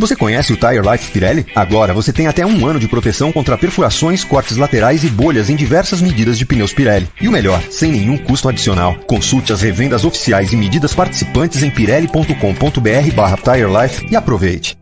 [0.00, 1.44] Você conhece o Tire Life Pirelli?
[1.54, 5.56] Agora você tem até um ano de proteção contra perfurações, cortes laterais e bolhas em
[5.56, 7.06] diversas medidas de pneus Pirelli.
[7.20, 8.94] E o melhor, sem nenhum custo adicional.
[9.06, 14.79] Consulte as revendas oficiais e medidas participantes em pirelli.com.br barra Tire Life e aproveite.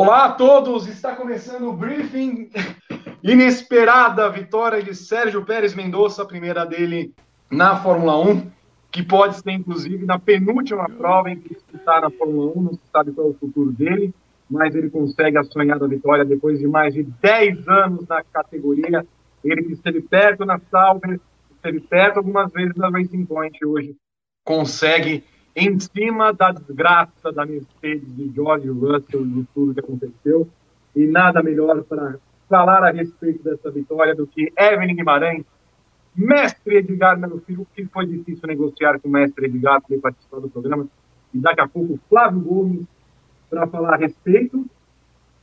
[0.00, 2.48] Olá a todos, está começando o briefing.
[3.20, 7.12] Inesperada vitória de Sérgio Pérez Mendonça, a primeira dele
[7.50, 8.48] na Fórmula 1,
[8.92, 12.80] que pode ser inclusive na penúltima prova em que está na Fórmula 1, não se
[12.92, 14.14] sabe qual é o futuro dele,
[14.48, 19.04] mas ele consegue a sonhada vitória depois de mais de 10 anos na categoria.
[19.42, 21.18] Ele que esteve perto na Sauber,
[21.56, 23.96] esteve perto algumas vezes na Racing Point, hoje
[24.44, 25.24] consegue
[25.58, 30.48] em cima da desgraça da Mercedes, de George Russell, de tudo que aconteceu.
[30.94, 32.16] E nada melhor para
[32.48, 35.44] falar a respeito dessa vitória do que Evelyn Guimarães,
[36.14, 40.48] mestre Edgar meu filho, que foi difícil negociar com o mestre Edgar para participar do
[40.48, 40.86] programa.
[41.34, 42.86] E daqui a pouco, Flávio Gomes,
[43.50, 44.64] para falar a respeito.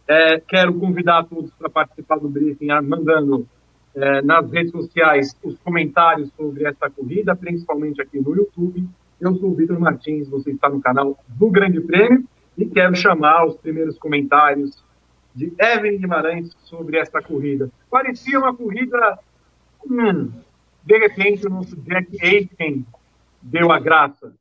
[0.08, 3.48] É, quero convidar todos para participar do briefing, mandando
[3.96, 8.88] é, nas redes sociais os comentários sobre essa corrida, principalmente aqui no YouTube.
[9.20, 12.28] Eu sou o Vitor Martins, você está no canal do Grande Prêmio
[12.58, 14.84] e quero chamar os primeiros comentários
[15.34, 17.70] de Evelyn Guimarães sobre esta corrida.
[17.90, 19.20] Parecia uma corrida.
[19.90, 20.32] Hum,
[20.84, 22.86] de repente, o nosso Jack Aitken
[23.42, 24.34] deu a graça.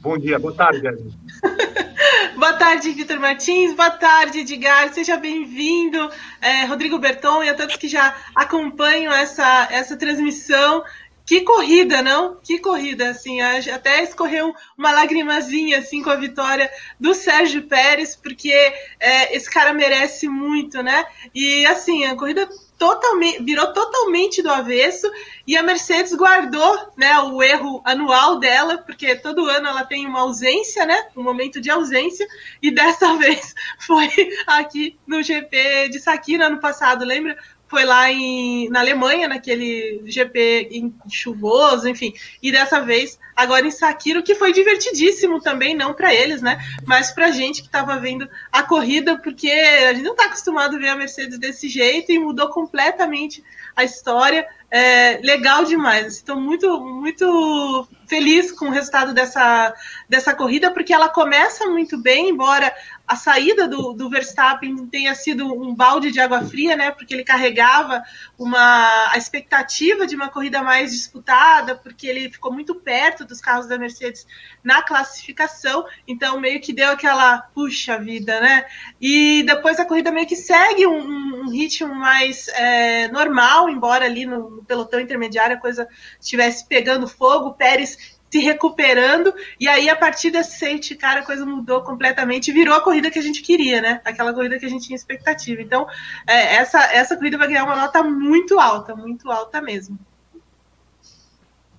[0.00, 1.12] Bom dia, boa tarde, Evelyn.
[2.36, 3.74] Boa tarde, Vitor Martins.
[3.74, 4.92] Boa tarde, Edgar.
[4.94, 10.82] Seja bem-vindo, é, Rodrigo Berton, e a todos que já acompanham essa, essa transmissão.
[11.30, 12.40] Que corrida, não?
[12.42, 18.50] Que corrida, assim, até escorreu uma lagrimazinha, assim, com a vitória do Sérgio Pérez, porque
[18.98, 21.06] é, esse cara merece muito, né?
[21.32, 25.08] E, assim, a corrida totalmente, virou totalmente do avesso
[25.46, 30.22] e a Mercedes guardou, né, o erro anual dela, porque todo ano ela tem uma
[30.22, 32.26] ausência, né, um momento de ausência,
[32.60, 34.08] e dessa vez foi
[34.48, 37.38] aqui no GP de Sakira ano passado, lembra?
[37.70, 42.12] Foi lá em, na Alemanha, naquele GP chuvoso, enfim.
[42.42, 46.58] E dessa vez, agora em Sakiro, que foi divertidíssimo também, não para eles, né?
[46.84, 50.78] Mas para gente que estava vendo a corrida, porque a gente não está acostumado a
[50.80, 53.42] ver a Mercedes desse jeito e mudou completamente
[53.76, 54.46] a história.
[54.68, 56.16] É, legal demais.
[56.16, 59.74] Estou muito, muito feliz com o resultado dessa,
[60.08, 62.72] dessa corrida, porque ela começa muito bem, embora
[63.10, 66.92] a saída do, do Verstappen tenha sido um balde de água fria, né?
[66.92, 68.04] Porque ele carregava
[68.38, 73.66] uma, a expectativa de uma corrida mais disputada, porque ele ficou muito perto dos carros
[73.66, 74.24] da Mercedes
[74.62, 78.64] na classificação, então meio que deu aquela puxa vida, né?
[79.00, 84.24] E depois a corrida meio que segue um, um ritmo mais é, normal, embora ali
[84.24, 85.88] no, no pelotão intermediário a coisa
[86.20, 91.22] estivesse pegando fogo, o Pérez se recuperando, e aí a partir desse safety car a
[91.22, 94.00] coisa mudou completamente e virou a corrida que a gente queria, né?
[94.04, 95.60] Aquela corrida que a gente tinha expectativa.
[95.60, 95.86] Então,
[96.28, 99.98] é, essa, essa corrida vai ganhar uma nota muito alta, muito alta mesmo.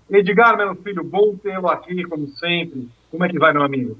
[0.09, 2.89] Edgar, meu filho, bom tê-lo aqui, como sempre.
[3.09, 3.97] Como é que vai, meu amigo?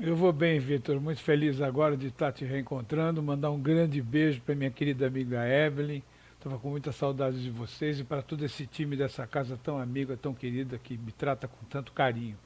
[0.00, 0.98] Eu vou bem, Vitor.
[0.98, 3.22] Muito feliz agora de estar te reencontrando.
[3.22, 6.02] Mandar um grande beijo para minha querida amiga Evelyn
[6.46, 10.16] Estava com muita saudade de vocês e para todo esse time dessa casa tão amiga,
[10.16, 12.38] tão querida, que me trata com tanto carinho.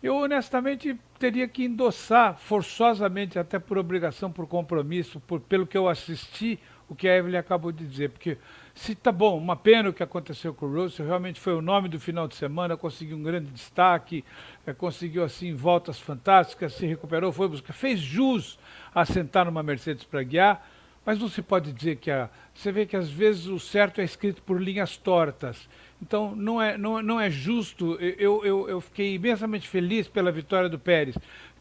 [0.00, 5.88] Eu honestamente teria que endossar forçosamente, até por obrigação, por compromisso, por, pelo que eu
[5.88, 8.10] assisti, o que a Evelyn acabou de dizer.
[8.10, 8.38] Porque
[8.72, 11.88] se tá bom, uma pena o que aconteceu com o Russell, realmente foi o nome
[11.88, 14.24] do final de semana, conseguiu um grande destaque,
[14.64, 18.60] é, conseguiu assim voltas fantásticas, se recuperou, foi buscar, fez jus
[18.94, 20.64] a sentar numa Mercedes para guiar
[21.04, 22.28] mas não se pode dizer que a.
[22.54, 25.68] Você vê que às vezes o certo é escrito por linhas tortas.
[26.00, 27.94] Então não é, não, não é justo.
[28.00, 31.16] Eu, eu, eu fiquei imensamente feliz pela vitória do Pérez,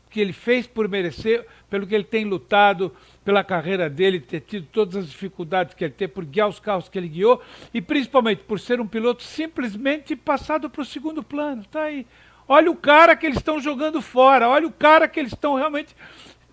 [0.10, 2.96] que ele fez por merecer, pelo que ele tem lutado,
[3.26, 6.88] pela carreira dele, ter tido todas as dificuldades que ele teve, por guiar os carros
[6.88, 7.42] que ele guiou,
[7.74, 11.66] e principalmente por ser um piloto simplesmente passado para o segundo plano.
[11.66, 12.06] Tá aí.
[12.48, 15.96] Olha o cara que eles estão jogando fora, olha o cara que eles estão realmente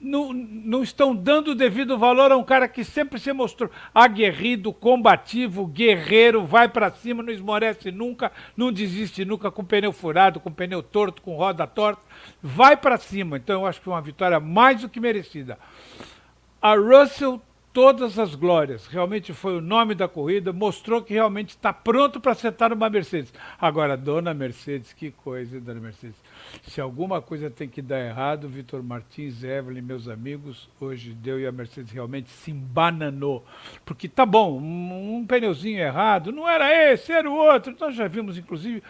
[0.01, 5.67] não, não estão dando devido valor a um cara que sempre se mostrou aguerrido, combativo,
[5.67, 10.83] guerreiro, vai para cima, não esmorece nunca, não desiste nunca com pneu furado, com pneu
[10.83, 12.03] torto, com roda torta,
[12.43, 13.37] vai para cima.
[13.37, 15.59] Então eu acho que é uma vitória mais do que merecida.
[16.63, 17.41] A Russell
[17.73, 18.87] todas as glórias.
[18.87, 23.33] Realmente foi o nome da corrida, mostrou que realmente está pronto para acertar uma Mercedes.
[23.61, 26.17] Agora, dona Mercedes, que coisa, dona Mercedes.
[26.63, 31.47] Se alguma coisa tem que dar errado, Vitor Martins, Evelyn, meus amigos, hoje deu e
[31.47, 33.45] a Mercedes realmente se embananou.
[33.85, 37.75] Porque tá bom, um, um pneuzinho errado, não era esse, era o outro.
[37.79, 38.83] Nós já vimos, inclusive,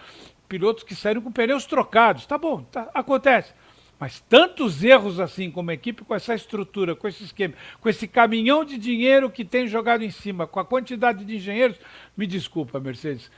[0.49, 2.27] pilotos que saíram com pneus trocados.
[2.27, 3.55] Tá bom, tá, acontece.
[4.01, 7.53] Mas tantos erros assim como equipe, com essa estrutura, com esse esquema,
[7.83, 11.79] com esse caminhão de dinheiro que tem jogado em cima, com a quantidade de engenheiros,
[12.17, 13.31] me desculpa, Mercedes.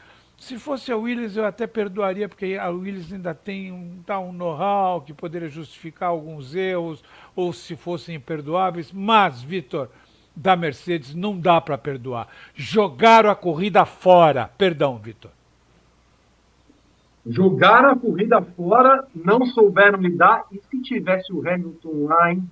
[0.43, 4.33] Se fosse a Williams, eu até perdoaria, porque a Williams ainda tem um, tá, um
[4.33, 7.00] know-how que poderia justificar alguns erros,
[7.37, 8.91] ou se fossem imperdoáveis.
[8.91, 9.89] Mas, Vitor,
[10.35, 12.27] da Mercedes não dá para perdoar.
[12.56, 14.50] Jogaram a corrida fora.
[14.59, 15.31] Perdão, Vitor
[17.25, 20.45] jogaram a corrida fora, não souberam lidar.
[20.50, 22.43] E se tivesse o Hamilton lá, hein?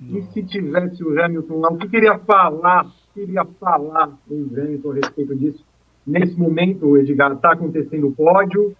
[0.00, 1.68] E se tivesse o Hamilton lá?
[1.70, 2.90] O que queria falar?
[3.12, 5.65] Queria falar o Hamilton a respeito disso.
[6.06, 8.76] Nesse momento, o Edgar está acontecendo o pódio,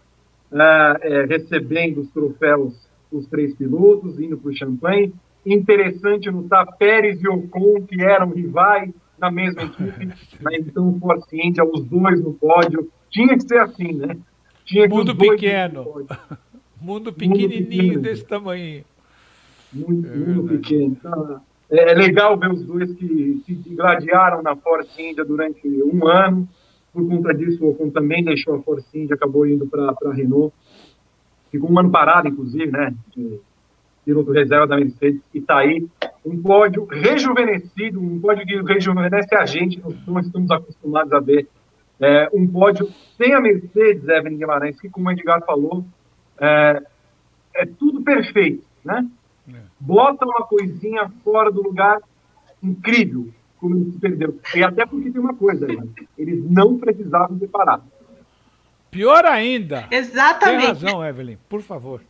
[0.53, 5.15] é, é, recebendo os troféus os três pilotos, indo para o Champagne.
[5.45, 10.07] Interessante notar Pérez e Ocon, que eram rivais na mesma equipe,
[10.43, 10.57] né?
[10.59, 12.91] então Force India, os dois no pódio.
[13.11, 14.17] Tinha que ser assim, né?
[14.65, 16.07] Tinha mundo pequeno.
[16.81, 18.85] mundo pequenininho desse tamanho.
[19.73, 20.97] Muito, é muito pequeno.
[20.99, 21.41] Então,
[21.71, 26.49] é, é legal ver os dois que se gladiaram na Force India durante um ano.
[26.97, 30.51] Por conta disso, o Ocon também deixou a Force India, acabou indo para a Renault.
[31.51, 32.95] Ficou um ano parado, inclusive, né?
[33.15, 33.39] De
[34.03, 35.21] piloto reserva da Mercedes.
[35.35, 35.87] E está aí
[36.25, 41.47] um pódio rejuvenescido, um pódio que rejuvenesce a gente, nós estamos acostumados a ver
[42.01, 42.89] é, um pódio
[43.19, 45.85] sem a Mercedes, Evelyn Guimarães, que, como o Edgar falou,
[46.41, 46.83] é,
[47.57, 49.07] é tudo perfeito, né?
[49.51, 49.61] É.
[49.79, 52.01] Bota uma coisinha fora do lugar
[52.63, 53.29] incrível,
[53.59, 54.39] como ele se perdeu.
[54.55, 55.83] E até porque tem uma coisa, né?
[56.17, 57.85] eles não precisavam ter parado.
[58.91, 59.87] Pior ainda.
[59.91, 60.61] Exatamente.
[60.61, 62.01] Tem razão, Evelyn, por favor.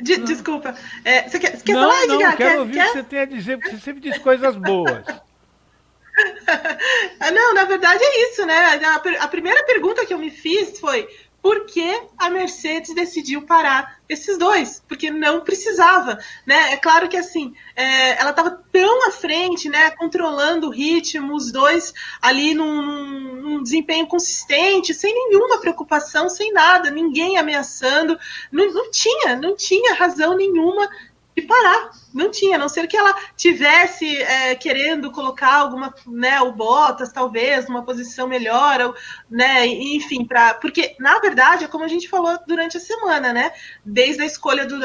[0.00, 0.74] De, desculpa.
[1.04, 2.18] É, você quer, você quer não, falar, Edgar?
[2.18, 2.84] Não, quero quer, ouvir quer?
[2.84, 5.04] o que você tem a dizer, porque você sempre diz coisas boas.
[7.32, 8.54] Não, na verdade é isso, né?
[8.54, 11.08] A, a, primeira pergunta que eu me fiz foi
[11.42, 14.80] por que a Mercedes decidiu parar esses dois?
[14.86, 16.16] Porque não precisava,
[16.46, 16.72] né?
[16.72, 19.90] É claro que assim, é, ela estava tão à frente, né?
[19.90, 21.92] Controlando o ritmo, os dois
[22.22, 28.16] ali num, num, desempenho consistente, sem nenhuma preocupação, sem nada, ninguém ameaçando,
[28.50, 30.88] não, não tinha, não tinha razão nenhuma
[31.36, 31.90] de parar.
[32.12, 37.12] Não tinha, a não ser que ela tivesse é, querendo colocar alguma, né, o Bottas,
[37.12, 38.94] talvez, numa posição melhor,
[39.30, 43.52] né, enfim, para porque, na verdade, é como a gente falou durante a semana, né,
[43.84, 44.78] desde a escolha do,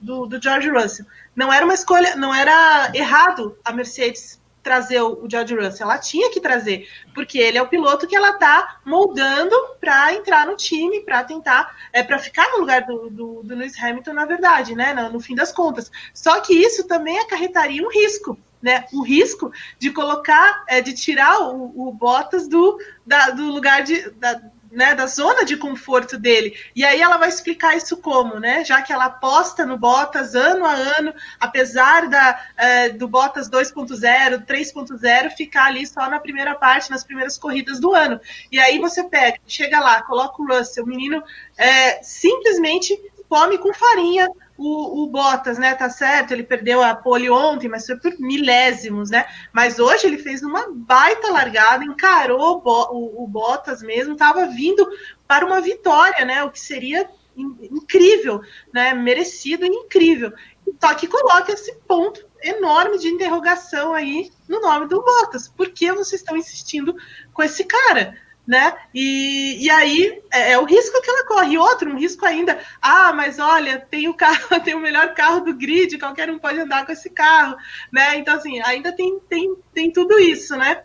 [0.00, 1.06] do, do George Russell.
[1.34, 6.28] Não era uma escolha, não era errado a Mercedes trazer o George Russell, ela tinha
[6.28, 11.02] que trazer, porque ele é o piloto que ela está moldando para entrar no time,
[11.02, 14.92] para tentar, é, para ficar no lugar do, do, do, Lewis Hamilton, na verdade, né,
[14.92, 15.88] no, no fim das contas.
[16.12, 21.42] Só que isso também acarretaria um risco, né, o risco de colocar, é, de tirar
[21.42, 22.76] o, o Bottas do,
[23.06, 26.56] da, do lugar de, da, né, da zona de conforto dele.
[26.74, 28.64] E aí ela vai explicar isso como, né?
[28.64, 34.44] Já que ela aposta no Bottas ano a ano, apesar da, é, do Bottas 2.0,
[34.44, 38.20] 3.0 ficar ali só na primeira parte, nas primeiras corridas do ano.
[38.50, 41.22] E aí você pega, chega lá, coloca o Russell, o menino
[41.56, 42.98] é, simplesmente
[43.28, 45.74] come com farinha o, o, Bottas, né?
[45.74, 49.26] Tá certo, ele perdeu a pole ontem, mas foi por milésimos, né?
[49.52, 54.88] Mas hoje ele fez uma baita largada, encarou o, o, Bottas mesmo, estava vindo
[55.26, 56.42] para uma vitória, né?
[56.44, 58.40] O que seria incrível,
[58.72, 58.94] né?
[58.94, 60.32] Merecido e incrível.
[60.80, 65.48] Só que coloca esse ponto enorme de interrogação aí no nome do Bottas.
[65.48, 66.94] Por que vocês estão insistindo
[67.32, 68.16] com esse cara?
[68.46, 68.74] Né?
[68.94, 71.54] E, e aí é, é, o risco que ela corre.
[71.54, 75.40] E outro, um risco ainda, ah, mas olha, tem o carro, tem o melhor carro
[75.40, 77.56] do grid, qualquer um pode andar com esse carro,
[77.92, 78.16] né?
[78.16, 80.82] Então, assim, ainda tem, tem, tem tudo isso, né?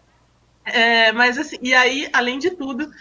[0.65, 2.91] É, mas assim, e aí, além de tudo,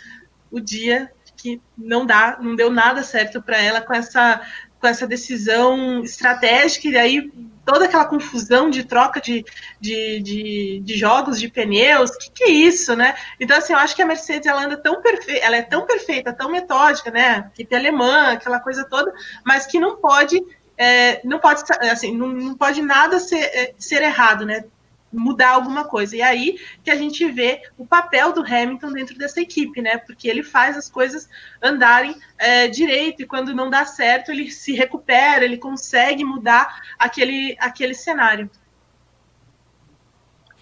[0.50, 4.42] o dia que não dá, não deu nada certo para ela com essa
[4.80, 7.30] com essa decisão estratégica, e aí
[7.70, 9.44] toda aquela confusão de troca de,
[9.80, 13.14] de, de, de jogos de pneus, que, que, é isso, né?
[13.38, 16.32] Então, assim, eu acho que a Mercedes ela anda tão perfeita, ela é tão perfeita,
[16.32, 17.48] tão metódica, né?
[17.54, 19.12] Equipe alemã, aquela coisa toda,
[19.44, 20.42] mas que não pode.
[20.76, 21.62] É, não pode
[21.92, 24.64] assim não, não pode nada ser, é, ser errado né
[25.12, 26.16] mudar alguma coisa.
[26.16, 29.98] E aí que a gente vê o papel do Hamilton dentro dessa equipe, né?
[29.98, 31.28] Porque ele faz as coisas
[31.62, 37.56] andarem é, direito e quando não dá certo ele se recupera, ele consegue mudar aquele,
[37.58, 38.48] aquele cenário.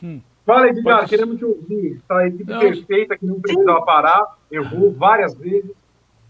[0.02, 0.21] Hum.
[0.47, 1.11] Fala, Edgar, Pode...
[1.11, 2.00] queremos te ouvir.
[2.09, 2.61] Tá, a equipe não.
[2.61, 5.76] perfeita que não precisava parar, errou várias vezes,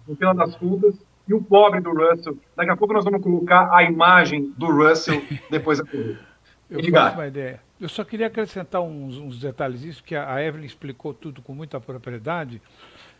[0.09, 0.97] no final das contas.
[1.29, 2.39] E o pobre do Russell.
[2.57, 6.28] Daqui a pouco nós vamos colocar a imagem do Russell depois da corrida.
[6.71, 7.15] Eu Edgar.
[7.15, 7.61] uma ideia.
[7.81, 11.81] Eu só queria acrescentar uns, uns detalhes, isso que a Evelyn explicou tudo com muita
[11.81, 12.61] propriedade.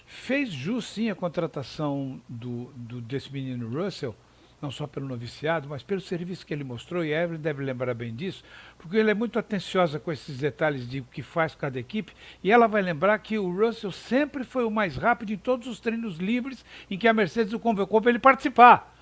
[0.07, 4.15] Fez jus sim a contratação do, do, desse menino Russell,
[4.61, 7.95] não só pelo noviciado, mas pelo serviço que ele mostrou, e a Evelyn deve lembrar
[7.95, 8.43] bem disso,
[8.79, 12.13] porque ele é muito atenciosa com esses detalhes de o que faz cada equipe,
[12.43, 15.79] e ela vai lembrar que o Russell sempre foi o mais rápido em todos os
[15.79, 18.98] treinos livres em que a Mercedes o convocou para ele participar.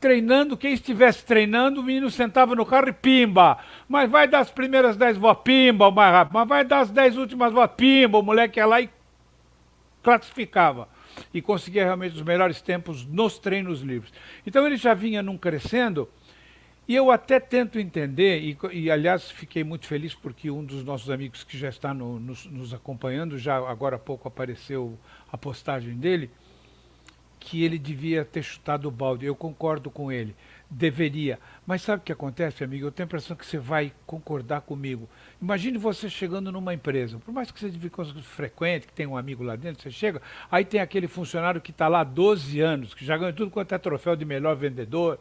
[0.00, 3.58] Treinando, quem estivesse treinando, o menino sentava no carro e pimba.
[3.88, 6.34] Mas vai dar as primeiras dez votos, pimba, o mais rápido.
[6.34, 8.18] Mas vai dar as dez últimas votos, pimba.
[8.18, 8.90] O moleque ia lá e
[10.02, 10.88] classificava
[11.32, 14.12] e conseguia realmente os melhores tempos nos treinos livres.
[14.46, 16.08] Então ele já vinha num crescendo,
[16.88, 21.10] e eu até tento entender, e, e aliás fiquei muito feliz porque um dos nossos
[21.10, 24.96] amigos que já está no, nos, nos acompanhando, já agora há pouco apareceu
[25.32, 26.30] a postagem dele,
[27.46, 29.24] que ele devia ter chutado o balde.
[29.24, 30.34] Eu concordo com ele
[30.70, 31.38] deveria.
[31.66, 32.86] Mas sabe o que acontece, amigo?
[32.86, 35.08] Eu tenho a impressão que você vai concordar comigo.
[35.40, 39.56] Imagine você chegando numa empresa, por mais que de frequente, que tem um amigo lá
[39.56, 43.16] dentro, você chega, aí tem aquele funcionário que está lá há 12 anos, que já
[43.16, 45.18] ganhou tudo quanto é troféu de melhor vendedor.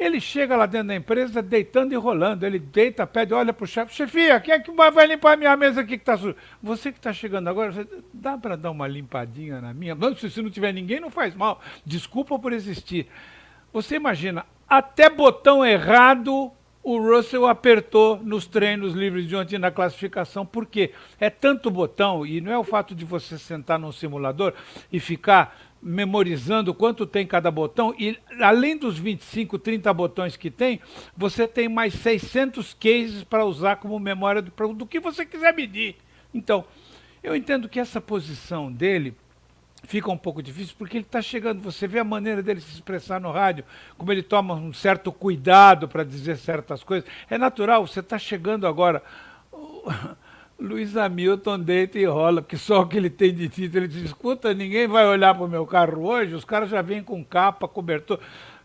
[0.00, 2.46] Ele chega lá dentro da empresa deitando e rolando.
[2.46, 5.54] Ele deita, pede, olha para o chefe, chefia, quem é que vai limpar a minha
[5.58, 6.34] mesa aqui que está suja?
[6.62, 9.94] Você que está chegando agora, você, dá para dar uma limpadinha na minha?
[9.94, 11.60] Não, se não tiver ninguém, não faz mal.
[11.84, 13.08] Desculpa por existir.
[13.74, 16.50] Você imagina, até botão errado
[16.82, 22.40] o Russell apertou nos treinos livres de ontem na classificação, porque é tanto botão, e
[22.40, 24.54] não é o fato de você sentar num simulador
[24.90, 30.80] e ficar memorizando quanto tem cada botão, e além dos 25, 30 botões que tem,
[31.16, 35.96] você tem mais 600 cases para usar como memória do, do que você quiser medir.
[36.34, 36.64] Então,
[37.22, 39.14] eu entendo que essa posição dele
[39.84, 41.62] fica um pouco difícil porque ele está chegando.
[41.62, 43.64] Você vê a maneira dele se expressar no rádio,
[43.96, 47.08] como ele toma um certo cuidado para dizer certas coisas.
[47.28, 49.02] É natural, você está chegando agora.
[50.60, 53.84] Luiz Hamilton deita e rola, porque só o que ele tem de título.
[53.84, 57.02] Ele diz: escuta, ninguém vai olhar para o meu carro hoje, os caras já vêm
[57.02, 58.20] com capa, cobertor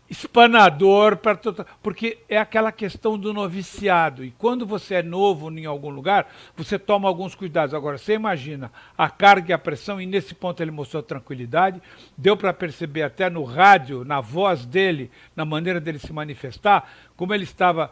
[0.08, 1.38] espanador, pra,
[1.82, 4.24] porque é aquela questão do noviciado.
[4.24, 7.74] E quando você é novo em algum lugar, você toma alguns cuidados.
[7.74, 11.82] Agora, você imagina a carga e a pressão, e nesse ponto ele mostrou tranquilidade,
[12.16, 17.34] deu para perceber até no rádio, na voz dele, na maneira dele se manifestar, como
[17.34, 17.90] ele estava,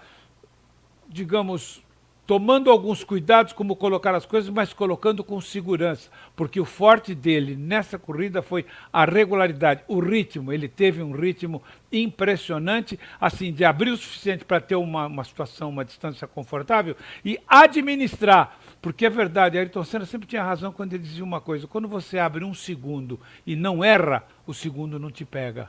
[1.09, 1.84] digamos,
[2.27, 7.55] tomando alguns cuidados como colocar as coisas, mas colocando com segurança, porque o forte dele
[7.57, 10.53] nessa corrida foi a regularidade, o ritmo.
[10.53, 11.63] Ele teve um ritmo
[11.93, 17.39] impressionante, assim, de abrir o suficiente para ter uma, uma situação, uma distância confortável e
[17.47, 18.59] administrar.
[18.81, 22.19] Porque é verdade, Ayrton Senna sempre tinha razão quando ele dizia uma coisa: quando você
[22.19, 25.69] abre um segundo e não erra, o segundo não te pega.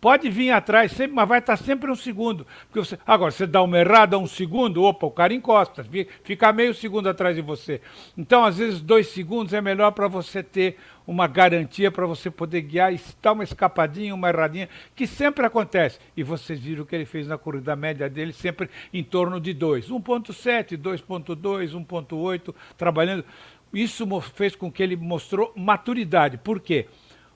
[0.00, 2.46] Pode vir atrás, sempre, mas vai estar sempre um segundo.
[2.66, 5.86] Porque você, agora, você dá uma errada um segundo, opa, o cara encosta,
[6.24, 7.82] fica meio segundo atrás de você.
[8.16, 12.62] Então, às vezes, dois segundos é melhor para você ter uma garantia para você poder
[12.62, 15.98] guiar e dar uma escapadinha, uma erradinha, que sempre acontece.
[16.16, 19.52] E vocês viram o que ele fez na corrida média dele, sempre em torno de
[19.52, 19.90] 2.
[19.90, 23.24] 1.7, 2.2, 1.8, trabalhando.
[23.72, 26.38] Isso fez com que ele mostrou maturidade.
[26.38, 26.86] Por quê?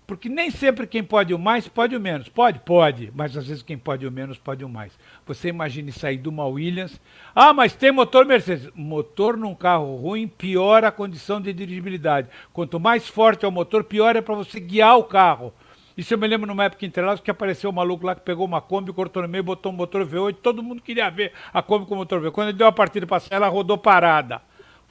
[0.07, 2.29] Porque nem sempre quem pode o mais pode o menos.
[2.29, 2.59] Pode?
[2.61, 3.11] Pode.
[3.15, 4.93] Mas às vezes quem pode o menos pode o mais.
[5.27, 7.01] Você imagine sair de uma Williams.
[7.35, 8.71] Ah, mas tem motor Mercedes.
[8.75, 12.29] Motor num carro ruim piora a condição de dirigibilidade.
[12.53, 15.55] Quanto mais forte é o motor, pior é para você guiar o carro.
[15.97, 18.45] Isso eu me lembro numa época em Interlagos que apareceu um maluco lá que pegou
[18.45, 20.37] uma Kombi, cortou no meio, botou um motor V8.
[20.43, 22.33] Todo mundo queria ver a Kombi com motor V8.
[22.33, 24.43] Quando ele deu a partida para ela rodou parada.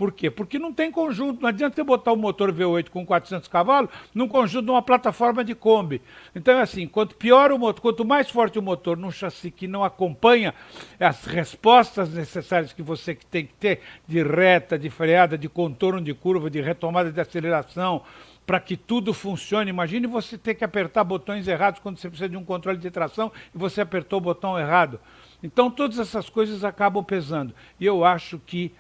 [0.04, 0.30] Por quê?
[0.30, 1.42] Porque não tem conjunto.
[1.42, 5.46] Não adianta você botar um motor V8 com 400 cavalos num conjunto de uma plataforma
[5.46, 6.02] de Kombi.
[6.36, 9.66] Então é assim, quanto pior o motor, quanto mais forte o motor num chassi que
[9.66, 10.54] não acompanha
[11.00, 16.14] as respostas necessárias que você tem que ter de reta, de freada, de contorno de
[16.14, 18.02] curva, de retomada de aceleração,
[18.46, 19.70] para que tudo funcione.
[19.70, 23.32] Imagine você ter que apertar botões errados quando você precisa de um controle de tração
[23.56, 25.00] e você apertou o botão errado.
[25.42, 27.54] Então todas essas coisas acabam pesando.
[27.80, 28.74] E eu acho que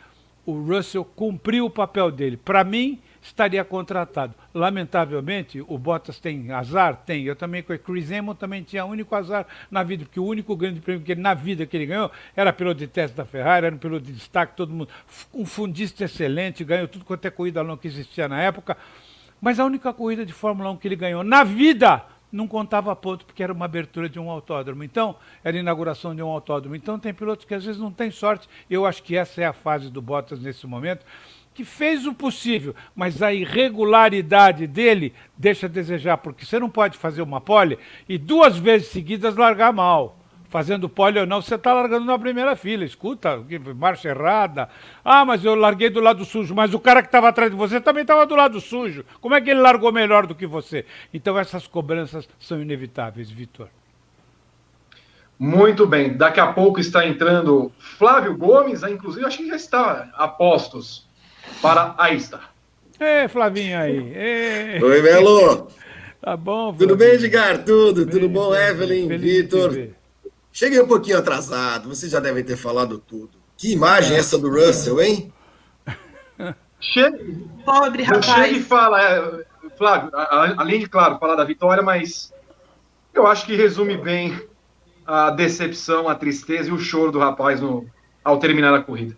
[0.45, 2.37] o Russell cumpriu o papel dele.
[2.37, 4.33] Para mim, estaria contratado.
[4.53, 6.97] Lamentavelmente, o Bottas tem azar?
[7.05, 7.23] Tem.
[7.23, 10.55] Eu também, com o Chris Amon, também tinha único azar na vida, porque o único
[10.55, 13.67] grande prêmio que ele, na vida que ele ganhou era piloto de teste da Ferrari,
[13.67, 14.89] era um piloto de destaque, todo mundo.
[15.33, 18.77] Um fundista excelente, ganhou tudo quanto é corrida longa que existia na época.
[19.41, 23.25] Mas a única corrida de Fórmula 1 que ele ganhou na vida não contava ponto
[23.25, 24.83] porque era uma abertura de um autódromo.
[24.83, 26.75] Então, era inauguração de um autódromo.
[26.75, 28.49] Então, tem pilotos que às vezes não têm sorte.
[28.67, 31.05] Eu acho que essa é a fase do Bottas nesse momento,
[31.53, 36.97] que fez o possível, mas a irregularidade dele deixa a desejar, porque você não pode
[36.97, 37.77] fazer uma pole
[38.09, 40.17] e duas vezes seguidas largar mal
[40.53, 42.85] fazendo pole ou não, você está largando na primeira fila.
[42.85, 43.43] Escuta,
[43.75, 44.69] marcha errada.
[45.03, 46.53] Ah, mas eu larguei do lado sujo.
[46.53, 49.03] Mas o cara que estava atrás de você também estava do lado sujo.
[49.19, 50.85] Como é que ele largou melhor do que você?
[51.11, 53.67] Então essas cobranças são inevitáveis, Vitor.
[55.39, 56.15] Muito bem.
[56.15, 61.07] Daqui a pouco está entrando Flávio Gomes, inclusive acho que já está a postos
[61.63, 62.39] para a Ista.
[62.99, 64.13] Ê, Flavinho aí.
[64.15, 64.79] Ê.
[64.83, 65.67] Oi, Melo.
[66.21, 66.77] Tá bom, Flavinho.
[66.77, 67.65] Tudo bem, Edgar?
[67.65, 69.89] Tudo, bem, tudo bom, Evelyn, Vitor?
[70.53, 73.31] Cheguei um pouquinho atrasado, vocês já devem ter falado tudo.
[73.57, 75.33] Que imagem é essa do Russell, hein?
[76.79, 77.17] Chega,
[77.65, 78.25] Pobre rapaz.
[78.25, 79.45] Chega e fala, é,
[79.75, 82.31] Flávio, além de, claro, falar da vitória, mas
[83.15, 84.39] eu acho que resume bem
[85.07, 87.87] a decepção, a tristeza e o choro do rapaz no,
[88.23, 89.17] ao terminar a corrida.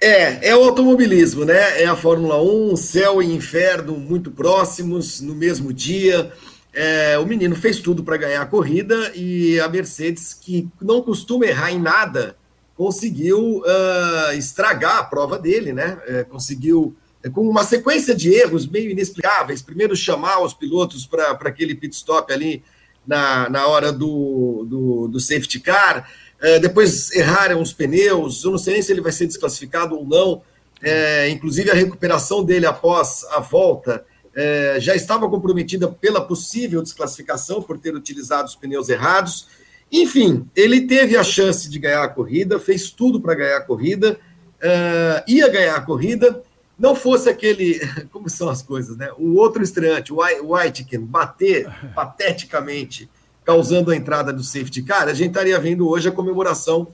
[0.00, 1.82] É, é o automobilismo, né?
[1.82, 6.32] É a Fórmula 1, céu e inferno muito próximos no mesmo dia.
[6.80, 11.44] É, o menino fez tudo para ganhar a corrida e a Mercedes, que não costuma
[11.44, 12.36] errar em nada,
[12.76, 16.00] conseguiu uh, estragar a prova dele, né?
[16.06, 19.60] É, conseguiu, é, com uma sequência de erros meio inexplicáveis.
[19.60, 22.62] Primeiro, chamar os pilotos para aquele pit stop ali
[23.04, 26.08] na, na hora do, do, do safety car.
[26.40, 28.44] É, depois erraram os pneus.
[28.44, 30.42] Eu não sei nem se ele vai ser desclassificado ou não.
[30.80, 34.04] É, inclusive, a recuperação dele após a volta
[34.38, 39.48] é, já estava comprometida pela possível desclassificação por ter utilizado os pneus errados.
[39.90, 44.16] Enfim, ele teve a chance de ganhar a corrida, fez tudo para ganhar a corrida,
[44.60, 46.40] é, ia ganhar a corrida.
[46.78, 47.80] Não fosse aquele,
[48.12, 49.10] como são as coisas, né?
[49.18, 53.10] O outro estreante, o Whitekin, bater pateticamente,
[53.44, 56.86] causando a entrada do safety car, a gente estaria vendo hoje a comemoração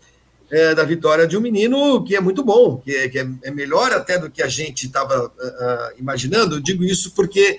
[0.50, 3.50] é, da vitória de um menino que é muito bom, que é, que é, é
[3.50, 6.56] melhor até do que a gente estava uh, é, é, imaginando.
[6.56, 7.58] Eu digo isso porque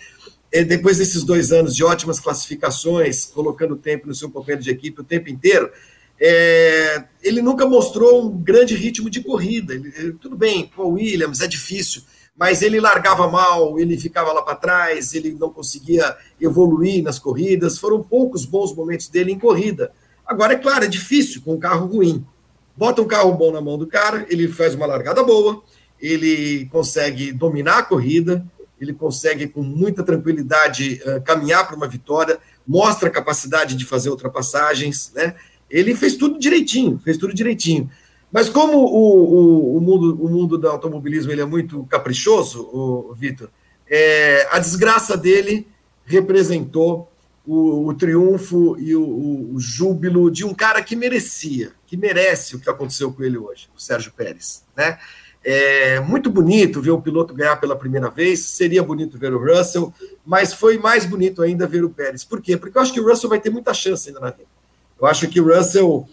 [0.51, 5.01] é, depois desses dois anos de ótimas classificações, colocando tempo no seu companheiro de equipe
[5.01, 5.70] o tempo inteiro,
[6.20, 9.74] é, ele nunca mostrou um grande ritmo de corrida.
[9.74, 12.04] Ele, tudo bem, o Williams é difícil,
[12.38, 17.78] mas ele largava mal, ele ficava lá para trás, ele não conseguia evoluir nas corridas.
[17.78, 19.91] Foram poucos bons momentos dele em corrida.
[20.26, 22.26] Agora, é claro, é difícil com um carro ruim
[22.76, 25.64] bota um carro bom na mão do cara, ele faz uma largada boa,
[26.00, 28.46] ele consegue dominar a corrida,
[28.80, 34.10] ele consegue com muita tranquilidade uh, caminhar para uma vitória, mostra a capacidade de fazer
[34.10, 35.36] ultrapassagens, né?
[35.70, 37.90] Ele fez tudo direitinho, fez tudo direitinho.
[38.32, 43.14] Mas como o, o, o mundo, o mundo do automobilismo ele é muito caprichoso, o,
[43.14, 43.50] Vitor,
[43.90, 45.68] é, a desgraça dele
[46.06, 47.10] representou
[47.45, 52.60] o, o triunfo e o, o, júbilo de um cara que merecia, que merece o
[52.60, 54.63] que aconteceu com ele hoje, o Sérgio Pérez.
[54.75, 54.97] Né?
[55.43, 59.93] É muito bonito ver o piloto ganhar pela primeira vez, seria bonito ver o Russell,
[60.25, 62.23] mas foi mais bonito ainda ver o Pérez.
[62.23, 62.58] Por quê?
[62.58, 64.49] Porque eu acho que o Russell vai ter muita chance ainda na vida.
[64.99, 66.10] Eu acho que o Russell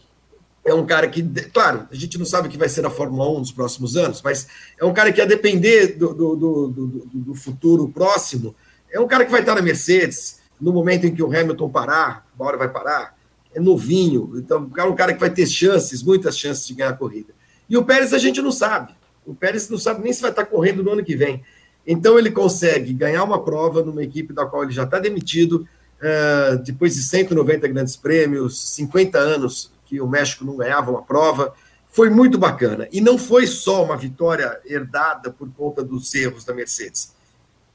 [0.65, 3.29] é um cara que, claro, a gente não sabe o que vai ser a Fórmula
[3.31, 4.47] 1 nos próximos anos, mas
[4.79, 8.55] é um cara que, a depender do, do, do, do futuro próximo,
[8.93, 12.27] é um cara que vai estar na Mercedes, no momento em que o Hamilton parar,
[12.37, 13.17] uma hora vai parar,
[13.55, 16.97] é novinho, então é um cara que vai ter chances, muitas chances de ganhar a
[16.97, 17.35] corrida.
[17.69, 18.95] E o Pérez a gente não sabe.
[19.27, 21.43] O Pérez não sabe nem se vai estar correndo no ano que vem.
[21.87, 25.67] Então ele consegue ganhar uma prova numa equipe da qual ele já está demitido,
[26.01, 31.55] uh, depois de 190 grandes prêmios, 50 anos que o México não ganhava uma prova.
[31.89, 32.89] Foi muito bacana.
[32.91, 37.13] E não foi só uma vitória herdada por conta dos erros da Mercedes.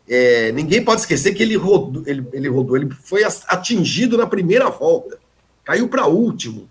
[0.10, 4.70] É, ninguém pode esquecer que ele rodou, ele, ele rodou, ele foi atingido na primeira
[4.70, 5.20] volta,
[5.66, 6.70] caiu para último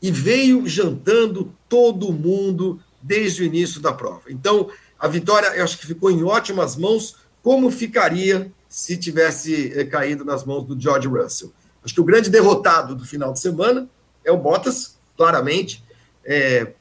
[0.00, 4.22] e veio jantando todo mundo desde o início da prova.
[4.28, 9.84] Então, a vitória, eu acho que ficou em ótimas mãos, como ficaria se tivesse é,
[9.84, 11.52] caído nas mãos do George Russell.
[11.84, 13.88] Acho que o grande derrotado do final de semana
[14.24, 15.84] é o Bottas, claramente.
[16.24, 16.72] É,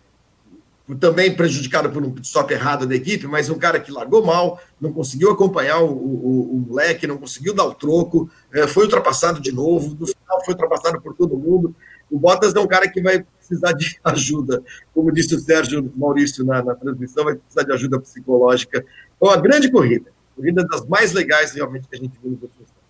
[0.96, 4.92] também prejudicado por um stop errado da equipe, mas um cara que largou mal, não
[4.92, 9.52] conseguiu acompanhar o, o, o moleque, não conseguiu dar o troco, é, foi ultrapassado de
[9.52, 11.76] novo, no final foi ultrapassado por todo mundo.
[12.10, 16.44] O Bottas é um cara que vai precisar de ajuda, como disse o Sérgio Maurício
[16.44, 18.86] na, na transmissão, vai precisar de ajuda psicológica.
[19.20, 22.68] Foi uma grande corrida, corrida das mais legais realmente que a gente viu nos últimos
[22.70, 22.82] anos.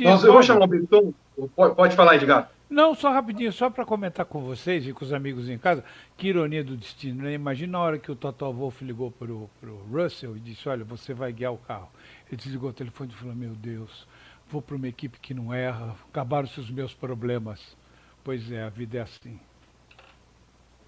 [0.00, 1.12] Nossa, eu vou chamar o Berton,
[1.54, 2.50] pode, pode falar, Edgar.
[2.72, 5.84] Não, só rapidinho, só para comentar com vocês e com os amigos em casa,
[6.16, 7.34] que ironia do destino, né?
[7.34, 9.50] Imagina a hora que o Toto Wolff ligou para o
[9.92, 11.90] Russell e disse, olha, você vai guiar o carro.
[12.26, 14.08] Ele desligou o telefone e falou, meu Deus,
[14.50, 17.76] vou para uma equipe que não erra, acabaram-se os meus problemas.
[18.24, 19.38] Pois é, a vida é assim.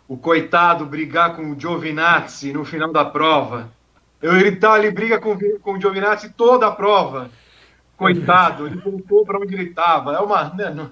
[0.08, 3.70] O coitado brigar com o Giovinazzi no final da prova.
[4.22, 7.30] Eu gritar, ele briga com, com o Giovinazzi toda a prova.
[7.94, 10.14] Coitado, ele voltou para onde ele estava.
[10.14, 10.48] É uma.
[10.54, 10.90] Né, não.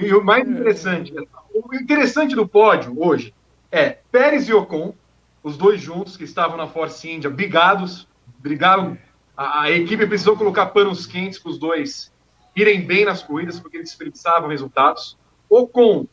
[0.00, 1.12] E o mais interessante,
[1.52, 3.34] o interessante do pódio hoje
[3.70, 4.94] é Pérez e Ocon,
[5.42, 8.06] os dois juntos que estavam na Force India, brigados,
[8.38, 8.96] brigaram.
[9.36, 12.12] A, a equipe precisou colocar panos quentes para os dois
[12.54, 15.18] irem bem nas corridas, porque eles desperdiçavam resultados.
[15.50, 16.06] Ocon,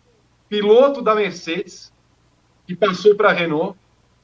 [0.50, 1.94] piloto da Mercedes,
[2.66, 3.78] que passou para a Renault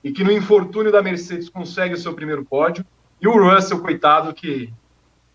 [0.04, 2.84] e que no infortúnio da Mercedes consegue o seu primeiro pódio.
[3.22, 4.74] E o Russell, coitado, que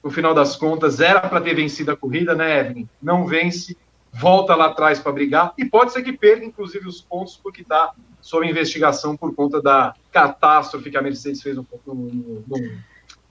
[0.03, 2.89] no final das contas era para ter vencido a corrida, né, Evelyn?
[3.01, 3.77] Não vence,
[4.19, 7.93] volta lá atrás para brigar e pode ser que perca, inclusive, os pontos, porque está
[8.21, 12.45] sob investigação por conta da catástrofe que a Mercedes fez no, no, no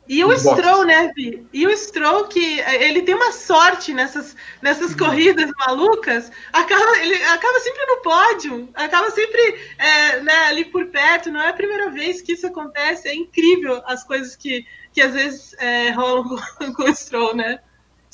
[0.07, 1.47] e o Stroll, né, Vi?
[1.51, 4.97] E o Stroll, que ele tem uma sorte nessas, nessas uhum.
[4.97, 11.31] corridas malucas, acaba, ele acaba sempre no pódio, acaba sempre é, né, ali por perto.
[11.31, 15.13] Não é a primeira vez que isso acontece, é incrível as coisas que, que às
[15.13, 16.37] vezes é, rolam com,
[16.73, 17.59] com, o Stroll, né?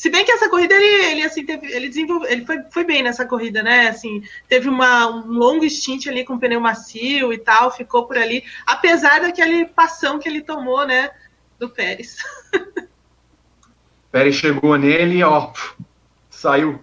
[0.01, 3.03] Se bem que essa corrida ele, ele assim teve, ele desenvolveu, ele foi, foi bem
[3.03, 3.89] nessa corrida, né?
[3.89, 8.43] Assim, teve uma, um longo stint ali com pneu macio e tal, ficou por ali,
[8.65, 11.11] apesar daquele passão que ele tomou, né?
[11.61, 12.17] do Pérez.
[14.11, 15.51] Pérez chegou nele, ó,
[16.29, 16.81] saiu.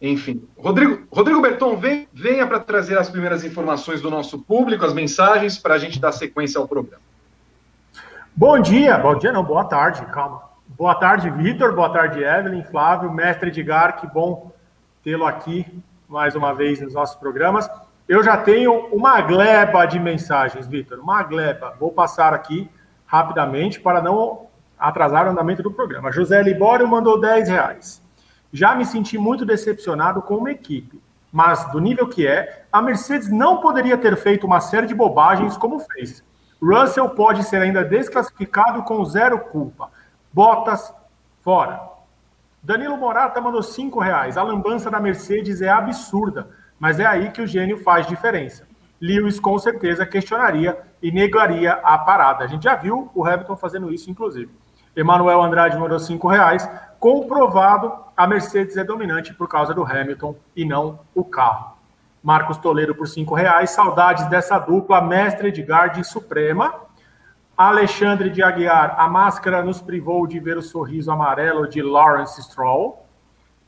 [0.00, 4.94] Enfim, Rodrigo, Rodrigo Berton, vem, venha para trazer as primeiras informações do nosso público, as
[4.94, 7.02] mensagens, para a gente dar sequência ao programa.
[8.34, 10.47] Bom dia, bom dia não, boa tarde, calma.
[10.78, 14.52] Boa tarde, Vitor, boa tarde, Evelyn, Flávio, mestre Edgar, que bom
[15.02, 15.66] tê-lo aqui
[16.08, 17.68] mais uma vez nos nossos programas.
[18.08, 21.74] Eu já tenho uma gleba de mensagens, Vitor, uma gleba.
[21.80, 22.70] Vou passar aqui
[23.06, 24.46] rapidamente para não
[24.78, 26.12] atrasar o andamento do programa.
[26.12, 28.00] José Libório mandou 10 reais.
[28.52, 33.28] Já me senti muito decepcionado com uma equipe, mas do nível que é, a Mercedes
[33.28, 36.22] não poderia ter feito uma série de bobagens como fez.
[36.62, 39.90] Russell pode ser ainda desclassificado com zero culpa.
[40.32, 40.92] Bottas,
[41.40, 41.80] fora.
[42.62, 44.36] Danilo Morata mandou 5 reais.
[44.36, 48.66] A lambança da Mercedes é absurda, mas é aí que o gênio faz diferença.
[49.00, 52.44] Lewis com certeza questionaria e negaria a parada.
[52.44, 54.50] A gente já viu o Hamilton fazendo isso, inclusive.
[54.94, 56.68] Emanuel Andrade mandou cinco reais.
[56.98, 61.76] Comprovado, a Mercedes é dominante por causa do Hamilton e não o carro.
[62.20, 63.70] Marcos Toledo por cinco reais.
[63.70, 66.74] Saudades dessa dupla, mestre Edgar de Suprema.
[67.58, 73.04] Alexandre de Aguiar, a máscara nos privou de ver o sorriso amarelo de Lawrence Stroll.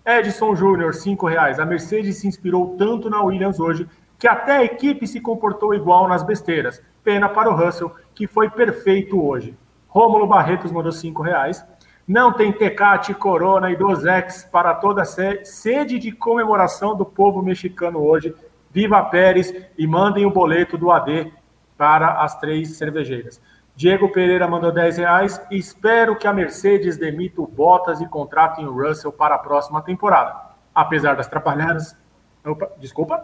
[0.06, 1.58] Edson Júnior, cinco reais.
[1.58, 6.06] A Mercedes se inspirou tanto na Williams hoje que até a equipe se comportou igual
[6.06, 6.80] nas besteiras.
[7.02, 9.58] Pena para o Russell, que foi perfeito hoje.
[9.88, 11.66] Rômulo Barretos mandou cinco reais.
[12.06, 17.98] Não tem Tecate, Corona e Dozex para toda a sede de comemoração do povo mexicano
[17.98, 18.32] hoje.
[18.70, 21.32] Viva Pérez e mandem o boleto do AD
[21.76, 23.40] para as três cervejeiras.
[23.74, 25.40] Diego Pereira mandou 10 reais.
[25.50, 30.34] Espero que a Mercedes demita o Bottas e contratem o Russell para a próxima temporada.
[30.74, 31.96] Apesar das atrapalhadas.
[32.44, 33.22] Opa, desculpa.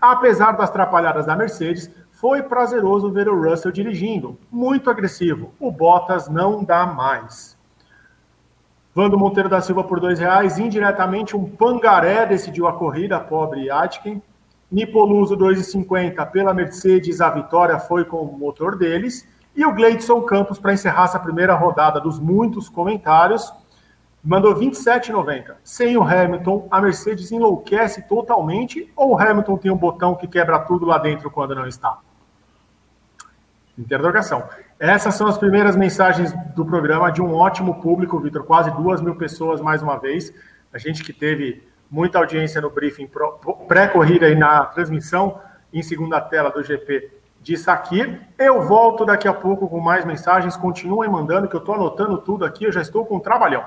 [0.00, 5.52] Apesar das atrapalhadas da Mercedes, foi prazeroso ver o Russell dirigindo, muito agressivo.
[5.58, 7.56] O Bottas não dá mais.
[8.94, 14.22] Vando Monteiro da Silva por dois reais, indiretamente um pangaré decidiu a corrida, pobre Atkin.
[14.74, 19.24] Nipoluso 2,50 pela Mercedes, a vitória foi com o motor deles.
[19.54, 23.52] E o Gleidson Campos para encerrar essa primeira rodada dos muitos comentários
[24.22, 25.54] mandou 27,90.
[25.62, 30.58] Sem o Hamilton, a Mercedes enlouquece totalmente ou o Hamilton tem um botão que quebra
[30.58, 31.98] tudo lá dentro quando não está?
[33.78, 34.42] Interrogação.
[34.80, 38.42] Essas são as primeiras mensagens do programa de um ótimo público, Vitor.
[38.42, 40.34] Quase duas mil pessoas mais uma vez.
[40.72, 41.62] A gente que teve
[41.94, 43.08] muita audiência no briefing
[43.68, 45.40] pré-corrida e na transmissão
[45.72, 47.08] em segunda tela do GP
[47.40, 48.20] de Sakir.
[48.36, 50.56] Eu volto daqui a pouco com mais mensagens.
[50.56, 52.64] Continuem mandando, que eu estou anotando tudo aqui.
[52.64, 53.64] Eu já estou com um trabalhão.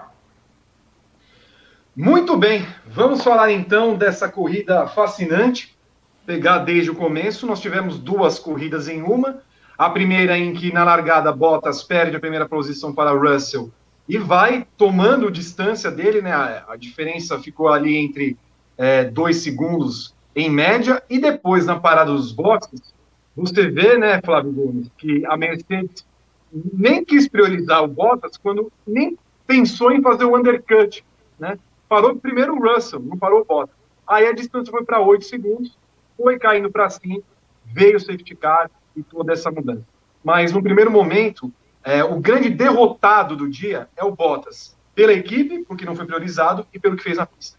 [1.96, 5.78] Muito bem, vamos falar então dessa corrida fascinante.
[6.26, 9.42] Pegar desde o começo, nós tivemos duas corridas em uma.
[9.78, 13.72] A primeira em que na largada Bottas perde a primeira posição para Russell
[14.08, 16.32] e vai tomando distância dele, né?
[16.32, 18.38] A, a diferença ficou ali entre
[18.78, 21.04] é, dois segundos em média.
[21.10, 22.94] E depois na parada dos boxes,
[23.36, 26.06] você vê, né, Flávio Gomes, que a Mercedes
[26.52, 31.04] nem quis priorizar o Bottas quando nem pensou em fazer o undercut,
[31.38, 31.60] né?
[31.90, 33.76] Parou primeiro o Russell, não parou o Bottas.
[34.08, 35.78] Aí a distância foi para 8 segundos,
[36.16, 37.24] foi caindo para 5,
[37.66, 39.86] veio o safety car e toda essa mudança.
[40.24, 41.52] Mas no primeiro momento,
[41.84, 44.76] é, o grande derrotado do dia é o Bottas.
[44.94, 47.58] pela equipe, porque não foi priorizado, e pelo que fez na pista.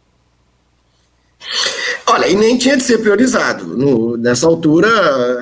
[2.07, 3.64] Olha, e nem tinha de ser priorizado.
[3.76, 4.88] No, nessa altura,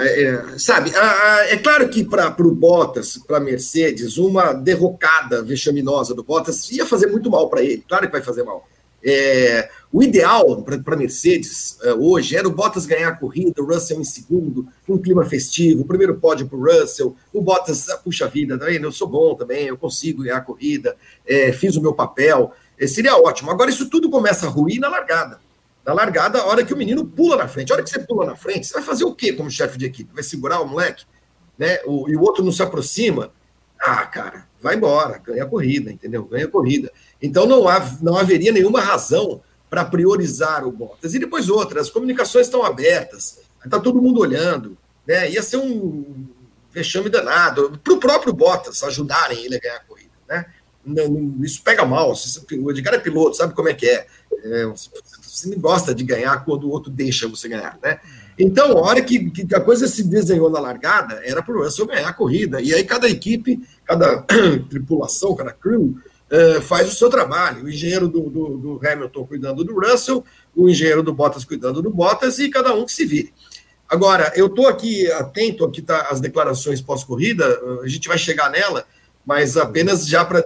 [0.01, 4.53] é, é sabe, a, a, é claro que para o Bottas, para a Mercedes, uma
[4.53, 8.69] derrocada vexaminosa do Bottas ia fazer muito mal para ele, claro que vai fazer mal.
[9.03, 14.01] É, o ideal para Mercedes é, hoje era o Bottas ganhar a corrida, o Russell
[14.01, 18.29] em segundo, um clima festivo, o primeiro pódio para o Russell, o Bottas, ah, puxa
[18.29, 20.97] vida, tá eu sou bom também, eu consigo ganhar a corrida,
[21.27, 23.51] é, fiz o meu papel, é, seria ótimo.
[23.51, 25.41] Agora, isso tudo começa a ruir na largada
[25.87, 27.71] da largada, a hora que o menino pula na frente.
[27.71, 29.87] A hora que você pula na frente, você vai fazer o quê como chefe de
[29.87, 30.13] equipe?
[30.13, 31.05] Vai segurar o moleque?
[31.57, 31.79] Né?
[31.87, 33.31] O, e o outro não se aproxima?
[33.81, 36.25] Ah, cara, vai embora, ganha a corrida, entendeu?
[36.25, 36.91] Ganha a corrida.
[37.23, 41.15] Então não, há, não haveria nenhuma razão para priorizar o Bottas.
[41.15, 44.77] E depois outra, as comunicações estão abertas, está todo mundo olhando,
[45.07, 45.31] né?
[45.31, 46.27] Ia ser um
[46.71, 50.47] vexame danado para o próprio Bottas ajudarem ele a ganhar a corrida, né?
[51.43, 52.13] Isso pega mal.
[52.13, 54.07] O Edgar é piloto, sabe como é que é.
[54.45, 57.99] é você não gosta de ganhar quando o outro deixa você ganhar, né?
[58.39, 61.87] Então, a hora que, que a coisa se desenhou na largada, era para o Russell
[61.87, 62.61] ganhar a corrida.
[62.61, 64.23] E aí cada equipe, cada
[64.69, 65.97] tripulação, cada crew,
[66.31, 67.65] uh, faz o seu trabalho.
[67.65, 71.91] O engenheiro do, do, do, Hamilton cuidando do Russell, o engenheiro do Bottas cuidando do
[71.91, 73.33] Bottas e cada um que se vire.
[73.89, 77.47] Agora, eu estou aqui atento, aqui tá as declarações pós-corrida,
[77.83, 78.85] a gente vai chegar nela,
[79.25, 80.45] mas apenas já para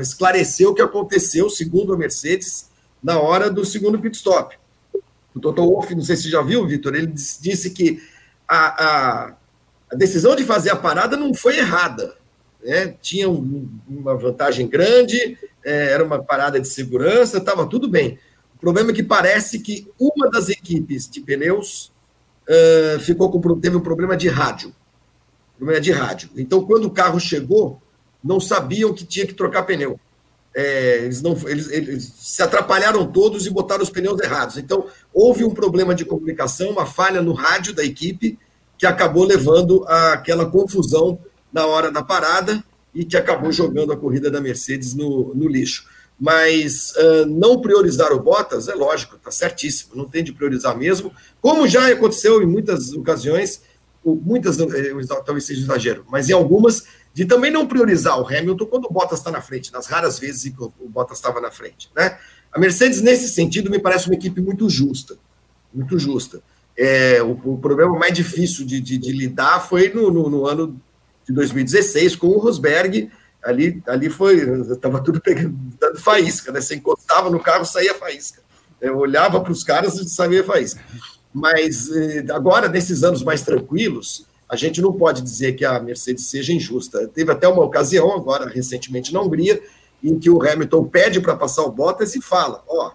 [0.00, 2.70] esclarecer o que aconteceu, segundo a Mercedes,
[3.02, 4.56] na hora do segundo pit stop.
[5.34, 8.00] O Toto Wolff, não sei se já viu, Vitor, ele disse que
[8.48, 9.34] a, a,
[9.92, 12.14] a, decisão de fazer a parada não foi errada.
[12.64, 12.94] Né?
[13.00, 18.18] Tinha um, uma vantagem grande, é, era uma parada de segurança, estava tudo bem.
[18.56, 21.92] O problema é que parece que uma das equipes de pneus
[22.48, 24.74] uh, ficou com teve um problema de rádio.
[25.56, 26.30] Problema de rádio.
[26.36, 27.80] Então, quando o carro chegou,
[28.22, 30.00] não sabiam que tinha que trocar pneu
[30.54, 34.56] é, eles, não, eles, eles, se atrapalharam todos e botaram os pneus errados.
[34.56, 38.38] Então, houve um problema de comunicação, uma falha no rádio da equipe,
[38.78, 41.18] que acabou levando àquela confusão
[41.54, 42.62] na hora da parada
[42.92, 45.86] e que acabou jogando a corrida da Mercedes no, no lixo.
[46.18, 51.12] Mas uh, não priorizar o Bottas, é lógico, está certíssimo, não tem de priorizar mesmo,
[51.40, 53.62] como já aconteceu em muitas ocasiões,
[54.04, 54.92] muitas, eh,
[55.24, 59.20] talvez seja exagero, mas em algumas de também não priorizar o Hamilton quando o Bottas
[59.20, 61.88] está na frente, nas raras vezes que o Bottas estava na frente.
[61.96, 62.18] Né?
[62.52, 65.16] A Mercedes, nesse sentido, me parece uma equipe muito justa.
[65.72, 66.42] Muito justa.
[66.76, 70.80] É, o, o problema mais difícil de, de, de lidar foi no, no, no, ano
[71.26, 73.10] de 2016, com o Rosberg.
[73.42, 74.36] Ali, ali foi,
[74.70, 76.60] estava tudo pegando dando faísca, né?
[76.60, 78.42] Você encostava no carro, saía faísca.
[78.80, 80.82] Eu olhava para os caras e saía faísca.
[81.32, 86.28] Mas eh, agora, nesses anos mais tranquilos, a gente não pode dizer que a Mercedes
[86.28, 87.08] seja injusta.
[87.08, 89.60] Teve até uma ocasião, agora recentemente na Hungria,
[90.02, 92.92] em que o Hamilton pede para passar o Bottas e fala: Ó, oh,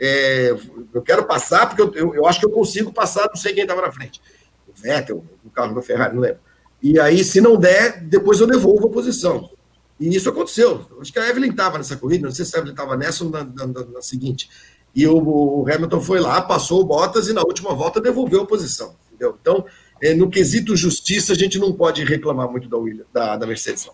[0.00, 0.56] é,
[0.94, 3.62] eu quero passar porque eu, eu, eu, acho que eu consigo passar, não sei quem
[3.62, 4.20] estava na frente.
[4.68, 6.40] O Vettel, o carro da Ferrari, não lembro.
[6.82, 9.50] E aí, se não der, depois eu devolvo a posição.
[9.98, 10.86] E isso aconteceu.
[11.00, 13.30] Acho que a Evelyn estava nessa corrida, não sei se a Evelyn estava nessa ou
[13.30, 14.48] na, na, na, seguinte.
[14.94, 18.46] E o, o Hamilton foi lá, passou o Bottas e na última volta devolveu a
[18.46, 18.94] posição.
[19.08, 19.36] Entendeu?
[19.40, 19.64] Então,
[20.02, 23.88] é, no quesito justiça, a gente não pode reclamar muito da, William, da, da Mercedes.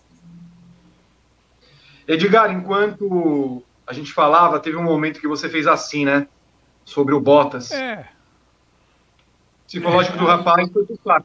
[2.05, 6.27] Edgar, enquanto a gente falava, teve um momento que você fez assim, né?
[6.83, 7.71] Sobre o Bottas.
[7.71, 8.09] É.
[9.65, 10.19] Psicológico é.
[10.19, 11.23] do rapaz foi tudo claro.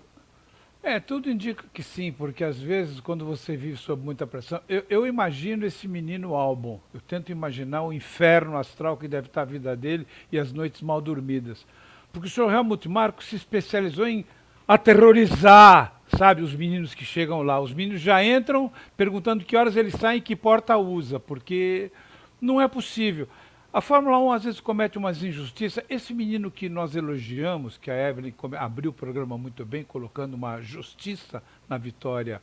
[0.89, 4.83] É, tudo indica que sim, porque às vezes, quando você vive sob muita pressão, eu,
[4.89, 6.81] eu, imagino esse menino álbum.
[6.95, 10.81] Eu tento imaginar o inferno astral que deve estar a vida dele e as noites
[10.81, 11.67] mal dormidas.
[12.11, 14.25] Porque o senhor Helmut Marko se especializou em
[14.67, 17.61] aterrorizar, sabe, os meninos que chegam lá.
[17.61, 21.93] Os meninos já entram perguntando que horas eles saem e que porta usa, porque
[22.41, 23.29] não é possível.
[23.71, 25.85] A Fórmula 1 às vezes comete umas injustiças.
[25.91, 30.59] Esse menino que nós elogiamos, que a Evelyn abriu o programa muito bem, colocando uma
[30.63, 32.41] justiça na vitória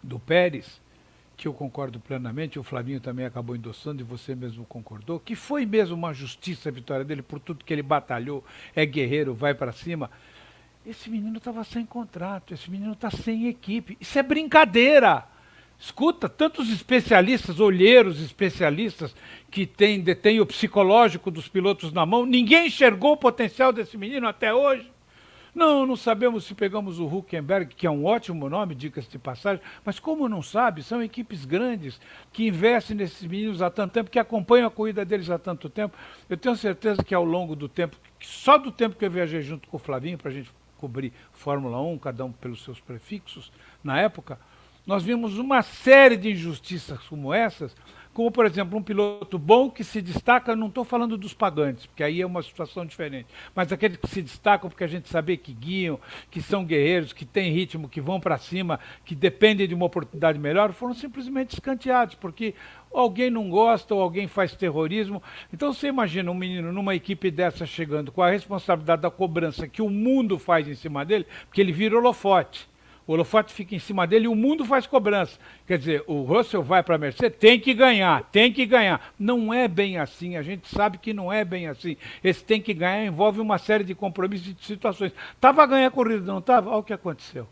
[0.00, 0.80] do Pérez,
[1.36, 5.66] que eu concordo plenamente, o Flavinho também acabou endossando e você mesmo concordou, que foi
[5.66, 8.44] mesmo uma justiça a vitória dele por tudo que ele batalhou,
[8.76, 10.08] é guerreiro, vai para cima.
[10.86, 13.98] Esse menino estava sem contrato, esse menino está sem equipe.
[14.00, 15.26] Isso é brincadeira.
[15.78, 19.14] Escuta, tantos especialistas, olheiros especialistas,
[19.50, 24.54] que detêm o psicológico dos pilotos na mão, ninguém enxergou o potencial desse menino até
[24.54, 24.90] hoje.
[25.54, 29.62] Não, não sabemos se pegamos o Huckenberg, que é um ótimo nome, dicas de passagem,
[29.82, 31.98] mas como não sabe, são equipes grandes
[32.30, 35.96] que investem nesses meninos há tanto tempo, que acompanham a corrida deles há tanto tempo.
[36.28, 39.66] Eu tenho certeza que ao longo do tempo, só do tempo que eu viajei junto
[39.68, 43.50] com o Flavinho, para a gente cobrir Fórmula 1, cada um pelos seus prefixos,
[43.82, 44.38] na época,
[44.86, 47.74] nós vimos uma série de injustiças como essas,
[48.16, 52.02] como, por exemplo, um piloto bom que se destaca, não estou falando dos pagantes, porque
[52.02, 55.52] aí é uma situação diferente, mas aqueles que se destacam porque a gente sabe que
[55.52, 59.84] guiam, que são guerreiros, que têm ritmo, que vão para cima, que dependem de uma
[59.84, 62.54] oportunidade melhor, foram simplesmente escanteados, porque
[62.90, 65.22] alguém não gosta ou alguém faz terrorismo.
[65.52, 69.82] Então você imagina um menino numa equipe dessa chegando com a responsabilidade da cobrança que
[69.82, 72.66] o mundo faz em cima dele, porque ele vira holofote.
[73.06, 75.38] O holofote fica em cima dele e o mundo faz cobrança.
[75.66, 79.12] Quer dizer, o Russell vai para a Mercedes, tem que ganhar, tem que ganhar.
[79.18, 81.96] Não é bem assim, a gente sabe que não é bem assim.
[82.22, 85.12] Esse tem que ganhar envolve uma série de compromissos e de situações.
[85.34, 86.70] Estava a ganhar a corrida, não estava?
[86.70, 87.46] Olha o que aconteceu.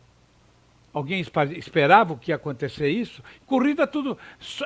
[0.93, 1.21] Alguém
[1.57, 3.21] esperava que ia acontecer isso?
[3.47, 4.17] Corrida tudo.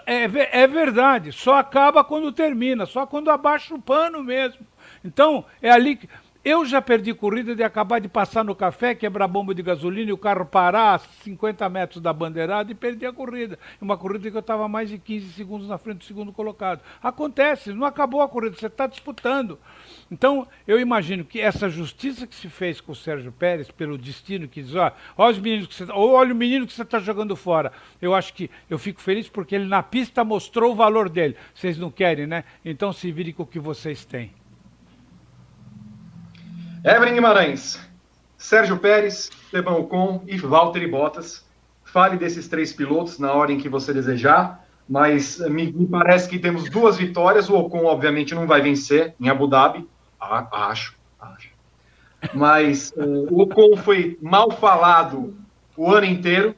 [0.04, 0.24] É,
[0.62, 4.60] é verdade, só acaba quando termina, só quando abaixa o pano mesmo.
[5.02, 6.06] Então, é ali que.
[6.50, 10.14] Eu já perdi corrida de acabar de passar no café, quebrar bomba de gasolina e
[10.14, 13.58] o carro parar a 50 metros da bandeirada e perder a corrida.
[13.78, 16.80] Uma corrida que eu estava mais de 15 segundos na frente do segundo colocado.
[17.02, 19.58] Acontece, não acabou a corrida, você está disputando.
[20.10, 24.48] Então, eu imagino que essa justiça que se fez com o Sérgio Pérez, pelo destino
[24.48, 26.98] que diz, ó, olha os meninos que você, ou olha o menino que você está
[26.98, 27.70] jogando fora.
[28.00, 31.36] Eu acho que eu fico feliz porque ele na pista mostrou o valor dele.
[31.54, 32.42] Vocês não querem, né?
[32.64, 34.32] Então se virem com o que vocês têm.
[36.88, 37.78] Evelyn Guimarães,
[38.38, 41.46] Sérgio Pérez, Esteban Ocon e Valtteri Bottas.
[41.84, 46.70] Fale desses três pilotos na ordem que você desejar, mas me, me, parece que temos
[46.70, 47.50] duas vitórias.
[47.50, 49.86] O Ocon, obviamente, não vai vencer em Abu Dhabi.
[50.18, 51.50] Ah, acho, acho.
[52.32, 55.36] Mas uh, o Ocon foi mal falado
[55.76, 56.54] o ano inteiro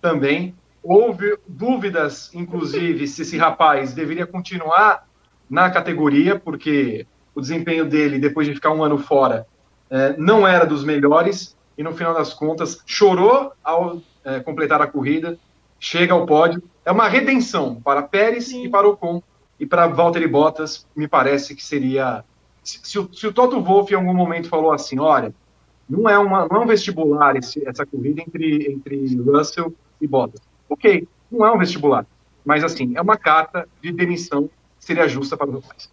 [0.00, 0.54] também.
[0.80, 5.08] Houve dúvidas, inclusive, se esse rapaz deveria continuar
[5.50, 9.44] na categoria, porque o desempenho dele, depois de ficar um ano fora,
[9.92, 14.86] é, não era dos melhores e no final das contas chorou ao é, completar a
[14.86, 15.38] corrida,
[15.78, 16.62] chega ao pódio.
[16.82, 18.64] É uma redenção para Pérez Sim.
[18.64, 19.22] e para Ocon
[19.60, 20.86] e para Valtteri Bottas.
[20.96, 22.24] Me parece que seria
[22.64, 25.34] se, se, o, se o Toto Wolff em algum momento falou assim, olha,
[25.86, 30.40] não é uma não é um vestibular esse, essa corrida entre entre Russell e Bottas.
[30.70, 32.06] Ok, não é um vestibular,
[32.42, 34.46] mas assim é uma carta de demissão
[34.78, 35.90] que seria justa para os rapaz.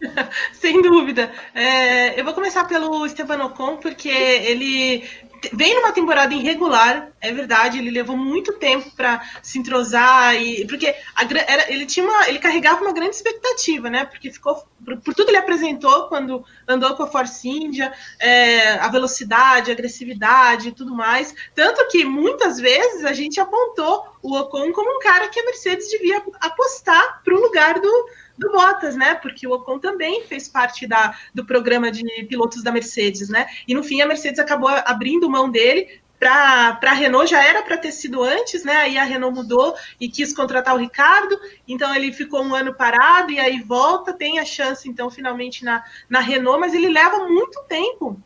[0.52, 1.32] Sem dúvida.
[1.54, 5.08] É, eu vou começar pelo Esteban Ocon, porque ele
[5.52, 10.94] vem numa temporada irregular, é verdade, ele levou muito tempo para se entrosar e porque
[11.14, 14.04] a, era, ele tinha uma, ele carregava uma grande expectativa, né?
[14.04, 18.88] Porque ficou por, por tudo ele apresentou quando andou com a Force India, é, a
[18.88, 24.72] velocidade, a agressividade e tudo mais, tanto que muitas vezes a gente apontou o Ocon
[24.72, 28.08] como um cara que a Mercedes devia apostar para o lugar do
[28.38, 29.14] do Bottas, né?
[29.16, 33.46] Porque o Ocon também fez parte da, do programa de pilotos da Mercedes, né?
[33.66, 37.76] E no fim a Mercedes acabou abrindo mão dele para a Renault já era para
[37.76, 38.76] ter sido antes, né?
[38.76, 43.30] Aí a Renault mudou e quis contratar o Ricardo, então ele ficou um ano parado
[43.30, 47.62] e aí volta, tem a chance então finalmente na, na Renault, mas ele leva muito
[47.68, 48.20] tempo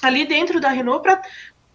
[0.00, 1.02] ali dentro da Renault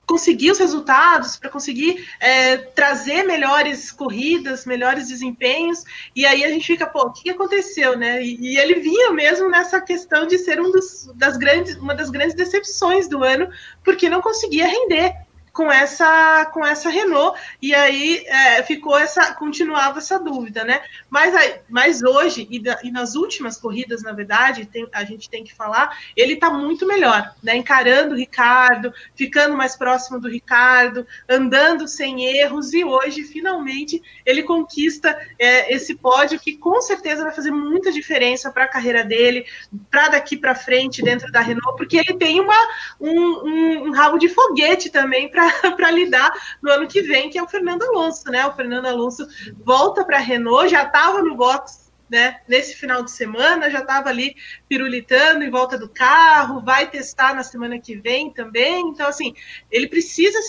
[0.07, 5.83] conseguir os resultados, para conseguir é, trazer melhores corridas, melhores desempenhos.
[6.15, 8.23] E aí a gente fica, pô, o que aconteceu, né?
[8.23, 12.09] E, e ele vinha mesmo nessa questão de ser um dos, das grandes, uma das
[12.09, 13.49] grandes decepções do ano,
[13.83, 15.26] porque não conseguia render
[15.57, 17.35] com essa com essa Renault.
[17.59, 20.83] E aí é, ficou essa continuava essa dúvida né?
[21.09, 21.33] Mas
[21.67, 25.55] mas hoje e, da, e, nas últimas corridas na verdade tem, a gente tem que
[25.55, 27.55] falar ele está muito melhor né?
[27.55, 34.43] Encarando o Ricardo ficando mais próximo do Ricardo andando sem erros e hoje finalmente ele
[34.43, 39.43] conquista é, esse pódio que com certeza vai fazer muita diferença para a carreira dele
[39.89, 42.55] para daqui para frente dentro da Renault porque ele tem uma
[43.01, 46.31] um, um, um rabo de foguete também para para lidar
[46.61, 48.45] no ano que vem, que é o Fernando Alonso, né?
[48.45, 49.27] O Fernando Alonso
[49.63, 54.09] volta para a Renault, já estava no box né, nesse final de semana, já estava
[54.09, 54.35] ali
[54.67, 58.87] pirulitando em volta do carro, vai testar na semana que vem também.
[58.87, 59.33] Então, assim,
[59.69, 60.39] ele precisa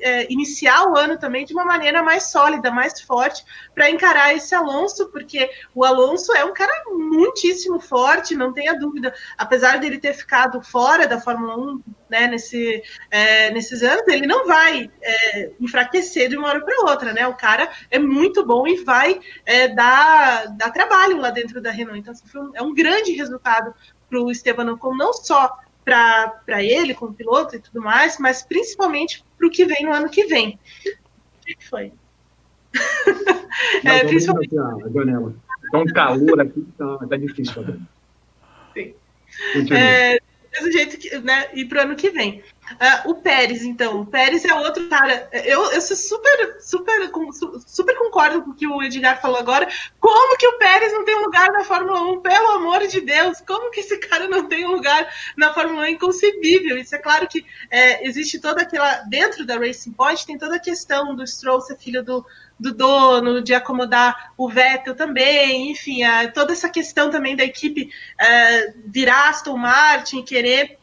[0.00, 4.54] é, iniciar o ano também de uma maneira mais sólida, mais forte, para encarar esse
[4.54, 9.14] Alonso, porque o Alonso é um cara muitíssimo forte, não tenha dúvida.
[9.38, 14.46] Apesar dele ter ficado fora da Fórmula 1 né, nesse, é, nesses anos, ele não
[14.46, 17.26] vai é, enfraquecer de uma hora para outra, né?
[17.26, 22.00] O cara é muito bom e vai é, dar, dar trabalho lá dentro da Renault.
[22.00, 23.74] Então, assim, é um grande resultado
[24.08, 29.24] para o Esteban Ocon, não só para ele como piloto e tudo mais, mas principalmente
[29.38, 30.58] para o que vem no ano que vem.
[30.86, 31.92] O que foi?
[33.84, 34.56] é, principalmente...
[34.58, 35.34] a janela.
[35.72, 37.64] Tá um calor aqui, tá, tá difícil.
[38.74, 38.94] Sim.
[39.72, 40.18] É,
[40.58, 42.42] do jeito que, né, e para o ano que vem.
[42.72, 44.00] Uh, o Pérez, então.
[44.00, 45.28] O Pérez é outro cara.
[45.32, 47.10] Eu, eu sou super, super,
[47.66, 49.68] super concordo com o que o Edgar falou agora.
[49.98, 52.20] Como que o Pérez não tem lugar na Fórmula 1?
[52.20, 55.84] Pelo amor de Deus, como que esse cara não tem lugar na Fórmula 1?
[55.84, 56.78] É inconcebível.
[56.78, 59.02] Isso é claro que é, existe toda aquela.
[59.08, 62.24] Dentro da Racing Point tem toda a questão do Stroll ser filho do,
[62.60, 66.00] do dono, de acomodar o Vettel também, enfim,
[66.34, 67.90] toda essa questão também da equipe
[68.20, 70.78] é, virar Aston Martin, querer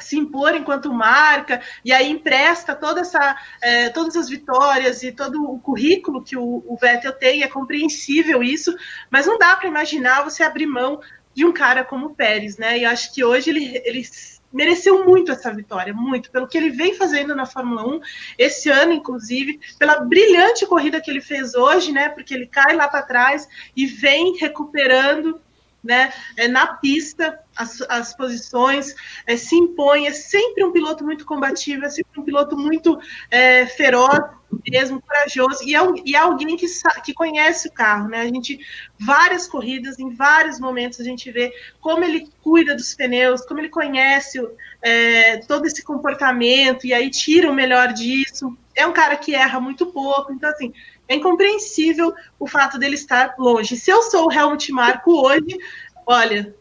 [0.00, 5.42] se impor enquanto marca, e aí empresta toda essa, é, todas as vitórias e todo
[5.44, 8.74] o currículo que o, o Vettel tem, é compreensível isso,
[9.08, 11.00] mas não dá para imaginar você abrir mão
[11.34, 12.78] de um cara como o Pérez, né?
[12.78, 14.04] E acho que hoje ele, ele
[14.52, 18.00] mereceu muito essa vitória, muito, pelo que ele vem fazendo na Fórmula 1,
[18.38, 22.08] esse ano, inclusive, pela brilhante corrida que ele fez hoje, né?
[22.08, 25.40] Porque ele cai lá para trás e vem recuperando
[25.82, 28.94] né, é, na pista as, as posições,
[29.26, 32.98] é, se impõe, é sempre um piloto muito combativo, é sempre um piloto muito
[33.30, 34.20] é, feroz,
[34.68, 36.66] mesmo corajoso, e é, e é alguém que,
[37.04, 38.20] que conhece o carro, né?
[38.20, 38.58] A gente,
[39.00, 43.70] várias corridas, em vários momentos, a gente vê como ele cuida dos pneus, como ele
[43.70, 44.38] conhece
[44.82, 48.56] é, todo esse comportamento, e aí tira o melhor disso.
[48.74, 50.72] É um cara que erra muito pouco, então assim,
[51.12, 53.76] é incompreensível o fato dele estar longe.
[53.76, 55.58] Se eu sou o Helmut Marco hoje,
[56.06, 56.54] olha,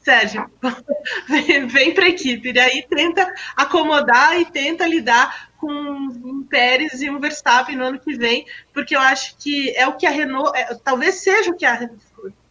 [0.00, 0.48] Sérgio,
[1.28, 7.02] vem, vem para a equipe, e aí tenta acomodar e tenta lidar com um Pérez
[7.02, 10.10] e um Verstappen no ano que vem, porque eu acho que é o que a
[10.10, 11.90] Renault, é, talvez seja o que a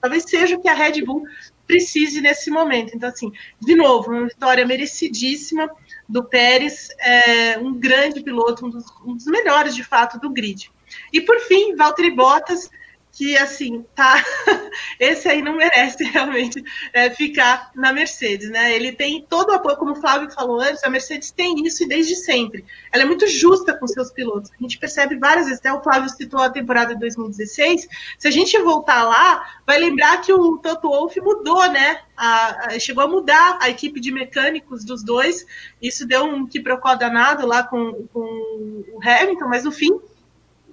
[0.02, 1.24] talvez seja o que a Red Bull
[1.66, 2.96] precise nesse momento.
[2.96, 5.70] Então, assim, de novo, uma vitória merecidíssima
[6.08, 10.72] do Pérez, é, um grande piloto, um dos, um dos melhores de fato do grid.
[11.12, 12.70] E por fim, Valtteri Bottas,
[13.18, 14.24] que assim, tá.
[15.00, 16.64] Esse aí não merece realmente
[16.94, 18.76] é, ficar na Mercedes, né?
[18.76, 21.88] Ele tem todo o apoio, como o Flávio falou antes, a Mercedes tem isso e
[21.88, 22.64] desde sempre.
[22.92, 24.52] Ela é muito justa com seus pilotos.
[24.52, 27.88] A gente percebe várias vezes, até o Flávio citou a temporada de 2016.
[28.20, 32.02] Se a gente voltar lá, vai lembrar que o Toto Wolff mudou, né?
[32.16, 35.44] A, a, chegou a mudar a equipe de mecânicos dos dois.
[35.82, 40.00] Isso deu um que procó danado lá com, com o Hamilton, mas no fim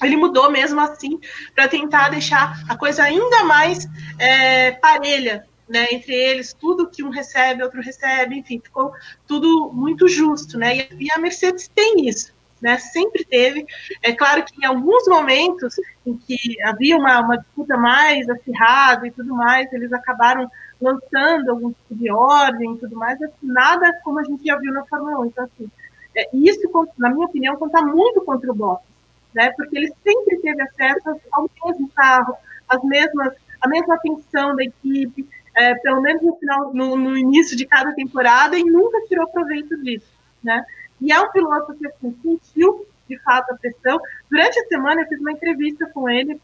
[0.05, 1.19] ele mudou mesmo assim
[1.55, 3.87] para tentar deixar a coisa ainda mais
[4.19, 8.93] é, parelha né, entre eles, tudo que um recebe, outro recebe, enfim, ficou
[9.27, 10.89] tudo muito justo, né?
[10.99, 12.79] E, a Mercedes tem isso, né?
[12.79, 13.67] Sempre teve.
[14.03, 15.75] É claro que em alguns momentos
[16.07, 20.51] em que havia uma, uma disputa mais acirrada e tudo mais, eles acabaram
[20.81, 24.73] lançando algum tipo de ordem e tudo mais, mas nada como a gente já viu
[24.73, 25.27] na Fórmula 1.
[25.27, 25.71] Então, assim,
[26.15, 26.61] é, isso,
[26.99, 28.94] na minha opinião, conta muito contra o Bottas
[29.35, 29.51] né?
[29.57, 32.37] Porque ele sempre teve acesso ao mesmo carro,
[32.69, 37.57] as mesmas, a mesma atenção da equipe, é, pelo menos no final, no, no, início
[37.57, 40.07] de cada temporada, e nunca tirou proveito disso,
[40.43, 40.65] né?
[41.01, 44.01] E é um piloto que assim, sentiu de fato a pressão.
[44.31, 46.41] Durante a semana eu fiz uma entrevista com ele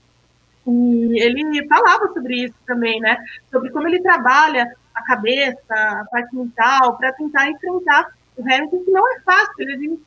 [0.67, 3.19] e ele falava sobre isso também, né?
[3.51, 8.91] Sobre como ele trabalha a cabeça, a parte mental, para tentar enfrentar o Hamilton, que
[8.91, 9.55] não é fácil.
[9.59, 9.99] Ele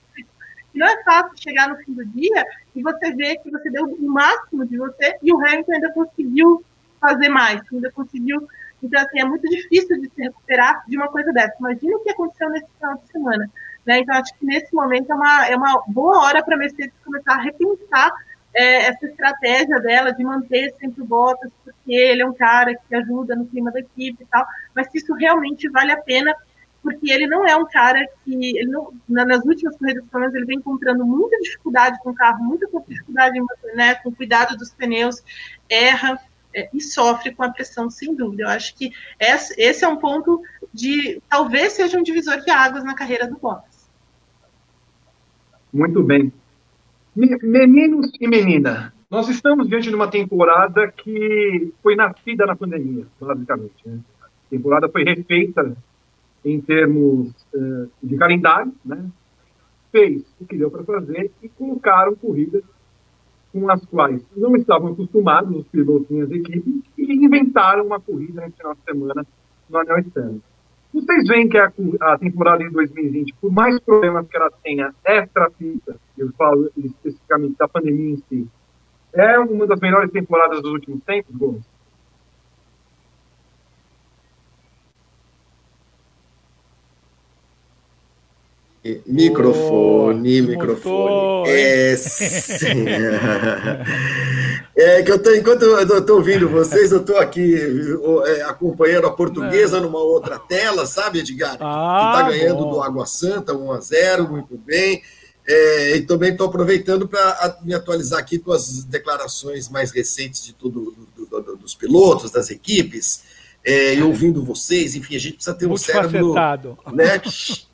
[0.73, 2.45] não é fácil chegar no fim do dia
[2.75, 6.63] e você ver que você deu o máximo de você e o Hamilton ainda conseguiu
[6.99, 8.47] fazer mais, ainda conseguiu.
[8.81, 11.55] Então, assim, é muito difícil de se recuperar de uma coisa dessa.
[11.59, 13.49] Imagina o que aconteceu nesse final de semana.
[13.85, 13.99] Né?
[13.99, 17.33] Então, acho que nesse momento é uma, é uma boa hora para a Mercedes começar
[17.33, 18.11] a repensar
[18.53, 22.95] é, essa estratégia dela de manter sempre o Bottas, porque ele é um cara que
[22.95, 24.45] ajuda no clima da equipe e tal,
[24.75, 26.33] mas se isso realmente vale a pena
[26.83, 30.45] porque ele não é um cara que, ele não, nas últimas corridas, pelo menos, ele
[30.45, 33.39] vem encontrando muita dificuldade com o carro, muita dificuldade
[33.73, 35.23] né, com o cuidado dos pneus,
[35.69, 36.19] erra
[36.53, 38.43] é, e sofre com a pressão, sem dúvida.
[38.43, 40.41] Eu acho que esse, esse é um ponto
[40.73, 43.89] de, talvez seja um divisor de águas na carreira do Bottas.
[45.71, 46.31] Muito bem.
[47.15, 53.73] Meninos e menina, nós estamos diante de uma temporada que foi nascida na pandemia, basicamente.
[53.85, 53.99] Né?
[54.21, 55.77] A temporada foi refeita
[56.43, 59.09] em termos uh, de calendário, né?
[59.91, 62.63] fez o que deu para fazer e colocaram corridas
[63.51, 68.41] com as quais não estavam acostumados os pilotos e as equipes e inventaram uma corrida
[68.41, 69.25] nesse final de semana
[69.69, 70.41] no Anel Externo.
[70.91, 71.71] Vocês veem que a,
[72.01, 77.67] a, temporada de 2020, por mais problemas que ela tenha extra-pista, eu falo especificamente da
[77.67, 78.47] pandemia em si,
[79.13, 81.72] é uma das melhores temporadas dos últimos tempos, Gomes?
[89.05, 91.49] Microfone, oh, microfone.
[91.49, 91.95] É,
[94.75, 97.55] É que eu tô, enquanto eu estou ouvindo vocês, eu estou aqui
[98.25, 99.79] é, acompanhando a portuguesa é.
[99.79, 101.57] numa outra tela, sabe, Edgar?
[101.59, 102.71] Ah, que está ganhando bom.
[102.71, 105.03] do Água Santa 1 a 0 muito bem.
[105.47, 110.53] É, e também estou aproveitando para me atualizar aqui com as declarações mais recentes de
[110.53, 113.23] tudo do, do, do, dos pilotos, das equipes,
[113.63, 116.33] é, e ouvindo vocês, enfim, a gente precisa ter um cérebro.
[116.93, 117.21] Né?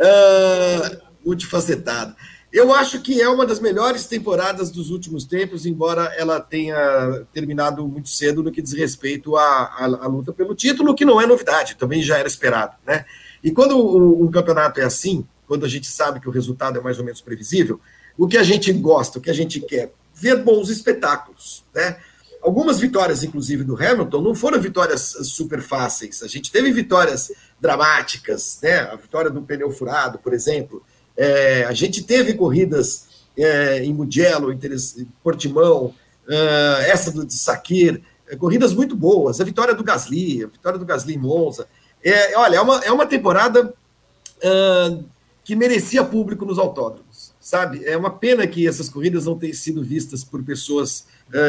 [0.00, 2.14] uh, multifacetado.
[2.50, 7.86] Eu acho que é uma das melhores temporadas dos últimos tempos, embora ela tenha terminado
[7.86, 11.26] muito cedo no que diz respeito à, à, à luta pelo título, que não é
[11.26, 12.74] novidade, também já era esperado.
[12.86, 13.04] Né?
[13.44, 16.82] E quando um, um campeonato é assim, quando a gente sabe que o resultado é
[16.82, 17.78] mais ou menos previsível,
[18.16, 21.64] o que a gente gosta, o que a gente quer, ver bons espetáculos.
[21.74, 21.98] Né?
[22.48, 26.22] Algumas vitórias, inclusive, do Hamilton, não foram vitórias super fáceis.
[26.22, 27.30] A gente teve vitórias
[27.60, 28.78] dramáticas, né?
[28.90, 30.82] A vitória do pneu furado, por exemplo.
[31.14, 34.58] É, a gente teve corridas é, em Mugello, em
[35.22, 35.94] Portimão,
[36.26, 39.42] uh, essa do de Sakir, é, corridas muito boas.
[39.42, 41.68] A vitória do Gasly, a vitória do Gasly em Monza.
[42.02, 43.74] É, olha, é uma, é uma temporada
[45.44, 47.84] que merecia público nos autódromos, sabe?
[47.84, 51.04] É uma pena que essas corridas não tenham sido vistas por pessoas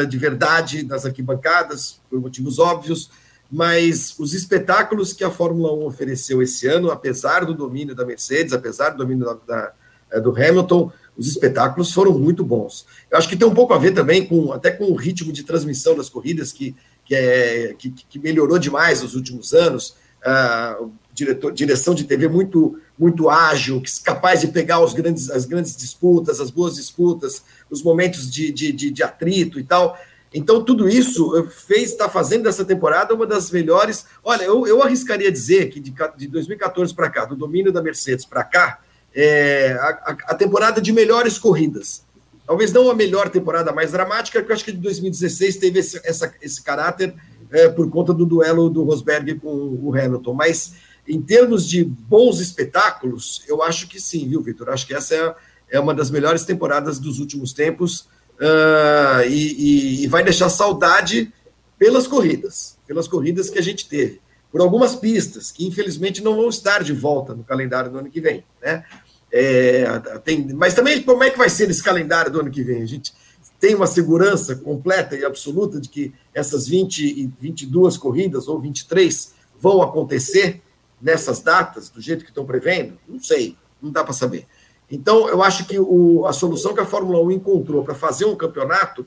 [0.08, 3.10] de verdade nas arquibancadas, por motivos óbvios,
[3.50, 8.52] mas os espetáculos que a Fórmula 1 ofereceu esse ano, apesar do domínio da Mercedes,
[8.52, 9.72] apesar do domínio da, da,
[10.10, 12.86] é, do Hamilton, os espetáculos foram muito bons.
[13.10, 15.42] Eu acho que tem um pouco a ver também com até com o ritmo de
[15.42, 19.96] transmissão das corridas que, que, é, que, que melhorou demais nos últimos anos.
[20.20, 20.92] Uh,
[21.24, 26.38] diretor, direção de TV muito muito ágil, capaz de pegar os grandes, as grandes disputas,
[26.38, 29.98] as boas disputas, os momentos de, de, de, de atrito e tal.
[30.34, 34.04] Então, tudo isso fez, está fazendo dessa temporada uma das melhores.
[34.22, 38.26] Olha, eu, eu arriscaria dizer que de, de 2014 para cá, do domínio da Mercedes
[38.26, 38.80] para cá,
[39.14, 42.04] é a, a, temporada de melhores corridas.
[42.46, 46.00] Talvez não a melhor temporada mais dramática, porque eu acho que de 2016 teve esse,
[46.04, 47.14] essa, esse caráter
[47.50, 50.34] é, por conta do duelo do Rosberg com o Hamilton.
[50.34, 50.74] Mas,
[51.10, 54.68] em termos de bons espetáculos, eu acho que sim, viu, Vitor?
[54.68, 55.34] Acho que essa é,
[55.76, 58.08] é uma das melhores temporadas dos últimos tempos
[58.38, 61.32] uh, e, e, vai deixar saudade
[61.76, 64.20] pelas corridas, pelas corridas que a gente teve,
[64.52, 68.20] por algumas pistas que infelizmente não vão estar de volta no calendário do ano que
[68.20, 68.84] vem, né?
[69.32, 69.84] É,
[70.24, 72.82] tem, mas também como é que vai ser esse calendário do ano que vem?
[72.82, 73.12] A gente
[73.60, 79.32] tem uma segurança completa e absoluta de que essas 20 e 22 corridas ou 23
[79.60, 80.60] vão acontecer
[81.00, 82.98] nessas datas, do jeito que estão prevendo?
[83.08, 84.46] Não sei, não dá para saber.
[84.90, 88.34] Então, eu acho que o, a solução que a Fórmula 1 encontrou para fazer um
[88.34, 89.06] campeonato,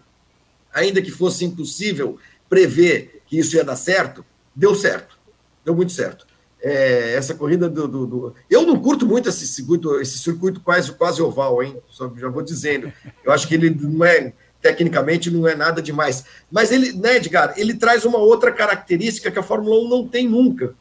[0.74, 2.18] ainda que fosse impossível
[2.48, 4.24] prever que isso ia dar certo,
[4.56, 5.20] deu certo.
[5.66, 6.26] Deu muito certo.
[6.62, 10.94] É, essa corrida do, do, do, Eu não curto muito esse circuito, esse circuito quase,
[10.94, 11.78] quase oval, hein?
[11.90, 12.92] Só, já vou dizendo.
[13.24, 14.32] Eu acho que ele não é,
[14.62, 16.24] tecnicamente, não é nada demais.
[16.50, 20.30] Mas ele, né, Edgar, ele traz uma outra característica que a Fórmula 1 não tem
[20.30, 20.74] nunca,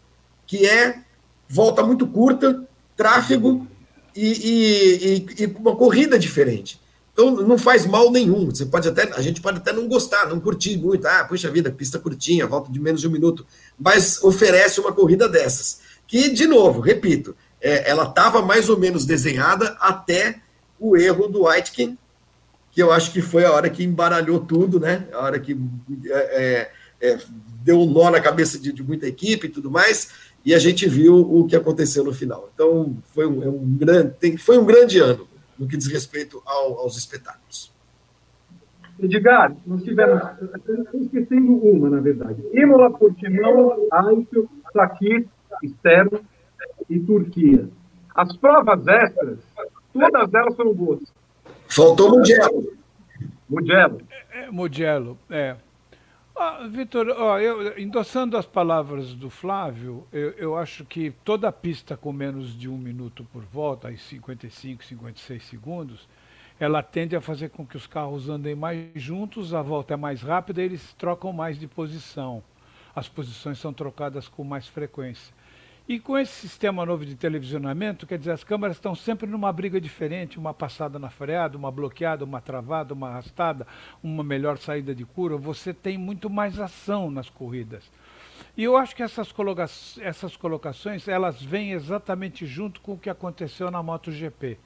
[0.47, 1.03] que é
[1.49, 2.67] volta muito curta,
[2.97, 3.67] tráfego
[4.17, 6.81] e, e, e, uma corrida diferente.
[7.13, 8.47] Então não faz mal nenhum.
[8.47, 11.07] Você pode até, a gente pode até não gostar, não curtir muito.
[11.07, 13.47] Ah, puxa vida, pista curtinha, volta de menos de um minuto.
[13.79, 15.81] Mas oferece uma corrida dessas.
[16.07, 20.41] Que, de novo, repito, é, ela estava mais ou menos desenhada até
[20.81, 21.99] o erro do Aitken,
[22.71, 25.07] que eu acho que foi a hora que embaralhou tudo, né?
[25.13, 25.57] A hora que
[26.07, 26.71] é,
[27.01, 27.19] é, é
[27.63, 30.09] deu um nó na cabeça de, de muita equipe e tudo mais
[30.45, 32.51] e a gente viu o que aconteceu no final.
[32.55, 35.27] Então, foi um, é um grande, tem, foi um grande ano
[35.59, 37.73] no que diz respeito ao, aos espetáculos.
[38.99, 40.23] Edgar, nós tivemos,
[40.95, 45.27] esquecendo uma, na verdade, Imola, Portimão, Eiffel, Sakir,
[45.63, 46.21] Externo
[46.89, 47.69] e Turquia.
[48.15, 49.39] As provas extras,
[49.93, 51.01] todas elas foram boas.
[51.69, 52.73] Faltou Mugello.
[53.49, 54.01] Mugello.
[54.11, 55.57] É, é, Mugello, é.
[56.35, 57.09] Ah, Vitor,
[57.77, 62.79] endossando as palavras do Flávio, eu, eu, acho que toda pista com menos de um
[62.79, 66.09] minuto por volta, aí 55, 56 segundos,
[66.59, 70.23] ela tende a fazer com que os carros andem mais juntos, a volta é mais
[70.23, 72.43] rápida e eles trocam mais de posição.
[72.95, 75.35] As posições são trocadas com mais frequência.
[75.89, 79.81] E com esse sistema novo de televisionamento, quer dizer, as câmeras estão sempre numa briga
[79.81, 83.67] diferente, uma passada na freada, uma bloqueada, uma travada, uma arrastada,
[84.01, 85.37] uma melhor saída de curva.
[85.39, 87.91] Você tem muito mais ação nas corridas.
[88.57, 89.65] E eu acho que essas, coloca
[90.01, 94.59] essas colocações, elas vêm exatamente junto com o que aconteceu na MotoGP.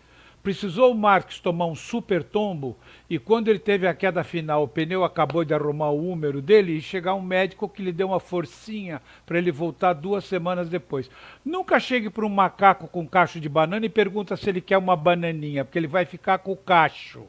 [0.46, 2.76] Precisou o Marques tomar um super tombo
[3.10, 6.74] e quando ele teve a queda final, o pneu acabou de arrumar o húmero dele
[6.74, 11.10] e chegar um médico que lhe deu uma forcinha para ele voltar duas semanas depois.
[11.44, 14.94] Nunca chegue para um macaco com cacho de banana e pergunta se ele quer uma
[14.94, 17.24] bananinha, porque ele vai ficar com o cacho.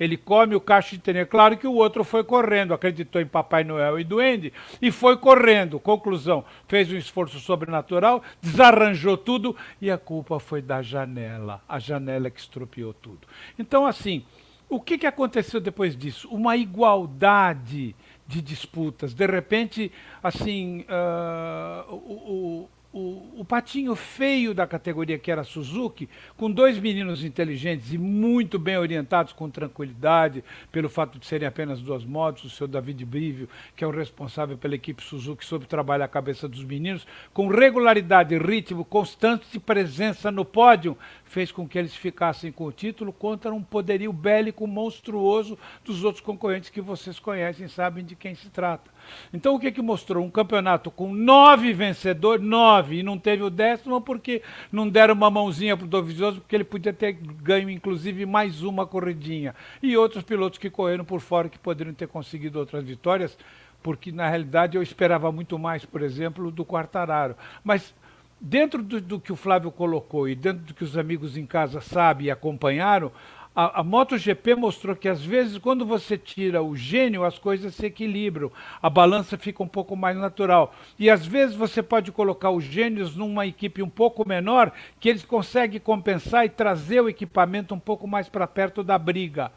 [0.00, 1.22] Ele come o cacho inteirinho.
[1.22, 5.18] É claro que o outro foi correndo, acreditou em Papai Noel e Duende e foi
[5.18, 5.78] correndo.
[5.78, 11.62] Conclusão, fez um esforço sobrenatural, desarranjou tudo e a culpa foi da janela.
[11.68, 13.28] A janela que estropiou tudo.
[13.58, 14.24] Então, assim,
[14.70, 16.28] o que, que aconteceu depois disso?
[16.30, 17.94] Uma igualdade
[18.26, 19.12] de disputas.
[19.12, 19.90] De repente,
[20.22, 27.24] assim, uh, o, o, o, patinho feio da categoria que era Suzuki, com dois meninos
[27.24, 32.50] inteligentes e muito bem orientados com tranquilidade, pelo fato de serem apenas duas motos, o
[32.50, 36.64] seu David Brivio, que é o responsável pela equipe Suzuki, soube trabalhar a cabeça dos
[36.64, 42.72] meninos, com regularidade, ritmo, constante presença no pódio, fez com que eles ficassem com o
[42.72, 48.34] título contra um poderio bélico monstruoso dos outros concorrentes que vocês conhecem, sabem de quem
[48.34, 48.90] se trata.
[49.32, 50.24] Então o que que mostrou?
[50.24, 55.30] Um campeonato com nove vencedores, nove, e não teve o décimo porque não deram uma
[55.30, 59.54] mãozinha para o Dovizioso, porque ele podia ter ganho inclusive mais uma corridinha.
[59.82, 63.36] E outros pilotos que correram por fora que poderiam ter conseguido outras vitórias,
[63.82, 67.34] porque na realidade eu esperava muito mais, por exemplo, do Quartararo.
[67.64, 67.94] Mas
[68.40, 71.80] dentro do, do, que o Flávio colocou e dentro do que os amigos em casa
[71.80, 73.12] sabem e acompanharam,
[73.54, 77.86] a, a MotoGP mostrou que às vezes quando você tira o gênio, as coisas se
[77.86, 80.74] equilibram, a balança fica um pouco mais natural.
[80.98, 85.24] E às vezes você pode colocar os gênios numa equipe um pouco menor, que eles
[85.24, 89.50] conseguem compensar e trazer o equipamento um pouco mais para perto da briga.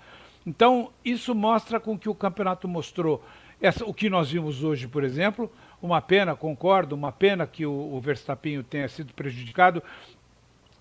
[0.45, 3.23] Então, isso mostra com que o campeonato mostrou.
[3.61, 5.49] Essa, o que nós vimos hoje, por exemplo,
[5.81, 9.81] uma pena, concordo, uma pena que o, o Verstappen tenha sido prejudicado.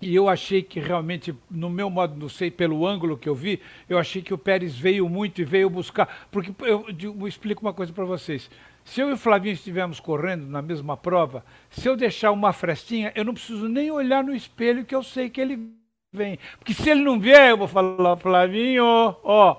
[0.09, 3.61] E eu achei que realmente, no meu modo, não sei, pelo ângulo que eu vi,
[3.87, 6.27] eu achei que o Pérez veio muito e veio buscar.
[6.29, 8.49] Porque eu, eu explico uma coisa para vocês.
[8.83, 13.11] Se eu e o Flavinho estivermos correndo na mesma prova, se eu deixar uma frestinha,
[13.15, 15.71] eu não preciso nem olhar no espelho que eu sei que ele
[16.11, 16.37] vem.
[16.59, 18.83] Porque se ele não vier, eu vou falar, Flavinho,
[19.23, 19.57] ó,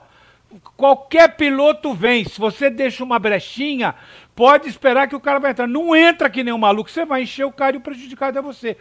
[0.77, 2.25] qualquer piloto vem.
[2.25, 3.95] Se você deixa uma brechinha,
[4.35, 5.67] pode esperar que o cara vai entrar.
[5.67, 8.43] Não entra que nem um maluco, você vai encher o cara e o prejudicado é
[8.43, 8.77] você.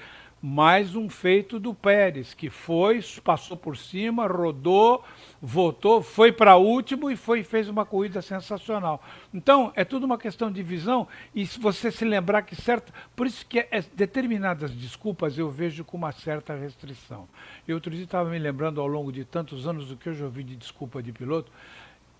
[0.45, 5.01] Mais um feito do Pérez, que foi, passou por cima, rodou,
[5.41, 9.01] voltou, foi para último e foi, fez uma corrida sensacional.
[9.33, 12.93] Então, é tudo uma questão de visão, e se você se lembrar que certa.
[13.15, 17.25] Por isso que é, determinadas desculpas eu vejo com uma certa restrição.
[17.65, 20.25] Eu outro dia estava me lembrando ao longo de tantos anos do que eu já
[20.25, 21.49] ouvi de desculpa de piloto,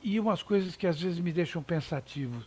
[0.01, 2.41] e umas coisas que às vezes me deixam pensativo.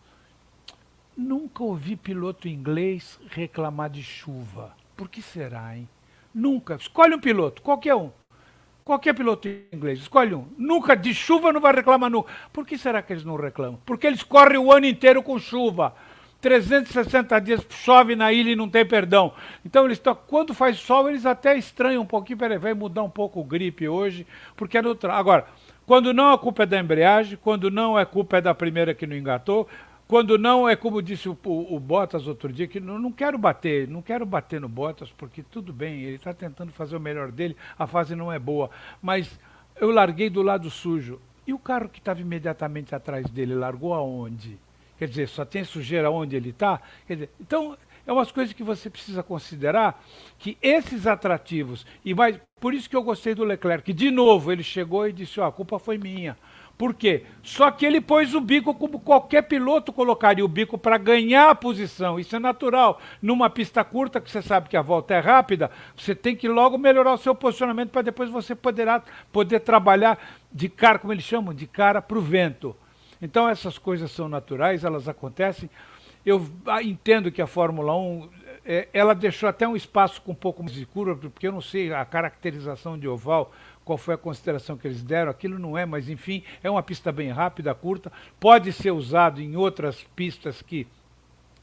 [1.14, 4.74] Nunca ouvi piloto inglês reclamar de chuva.
[4.97, 5.89] Por que será, hein?
[6.35, 6.75] Nunca.
[6.75, 8.11] Escolhe um piloto, qualquer um.
[8.85, 10.47] Qualquer piloto inglês, escolhe um.
[10.57, 12.31] Nunca de chuva não vai reclamar nunca.
[12.53, 13.81] Por que será que eles não reclamam?
[13.85, 15.93] Porque eles correm o ano inteiro com chuva.
[16.41, 19.33] 360 dias chove na ilha e não tem perdão.
[19.65, 23.11] Então eles estão, quando faz sol, eles até estranham um pouquinho, peraí, vai mudar um
[23.11, 24.25] pouco o gripe hoje,
[24.55, 25.17] porque é neutral.
[25.17, 25.47] Agora,
[25.85, 29.07] quando não a culpa é da embreagem, quando não é culpa é da primeira que
[29.07, 29.67] não engatou,
[30.09, 33.37] quando não é como disse o, o, o Bottas outro dia, que não, não, quero
[33.37, 37.33] bater, não quero bater no Bottas, porque tudo bem, ele está tentando fazer o melhor
[37.33, 38.71] dele, a fase não é boa,
[39.03, 39.39] mas
[39.81, 41.21] eu larguei do lado sujo.
[41.47, 44.59] E o carro que estava imediatamente atrás dele largou aonde?
[44.99, 46.81] Quer dizer, só tem sujeira onde ele está?
[47.41, 47.77] Então,
[48.07, 50.03] é umas coisas que você precisa considerar
[50.39, 54.51] que esses atrativos, e mais, por isso que eu gostei do Leclerc, que de novo
[54.51, 56.37] ele chegou e disse, oh, a culpa foi minha.
[56.77, 57.24] Por quê?
[57.43, 61.55] Só que ele pôs o bico como qualquer piloto colocaria o bico para ganhar a
[61.55, 62.20] posição.
[62.20, 63.01] Isso é natural.
[63.22, 66.77] Numa pista curta, que você sabe que a volta é rápida, você tem que logo
[66.77, 69.03] melhorar o seu posicionamento para depois você poderá,
[69.33, 70.18] poder trabalhar
[70.53, 72.77] de cara, como eles chamam, de cara para o vento.
[73.22, 75.70] Então essas coisas são naturais, elas acontecem.
[76.27, 78.29] Eu ah, entendo que a Fórmula 1
[78.66, 81.61] é, ela deixou até um espaço com um pouco mais de curva, porque eu não
[81.61, 83.53] sei a caracterização de oval,
[83.87, 87.12] qual foi a consideração que eles deram, aquilo não é, mas enfim, é uma pista
[87.12, 88.11] bem rápida, curta,
[88.41, 90.89] pode ser usado em outras pistas que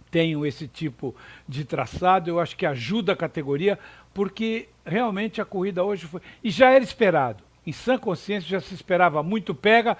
[0.09, 1.13] tenham esse tipo
[1.45, 3.78] de traçado, eu acho que ajuda a categoria,
[4.13, 6.21] porque realmente a corrida hoje foi.
[6.41, 7.43] E já era esperado.
[7.67, 9.97] Em sã consciência já se esperava muito pega,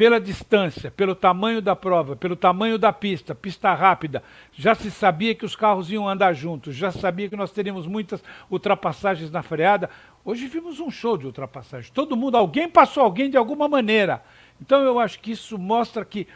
[0.00, 5.34] pela distância, pelo tamanho da prova, pelo tamanho da pista, pista rápida, já se sabia
[5.34, 9.90] que os carros iam andar juntos, já sabia que nós teríamos muitas ultrapassagens na freada.
[10.24, 11.90] Hoje vimos um show de ultrapassagem.
[11.92, 14.22] Todo mundo, alguém passou alguém de alguma maneira.
[14.60, 16.26] Então eu acho que isso mostra que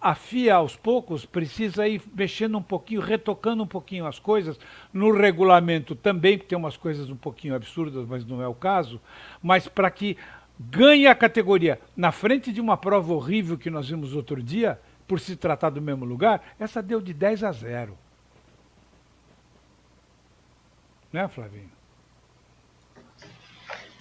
[0.00, 4.58] a FIA aos poucos precisa ir mexendo um pouquinho, retocando um pouquinho as coisas,
[4.92, 9.00] no regulamento também, porque tem umas coisas um pouquinho absurdas, mas não é o caso,
[9.42, 10.18] mas para que
[10.58, 15.20] ganha a categoria na frente de uma prova horrível que nós vimos outro dia, por
[15.20, 17.96] se tratar do mesmo lugar, essa deu de 10 a 0.
[21.12, 21.73] Né, Flavinho?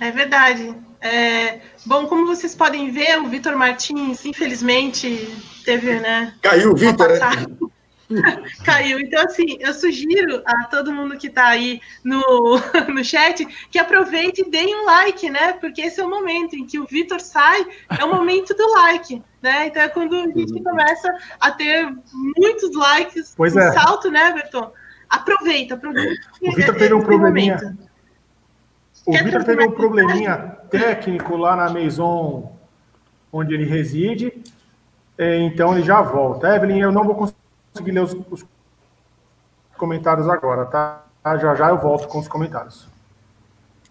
[0.03, 0.75] É verdade.
[0.99, 5.33] É, bom, como vocês podem ver, o Vitor Martins, infelizmente,
[5.63, 6.33] teve, né?
[6.41, 7.19] Caiu o Vitor, né?
[8.65, 8.99] Caiu.
[8.99, 12.21] Então, assim, eu sugiro a todo mundo que está aí no,
[12.93, 15.53] no chat que aproveite e deem um like, né?
[15.53, 17.65] Porque esse é o momento em que o Vitor sai,
[17.97, 19.67] é o momento do like, né?
[19.67, 20.63] Então é quando a gente uhum.
[20.63, 21.07] começa
[21.39, 21.89] a ter
[22.37, 23.71] muitos likes, pois um é.
[23.71, 24.69] salto, né, Berton?
[25.09, 26.27] Aproveita, aproveita.
[26.41, 27.55] O Vitor teve um probleminha.
[27.55, 27.92] Momento.
[29.05, 30.37] O Vitor teve um probleminha
[30.69, 32.53] técnico lá na Maison
[33.31, 34.31] onde ele reside,
[35.17, 36.55] é, então ele já volta.
[36.55, 38.45] Evelyn, eu não vou conseguir ler os, os
[39.75, 41.03] comentários agora, tá?
[41.41, 42.87] Já já eu volto com os comentários.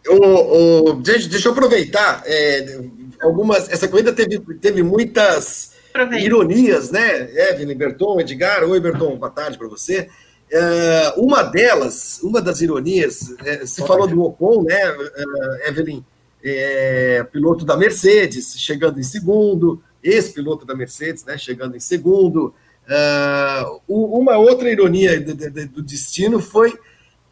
[0.09, 2.23] O, o, deixa, deixa, eu aproveitar.
[2.25, 2.81] É,
[3.21, 6.25] algumas, essa corrida teve, teve muitas Aproveita.
[6.25, 7.31] ironias, né?
[7.51, 8.65] Evelyn, Berton, Edgar.
[8.65, 10.09] Oi, Berton, boa tarde para você.
[10.55, 16.05] É, uma delas, uma das ironias, é, se falou do Ocon, né, é, Evelyn,
[16.45, 22.53] é, piloto da Mercedes, chegando em segundo, ex-piloto da Mercedes, né, chegando em segundo.
[22.87, 25.35] É, uma outra ironia do,
[25.69, 26.79] do destino foi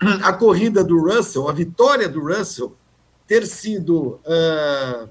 [0.00, 2.74] a corrida do Russell, a vitória do Russell
[3.26, 5.08] ter sido uh,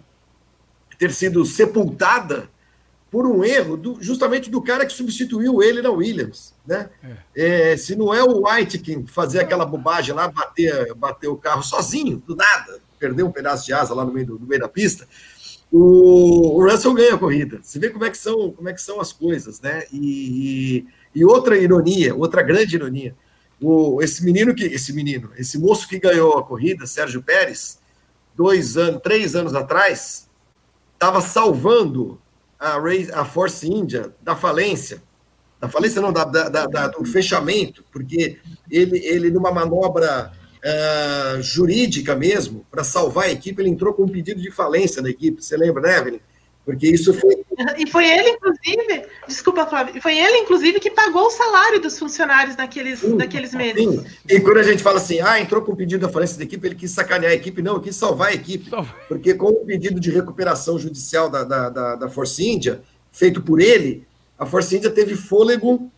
[0.97, 2.49] ter sido sepultada
[3.11, 6.53] por um erro do, justamente do cara que substituiu ele na Williams.
[6.65, 6.89] Né?
[7.35, 7.71] É.
[7.71, 11.63] É, se não é o White quem fazer aquela bobagem lá, bater, bater o carro
[11.63, 14.67] sozinho, do nada, perder um pedaço de asa lá no meio, do, no meio da
[14.67, 15.07] pista,
[15.71, 17.59] o, o, Russell ganha a corrida.
[17.61, 19.83] Você vê como é que são, como é que são as coisas, né?
[19.91, 19.97] E,
[20.77, 23.15] e, e outra ironia, outra grande ironia,
[23.61, 27.79] o, esse menino que, esse menino, esse moço que ganhou a corrida, Sérgio Pérez,
[28.35, 30.29] dois anos, três anos atrás,
[30.93, 32.19] estava salvando
[32.59, 32.77] a,
[33.13, 35.01] a Force India da falência,
[35.59, 38.37] da falência não, da, da, da do fechamento, porque
[38.69, 44.09] ele, ele numa manobra uh, jurídica mesmo, para salvar a equipe, ele entrou com um
[44.09, 46.19] pedido de falência da equipe, você lembra, né, Evelyn?
[46.69, 47.43] Porque isso foi.
[47.79, 52.55] E foi ele, inclusive, desculpa, Flávio, foi ele, inclusive, que pagou o salário dos funcionários
[52.55, 53.83] naqueles, sim, naqueles meses.
[53.83, 54.05] Sim.
[54.29, 56.75] E quando a gente fala assim, ah, entrou com pedido de falência da equipe, ele
[56.75, 58.69] quis sacanear a equipe, não, quis salvar a equipe.
[59.07, 63.59] Porque com o pedido de recuperação judicial da, da, da, da Force India, feito por
[63.59, 64.05] ele,
[64.37, 65.91] a Force India teve fôlego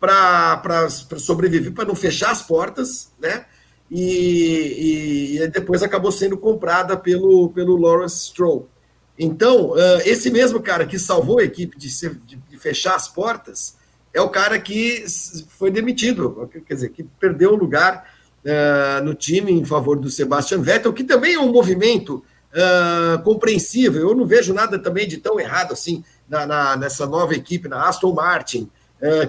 [0.00, 3.44] para sobreviver, para não fechar as portas, né?
[3.90, 8.70] E, e, e, depois acabou sendo comprada pelo, pelo Lawrence Stroll.
[9.18, 13.76] Então, uh, esse mesmo cara que salvou a equipe de, de, de, fechar as portas
[14.12, 15.04] é o cara que
[15.48, 18.08] foi demitido, quer dizer, que perdeu o lugar
[18.44, 24.08] uh, no time em favor do Sebastian Vettel, que também é um movimento uh, compreensível.
[24.08, 27.88] Eu não vejo nada também de tão errado assim na, na nessa nova equipe, na
[27.88, 28.70] Aston Martin,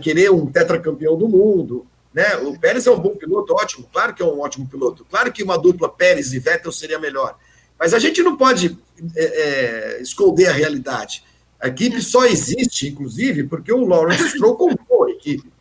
[0.01, 1.86] querer um tetracampeão do mundo.
[2.13, 2.38] Né?
[2.38, 5.05] O Pérez é um bom piloto, ótimo, claro que é um ótimo piloto.
[5.09, 7.38] Claro que uma dupla Pérez e Vettel seria melhor.
[7.80, 8.78] Mas a gente não pode
[9.15, 11.23] é, é, esconder a realidade.
[11.59, 15.51] A equipe só existe, inclusive, porque o Lawrence Stroll comprou a equipe.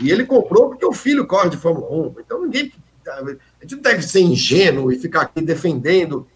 [0.00, 2.14] E ele comprou porque o filho corre de Fórmula 1.
[2.20, 2.72] Então ninguém.
[3.06, 6.26] A gente não deve ser ingênuo e ficar aqui defendendo.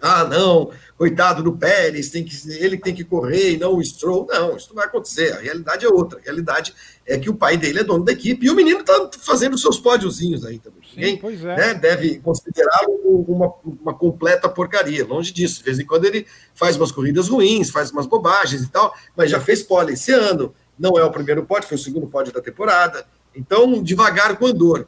[0.00, 4.26] Ah, não, coitado do Pérez, tem que, ele tem que correr e não o Stroll.
[4.28, 5.32] Não, isso não vai acontecer.
[5.32, 6.18] A realidade é outra.
[6.18, 6.74] A realidade
[7.06, 9.78] é que o pai dele é dono da equipe e o menino está fazendo seus
[9.78, 10.82] pódiozinhos aí também.
[10.94, 11.56] Ninguém é.
[11.56, 15.58] né, deve considerá-lo uma, uma completa porcaria, longe disso.
[15.58, 19.30] De vez em quando ele faz umas corridas ruins, faz umas bobagens e tal, mas
[19.30, 20.54] já fez pole esse ano.
[20.78, 23.06] Não é o primeiro pódio, foi o segundo pódio da temporada.
[23.34, 24.86] Então, devagar com andor.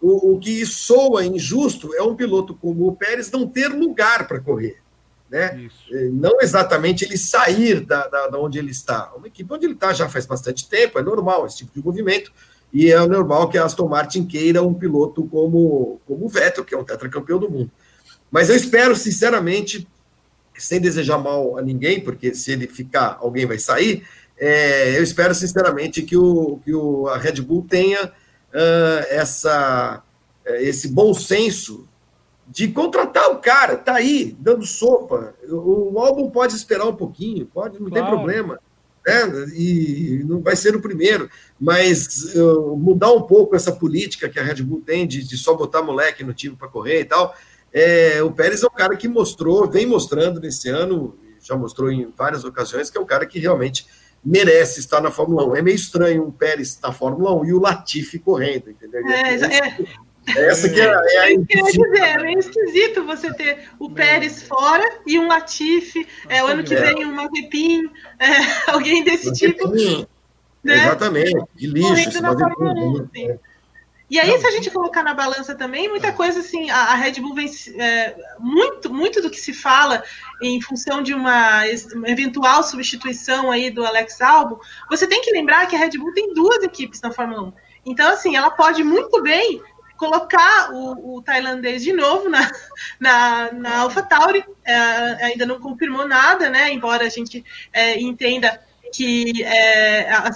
[0.00, 4.40] O, o que soa injusto é um piloto como o Pérez não ter lugar para
[4.40, 4.78] correr.
[5.30, 5.66] Né?
[5.66, 6.12] Isso.
[6.12, 9.12] Não exatamente ele sair da, da, da, onde ele está.
[9.14, 12.32] Uma equipe onde ele está já faz bastante tempo, é normal esse tipo de movimento,
[12.72, 16.74] e é normal que a Aston Martin queira um piloto como, como o Vettel, que
[16.74, 17.70] é um tetracampeão do mundo.
[18.30, 19.88] Mas eu espero, sinceramente,
[20.56, 24.06] sem desejar mal a ninguém, porque se ele ficar, alguém vai sair,
[24.38, 28.12] é, eu espero, sinceramente, que, o, que o, a Red Bull tenha
[28.54, 30.02] uh, essa,
[30.44, 31.88] é, esse bom senso
[32.46, 35.34] de contratar o cara, tá aí, dando sopa.
[35.48, 38.06] O, o álbum pode esperar um pouquinho, pode, não claro.
[38.06, 38.58] tem problema
[39.08, 39.46] né?
[39.54, 44.42] e não vai ser o primeiro, mas uh, mudar um pouco essa política que a
[44.42, 47.34] Red Bull tem de, de só botar moleque no time para correr e tal.
[47.72, 52.12] É, o Pérez é um cara que mostrou, vem mostrando nesse ano, já mostrou em
[52.16, 53.86] várias ocasiões, que é um cara que realmente
[54.28, 55.56] merece estar na Fórmula 1.
[55.56, 59.00] É meio estranho o Pérez na Fórmula 1 e o Latifi correndo, entendeu?
[59.08, 59.34] É,
[60.36, 61.32] é, essa que é, é a.
[61.32, 66.44] Eu queria dizer, é meio esquisito você ter o Pérez fora e um Latifi, é,
[66.44, 68.26] o ano que vem um Mazepin, é,
[68.70, 69.68] alguém desse tipo.
[69.68, 70.06] Né?
[70.64, 71.94] Exatamente, de lixo.
[71.94, 73.38] Esse Mazepin, assim.
[74.10, 76.94] E aí, Não, se a gente colocar na balança também, muita coisa assim, a, a
[76.94, 80.02] Red Bull vem é, muito, muito do que se fala
[80.40, 81.62] em função de uma,
[81.94, 84.58] uma, eventual substituição aí do Alex Albon.
[84.88, 87.52] Você tem que lembrar que a Red Bull tem duas equipes na Fórmula 1.
[87.84, 89.60] Então, assim, ela pode muito bem
[89.98, 92.50] colocar o, o tailandês de novo na,
[92.98, 94.42] na, na AlphaTauri.
[94.64, 94.74] É,
[95.26, 96.72] ainda não confirmou nada, né?
[96.72, 97.44] Embora a gente
[97.74, 98.58] é, entenda
[98.90, 100.30] que é, a,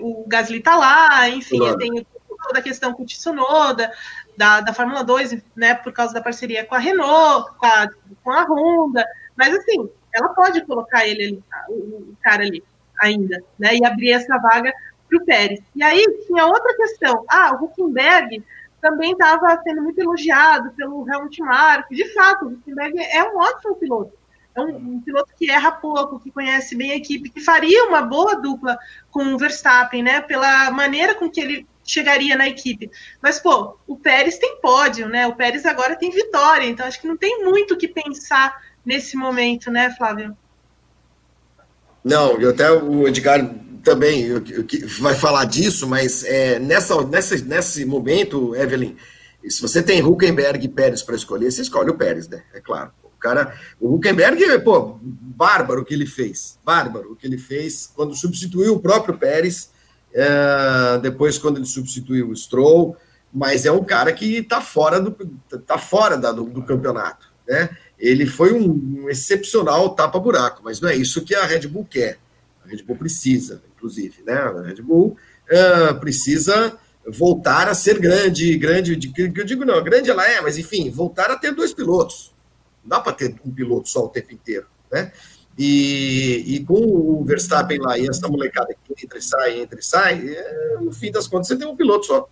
[0.00, 2.06] o, o Gasly está lá, enfim, tem
[2.44, 3.90] toda a questão com o Tsunoda,
[4.36, 7.88] da, da Fórmula 2, né, por causa da parceria com a Renault, com a,
[8.22, 9.04] com a Honda,
[9.36, 12.62] mas assim, ela pode colocar ele ali, o, cara ali
[13.00, 14.72] ainda, né, e abrir essa vaga
[15.08, 15.60] para o Pérez.
[15.74, 18.44] E aí tinha outra questão, ah, o Huckenberg
[18.80, 23.76] também estava sendo muito elogiado pelo Helmut Marko, de fato, o Huckenberg é um ótimo
[23.76, 24.12] piloto,
[24.54, 28.02] é um, um, piloto que erra pouco, que conhece bem a equipe, que faria uma
[28.02, 28.78] boa dupla
[29.10, 30.20] com o Verstappen, né?
[30.20, 32.90] Pela maneira com que ele chegaria na equipe.
[33.22, 35.26] Mas, pô, o Pérez tem pódio, né?
[35.26, 39.16] O Pérez agora tem vitória, então acho que não tem muito o que pensar nesse
[39.16, 40.36] momento, né, Flávio?
[42.02, 44.66] Não, eu até o Edgar também eu, eu,
[45.00, 48.96] vai falar disso, mas é, nessa, nessa, nesse momento, Evelyn,
[49.46, 52.42] se você tem Huckenberg e Pérez para escolher, você escolhe o Pérez, né?
[52.54, 52.92] É claro
[53.24, 58.14] cara, o Huckenberg, pô, bárbaro o que ele fez, bárbaro o que ele fez quando
[58.14, 59.70] substituiu o próprio Pérez,
[60.14, 62.96] é, depois quando ele substituiu o Stroll,
[63.32, 65.10] mas é um cara que está fora do
[65.66, 67.76] tá fora da, do, do, campeonato, né?
[67.98, 72.18] Ele foi um, um excepcional tapa-buraco, mas não é isso que a Red Bull quer.
[72.64, 74.34] A Red Bull precisa, inclusive, né?
[74.34, 75.16] A Red Bull
[75.50, 80.56] uh, precisa voltar a ser grande, grande, que eu digo não, grande ela é, mas
[80.56, 82.32] enfim, voltar a ter dois pilotos,
[82.82, 85.12] não dá para ter um piloto só o tempo inteiro, né?
[85.56, 89.84] E, e com o Verstappen lá e essa molecada que entra e sai, entra e
[89.84, 92.28] sai, é, no fim das contas você tem um piloto só.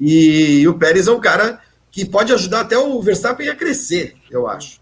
[0.00, 1.60] E, e, o Pérez é um cara
[1.90, 4.80] que pode ajudar até o Verstappen a crescer, eu acho.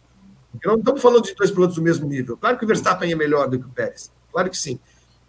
[0.50, 2.36] Porque não estamos falando de dois pilotos do mesmo nível.
[2.36, 4.80] Claro que o Verstappen é melhor do que o Pérez, claro que sim.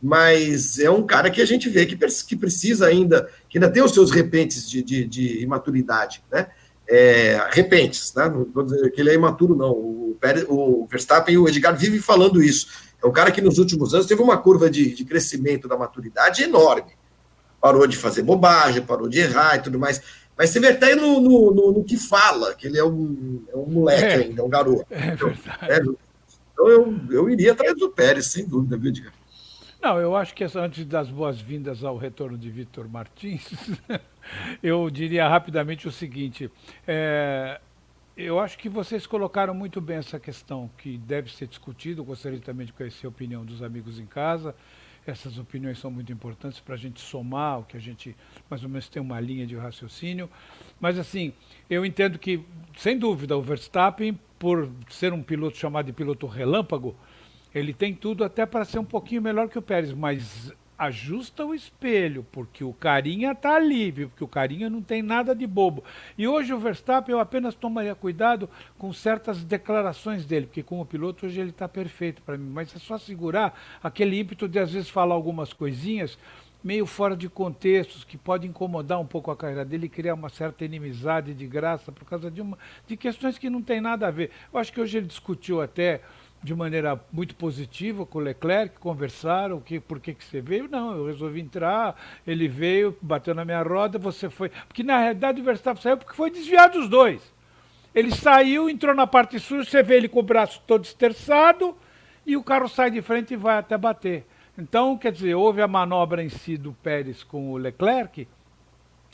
[0.02, 3.84] Mas é um cara que a gente vê que, que precisa ainda, que ainda tem
[3.84, 6.48] os seus repentes de, de, de imaturidade, né?
[6.88, 8.30] É, repentes, né?
[8.30, 9.72] não vou dizer que ele é imaturo, não.
[9.72, 12.68] O, Pérez, o Verstappen e o Edgar vivem falando isso.
[13.04, 16.44] É um cara que nos últimos anos teve uma curva de, de crescimento da maturidade
[16.44, 16.92] enorme.
[17.60, 20.02] Parou de fazer bobagem, parou de errar e tudo mais.
[20.38, 23.56] Mas você vê até no, no, no, no que fala, que ele é um, é
[23.56, 24.86] um moleque é, ainda, é um garoto.
[24.90, 25.30] É então,
[25.62, 25.78] é,
[26.54, 29.14] então eu, eu iria atrás do Pérez, sem dúvida, viu, Edgar?
[29.84, 33.52] Não, eu acho que antes das boas-vindas ao retorno de Vitor Martins,
[34.64, 36.50] eu diria rapidamente o seguinte:
[36.88, 37.60] é,
[38.16, 42.02] eu acho que vocês colocaram muito bem essa questão que deve ser discutido.
[42.02, 44.56] Gostaria também de conhecer a opinião dos amigos em casa.
[45.06, 48.16] Essas opiniões são muito importantes para a gente somar o que a gente
[48.50, 50.30] mais ou menos tem uma linha de raciocínio.
[50.80, 51.34] Mas assim,
[51.70, 52.42] eu entendo que,
[52.78, 56.96] sem dúvida, o Verstappen, por ser um piloto chamado de piloto relâmpago,
[57.54, 61.54] ele tem tudo até para ser um pouquinho melhor que o Pérez, mas ajusta o
[61.54, 64.10] espelho, porque o carinha está ali, viu?
[64.10, 65.84] porque o carinha não tem nada de bobo.
[66.18, 71.26] E hoje o Verstappen eu apenas tomaria cuidado com certas declarações dele, porque como piloto
[71.26, 74.90] hoje ele está perfeito para mim, mas é só segurar aquele ímpeto de às vezes
[74.90, 76.18] falar algumas coisinhas
[76.64, 80.64] meio fora de contextos, que pode incomodar um pouco a carreira dele criar uma certa
[80.64, 84.32] inimizade de graça por causa de, uma, de questões que não tem nada a ver.
[84.52, 86.02] Eu acho que hoje ele discutiu até
[86.44, 90.68] de maneira muito positiva com o Leclerc, conversaram, que, por que, que você veio?
[90.70, 91.96] Não, eu resolvi entrar,
[92.28, 94.50] ele veio, bateu na minha roda, você foi.
[94.68, 97.34] Porque na realidade o Verstappen saiu porque foi desviado os dois.
[97.96, 101.78] Ele saiu, entrou na parte sul, você vê ele com o braço todo esterçado
[102.26, 104.26] e o carro sai de frente e vai até bater.
[104.58, 108.28] Então, quer dizer, houve a manobra em si do Pérez com o Leclerc,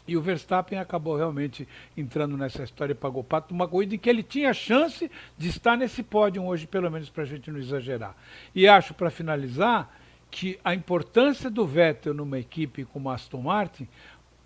[0.09, 4.09] e o Verstappen acabou realmente entrando nessa história e pagou pato uma corrida em que
[4.09, 8.15] ele tinha chance de estar nesse pódio hoje, pelo menos para a gente não exagerar.
[8.55, 9.95] E acho, para finalizar,
[10.31, 13.87] que a importância do Vettel numa equipe como a Aston Martin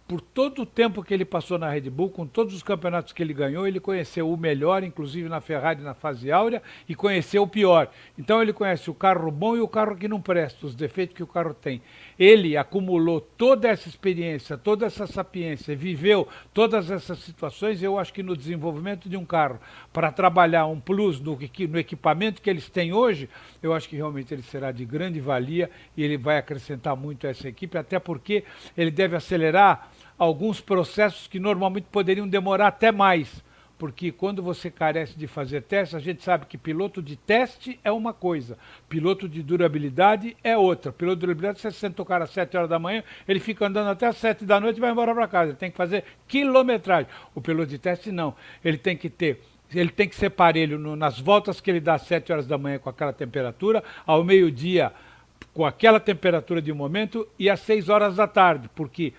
[0.07, 3.23] por todo o tempo que ele passou na Red Bull, com todos os campeonatos que
[3.23, 7.47] ele ganhou, ele conheceu o melhor, inclusive na Ferrari na fase áurea, e conheceu o
[7.47, 7.89] pior.
[8.17, 11.23] Então ele conhece o carro bom e o carro que não presta, os defeitos que
[11.23, 11.81] o carro tem.
[12.17, 17.81] Ele acumulou toda essa experiência, toda essa sapiência, viveu todas essas situações.
[17.81, 19.59] Eu acho que no desenvolvimento de um carro,
[19.91, 21.37] para trabalhar um plus no,
[21.69, 23.29] no equipamento que eles têm hoje,
[23.61, 27.29] eu acho que realmente ele será de grande valia e ele vai acrescentar muito a
[27.29, 28.43] essa equipe, até porque
[28.77, 33.43] ele deve acelerar alguns processos que normalmente poderiam demorar até mais,
[33.83, 37.91] porque quando você carece de fazer teste, a gente sabe que piloto de teste é
[37.91, 38.57] uma coisa,
[38.87, 40.89] piloto de durabilidade é outra.
[40.89, 43.89] Piloto de durabilidade, você senta o cara às 7 horas da manhã, ele fica andando
[43.89, 45.49] até às 7 da noite e vai embora para casa.
[45.49, 47.11] Ele tem que fazer quilometragem.
[47.35, 48.33] O piloto de teste não.
[48.63, 49.43] Ele tem que ter
[49.75, 52.57] ele tem que ser parelho no, nas voltas que ele dá às 7 horas da
[52.57, 54.93] manhã com aquela temperatura, ao meio-dia
[55.53, 59.13] com aquela temperatura de momento e às 6 horas da tarde, porque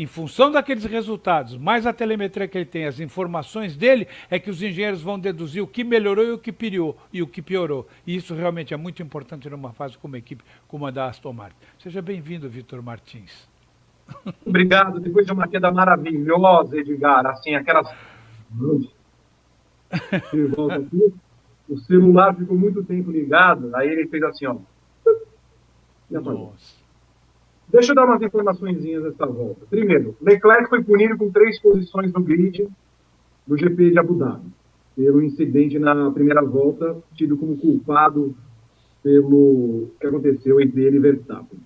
[0.00, 4.48] em função daqueles resultados, mais a telemetria que ele tem, as informações dele, é que
[4.48, 6.96] os engenheiros vão deduzir o que melhorou e o que piorou.
[7.12, 7.86] E o que piorou.
[8.06, 11.58] E isso realmente é muito importante numa fase como equipe como a da Aston Martin.
[11.78, 13.46] Seja bem-vindo, Vitor Martins.
[14.46, 14.98] Obrigado.
[15.00, 17.94] Depois de uma queda maravilhosa, Edgar, assim, aquelas.
[21.68, 24.56] o celular ficou muito tempo ligado, aí ele fez assim, ó.
[26.10, 26.79] Nossa.
[27.72, 29.64] Deixa eu dar umas informações nessa volta.
[29.70, 32.66] Primeiro, Leclerc foi punido com três posições no grid
[33.46, 34.50] do GP de Abu Dhabi,
[34.96, 38.34] pelo incidente na primeira volta, tido como culpado
[39.04, 41.60] pelo que aconteceu entre ele e Verstappen.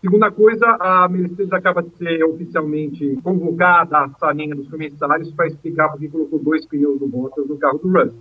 [0.00, 5.90] Segunda coisa, a Mercedes acaba de ser oficialmente convocada à salinha dos comissários para explicar
[5.90, 8.18] por que colocou dois pneus do Bottas no carro do Russell,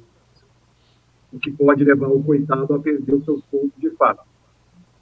[1.32, 4.31] o que pode levar o coitado a perder os seus pontos de fato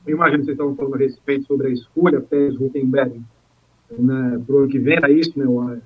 [0.06, 3.22] eu imagino que vocês estavam falando a respeito sobre a escolha Pérez Rutenberg
[3.92, 5.82] né, para o ano que vem, é isso, né?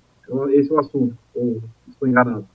[0.52, 2.48] Esse é o assunto, ou estou enganado?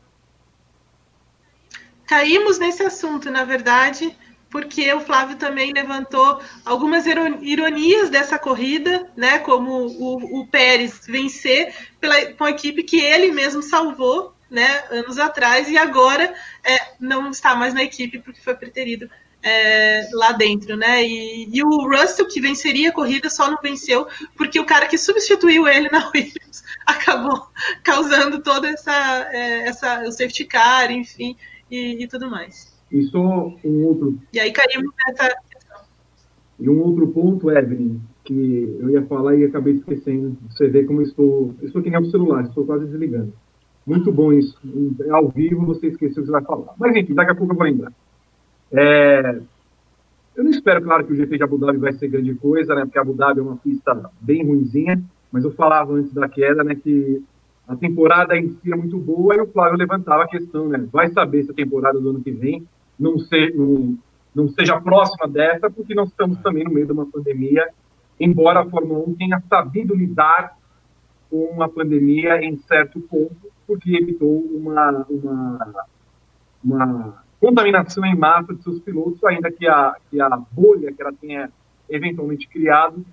[2.07, 4.17] Caímos nesse assunto, na verdade,
[4.51, 9.39] porque o Flávio também levantou algumas ironias dessa corrida, né?
[9.41, 14.85] Como o, o Pérez vencer pela, com a equipe que ele mesmo salvou, né?
[14.91, 16.35] Anos atrás, e agora
[16.65, 19.11] é, não está mais na equipe porque foi preterido
[19.43, 21.03] é, lá dentro, né?
[21.05, 24.99] E, e, o Russell, que venceria a corrida, só não venceu porque o cara que
[24.99, 27.47] substituiu ele na Williams acabou
[27.85, 31.37] causando toda essa, é, essa o safety car, enfim,
[31.71, 32.77] e, e, tudo mais.
[32.91, 34.19] E só um outro.
[34.33, 35.81] E aí caímos nessa questão.
[36.59, 40.37] E um outro ponto, Evelyn, que eu ia falar e acabei esquecendo.
[40.51, 41.55] Você vê como eu estou.
[41.61, 43.33] Eu estou que nem o celular, estou quase desligando.
[43.87, 44.59] Muito bom isso.
[45.11, 46.75] Ao vivo você esqueceu o que você vai falar.
[46.79, 47.93] Mas enfim, daqui a pouco eu vou lembrar.
[48.73, 49.41] É,
[50.37, 52.85] eu não espero, claro, que o GP de Abu Dhabi vai ser grande coisa, né?
[52.85, 55.03] Porque Abu Dhabi é uma pista bem ruimzinha,
[55.33, 57.23] mas eu falava antes da queda, né, que
[57.67, 60.87] a temporada em si é muito boa e o Flávio levantava a questão, né?
[60.93, 62.67] Vai saber se a temporada do ano que vem
[62.99, 63.99] não, ser, não,
[64.35, 67.69] não seja próxima dessa, porque nós estamos também no meio de uma pandemia,
[68.19, 70.57] embora a Fórmula 1 tenha sabido lidar
[71.29, 75.85] com uma pandemia em certo ponto, porque evitou uma, uma,
[76.65, 81.13] uma contaminação em massa de seus pilotos, ainda que a, que a bolha que ela
[81.13, 81.51] tenha
[81.89, 83.05] eventualmente criado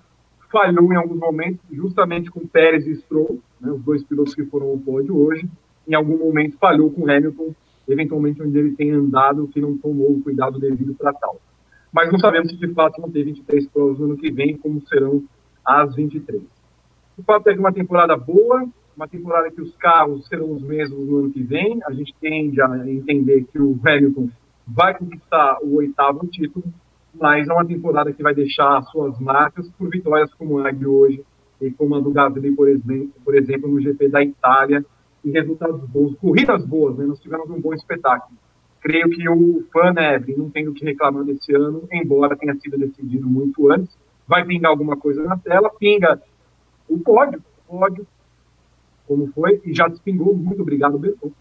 [0.51, 4.67] falhou em alguns momentos, justamente com Pérez e Stroll, né, os dois pilotos que foram
[4.67, 5.47] ao pódio hoje,
[5.87, 7.53] em algum momento falhou com Hamilton,
[7.87, 11.39] eventualmente onde ele tem andado, que não tomou o cuidado devido para tal.
[11.91, 14.81] Mas não sabemos se de fato vão ter 23 provas no ano que vem, como
[14.87, 15.23] serão
[15.63, 16.41] as 23.
[17.17, 21.07] O fato é que uma temporada boa, uma temporada que os carros serão os mesmos
[21.07, 21.79] no ano que vem.
[21.85, 24.29] A gente tende a entender que o Hamilton
[24.67, 26.65] vai conquistar o oitavo título,
[27.13, 31.23] mas é uma temporada que vai deixar suas marcas por vitórias como a de hoje
[31.61, 34.85] e como a do Gasly, por exemplo, por exemplo, no GP da Itália,
[35.23, 37.05] e resultados bons, corridas boas, né?
[37.05, 38.37] Nós tivemos um bom espetáculo.
[38.79, 42.77] Creio que o fã, né, não tem o que reclamar desse ano, embora tenha sido
[42.77, 43.97] decidido muito antes.
[44.27, 46.21] Vai pingar alguma coisa na tela, pinga
[46.87, 48.05] o pódio, pódio
[49.07, 50.35] como foi, e já despingou.
[50.35, 51.31] Muito obrigado, Berton.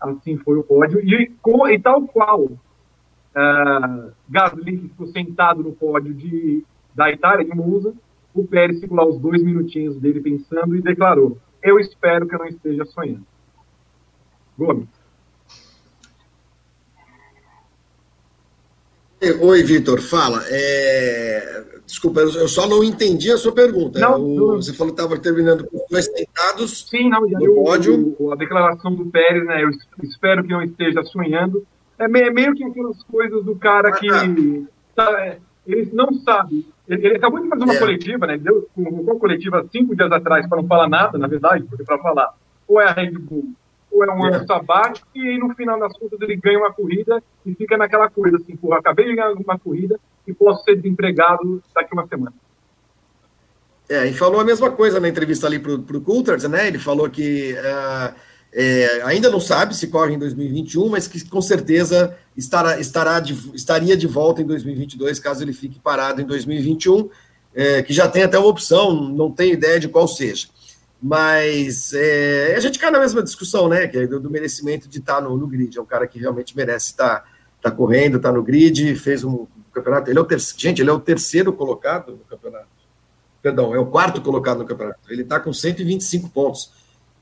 [0.00, 1.00] Assim foi o pódio.
[1.00, 7.54] E, com, e tal qual uh, Gasly ficou sentado no pódio de, da Itália, de
[7.54, 7.94] Monza,
[8.34, 12.38] o Pérez ficou lá os dois minutinhos dele pensando e declarou: Eu espero que eu
[12.38, 13.26] não esteja sonhando.
[14.58, 14.88] Gomes.
[19.40, 20.42] Oi, Vitor, fala.
[20.48, 21.73] É...
[21.94, 24.00] Desculpa, eu só não entendi a sua pergunta.
[24.00, 28.16] Não, o, Você falou que estava terminando com dois sentados Sim, não, já no pódio.
[28.18, 29.62] O, a declaração do Pérez, né?
[29.62, 29.70] Eu
[30.02, 31.64] espero que não esteja sonhando.
[31.96, 34.26] É meio, é que aquelas coisas do cara que ah,
[34.96, 35.06] tá.
[35.06, 36.66] tá, é, ele não sabe.
[36.88, 37.78] Ele, ele, acabou de fazer uma é.
[37.78, 38.34] coletiva, né?
[38.34, 41.98] Ele deu uma coletiva cinco dias atrás para não falar nada, na verdade, porque para
[41.98, 42.34] falar
[42.66, 43.54] ou é a Red Bull
[43.92, 47.54] ou é um ano sabático, e no final das contas ele ganha uma corrida e
[47.54, 51.92] fica naquela coisa assim, porra, acabei de ganhar uma corrida e posso ser desempregado daqui
[51.92, 52.34] uma semana.
[53.88, 56.68] É, e falou a mesma coisa na entrevista ali para o Coulthard, né?
[56.68, 58.14] Ele falou que uh,
[58.52, 63.34] é, ainda não sabe se corre em 2021, mas que com certeza estará, estará de,
[63.54, 67.10] estaria de volta em 2022, caso ele fique parado em 2021,
[67.54, 70.48] é, que já tem até uma opção, não tenho ideia de qual seja.
[71.02, 73.86] Mas é, a gente cai na mesma discussão, né?
[73.86, 75.76] Que é do, do merecimento de estar no, no, grid.
[75.76, 80.10] É um cara que realmente merece estar, estar correndo, estar no grid, fez um campeonato.
[80.10, 82.68] Ele é o terceiro, gente, ele é o terceiro colocado no campeonato.
[83.42, 85.00] Perdão, é o quarto colocado no campeonato.
[85.08, 86.72] Ele está com 125 pontos.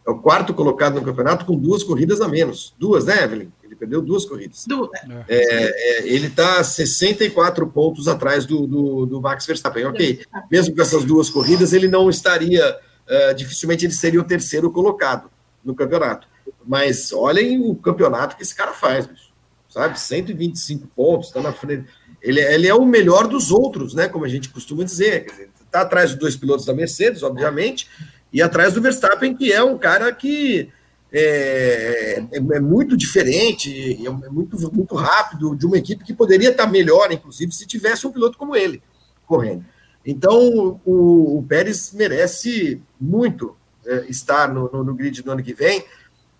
[0.06, 2.74] É o quarto colocado no campeonato com duas corridas a menos.
[2.78, 3.52] Duas, né, Evelyn?
[3.62, 4.64] Ele perdeu duas corridas.
[4.66, 4.90] Duas.
[5.28, 9.86] É, é, ele está 64 pontos atrás do, do, do, Max Verstappen.
[9.86, 12.78] Ok, mesmo com essas duas corridas, ele não estaria.
[13.02, 15.30] Uh, dificilmente ele seria o terceiro colocado
[15.64, 16.26] no campeonato.
[16.64, 19.32] Mas olhem o campeonato que esse cara faz, bicho.
[19.68, 19.98] sabe?
[19.98, 21.88] 125 pontos, está na frente.
[22.22, 24.08] Ele, ele, é o melhor dos outros, né?
[24.08, 25.50] Como a gente costuma dizer.
[25.64, 27.88] Está atrás dos dois pilotos da Mercedes, obviamente,
[28.32, 30.70] e atrás do Verstappen, que é um cara que
[31.12, 36.66] é, é, é muito diferente, é muito, muito rápido, de uma equipe que poderia estar
[36.66, 38.82] melhor, inclusive, se tivesse um piloto como ele
[39.26, 39.64] correndo.
[40.04, 43.56] Então, o, o Pérez merece muito
[43.86, 45.84] é, estar no, no, no, grid do ano que vem.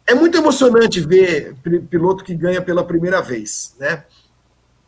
[0.07, 1.55] É muito emocionante ver
[1.89, 4.05] piloto que ganha pela primeira vez, né?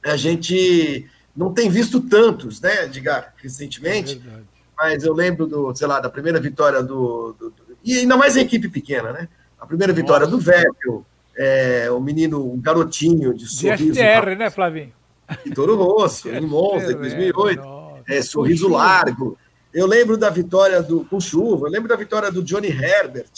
[0.04, 4.22] A gente não tem visto tantos, né, Edgar, recentemente.
[4.26, 8.16] É mas eu lembro do, sei lá, da primeira vitória do, do, do e ainda
[8.16, 9.28] mais em equipe pequena, né?
[9.60, 10.36] A primeira vitória Nossa.
[10.36, 13.92] do Vettel, é, o menino, o garotinho de sorriso.
[13.92, 14.92] De STR, né, Flavinho?
[15.54, 17.62] Toro Rosso, em Monza, em 2008.
[18.08, 19.38] É, sorriso largo.
[19.72, 23.30] Eu lembro da vitória do com chuva, eu lembro da vitória do Johnny Herbert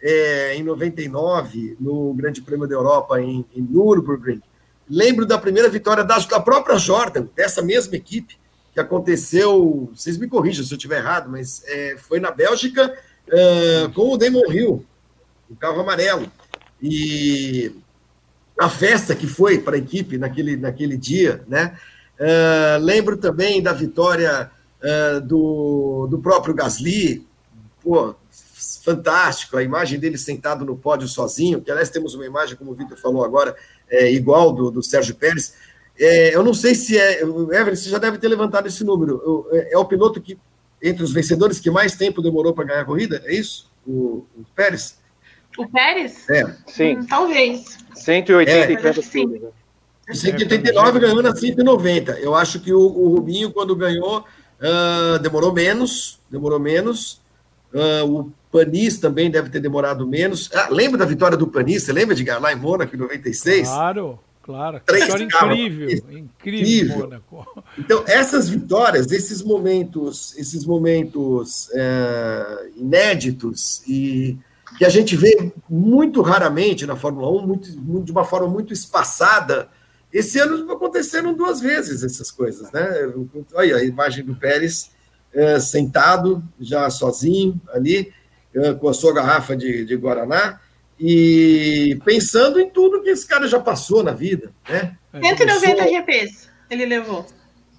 [0.00, 4.42] é, em 99 no Grande Prêmio da Europa em, em Nürburgring.
[4.92, 8.36] Lembro da primeira vitória da, da própria Jordan, dessa mesma equipe,
[8.74, 12.94] que aconteceu, vocês me corrijam se eu estiver errado, mas é, foi na Bélgica
[13.26, 14.84] é, com o Damon Hill,
[15.48, 16.30] o carro amarelo.
[16.82, 17.72] E
[18.60, 21.74] a festa que foi para a equipe naquele, naquele dia, né?
[22.20, 24.50] Uh, lembro também da vitória
[24.82, 27.26] uh, do, do próprio Gasly,
[27.82, 28.14] pô,
[28.84, 32.74] fantástico, a imagem dele sentado no pódio sozinho, que aliás temos uma imagem, como o
[32.74, 33.56] Vitor falou agora,
[33.92, 35.54] é, igual do, do Sérgio Pérez.
[35.98, 37.22] É, eu não sei se é.
[37.22, 39.46] Everett, você já deve ter levantado esse número.
[39.52, 40.38] É, é o piloto que,
[40.82, 43.22] entre os vencedores, que mais tempo demorou para ganhar a corrida?
[43.26, 43.70] É isso?
[43.86, 44.98] O, o Pérez?
[45.58, 46.28] O Pérez?
[46.30, 46.44] É.
[46.66, 46.96] Sim.
[46.96, 47.78] Hum, talvez.
[47.94, 48.72] 180 é.
[48.72, 49.40] e tantos sim.
[50.10, 52.12] 189 ganhou na 190.
[52.12, 56.18] Eu acho que o, o Rubinho, quando ganhou, uh, demorou menos.
[56.30, 57.20] Demorou menos.
[57.72, 60.50] Uh, o Panis também deve ter demorado menos.
[60.52, 61.84] Ah, lembra da vitória do Panis?
[61.84, 63.66] Você lembra de lá em Mônaco, em 96?
[63.66, 64.80] Claro, claro.
[64.84, 66.98] Três vitória incrível, incrível, incrível.
[66.98, 67.64] Mônaco.
[67.78, 74.38] Então, essas vitórias, esses momentos, esses momentos é, inéditos e
[74.76, 78.72] que a gente vê muito raramente na Fórmula 1, muito, muito, de uma forma muito
[78.72, 79.68] espaçada.
[80.12, 83.12] Esse ano aconteceram duas vezes essas coisas, né?
[83.54, 84.90] Olha a imagem do Pérez
[85.32, 88.12] é, sentado, já sozinho ali,
[88.80, 90.60] com a sua garrafa de, de Guaraná,
[90.98, 94.96] e pensando em tudo que esse cara já passou na vida, né?
[95.12, 97.26] 190 GPs ele levou.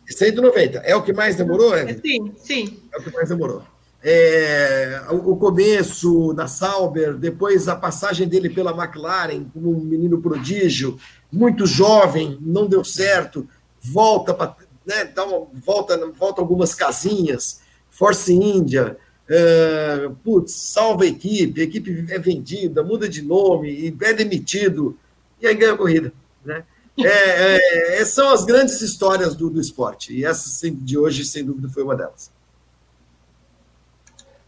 [0.07, 0.79] 190.
[0.79, 1.93] É o que mais demorou, é?
[1.93, 2.79] Sim, sim.
[2.93, 3.63] É o que mais demorou
[4.03, 10.99] é, o começo da Sauber, depois a passagem dele pela McLaren como um menino prodígio,
[11.31, 13.47] muito jovem, não deu certo,
[13.79, 14.55] volta para
[14.85, 18.97] né, dá uma, volta, volta algumas casinhas, Force India,
[19.35, 24.95] é, putz, salva a equipe, a equipe é vendida, muda de nome, é demitido,
[25.41, 26.13] e aí ganha a corrida.
[26.45, 26.63] Né?
[26.99, 31.67] É, é, são as grandes histórias do, do esporte, e essa de hoje, sem dúvida,
[31.67, 32.31] foi uma delas.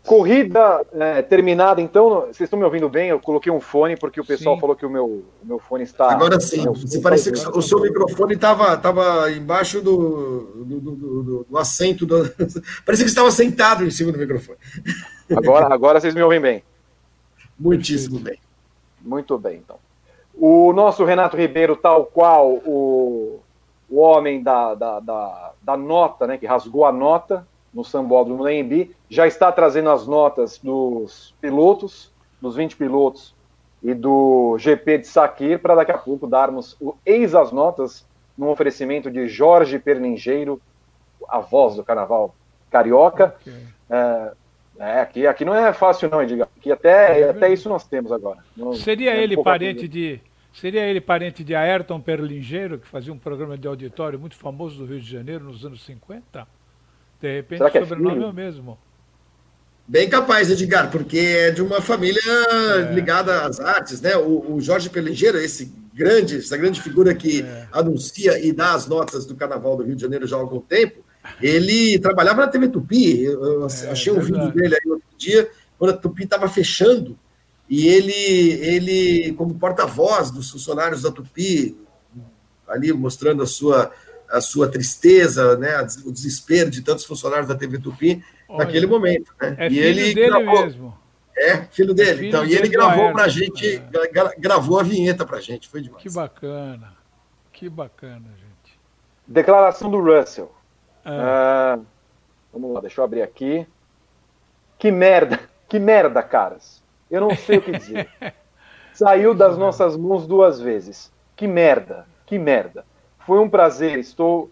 [0.06, 2.22] Corrida é, terminada, então.
[2.22, 3.10] Vocês estão me ouvindo bem?
[3.10, 4.62] Eu coloquei um fone porque o pessoal sim.
[4.62, 6.12] falou que o meu, meu fone está.
[6.12, 6.64] Agora sim.
[6.64, 12.06] Você parecia que o seu microfone estava tava embaixo do, do, do, do, do assento.
[12.06, 12.30] Do...
[12.86, 14.60] parecia que estava sentado em cima do microfone.
[15.36, 16.64] Agora, agora vocês me ouvem bem.
[17.58, 18.40] Muitíssimo bem.
[19.02, 19.78] Muito bem, então.
[20.34, 23.40] O nosso Renato Ribeiro, tal qual o,
[23.90, 28.90] o homem da, da, da, da nota, né, que rasgou a nota, no Sambódromo AMB,
[29.10, 32.10] já está trazendo as notas dos pilotos,
[32.42, 33.36] dos 20 pilotos
[33.84, 38.06] e do GP de Saquir, para daqui a pouco darmos o eis as notas
[38.38, 40.60] num oferecimento de Jorge Perningeiro,
[41.28, 42.34] a voz do carnaval
[42.72, 43.36] carioca.
[43.42, 43.54] Okay.
[43.90, 44.32] É,
[44.80, 46.48] é, aqui, aqui não é fácil não, Edgar.
[46.58, 48.40] Aqui até, é até isso nós temos agora.
[48.56, 50.20] Não, seria é ele parente de
[50.54, 54.86] seria ele parente de Ayrton Perlingeiro, que fazia um programa de auditório muito famoso do
[54.86, 56.48] Rio de Janeiro nos anos 50?
[57.22, 58.78] De repente Será que o sobrenome é, é o mesmo.
[59.88, 62.94] Bem capaz, Edgar, porque é de uma família é.
[62.94, 64.18] ligada às artes, né?
[64.18, 67.68] O, o Jorge Pelingeiro, esse grande, essa grande figura que é.
[67.72, 71.04] anuncia e dá as notas do Carnaval do Rio de Janeiro já há algum tempo,
[71.42, 73.24] ele trabalhava na TV Tupi.
[73.24, 77.18] Eu, eu é, achei um vídeo dele aí outro dia quando a Tupi estava fechando,
[77.70, 81.78] e ele, ele como porta-voz dos funcionários da Tupi,
[82.68, 83.92] ali mostrando a sua,
[84.30, 85.76] a sua tristeza, né,
[86.06, 89.34] o desespero de tantos funcionários da TV Tupi Olha, naquele momento.
[89.42, 89.56] Né?
[89.60, 90.98] É e ele dele gravou, mesmo.
[91.38, 92.12] É, filho dele.
[92.12, 94.40] É filho então, e ele gravou para a gente, é.
[94.40, 96.02] gravou a vinheta para a gente, foi demais.
[96.02, 96.94] Que bacana,
[97.52, 98.80] que bacana, gente.
[99.28, 100.52] Declaração do Russell.
[101.04, 101.78] Ah.
[101.78, 101.80] Ah,
[102.52, 103.68] vamos lá, deixa eu abrir aqui.
[104.78, 105.40] Que merda,
[105.70, 106.84] que merda, caras.
[107.10, 108.10] Eu não sei o que dizer.
[108.94, 111.12] Saiu das nossas mãos duas vezes.
[111.36, 112.86] Que merda, que merda.
[113.26, 114.52] Foi um prazer, estou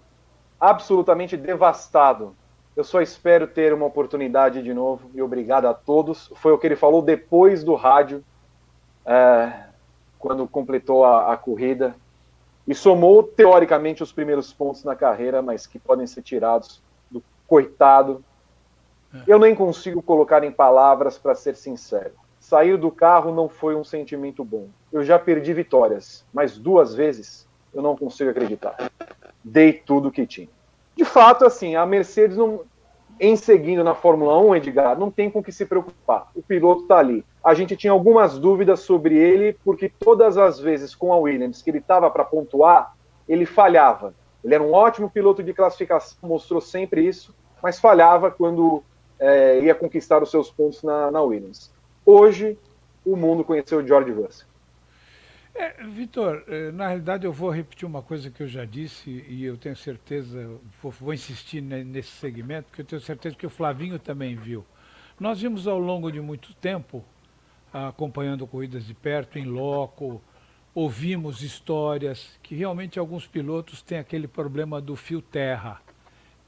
[0.60, 2.36] absolutamente devastado.
[2.76, 6.32] Eu só espero ter uma oportunidade de novo e obrigado a todos.
[6.36, 8.24] Foi o que ele falou depois do rádio,
[9.06, 9.66] é,
[10.18, 11.96] quando completou a, a corrida.
[12.68, 16.82] E somou, teoricamente, os primeiros pontos na carreira, mas que podem ser tirados
[17.12, 18.24] do coitado.
[19.14, 19.22] É.
[19.28, 22.14] Eu nem consigo colocar em palavras, para ser sincero.
[22.40, 24.70] Sair do carro não foi um sentimento bom.
[24.92, 28.92] Eu já perdi vitórias, mas duas vezes eu não consigo acreditar.
[29.44, 30.50] Dei tudo que tinha.
[30.96, 32.62] De fato, assim, a Mercedes não,
[33.20, 36.30] em seguindo na Fórmula 1, Edgar, não tem com que se preocupar.
[36.36, 37.26] O piloto está ali.
[37.44, 41.70] A gente tinha algumas dúvidas sobre ele, porque todas as vezes com a Williams que
[41.70, 42.96] ele estava para pontuar,
[43.28, 44.14] ele falhava.
[44.44, 48.84] Ele era um ótimo piloto de classificação, mostrou sempre isso, mas falhava quando
[49.20, 51.72] é, ia conquistar os seus pontos na, na Williams.
[52.06, 52.58] Hoje,
[53.06, 54.48] o mundo conheceu o George Russell.
[55.56, 59.44] É, Vitor, é, na realidade eu vou repetir uma coisa que eu já disse e
[59.46, 64.00] eu tenho certeza, vou, vou, insistir nesse segmento, porque eu tenho certeza que o Flavinho
[64.00, 64.66] também viu.
[65.20, 67.06] Nós vimos ao longo de muito tempo,
[67.72, 70.20] acompanhando corridas de perto, em loco,
[70.74, 75.80] ouvimos histórias que realmente alguns pilotos têm aquele problema do fio terra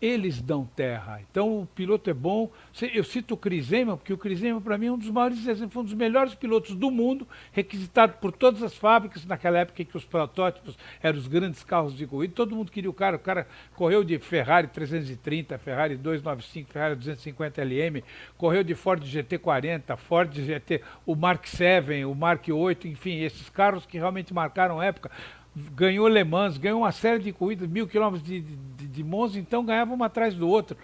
[0.01, 1.21] eles dão terra.
[1.29, 2.51] Então o piloto é bom.
[2.93, 5.47] Eu cito o Chris Eman, porque o Chris Eman, para mim, é um dos maiores
[5.47, 9.85] exemplos, um dos melhores pilotos do mundo, requisitado por todas as fábricas naquela época em
[9.85, 12.33] que os protótipos eram os grandes carros de corrida.
[12.33, 13.15] Todo mundo queria o cara.
[13.15, 18.03] O cara correu de Ferrari 330, Ferrari 295, Ferrari 250 LM,
[18.37, 23.85] correu de Ford GT40, Ford GT, o Mark 7, o Mark 8, enfim, esses carros
[23.85, 25.09] que realmente marcaram época
[25.55, 29.63] ganhou Le Mans, ganhou uma série de corridas, mil quilômetros de, de, de Monza, então
[29.63, 30.77] ganhava uma atrás do outro.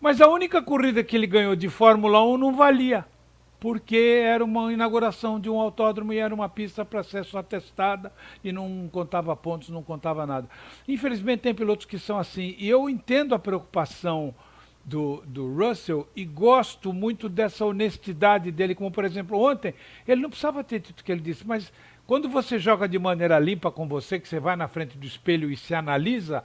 [0.00, 3.06] Mas a única corrida que ele ganhou de Fórmula 1 não valia,
[3.60, 8.12] porque era uma inauguração de um autódromo e era uma pista para ser só testada
[8.42, 10.48] e não contava pontos, não contava nada.
[10.86, 14.34] Infelizmente tem pilotos que são assim, e eu entendo a preocupação
[14.84, 19.74] do, do Russell e gosto muito dessa honestidade dele, como por exemplo ontem,
[20.06, 21.72] ele não precisava ter dito o que ele disse, mas
[22.06, 25.50] quando você joga de maneira limpa com você, que você vai na frente do espelho
[25.50, 26.44] e se analisa,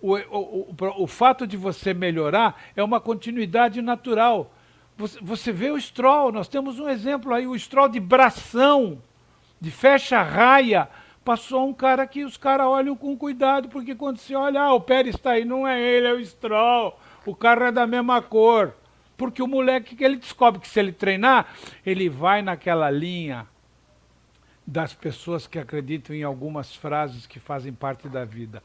[0.00, 4.52] o, o, o, o fato de você melhorar é uma continuidade natural.
[4.96, 9.02] Você, você vê o Stroll, nós temos um exemplo aí, o Stroll de bração,
[9.60, 10.88] de fecha raia,
[11.24, 14.80] passou um cara que os caras olham com cuidado, porque quando você olha, ah, o
[14.80, 16.96] Pérez está aí, não é ele, é o Stroll,
[17.26, 18.74] o carro é da mesma cor.
[19.16, 21.46] Porque o moleque que ele descobre que se ele treinar,
[21.84, 23.46] ele vai naquela linha
[24.72, 28.62] das pessoas que acreditam em algumas frases que fazem parte da vida.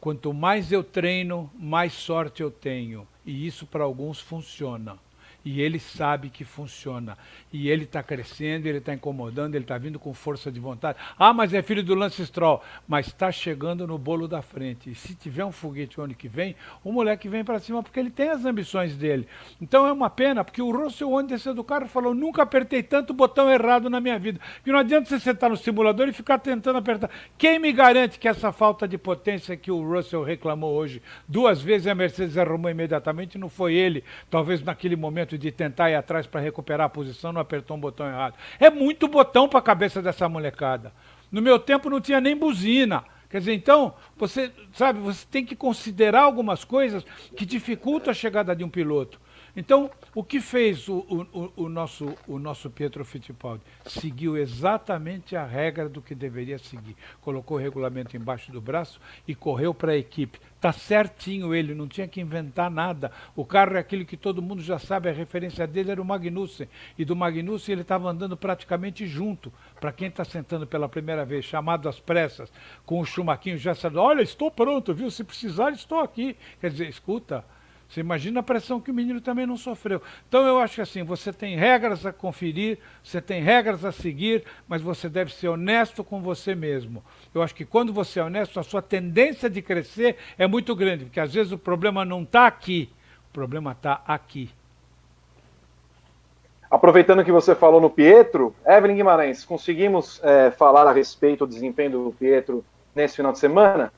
[0.00, 3.06] Quanto mais eu treino, mais sorte eu tenho.
[3.24, 4.98] E isso para alguns funciona
[5.46, 7.16] e ele sabe que funciona.
[7.52, 10.98] E ele está crescendo, ele está incomodando, ele está vindo com força de vontade.
[11.16, 12.60] Ah, mas é filho do Lance Stroll.
[12.86, 14.90] Mas está chegando no bolo da frente.
[14.90, 18.10] E se tiver um foguete o que vem, o moleque vem para cima porque ele
[18.10, 19.28] tem as ambições dele.
[19.62, 23.14] Então é uma pena, porque o Russell, onde desceu do carro, falou: nunca apertei tanto
[23.14, 24.40] botão errado na minha vida.
[24.56, 27.08] Porque não adianta você sentar no simulador e ficar tentando apertar.
[27.38, 31.86] Quem me garante que essa falta de potência que o Russell reclamou hoje, duas vezes
[31.86, 36.40] a Mercedes arrumou imediatamente, não foi ele, talvez naquele momento de tentar ir atrás para
[36.40, 38.34] recuperar a posição, não apertou um botão errado.
[38.58, 40.92] É muito botão para a cabeça dessa molecada.
[41.30, 43.04] No meu tempo não tinha nem buzina.
[43.28, 47.04] Quer dizer, então, você sabe, você tem que considerar algumas coisas
[47.36, 49.20] que dificultam a chegada de um piloto.
[49.56, 53.62] Então, o que fez o, o, o, nosso, o nosso Pietro Fittipaldi?
[53.86, 56.94] Seguiu exatamente a regra do que deveria seguir.
[57.22, 60.38] Colocou o regulamento embaixo do braço e correu para a equipe.
[60.56, 63.10] Está certinho ele, não tinha que inventar nada.
[63.34, 66.68] O carro é aquele que todo mundo já sabe, a referência dele era o Magnussen.
[66.98, 69.50] E do Magnussen ele estava andando praticamente junto.
[69.80, 72.52] Para quem está sentando pela primeira vez, chamado às pressas,
[72.84, 75.10] com o chumaquinho já sabendo, olha, estou pronto, viu?
[75.10, 76.36] Se precisar, estou aqui.
[76.60, 77.42] Quer dizer, escuta,
[77.88, 80.02] você imagina a pressão que o menino também não sofreu.
[80.28, 84.44] Então eu acho que assim, você tem regras a conferir, você tem regras a seguir,
[84.66, 87.02] mas você deve ser honesto com você mesmo.
[87.34, 91.04] Eu acho que quando você é honesto, a sua tendência de crescer é muito grande,
[91.04, 92.90] porque às vezes o problema não está aqui,
[93.30, 94.50] o problema está aqui.
[96.68, 101.92] Aproveitando que você falou no Pietro, Evelyn Guimarães, conseguimos é, falar a respeito do desempenho
[101.92, 102.64] do Pietro
[102.94, 103.92] nesse final de semana?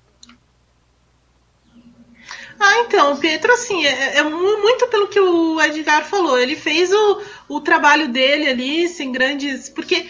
[2.89, 6.39] Então, o Pietro, assim, é, é, muito pelo que o Edgar falou.
[6.39, 9.69] Ele fez o, o trabalho dele ali, sem grandes.
[9.69, 10.09] Porque,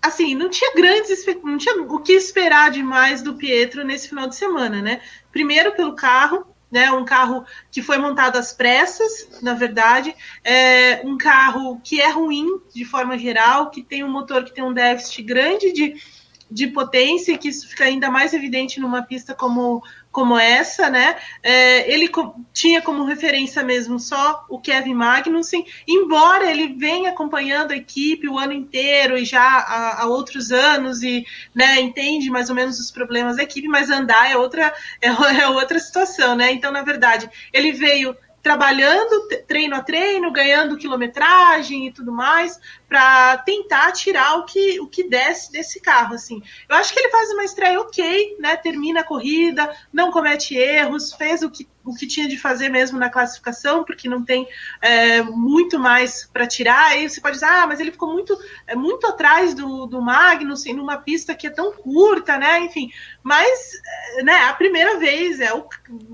[0.00, 1.26] assim, não tinha grandes.
[1.42, 5.00] Não tinha o que esperar demais do Pietro nesse final de semana, né?
[5.32, 6.92] Primeiro pelo carro, né?
[6.92, 12.46] Um carro que foi montado às pressas, na verdade, é um carro que é ruim
[12.72, 16.00] de forma geral, que tem um motor que tem um déficit grande de,
[16.48, 19.82] de potência, que isso fica ainda mais evidente numa pista como
[20.12, 21.16] como essa, né?
[21.42, 22.10] É, ele
[22.52, 28.38] tinha como referência mesmo só o Kevin Magnussen, embora ele venha acompanhando a equipe o
[28.38, 31.24] ano inteiro e já há, há, outros anos e
[31.54, 35.08] né, entende mais ou menos os problemas da equipe, mas andar é outra é,
[35.40, 36.50] é outra situação, né?
[36.52, 42.58] Então, na verdade, ele veio trabalhando treino a treino, ganhando quilometragem e tudo mais,
[42.90, 46.12] para tentar tirar o que, o que desce desse carro.
[46.12, 46.42] Assim.
[46.68, 48.56] Eu acho que ele faz uma estreia ok, né?
[48.56, 52.98] Termina a corrida, não comete erros, fez o que o que tinha de fazer mesmo
[52.98, 54.46] na classificação, porque não tem
[54.82, 56.88] é, muito mais para tirar.
[56.88, 58.36] Aí você pode dizer, ah, mas ele ficou muito,
[58.66, 62.60] é, muito atrás do, do Magnussen, numa pista que é tão curta, né?
[62.60, 62.90] Enfim,
[63.22, 63.72] mas
[64.18, 65.66] é, né, a primeira vez é o,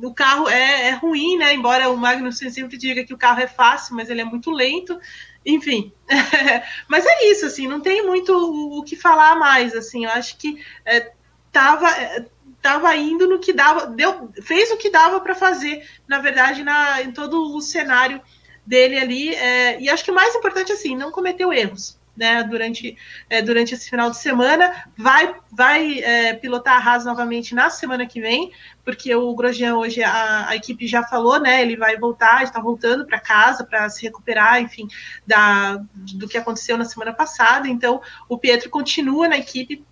[0.03, 1.53] o carro é, é ruim, né?
[1.53, 4.99] Embora o Magnussen sempre diga que o carro é fácil, mas ele é muito lento.
[5.47, 5.93] Enfim,
[6.89, 10.61] mas é isso, assim, não tem muito o, que falar mais, assim, eu acho que
[10.85, 11.13] é,
[11.53, 16.19] tava é, estava indo no que dava, deu, fez o que dava para fazer, na
[16.19, 18.21] verdade, na, em todo o cenário
[18.67, 19.35] dele ali.
[19.35, 21.96] É, e acho que o mais importante, assim, não cometeu erros.
[22.17, 22.97] Né, durante,
[23.29, 28.07] é, durante esse final de semana, vai, vai é, pilotar a Haas novamente na semana
[28.07, 28.51] que vem,
[28.83, 31.61] porque o Grosjean hoje a, a equipe já falou, né?
[31.61, 34.89] Ele vai voltar, está voltando para casa para se recuperar, enfim,
[35.27, 35.79] da,
[36.15, 37.69] do que aconteceu na semana passada.
[37.69, 39.85] Então, o Pietro continua na equipe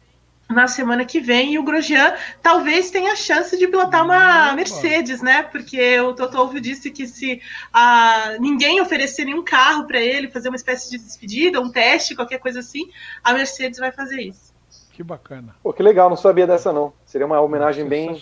[0.48, 5.42] na semana que vem e o Grosjean talvez tenha chance de pilotar uma Mercedes, né?
[5.42, 7.40] Porque o Toto Wolff disse que se
[7.72, 12.38] ah, ninguém oferecer nenhum carro para ele, fazer uma espécie de despedida, um teste, qualquer
[12.38, 12.90] coisa assim,
[13.22, 14.52] a Mercedes vai fazer isso.
[14.92, 15.56] Que bacana.
[15.62, 16.92] Pô, que legal, não sabia dessa não.
[17.04, 18.20] Seria uma homenagem bem,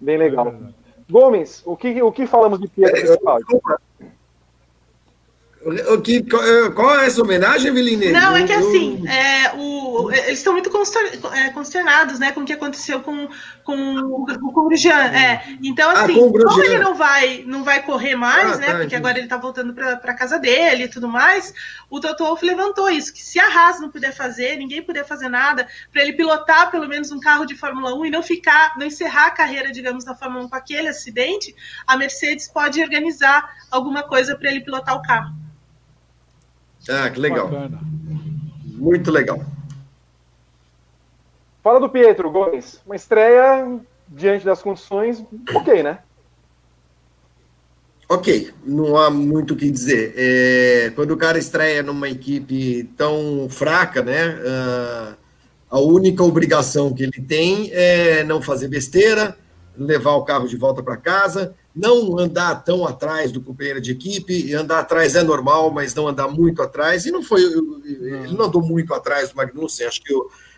[0.00, 0.48] bem legal.
[0.48, 2.96] É Gomes, o que, o que falamos de Pietro?
[2.96, 3.16] É,
[6.02, 6.22] que,
[6.74, 8.12] qual é essa homenagem, Eveline?
[8.12, 10.70] Não, é que assim, é, o, eles estão muito
[11.32, 13.28] é, consternados né, com o que aconteceu com,
[13.62, 15.06] com, o Grosjean.
[15.06, 15.42] É.
[15.62, 18.66] Então, ah, assim, ah, como ele não vai, não vai correr mais, ah, né?
[18.66, 21.54] Tá, porque agora ele está voltando para casa dele e tudo mais,
[21.88, 25.28] o Toto Wolff levantou isso: que se a Haas não puder fazer, ninguém puder fazer
[25.28, 28.86] nada, para ele pilotar pelo menos um carro de Fórmula 1 e não ficar, não
[28.86, 31.54] encerrar a carreira, digamos, na Fórmula 1 com aquele acidente,
[31.86, 35.43] a Mercedes pode organizar alguma coisa para ele pilotar o carro.
[36.88, 37.48] Ah, que legal.
[37.48, 37.80] Bacana.
[38.64, 39.40] Muito legal.
[41.62, 42.80] Fala do Pietro Gomes.
[42.84, 45.24] Uma estreia diante das condições,
[45.54, 45.98] ok, né?
[48.08, 50.12] Ok, não há muito o que dizer.
[50.16, 54.36] É, quando o cara estreia numa equipe tão fraca, né?
[54.36, 55.16] Uh,
[55.70, 59.36] a única obrigação que ele tem é não fazer besteira,
[59.76, 64.54] levar o carro de volta para casa, não andar tão atrás do companheiro de equipe,
[64.54, 68.62] andar atrás é normal, mas não andar muito atrás, e não foi, ele não andou
[68.62, 70.14] muito atrás do Magnussen, acho que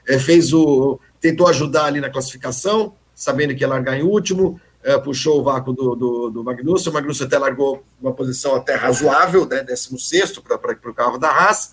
[0.06, 4.98] é, fez o, tentou ajudar ali na classificação, sabendo que ia largar em último, é,
[4.98, 9.47] puxou o vácuo do, do, do Magnussen, o Magnussen até largou uma posição até razoável,
[9.47, 11.72] né, 16 para o carro da Haas,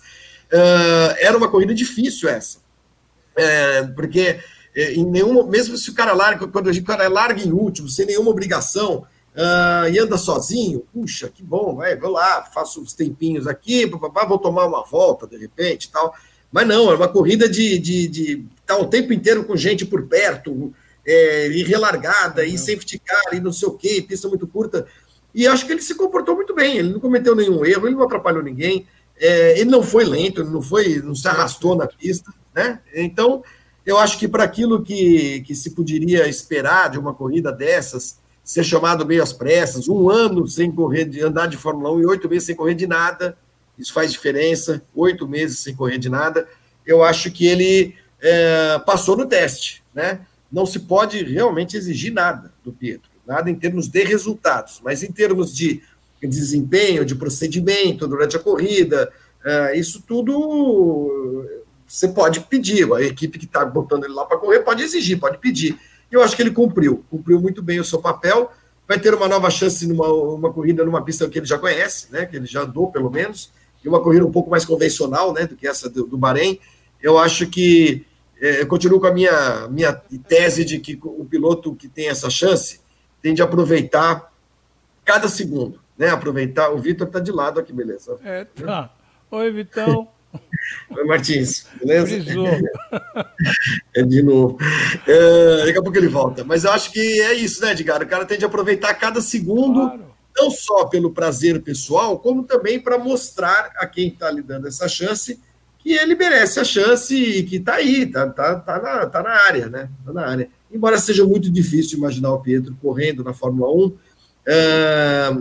[0.50, 2.58] é, era uma corrida difícil essa,
[3.36, 4.40] é, porque
[4.74, 8.06] é, em nenhuma, mesmo se o cara larga, quando o cara larga em último, sem
[8.06, 13.46] nenhuma obrigação, uh, e anda sozinho, puxa, que bom, vai, vou lá, faço uns tempinhos
[13.46, 16.14] aqui, papá, vou tomar uma volta de repente tal.
[16.50, 19.84] Mas não, é uma corrida de, de, de estar tá o tempo inteiro com gente
[19.84, 20.72] por perto,
[21.06, 22.48] é, e relargada, uhum.
[22.48, 24.86] e safety car, e não sei o quê, pista muito curta.
[25.34, 28.04] E acho que ele se comportou muito bem, ele não cometeu nenhum erro, ele não
[28.04, 28.86] atrapalhou ninguém,
[29.18, 32.80] é, ele não foi lento, ele não foi, não se arrastou na pista, né?
[32.94, 33.42] Então,
[33.84, 38.62] eu acho que para aquilo que, que se poderia esperar de uma corrida dessas, ser
[38.62, 42.28] chamado meio às pressas, um ano sem correr, de andar de Fórmula 1 e oito
[42.28, 43.36] meses sem correr de nada,
[43.78, 46.46] isso faz diferença, oito meses sem correr de nada,
[46.86, 50.20] eu acho que ele é, passou no teste, né?
[50.52, 55.10] Não se pode realmente exigir nada do Pietro, nada em termos de resultados, mas em
[55.10, 55.82] termos de
[56.22, 59.10] desempenho, de procedimento durante a corrida,
[59.44, 61.46] é, isso tudo
[61.86, 65.38] você pode pedir, a equipe que está botando ele lá para correr pode exigir, pode
[65.38, 65.78] pedir
[66.10, 68.52] eu acho que ele cumpriu, cumpriu muito bem o seu papel.
[68.86, 72.26] Vai ter uma nova chance numa uma corrida numa pista que ele já conhece, né?
[72.26, 73.50] Que ele já andou, pelo menos.
[73.84, 76.58] e uma corrida um pouco mais convencional, né, do que essa do, do Bahrein.
[77.02, 78.06] Eu acho que
[78.40, 82.30] é, eu continuo com a minha, minha tese de que o piloto que tem essa
[82.30, 82.80] chance
[83.22, 84.32] tem de aproveitar
[85.04, 86.08] cada segundo, né?
[86.08, 86.70] Aproveitar.
[86.70, 88.18] O Vitor está de lado aqui, beleza?
[88.22, 88.94] É, tá.
[89.30, 90.08] Oi, Vitão.
[90.90, 92.16] Oi, Martins, beleza?
[93.94, 94.58] é de novo.
[95.06, 96.44] É, daqui a pouco ele volta.
[96.44, 98.02] Mas eu acho que é isso, né, Edgar?
[98.02, 100.14] O cara tem de aproveitar cada segundo, claro.
[100.36, 104.88] não só pelo prazer pessoal, como também para mostrar a quem está lhe dando essa
[104.88, 105.40] chance
[105.84, 109.30] que ele merece a chance e que está aí, está tá, tá, na, tá na
[109.30, 109.90] área, né?
[110.04, 110.48] Tá na área.
[110.72, 113.96] Embora seja muito difícil imaginar o Pietro correndo na Fórmula 1,
[114.46, 115.36] é,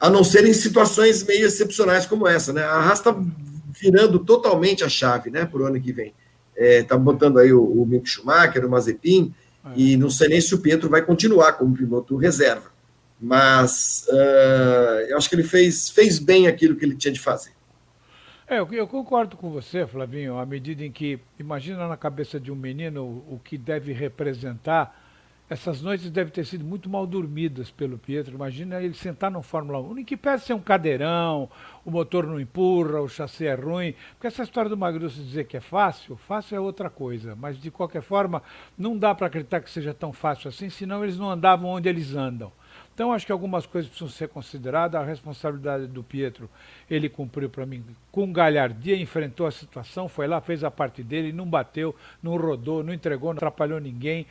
[0.00, 2.64] a não ser em situações meio excepcionais como essa, né?
[2.64, 3.14] A Haas está
[3.80, 6.14] virando totalmente a chave, né, para o ano que vem.
[6.56, 9.34] Está é, botando aí o, o Mick Schumacher, o Mazepin,
[9.64, 9.70] é.
[9.76, 12.70] e não sei nem se o Pietro vai continuar como piloto reserva.
[13.20, 17.52] Mas uh, eu acho que ele fez, fez bem aquilo que ele tinha de fazer.
[18.48, 22.56] É, eu, concordo com você, Flavinho, à medida em que, imagina na cabeça de um
[22.56, 24.99] menino o, o que deve representar
[25.50, 28.36] essas noites devem ter sido muito mal dormidas pelo Pietro.
[28.36, 31.50] Imagina ele sentar no Fórmula 1, em que pese ser um cadeirão,
[31.84, 33.92] o motor não empurra, o chassi é ruim.
[34.12, 37.34] Porque essa história do Magrusso dizer que é fácil, fácil é outra coisa.
[37.34, 38.40] Mas de qualquer forma,
[38.78, 42.14] não dá para acreditar que seja tão fácil assim, senão eles não andavam onde eles
[42.14, 42.52] andam.
[42.94, 45.00] Então acho que algumas coisas precisam ser consideradas.
[45.00, 46.48] A responsabilidade do Pietro,
[46.88, 51.32] ele cumpriu para mim com galhardia, enfrentou a situação, foi lá, fez a parte dele,
[51.32, 54.26] não bateu, não rodou, não entregou, não atrapalhou ninguém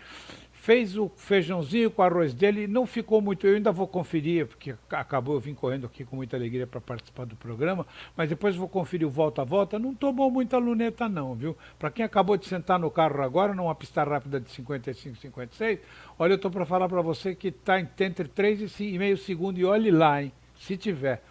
[0.62, 3.48] fez o feijãozinho com arroz dele, não ficou muito.
[3.48, 7.26] Eu ainda vou conferir, porque acabou, eu vim correndo aqui com muita alegria para participar
[7.26, 9.80] do programa, mas depois vou conferir o volta a volta.
[9.80, 11.58] Não tomou muita luneta, não, viu?
[11.78, 15.80] Para quem acabou de sentar no carro agora, numa pista rápida de 55, 56,
[16.20, 19.64] olha, eu estou para falar para você que está entre 3 e meio segundo, e
[19.64, 20.32] olhe lá, hein?
[20.58, 21.24] Se tiver.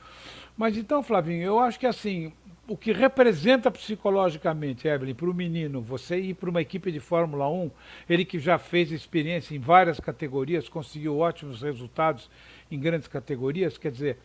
[0.56, 2.32] Mas então, Flavinho, eu acho que assim,
[2.68, 7.48] o que representa psicologicamente, Evelyn, para o menino, você ir para uma equipe de Fórmula
[7.48, 7.70] 1,
[8.08, 12.30] ele que já fez experiência em várias categorias, conseguiu ótimos resultados
[12.70, 14.18] em grandes categorias, quer dizer,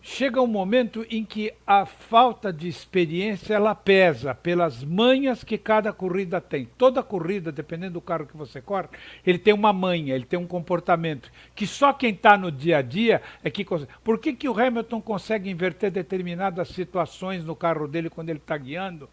[0.00, 5.92] chega um momento em que a falta de experiência ela pesa pelas manhas que cada
[5.92, 6.68] corrida tem.
[6.78, 8.88] Toda corrida, dependendo do carro que você corre,
[9.26, 12.82] ele tem uma manha, ele tem um comportamento que só quem está no dia a
[12.82, 13.92] dia é que consegue.
[14.02, 18.56] Por que, que o Hamilton consegue inverter determinadas situações no carro dele quando ele está
[18.56, 19.08] guiando?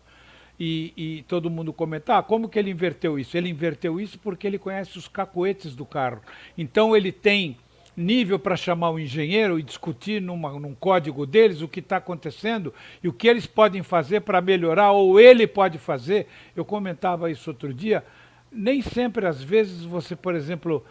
[0.58, 3.36] E, e, todo mundo comentar, ah, como que ele inverteu isso?
[3.36, 6.22] Ele inverteu isso porque ele conhece os cacoetes do carro.
[6.58, 7.58] Então ele tem
[7.96, 12.74] nível para chamar o engenheiro e discutir numa, num código deles o que está acontecendo
[13.04, 16.28] e o que eles podem fazer para melhorar, ou ele pode fazer.
[16.56, 18.04] Eu comentava isso outro dia.
[18.52, 20.86] Nem sempre, às vezes, você, por exemplo,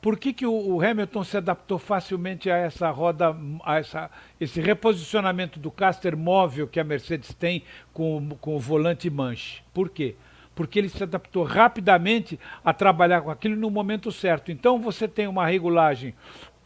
[0.00, 4.10] por que, que o, Hamilton se adaptou facilmente a essa roda, a essa,
[4.40, 7.62] esse reposicionamento do caster móvel que a Mercedes tem
[7.92, 9.62] com, com o volante manche?
[9.74, 10.16] Por quê?
[10.54, 14.50] Porque ele se adaptou rapidamente a trabalhar com aquilo no momento certo.
[14.50, 16.14] Então você tem uma regulagem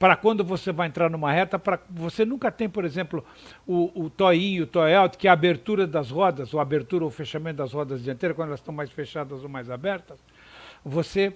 [0.05, 3.25] para quando você vai entrar numa reta, para você nunca tem, por exemplo,
[3.67, 7.11] o, o toinho, o toy out, que é a abertura das rodas, ou abertura ou
[7.11, 10.19] fechamento das rodas dianteiras, quando elas estão mais fechadas ou mais abertas.
[10.85, 11.33] Você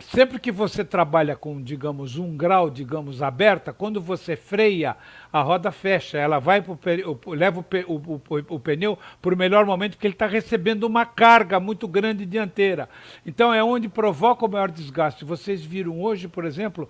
[0.00, 4.94] sempre que você trabalha com, digamos, um grau, digamos, aberta, quando você freia,
[5.32, 6.78] a roda fecha, ela vai pro,
[7.32, 11.06] leva o, o, o, o pneu para o melhor momento, porque ele está recebendo uma
[11.06, 12.86] carga muito grande dianteira.
[13.24, 15.24] Então é onde provoca o maior desgaste.
[15.24, 16.86] Vocês viram hoje, por exemplo,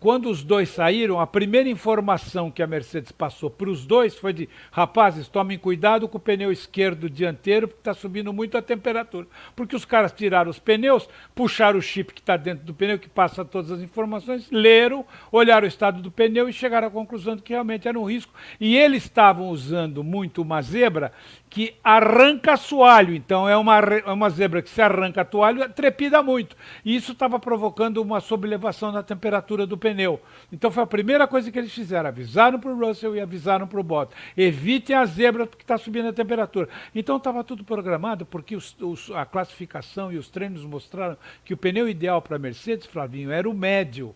[0.00, 4.32] quando os dois saíram, a primeira informação que a Mercedes passou para os dois foi
[4.32, 9.26] de: rapazes, tomem cuidado com o pneu esquerdo dianteiro, porque está subindo muito a temperatura.
[9.56, 13.08] Porque os caras tiraram os pneus, puxaram o chip que está dentro do pneu, que
[13.08, 17.42] passa todas as informações, leram, olharam o estado do pneu e chegaram à conclusão de
[17.42, 18.32] que realmente era um risco.
[18.60, 21.12] E eles estavam usando muito uma zebra
[21.48, 23.14] que arranca assoalho.
[23.14, 26.56] Então é uma, é uma zebra que se arranca toalho, trepida muito.
[26.84, 30.20] E isso estava provocando uma sobrelevação da temperatura do pneu.
[30.52, 32.08] Então foi a primeira coisa que eles fizeram.
[32.08, 34.18] Avisaram para o Russell e avisaram para o Bottas.
[34.36, 36.68] Evitem a zebra porque está subindo a temperatura.
[36.94, 41.56] Então estava tudo programado porque os, os, a classificação e os treinos mostraram que o
[41.56, 44.14] pneu ideal para a Mercedes, Flavinho, era o médio.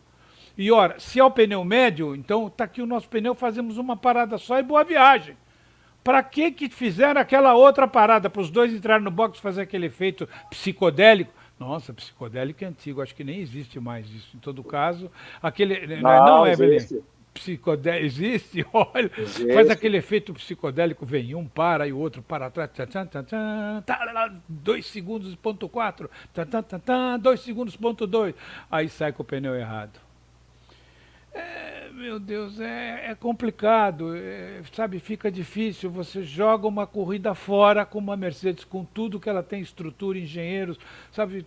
[0.56, 3.96] E ora, se é o pneu médio, então está aqui o nosso pneu, fazemos uma
[3.96, 5.34] parada só e boa viagem.
[6.02, 8.28] Para que que fizeram aquela outra parada?
[8.28, 11.32] Para os dois entrarem no box fazer aquele efeito psicodélico?
[11.58, 14.36] Nossa, psicodélico é antigo, acho que nem existe mais isso.
[14.36, 15.10] Em todo caso,
[15.40, 15.86] aquele.
[15.96, 16.78] Não, não, não Evelyn?
[17.32, 19.54] Psicodélico existe, olha, existe.
[19.54, 23.24] faz aquele efeito psicodélico, vem um para e o outro para atrás, tchan, tchan, tchan,
[23.24, 26.10] tchan, dois segundos, ponto quatro,
[27.20, 28.34] dois segundos, ponto dois,
[28.70, 29.98] aí sai com o pneu errado.
[31.32, 34.98] É, meu Deus, é, é complicado, é, sabe?
[34.98, 35.88] Fica difícil.
[35.88, 40.76] Você joga uma corrida fora com uma Mercedes, com tudo que ela tem, estrutura, engenheiros,
[41.12, 41.46] sabe?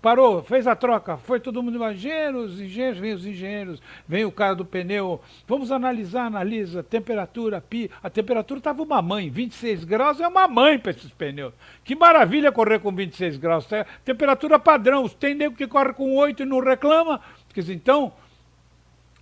[0.00, 4.54] Parou, fez a troca, foi todo mundo, engenheiros, engenheiros, vem os engenheiros, vem o cara
[4.54, 5.20] do pneu.
[5.48, 7.90] Vamos analisar, analisa, temperatura, pi.
[8.00, 11.52] A temperatura estava uma mãe, 26 graus é uma mãe para esses pneus.
[11.82, 13.68] Que maravilha correr com 26 graus.
[14.04, 17.20] Temperatura padrão, tem nego que corre com 8 e não reclama.
[17.52, 18.12] Dizer, então,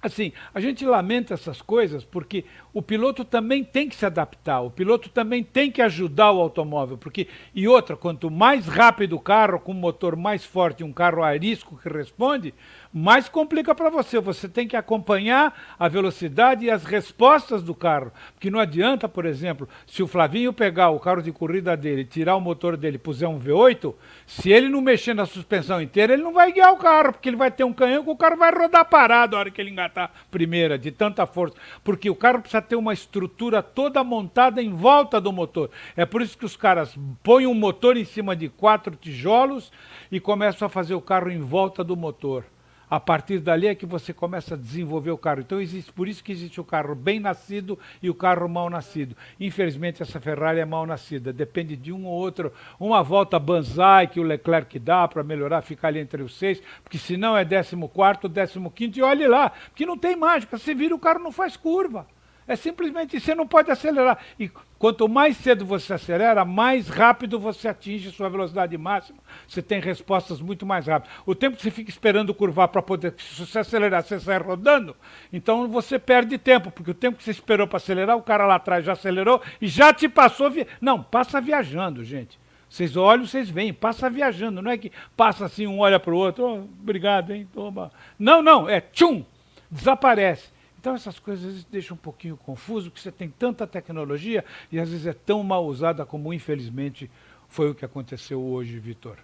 [0.06, 4.70] assim, a gente lamenta essas coisas porque o piloto também tem que se adaptar, o
[4.70, 9.60] piloto também tem que ajudar o automóvel, porque e outra, quanto mais rápido o carro,
[9.60, 12.54] com um motor mais forte, um carro a risco que responde,
[12.96, 14.18] mais complica para você.
[14.18, 19.26] Você tem que acompanhar a velocidade e as respostas do carro, porque não adianta, por
[19.26, 23.28] exemplo, se o Flavinho pegar o carro de corrida dele, tirar o motor dele, puser
[23.28, 23.94] um V8,
[24.26, 27.36] se ele não mexer na suspensão inteira, ele não vai guiar o carro, porque ele
[27.36, 30.10] vai ter um canhão que o carro vai rodar parado a hora que ele engatar
[30.30, 31.54] primeira, de tanta força,
[31.84, 35.70] porque o carro precisa ter uma estrutura toda montada em volta do motor.
[35.94, 39.70] É por isso que os caras põem um motor em cima de quatro tijolos
[40.10, 42.55] e começam a fazer o carro em volta do motor.
[42.88, 45.40] A partir dali é que você começa a desenvolver o carro.
[45.40, 49.16] Então existe, por isso que existe o carro bem nascido e o carro mal nascido.
[49.40, 54.20] Infelizmente essa Ferrari é mal nascida, depende de um ou outro, uma volta banzai que
[54.20, 58.28] o Leclerc dá para melhorar, ficar ali entre os seis, porque senão é 14 º
[58.28, 61.56] 15 quinto e olhe lá, porque não tem mágica, você vira o carro não faz
[61.56, 62.06] curva.
[62.48, 64.18] É simplesmente você não pode acelerar.
[64.38, 69.18] E quanto mais cedo você acelera, mais rápido você atinge sua velocidade máxima.
[69.46, 71.16] Você tem respostas muito mais rápidas.
[71.24, 73.14] O tempo que você fica esperando curvar para poder.
[73.18, 74.96] Se você acelerar, você sai rodando,
[75.32, 78.56] então você perde tempo, porque o tempo que você esperou para acelerar, o cara lá
[78.56, 80.50] atrás já acelerou e já te passou.
[80.50, 80.66] Vi...
[80.80, 82.38] Não, passa viajando, gente.
[82.68, 84.60] Vocês olham, vocês veem, passa viajando.
[84.60, 87.48] Não é que passa assim, um olha para o outro, oh, obrigado, hein?
[87.52, 87.92] Toma.
[88.18, 89.24] Não, não, é tchum,
[89.70, 90.55] desaparece.
[90.86, 95.04] Então essas coisas deixam um pouquinho confuso, porque você tem tanta tecnologia e às vezes
[95.04, 97.10] é tão mal usada como infelizmente
[97.48, 99.16] foi o que aconteceu hoje, Vitor.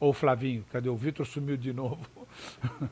[0.00, 1.26] Ou Flavinho, cadê o Vitor?
[1.26, 2.00] Sumiu de novo.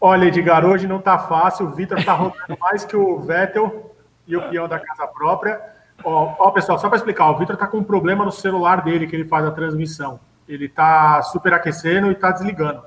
[0.00, 1.66] Olha, Edgar, hoje não está fácil.
[1.66, 3.94] O Vitor está rodando mais que o Vettel
[4.26, 5.60] e o peão da casa própria.
[6.02, 9.06] Ó, ó pessoal, só para explicar, o Vitor está com um problema no celular dele
[9.06, 10.18] que ele faz a transmissão.
[10.48, 12.82] Ele está superaquecendo e está desligando.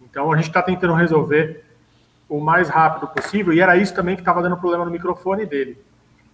[0.00, 1.67] Então a gente está tentando resolver
[2.28, 5.82] o mais rápido possível, e era isso também que estava dando problema no microfone dele.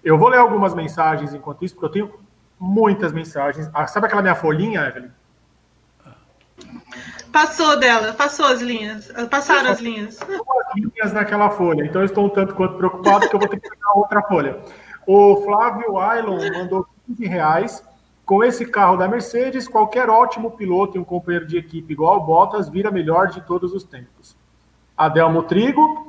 [0.02, 2.20] Eu vou ler algumas mensagens enquanto isso, porque eu tenho
[2.58, 3.70] muitas mensagens.
[3.72, 5.10] Ah, sabe aquela minha folhinha, Evelyn?
[7.32, 10.20] Passou dela, passou as linhas, passaram as linhas.
[10.20, 13.58] As linhas naquela folha, então eu estou um tanto quanto preocupado que eu vou ter
[13.58, 14.60] que pegar outra folha.
[15.06, 17.84] O Flávio Ailon mandou 15 reais.
[18.24, 22.24] Com esse carro da Mercedes, qualquer ótimo piloto e um companheiro de equipe igual ao
[22.24, 24.34] Bottas vira melhor de todos os tempos.
[24.96, 26.04] Adelmo Trigo.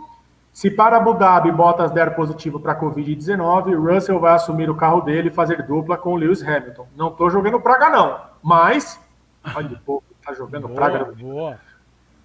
[0.52, 5.28] Se para Abu Dhabi Bottas der positivo para Covid-19, Russell vai assumir o carro dele
[5.28, 6.88] e fazer dupla com Lewis Hamilton.
[6.96, 8.20] Não estou jogando praga, não.
[8.42, 9.00] Mas.
[9.54, 11.12] Olha, pô, tá jogando boa, praga.
[11.12, 11.58] Boa.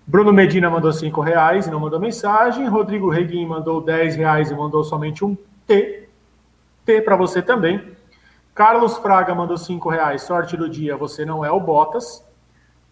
[0.07, 2.67] Bruno Medina mandou 5 reais e não mandou mensagem.
[2.67, 6.09] Rodrigo Reguim mandou 10 reais e mandou somente um T.
[6.85, 7.97] T para você também.
[8.55, 10.23] Carlos Fraga mandou 5 reais.
[10.23, 12.25] Sorte do dia, você não é o Bottas.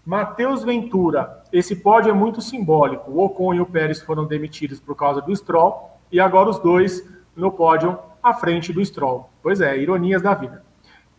[0.05, 3.11] Matheus Ventura, esse pódio é muito simbólico.
[3.11, 7.07] O Ocon e o Pérez foram demitidos por causa do Stroll e agora os dois
[7.37, 9.29] no pódio à frente do Stroll.
[9.43, 10.63] Pois é, ironias da vida.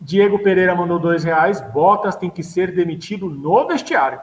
[0.00, 1.60] Diego Pereira mandou dois reais.
[1.60, 4.20] Bottas tem que ser demitido no vestiário.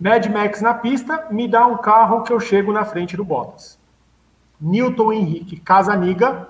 [0.00, 3.78] Mad Max na pista, me dá um carro que eu chego na frente do Bottas.
[4.60, 6.48] Newton Henrique Casaniga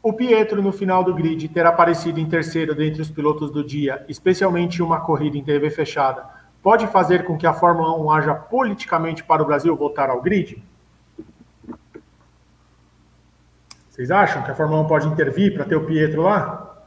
[0.00, 4.04] o Pietro, no final do grid, ter aparecido em terceiro dentre os pilotos do dia,
[4.08, 6.24] especialmente uma corrida em TV fechada,
[6.68, 10.62] pode fazer com que a Fórmula 1 haja politicamente para o Brasil voltar ao grid?
[13.88, 16.86] Vocês acham que a Fórmula 1 pode intervir para ter o Pietro lá?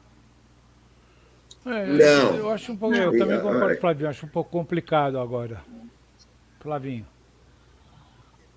[1.65, 2.35] É, não.
[2.35, 5.63] Eu acho um pouco, eu também concordo, Flavinho, acho um pouco complicado agora.
[6.59, 7.07] Flavinho.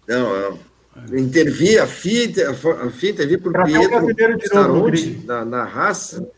[0.07, 1.19] Não, não.
[1.19, 5.25] Intervir a FIA, a FIA intervir por pra Pietro estar onde?
[5.25, 6.31] Na, na raça?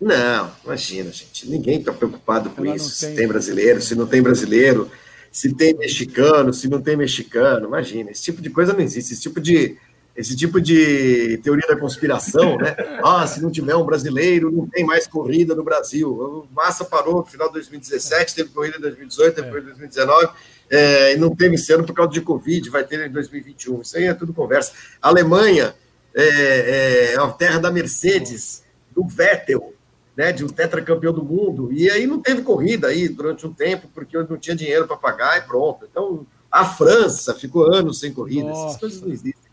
[0.00, 1.48] Não, imagina, gente.
[1.48, 2.90] Ninguém está preocupado com Ela isso.
[2.90, 4.90] Se tem brasileiro, se não tem brasileiro,
[5.30, 7.66] se tem mexicano, se não tem mexicano.
[7.66, 9.12] Imagina, esse tipo de coisa não existe.
[9.12, 9.76] Esse tipo de,
[10.16, 12.76] esse tipo de teoria da conspiração, né?
[13.02, 16.10] Ah, se não tiver um brasileiro, não tem mais corrida no Brasil.
[16.10, 20.28] O Massa parou no final de 2017, teve corrida em 2018, teve corrida em 2019
[20.70, 23.80] é, e não teve esse ano por causa de Covid, vai ter em 2021.
[23.80, 24.72] Isso aí é tudo conversa.
[25.00, 25.74] A Alemanha
[26.14, 28.62] é, é, é a terra da Mercedes,
[28.94, 29.72] do Vettel,
[30.18, 33.88] né, de um tetracampeão do mundo, e aí não teve corrida aí durante um tempo,
[33.94, 35.86] porque eu não tinha dinheiro para pagar e pronto.
[35.88, 38.66] Então, A França ficou anos sem corrida, Nossa.
[38.66, 39.52] essas coisas não existem.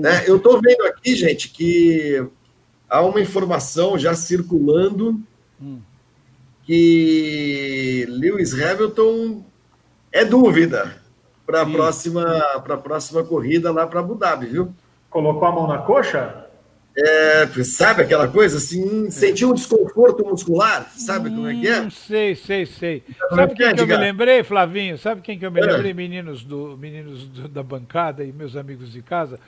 [0.00, 0.22] Né?
[0.28, 2.24] Eu estou vendo aqui, gente, que
[2.88, 5.20] há uma informação já circulando
[5.60, 5.80] hum.
[6.62, 9.44] que Lewis Hamilton
[10.12, 11.02] é dúvida
[11.44, 12.24] para a próxima,
[12.84, 14.72] próxima corrida lá para Abu Dhabi, viu?
[15.10, 16.47] Colocou a mão na coxa?
[17.00, 21.80] É, sabe aquela coisa assim, sentiu um desconforto muscular, sabe hum, como é que é?
[21.82, 23.04] Hum, sei, sei, sei.
[23.30, 24.98] Sabe quem que eu me lembrei, Flavinho?
[24.98, 25.64] Sabe quem que eu me é.
[25.64, 29.38] lembrei, meninos, do, meninos do, da bancada e meus amigos de casa?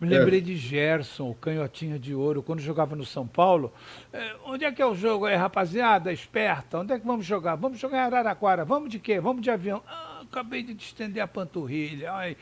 [0.00, 0.42] Me lembrei é.
[0.42, 3.70] de Gerson, o canhotinha de ouro, quando jogava no São Paulo.
[4.10, 6.10] É, onde é que é o jogo aí, rapaziada?
[6.10, 7.54] Esperta, onde é que vamos jogar?
[7.54, 8.64] Vamos jogar em Araraquara.
[8.64, 9.20] Vamos de quê?
[9.20, 9.82] Vamos de avião.
[9.86, 12.12] Ah, acabei de estender a panturrilha.
[12.12, 12.34] Ai,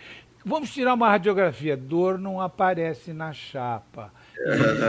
[0.44, 1.76] vamos tirar uma radiografia.
[1.76, 4.12] Dor não aparece na chapa.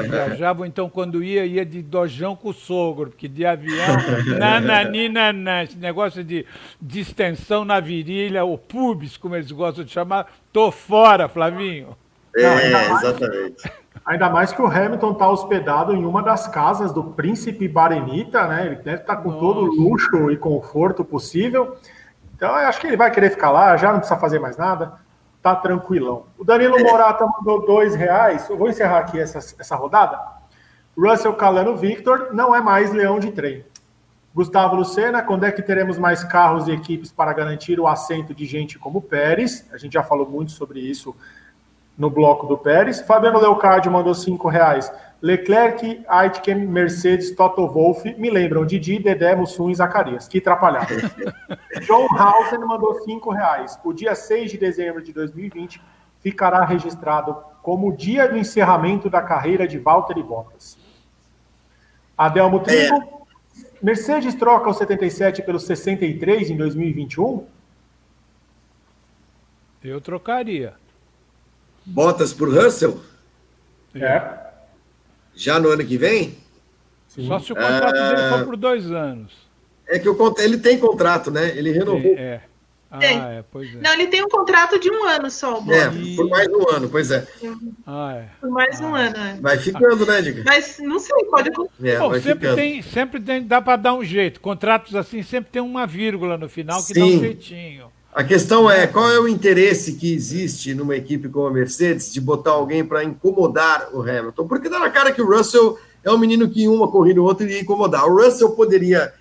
[0.10, 3.98] Viajavam, então, quando ia, ia de dojão com o sogro, porque de avião,
[4.40, 6.46] nananina, esse negócio de
[6.82, 11.96] distensão na virilha, o pubis, como eles gostam de chamar, tô fora, Flavinho.
[12.36, 13.72] É, Não, exatamente.
[14.06, 18.66] Ainda mais que o Hamilton está hospedado em uma das casas do príncipe Barenita, né?
[18.66, 19.40] Ele deve estar tá com Nossa.
[19.40, 21.78] todo o luxo e conforto possível.
[22.36, 25.04] Então, eu acho que ele vai querer ficar lá, já não precisa fazer mais nada
[25.44, 26.26] tá tranquilão.
[26.38, 28.49] O Danilo Morata mandou dois reais.
[28.49, 30.18] Eu vou encerrar aqui essa, essa rodada.
[30.98, 33.65] Russell Calano Victor não é mais leão de trem.
[34.34, 38.45] Gustavo Lucena, quando é que teremos mais carros e equipes para garantir o assento de
[38.45, 39.70] gente como Pérez?
[39.72, 41.14] A gente já falou muito sobre isso
[41.98, 43.02] no bloco do Pérez.
[43.02, 44.91] Fabiano Leocardio mandou cinco reais.
[45.24, 50.28] Leclerc, Aitken, Mercedes, Toto Wolff me lembram Didi, Dedé, Mussum e Zacarias.
[50.28, 50.95] Que atrapalhado.
[51.88, 53.80] John Hausen mandou cinco reais.
[53.86, 55.82] O dia 6 de dezembro de 2020
[56.20, 60.78] ficará registrado como o dia do encerramento da carreira de Walter e Bottas.
[62.18, 63.24] Adelmo Trigo, é.
[63.82, 67.48] Mercedes troca o 77 pelo 63 em 2021?
[69.82, 70.74] Eu trocaria.
[71.86, 73.00] Bottas por Russell?
[73.95, 74.52] É.
[75.35, 76.38] Já no ano que vem?
[77.07, 77.27] Sim.
[77.27, 79.31] Só se o contrato ah, dele for por dois anos.
[79.88, 81.55] É que o, ele tem contrato, né?
[81.55, 82.15] Ele renovou.
[82.18, 82.41] É.
[82.95, 83.80] Ah, é, pois é.
[83.80, 85.57] Não, ele tem um contrato de um ano só.
[85.68, 87.27] É, por mais um ano, pois é.
[87.88, 88.26] Ah, é.
[88.39, 89.38] Por mais ah, um ano, é.
[89.41, 90.43] Vai ficando, né, Diga?
[90.45, 91.49] Mas não sei, pode
[91.84, 94.39] é, Bom, sempre tem, sempre tem, dá para dar um jeito.
[94.39, 96.99] Contratos assim sempre tem uma vírgula no final que Sim.
[96.99, 97.91] dá um jeitinho.
[98.15, 102.22] A questão é qual é o interesse que existe numa equipe como a Mercedes de
[102.22, 104.48] botar alguém para incomodar o Hamilton?
[104.48, 107.26] Porque dá na cara que o Russell é um menino que em uma corrida ou
[107.26, 108.06] outra iria incomodar.
[108.06, 109.11] O Russell poderia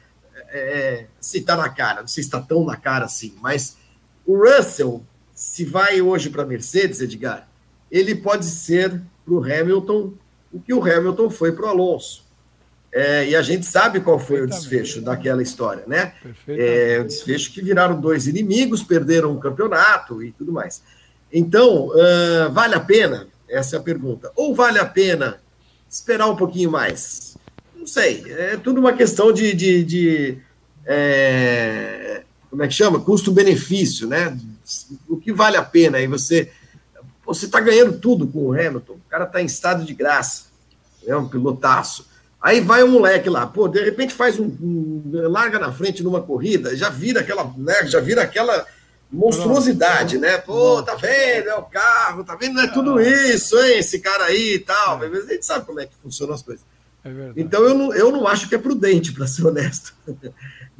[0.51, 3.78] é, é se está na cara, não sei se está tão na cara assim, mas
[4.27, 5.02] o Russell,
[5.35, 7.48] se vai hoje para a Mercedes, Edgar,
[7.90, 10.12] ele pode ser para o Hamilton
[10.52, 12.22] o que o Hamilton foi para o Alonso.
[12.93, 16.12] É, e a gente sabe qual foi o desfecho daquela história, né?
[16.47, 20.82] É, o desfecho que viraram dois inimigos, perderam o campeonato e tudo mais.
[21.32, 23.28] Então, uh, vale a pena?
[23.48, 24.31] Essa é a pergunta.
[24.36, 25.40] Ou vale a pena
[25.89, 27.39] esperar um pouquinho mais?
[27.74, 28.24] Não sei.
[28.28, 29.55] É tudo uma questão de.
[29.55, 30.39] de, de
[30.85, 33.01] é, como é que chama?
[33.01, 34.36] Custo-benefício, né?
[35.09, 35.97] O que vale a pena?
[35.97, 36.52] Aí você.
[37.24, 38.94] Você está ganhando tudo com o Hamilton.
[38.94, 40.47] O cara está em estado de graça.
[41.06, 42.11] É um pilotaço
[42.43, 46.20] Aí vai um moleque lá, pô, de repente faz um, um, larga na frente numa
[46.20, 48.66] corrida, já vira aquela, né, já vira aquela
[49.12, 50.39] monstruosidade, né?
[50.39, 51.48] Pô, tá vendo?
[51.48, 52.55] É o carro, tá vendo?
[52.55, 53.78] Não é tudo isso, hein?
[53.78, 54.98] Esse cara aí e tal.
[54.98, 56.64] Mas a gente sabe como é que funcionam as coisas.
[57.05, 59.94] É então eu não, eu não acho que é prudente, para ser honesto.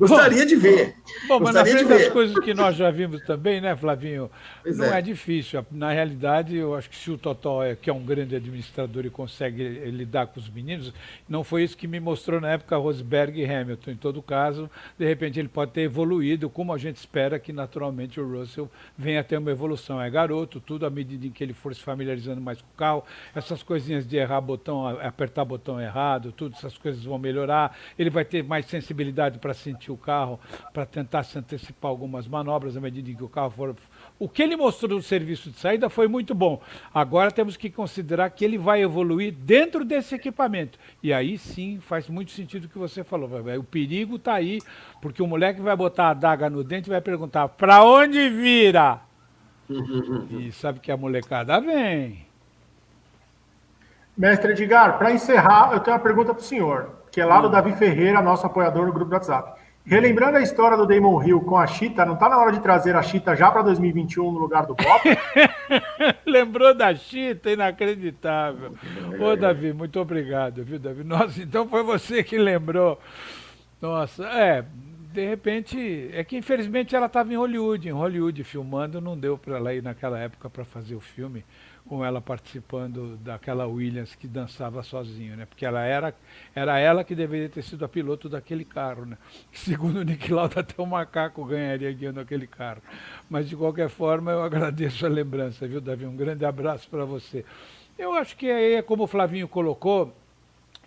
[0.09, 0.97] Gostaria bom, de ver.
[1.29, 4.29] Bom, mas na frente das coisas que nós já vimos também, né, Flavinho?
[4.61, 4.99] Pois não é.
[4.99, 5.03] é.
[5.03, 5.65] difícil.
[5.71, 9.11] Na realidade, eu acho que se o Totó, é, que é um grande administrador e
[9.11, 10.93] consegue lidar com os meninos,
[11.29, 13.93] não foi isso que me mostrou na época Rosberg e Hamilton.
[13.93, 14.69] Em todo caso,
[14.99, 18.69] de repente ele pode ter evoluído, como a gente espera que naturalmente o Russell
[18.99, 20.03] venha a ter uma evolução.
[20.03, 23.05] É garoto, tudo à medida em que ele for se familiarizando mais com o carro,
[23.35, 27.77] essas coisinhas de errar botão, apertar botão errado, tudo essas coisas vão melhorar.
[27.97, 30.39] Ele vai ter mais sensibilidade para sentir o carro
[30.73, 33.77] para tentar se antecipar algumas manobras à medida em que o carro for.
[34.19, 36.61] O que ele mostrou no serviço de saída foi muito bom.
[36.93, 40.79] Agora temos que considerar que ele vai evoluir dentro desse equipamento.
[41.03, 43.29] E aí sim faz muito sentido o que você falou.
[43.59, 44.61] O perigo está aí,
[45.01, 49.01] porque o moleque vai botar a daga no dente e vai perguntar: para onde vira?
[50.31, 52.27] e sabe que a molecada vem.
[54.17, 57.49] Mestre Edgar, para encerrar, eu tenho uma pergunta para o senhor, que é lá do
[57.49, 57.51] hum.
[57.51, 59.62] Davi Ferreira, nosso apoiador no grupo do WhatsApp.
[59.85, 62.95] Relembrando a história do Damon Hill com a Chita, não tá na hora de trazer
[62.95, 65.03] a Chita já para 2021 no lugar do Bob?
[66.25, 67.51] Lembrou da Chita?
[67.51, 68.75] Inacreditável.
[69.21, 71.03] Ô, Davi, muito obrigado, viu, Davi?
[71.03, 73.01] Nossa, então foi você que lembrou.
[73.81, 74.65] Nossa, é.
[75.13, 79.57] de repente, é que infelizmente ela estava em Hollywood, em Hollywood filmando, não deu para
[79.57, 81.45] ela ir naquela época para fazer o filme
[81.89, 85.47] com ela participando daquela Williams que dançava sozinho, né?
[85.47, 86.15] Porque ela era,
[86.55, 89.19] era ela que deveria ter sido a piloto daquele carro, né?
[89.53, 92.83] Segundo o Nick Lauda, até o macaco ganharia guiando aquele carro.
[93.29, 96.07] Mas de qualquer forma, eu agradeço a lembrança, viu, Davi?
[96.07, 97.45] Um grande abraço para você.
[97.99, 100.15] Eu acho que aí, como o Flavinho colocou,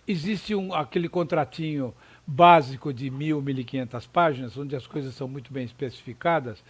[0.08, 1.94] existe um, aquele contratinho
[2.26, 6.62] básico de mil, mil e quinhentas páginas, onde as coisas são muito bem especificadas,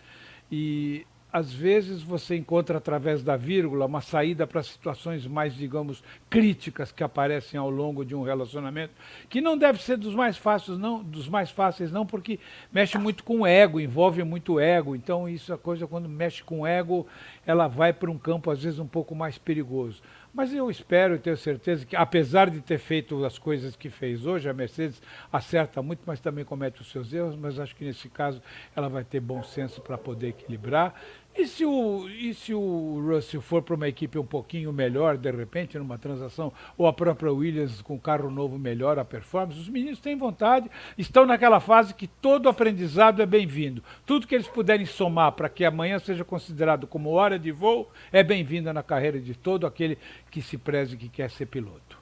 [0.53, 1.07] e
[1.37, 7.05] às vezes você encontra através da vírgula uma saída para situações mais, digamos, críticas que
[7.05, 8.95] aparecem ao longo de um relacionamento,
[9.29, 12.41] que não deve ser dos mais fáceis, não, dos mais fáceis não, porque
[12.73, 14.97] mexe muito com o ego, envolve muito ego.
[14.97, 17.07] Então isso a coisa quando mexe com o ego,
[17.45, 20.01] ela vai para um campo às vezes um pouco mais perigoso.
[20.37, 24.27] Mas eu espero e tenho certeza que, apesar de ter feito as coisas que fez
[24.27, 25.01] hoje, a Mercedes
[25.33, 28.43] acerta muito, mas também comete os seus erros, mas acho que nesse caso
[28.77, 30.95] ela vai ter bom senso para poder equilibrar.
[31.39, 35.31] E se o, e se o Russell for para uma equipe um pouquinho melhor, de
[35.31, 40.01] repente, numa transação, ou a própria Williams com carro novo melhor a performance, os meninos
[40.01, 43.85] têm vontade, estão naquela fase que todo aprendizado é bem-vindo.
[44.07, 48.23] Tudo que eles puderem somar para que amanhã seja considerado como hora de voo é
[48.23, 49.99] bem-vindo na carreira de todo aquele
[50.31, 51.99] que se preze que quer ser piloto.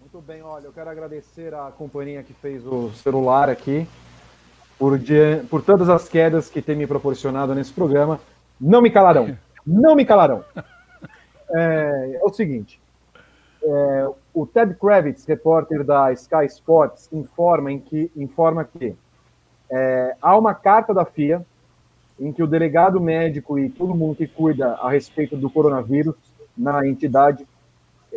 [0.00, 3.86] Muito bem, olha, eu quero agradecer a companhia que fez o celular aqui
[4.80, 8.18] por, dia, por todas as quedas que tem me proporcionado nesse programa.
[8.58, 9.36] Não me calarão.
[9.66, 10.42] Não me calarão.
[11.52, 12.80] É, é o seguinte:
[13.60, 18.94] é, o Ted Kravitz, repórter da Sky Sports, informa, em que, informa que
[19.68, 21.44] é, há uma carta da FIA
[22.20, 26.14] em que o delegado médico e todo mundo que cuida a respeito do coronavírus
[26.56, 27.44] na entidade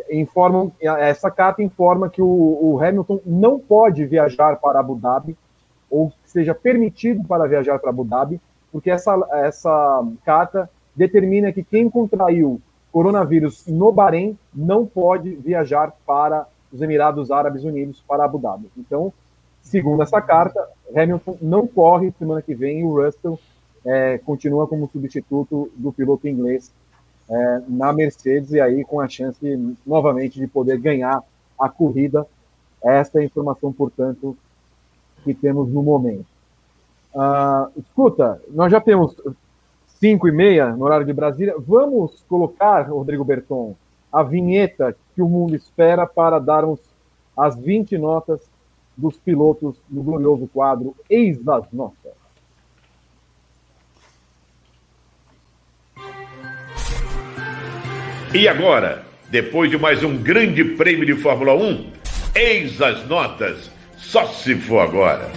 [0.08, 2.28] informam, essa carta informa que o,
[2.62, 5.36] o Hamilton não pode viajar para Abu Dhabi
[5.94, 8.40] ou seja permitido para viajar para Abu Dhabi,
[8.72, 12.60] porque essa, essa carta determina que quem contraiu
[12.90, 18.68] coronavírus no Bahrein não pode viajar para os Emirados Árabes Unidos, para Abu Dhabi.
[18.76, 19.12] Então,
[19.62, 23.38] segundo essa carta, Hamilton não corre semana que vem e o Russell
[23.86, 26.72] é, continua como substituto do piloto inglês
[27.30, 31.22] é, na Mercedes e aí com a chance novamente de poder ganhar
[31.56, 32.26] a corrida.
[32.82, 34.36] Esta é a informação, portanto,
[35.24, 36.26] que temos no momento.
[37.14, 39.16] Uh, escuta, nós já temos
[40.00, 41.54] 5 e meia no horário de Brasília.
[41.58, 43.74] Vamos colocar, Rodrigo Berton,
[44.12, 46.80] a vinheta que o mundo espera para darmos
[47.36, 48.40] as 20 notas
[48.96, 52.12] dos pilotos do glorioso quadro Eis das Notas.
[58.32, 61.92] E agora, depois de mais um grande prêmio de Fórmula 1,
[62.34, 63.70] eis as notas
[64.04, 65.30] só se for agora.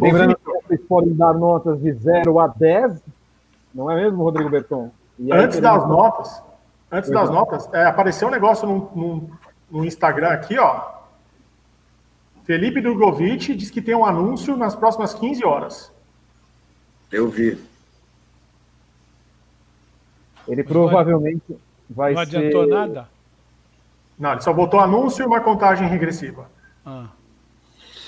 [0.00, 3.02] Lembrando que vocês podem dar notas de 0 a 10,
[3.74, 4.90] não é mesmo, Rodrigo Berton?
[5.30, 6.42] Antes das notas,
[6.90, 9.30] antes das notas, é, apareceu um negócio no, no,
[9.70, 11.00] no, Instagram aqui, ó.
[12.44, 15.92] Felipe Drogovic diz que tem um anúncio nas próximas 15 horas.
[17.12, 17.58] Eu vi.
[20.48, 21.56] Ele provavelmente
[21.90, 22.70] vai Não adiantou ser...
[22.70, 23.08] nada?
[24.18, 26.48] Não, ele só botou anúncio e uma contagem regressiva.
[26.86, 27.08] Ah.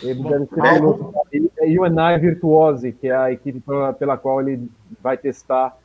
[0.02, 4.70] Ele deve ser piloto da UNI Virtuose, que é a equipe pela, pela qual ele
[5.00, 5.76] vai testar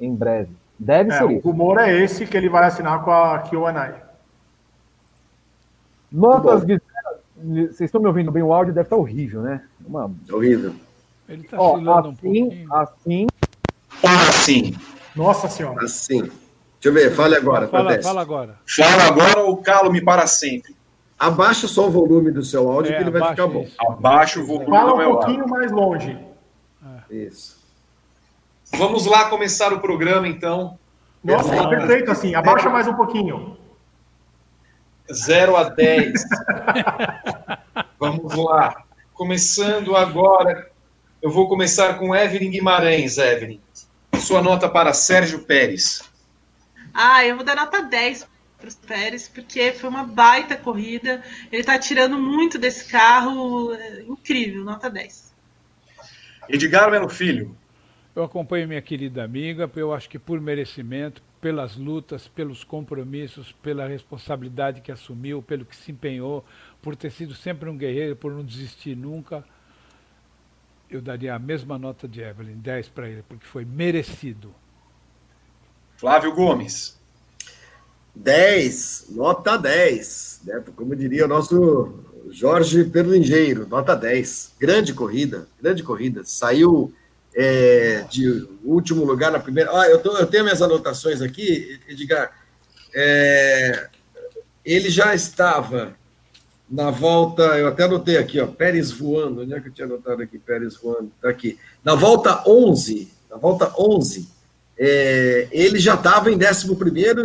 [0.00, 0.50] em breve.
[0.78, 1.48] Deve é, ser o isso.
[1.48, 3.94] O rumor é esse que ele vai assinar com a QANI.
[6.10, 6.80] Notas de.
[7.36, 8.42] Vocês estão me ouvindo bem?
[8.42, 9.62] O áudio deve estar horrível, né?
[9.84, 10.10] Uma...
[10.32, 10.74] Horrível.
[11.28, 12.74] Ele está oscilando um assim, pouquinho.
[12.74, 13.26] assim.
[14.02, 14.76] Assim.
[15.14, 15.84] Nossa senhora.
[15.84, 16.30] Assim.
[16.84, 17.66] Deixa eu ver, fale agora.
[17.66, 18.58] Fala, fala agora.
[18.66, 20.76] Fala agora ou calo-me para sempre?
[21.18, 23.62] Abaixa só o volume do seu áudio É, que ele vai abaixa ficar bom.
[23.62, 23.76] isso.
[23.80, 26.18] Abaixo o volume Fala um pouquinho mais longe.
[27.08, 27.58] Isso.
[28.76, 30.78] Vamos lá começar o programa, então.
[31.22, 32.34] Nossa, tá perfeito assim.
[32.34, 33.56] Abaixa mais um pouquinho.
[35.10, 36.12] 0 a 10.
[37.98, 38.84] Vamos lá.
[39.14, 40.70] Começando agora,
[41.22, 43.58] eu vou começar com Evelyn Guimarães, Evelyn.
[44.18, 46.12] Sua nota para Sérgio Pérez.
[46.94, 51.22] Ah, eu vou dar nota 10 para os Pérez, porque foi uma baita corrida.
[51.50, 53.74] Ele está tirando muito desse carro.
[53.74, 55.34] é Incrível, nota 10.
[56.48, 57.56] Edgar Melo Filho.
[58.14, 63.88] Eu acompanho minha querida amiga, eu acho que por merecimento, pelas lutas, pelos compromissos, pela
[63.88, 66.44] responsabilidade que assumiu, pelo que se empenhou,
[66.80, 69.44] por ter sido sempre um guerreiro, por não desistir nunca,
[70.88, 74.54] eu daria a mesma nota de Evelyn, 10 para ele, porque foi merecido.
[75.96, 76.94] Flávio Gomes.
[78.14, 80.62] 10, nota 10, né?
[80.76, 81.94] como diria o nosso
[82.30, 84.52] Jorge Perlingeiro, nota 10.
[84.58, 86.22] Grande corrida, grande corrida.
[86.24, 86.92] Saiu
[87.34, 89.70] é, de último lugar na primeira.
[89.72, 92.30] Ah, eu, tô, eu tenho minhas anotações aqui, Edgar.
[92.94, 93.88] É,
[94.64, 95.96] ele já estava
[96.70, 100.22] na volta, eu até anotei aqui, ó, Pérez voando, onde é que eu tinha anotado
[100.22, 100.38] aqui?
[100.38, 101.58] Pérez voando, tá aqui.
[101.82, 104.28] Na volta 11, na volta 11,
[104.78, 106.66] é, ele já estava em 11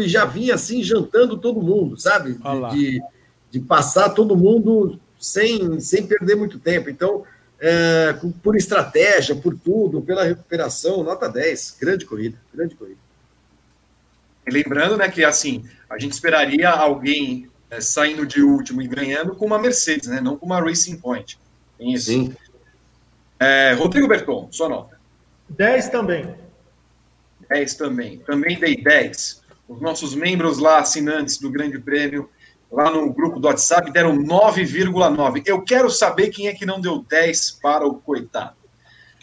[0.01, 2.33] e já vinha assim jantando todo mundo, sabe?
[2.33, 3.03] De, de,
[3.51, 6.89] de, passar todo mundo sem, sem perder muito tempo.
[6.89, 7.23] Então,
[7.59, 11.77] é, por estratégia, por tudo, pela recuperação, nota 10.
[11.79, 12.99] Grande corrida, grande corrida.
[14.47, 19.45] Lembrando, né, que assim, a gente esperaria alguém é, saindo de último e ganhando com
[19.45, 21.37] uma Mercedes, né, não com uma Racing Point.
[21.77, 22.05] Tem isso.
[22.05, 22.35] Sim.
[23.39, 24.99] É, Rodrigo Berton, sua nota.
[25.49, 26.35] 10 também.
[27.49, 28.19] 10 também.
[28.19, 29.41] Também dei 10.
[29.67, 32.29] Os nossos membros lá, assinantes do Grande Prêmio,
[32.71, 35.43] lá no grupo do WhatsApp, deram 9,9.
[35.45, 38.55] Eu quero saber quem é que não deu 10 para o coitado.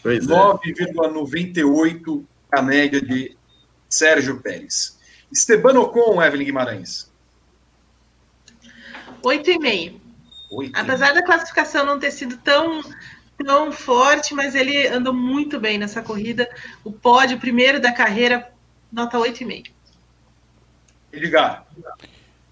[0.03, 2.23] 9,98
[2.53, 2.57] é.
[2.57, 3.35] a média de
[3.89, 4.99] Sérgio Pérez.
[5.31, 7.09] Esteban Ocon, Evelyn Guimarães.
[9.23, 9.99] 8,5.
[10.73, 12.81] Apesar da classificação não ter sido tão
[13.37, 16.49] tão forte, mas ele andou muito bem nessa corrida.
[16.83, 18.51] O pódio, primeiro da carreira,
[18.91, 19.71] nota 8,5.
[21.11, 21.65] Edgar.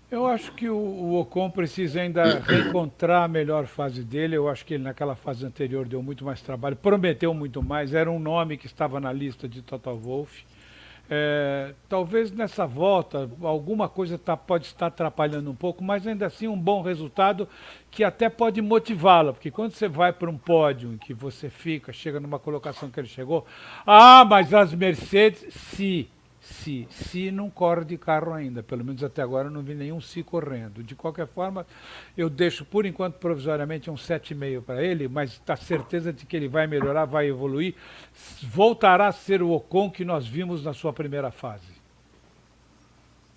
[0.10, 4.38] Eu acho que o, o, Ocon precisa ainda reencontrar a melhor fase dele.
[4.38, 7.94] Eu acho que ele naquela fase anterior deu muito mais trabalho, prometeu muito mais.
[7.94, 10.46] Era um nome que estava na lista de Total Wolff.
[11.08, 16.48] É, talvez nessa volta alguma coisa tá, pode estar atrapalhando um pouco, mas ainda assim
[16.48, 17.48] um bom resultado
[17.92, 21.94] que até pode motivá-lo, porque quando você vai para um pódio em que você fica,
[21.94, 23.46] chega numa colocação que ele chegou,
[23.86, 26.08] ah, mas as Mercedes, sim,
[26.46, 28.62] se, se não corre de carro ainda.
[28.62, 30.84] Pelo menos até agora eu não vi nenhum se correndo.
[30.84, 31.66] De qualquer forma,
[32.16, 36.48] eu deixo por enquanto provisoriamente um 7,5 para ele, mas está certeza de que ele
[36.48, 37.76] vai melhorar, vai evoluir,
[38.44, 41.74] voltará a ser o Ocon que nós vimos na sua primeira fase.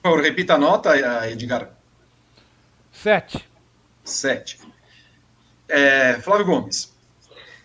[0.02, 0.94] Por favor, repita a nota,
[1.28, 1.70] Edgar.
[2.92, 3.44] 7.
[4.04, 4.60] 7.
[5.68, 6.97] É, Flávio Gomes.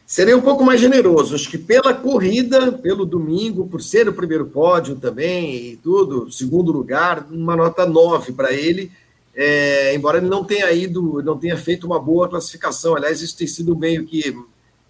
[0.05, 4.45] Serei um pouco mais generoso, acho que pela corrida, pelo domingo, por ser o primeiro
[4.45, 8.91] pódio também e tudo, segundo lugar, uma nota 9 para ele,
[9.35, 12.95] é, embora ele não tenha ido, não tenha feito uma boa classificação.
[12.95, 14.35] Aliás, isso tem sido meio que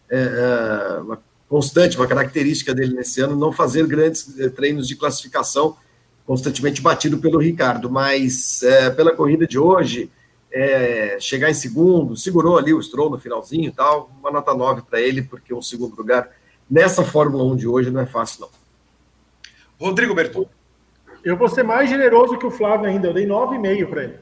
[0.10, 4.96] é, é uma constante, uma característica dele nesse ano, não fazer grandes é, treinos de
[4.96, 5.78] classificação,
[6.26, 7.90] constantemente batido pelo Ricardo.
[7.90, 10.10] Mas é, pela corrida de hoje,
[10.54, 14.84] é, chegar em segundo, segurou ali o Stroll no finalzinho e tal, uma nota 9
[14.84, 16.30] para ele, porque um segundo lugar
[16.70, 18.50] nessa Fórmula 1 de hoje não é fácil, não.
[19.80, 20.48] Rodrigo Berton.
[21.24, 24.20] Eu vou ser mais generoso que o Flávio ainda, eu dei 9,5 para ele.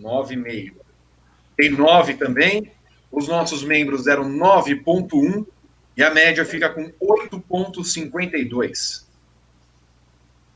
[0.00, 0.72] 9,5.
[1.56, 2.72] Tem 9 também.
[3.12, 5.46] Os nossos membros deram 9,1
[5.96, 9.06] e a média fica com 8,52.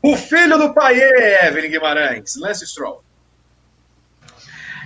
[0.01, 0.99] O filho do pai,
[1.45, 3.03] Evelyn Guimarães, Lance Stroll.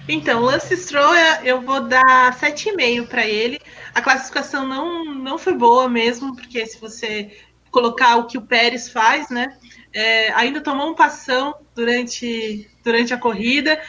[0.08, 1.14] Então, Lance Stroll,
[1.44, 3.60] eu vou dar 7,5 para ele.
[3.94, 7.38] A classificação não, não foi boa mesmo, porque se você
[7.70, 9.58] colocar o que o Pérez faz, né?
[9.94, 13.82] É, ainda tomou um passão durante, durante a corrida.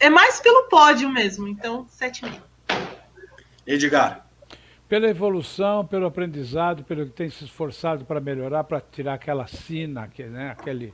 [0.00, 2.40] É mais pelo pódio mesmo, então 7,5.
[3.64, 4.26] Edgar.
[4.88, 10.08] Pela evolução, pelo aprendizado, pelo que tem se esforçado para melhorar, para tirar aquela sina,
[10.08, 10.92] que, né, aquele,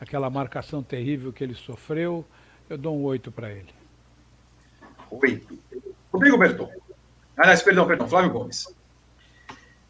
[0.00, 2.24] aquela marcação terrível que ele sofreu.
[2.74, 3.68] Eu dou um 8 para ele.
[5.08, 5.58] 8.
[6.12, 6.68] Rodrigo Berton.
[7.36, 8.66] Aliás, perdão, perdão, Flávio Gomes.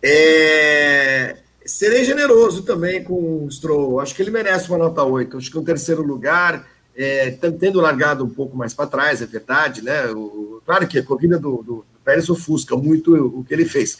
[0.02, 1.38] É...
[1.64, 4.00] Serei generoso também com o Stroll.
[4.00, 5.38] Acho que ele merece uma nota 8.
[5.38, 9.80] Acho que um terceiro lugar, é, tendo largado um pouco mais para trás, é verdade,
[9.80, 10.08] né?
[10.10, 13.96] O, claro que a corrida do, do, do Pérez ofusca muito o que ele fez.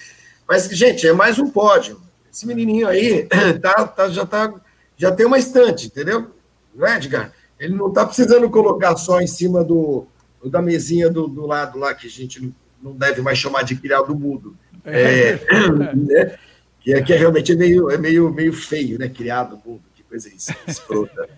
[0.47, 1.99] Mas, gente, é mais um pódio.
[2.31, 3.27] Esse menininho aí
[3.63, 4.53] tá, tá, já, tá,
[4.95, 6.31] já tem uma estante, entendeu?
[6.75, 7.33] Não é, Edgar?
[7.65, 10.07] Ele não está precisando colocar só em cima do,
[10.45, 14.15] da mesinha do, do, lado lá, que a gente não deve mais chamar de criado
[14.15, 14.55] mudo.
[14.85, 15.41] É, é,
[15.97, 16.37] né?
[16.81, 19.09] que, é, que é realmente é meio, é meio, meio feio, né?
[19.09, 20.31] Criado mudo, que coisa
[20.67, 21.29] escrota.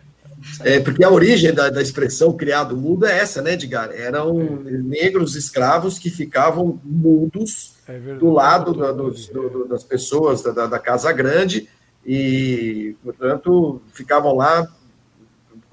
[0.65, 3.91] É, porque a origem da, da, expressão criado mudo é essa, né, Edgar?
[3.93, 4.71] Eram é.
[4.71, 10.79] negros escravos que ficavam mudos é do lado da, dos, do, das pessoas da, da,
[10.79, 11.69] Casa Grande
[12.05, 14.69] e, portanto, ficavam lá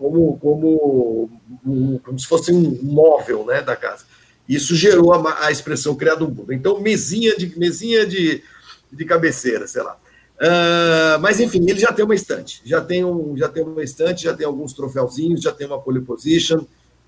[0.03, 4.03] como, como, como se fosse um móvel né, da casa.
[4.49, 6.51] Isso gerou a, a expressão criado um mundo.
[6.51, 8.43] Então, mesinha de, mesinha de,
[8.91, 9.97] de cabeceira, sei lá.
[10.35, 14.23] Uh, mas enfim, ele já tem uma estante, já tem, um, já tem uma estante,
[14.23, 16.65] já tem alguns troféuzinhos, já tem uma pole position.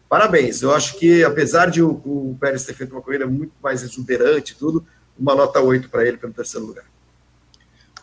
[0.08, 3.84] Parabéns, eu acho que apesar de o, o Pérez ter feito uma corrida muito mais
[3.84, 4.86] exuberante e tudo,
[5.20, 6.86] uma nota 8 para ele pelo terceiro lugar.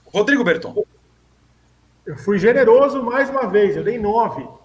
[0.04, 0.84] Rodrigo Berton.
[2.04, 4.60] Eu fui generoso mais uma vez, eu dei 9.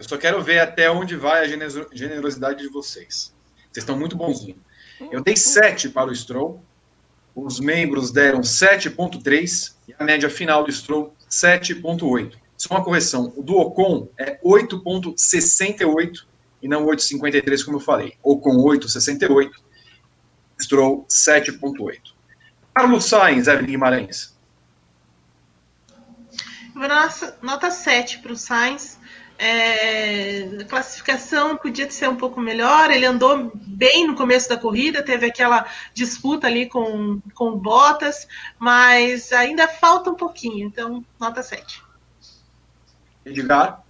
[0.00, 1.48] Eu só quero ver até onde vai a
[1.92, 3.34] generosidade de vocês.
[3.70, 4.56] Vocês estão muito bonzinhos.
[5.12, 6.64] Eu dei 7 para o Stroll,
[7.36, 12.34] os membros deram 7,3 e a média final do Stroll 7,8.
[12.56, 16.24] Só uma correção: o do Ocon é 8,68
[16.62, 18.14] e não 8,53, como eu falei.
[18.22, 19.50] Ocon 8,68,
[20.62, 22.14] Stroll 7,8.
[22.74, 24.34] Carlos Sainz, Evelyn Guimarães.
[27.42, 28.98] Nota 7 para o Sainz.
[29.42, 32.90] É, a classificação podia ser um pouco melhor.
[32.90, 39.32] Ele andou bem no começo da corrida, teve aquela disputa ali com, com Bottas, mas
[39.32, 41.82] ainda falta um pouquinho, então nota 7.
[43.24, 43.82] Edgar?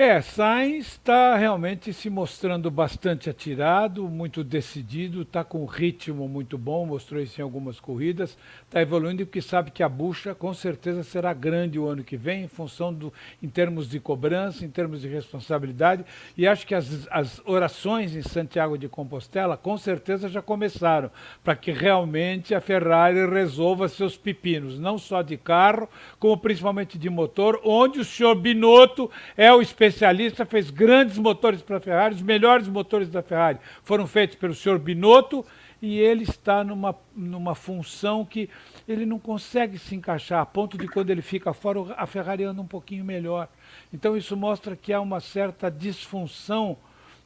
[0.00, 6.56] É, Sainz está realmente se mostrando bastante atirado, muito decidido, está com um ritmo muito
[6.56, 11.02] bom, mostrou isso em algumas corridas, está evoluindo porque sabe que a bucha com certeza
[11.02, 13.12] será grande o ano que vem, em função do,
[13.42, 16.04] em termos de cobrança, em termos de responsabilidade,
[16.36, 21.10] e acho que as, as orações em Santiago de Compostela com certeza já começaram,
[21.42, 25.88] para que realmente a Ferrari resolva seus pepinos, não só de carro,
[26.20, 31.62] como principalmente de motor, onde o senhor Binotto é o especialista especialista, fez grandes motores
[31.62, 35.44] para a Ferrari, os melhores motores da Ferrari foram feitos pelo senhor Binotto,
[35.80, 38.50] e ele está numa, numa função que
[38.86, 42.60] ele não consegue se encaixar, a ponto de quando ele fica fora, a Ferrari anda
[42.60, 43.48] um pouquinho melhor.
[43.92, 46.76] Então isso mostra que há uma certa disfunção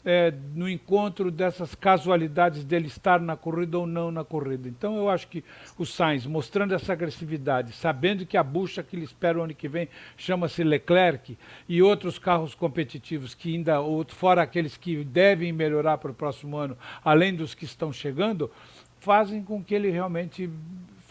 [0.05, 4.69] é, no encontro dessas casualidades dele estar na corrida ou não na corrida.
[4.69, 5.45] Então eu acho que
[5.79, 9.69] o Sainz, mostrando essa agressividade, sabendo que a bucha que ele espera o ano que
[9.69, 11.37] vem chama-se Leclerc
[11.69, 13.77] e outros carros competitivos que ainda,
[14.09, 18.51] fora aqueles que devem melhorar para o próximo ano, além dos que estão chegando,
[18.99, 20.49] fazem com que ele realmente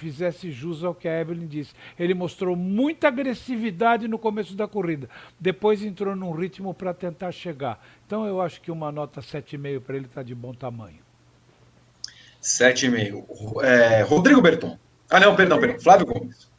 [0.02, 1.74] fizesse jus ao que a Evelyn disse.
[1.98, 5.08] Ele mostrou muita agressividade no começo da corrida,
[5.40, 7.80] depois entrou num ritmo para tentar chegar.
[8.08, 11.00] Então eu acho que uma nota 7,5 para ele está de bom tamanho.
[12.42, 13.64] 7,5.
[13.64, 14.78] É, Rodrigo Berton.
[15.10, 15.80] Ah, não, perdão, perdão.
[15.80, 16.50] Flávio Gomes.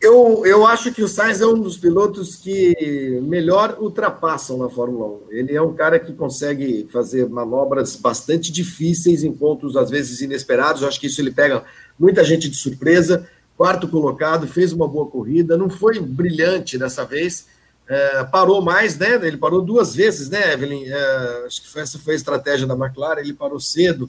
[0.00, 5.18] Eu, eu acho que o Sainz é um dos pilotos que melhor ultrapassam na Fórmula
[5.28, 5.32] 1.
[5.32, 10.82] Ele é um cara que consegue fazer manobras bastante difíceis em pontos, às vezes, inesperados.
[10.82, 11.64] Eu acho que isso ele pega
[11.98, 13.28] muita gente de surpresa.
[13.56, 15.56] Quarto colocado, fez uma boa corrida.
[15.56, 17.46] Não foi brilhante dessa vez.
[17.88, 19.14] É, parou mais, né?
[19.22, 20.84] Ele parou duas vezes, né, Evelyn?
[20.86, 23.20] É, acho que essa foi a estratégia da McLaren.
[23.20, 24.08] Ele parou cedo.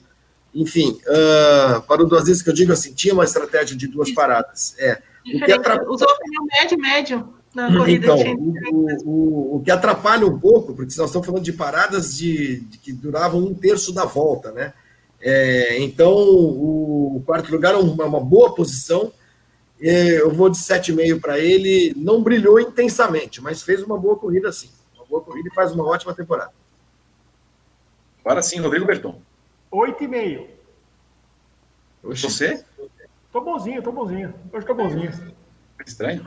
[0.54, 4.74] Enfim, uh, parou duas vezes, que eu digo assim, tinha uma estratégia de duas paradas.
[4.78, 5.00] É.
[5.34, 5.88] O que atrapalha...
[5.88, 8.06] Usou pneu médio médio na corrida.
[8.06, 12.60] Então, o, o, o, que atrapalha um pouco, porque nós estamos falando de paradas de,
[12.60, 14.72] de que duravam um terço da volta, né?
[15.20, 19.12] É, então, o quarto lugar é uma, uma boa posição.
[19.78, 21.92] Eu vou de 7,5 para ele.
[21.96, 24.70] Não brilhou intensamente, mas fez uma boa corrida sim.
[24.96, 26.52] Uma boa corrida e faz uma ótima temporada.
[28.24, 29.20] Agora sim, Rodrigo Berton.
[29.72, 30.46] 8,5.
[32.02, 32.64] Você?
[33.32, 34.34] Tô bonzinho, tô bonzinho.
[34.52, 35.12] Hoje tô bonzinho.
[35.86, 36.26] Estranho.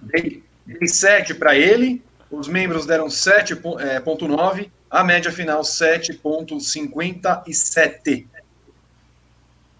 [0.00, 8.26] Dei, dei 7 para ele, os membros deram 7,9, é, a média final 7,57.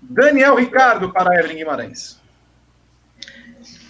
[0.01, 2.17] Daniel Ricardo para Evelyn Guimarães.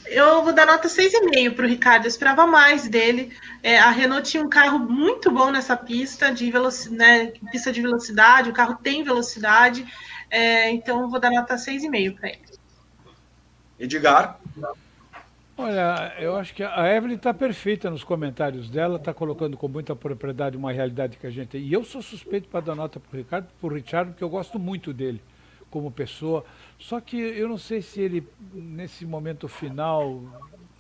[0.07, 3.37] Eu vou dar nota 6,5 para o Ricardo, eu esperava mais dele.
[3.63, 7.83] É, a Renault tinha um carro muito bom nessa pista, de velocidade, né, pista de
[7.83, 9.87] velocidade, o carro tem velocidade,
[10.31, 12.41] é, então eu vou dar nota 6,5 para ele.
[13.79, 14.41] Edgar.
[15.61, 19.97] Olha, eu acho que a Evelyn está perfeita nos comentários dela, está colocando com muita
[19.97, 21.63] propriedade uma realidade que a gente tem.
[21.63, 24.57] E eu sou suspeito para dar nota para o Ricardo, o Richard, porque eu gosto
[24.57, 25.21] muito dele
[25.69, 26.45] como pessoa.
[26.79, 28.25] Só que eu não sei se ele,
[28.55, 30.23] nesse momento final,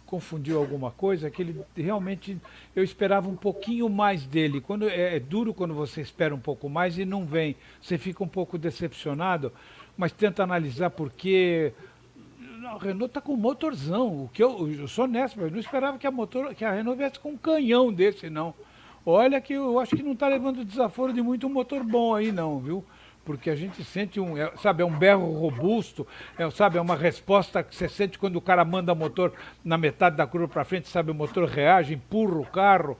[0.06, 2.38] confundiu alguma coisa, que ele realmente
[2.76, 4.60] eu esperava um pouquinho mais dele.
[4.60, 8.22] Quando é, é, duro quando você espera um pouco mais e não vem, você fica
[8.22, 9.52] um pouco decepcionado,
[9.96, 11.72] mas tenta analisar por quê
[12.68, 14.24] a Renault está com um motorzão.
[14.24, 16.98] O que eu, eu sou honesto, eu não esperava que a, motor, que a Renault
[16.98, 18.54] viesse com um canhão desse, não.
[19.06, 22.58] Olha que eu acho que não está levando desaforo de muito motor bom aí, não,
[22.58, 22.84] viu?
[23.24, 26.96] Porque a gente sente um, é, sabe, é um berro robusto, é, sabe, é uma
[26.96, 29.32] resposta que você sente quando o cara manda motor
[29.64, 32.98] na metade da curva para frente, sabe, o motor reage, empurra o carro.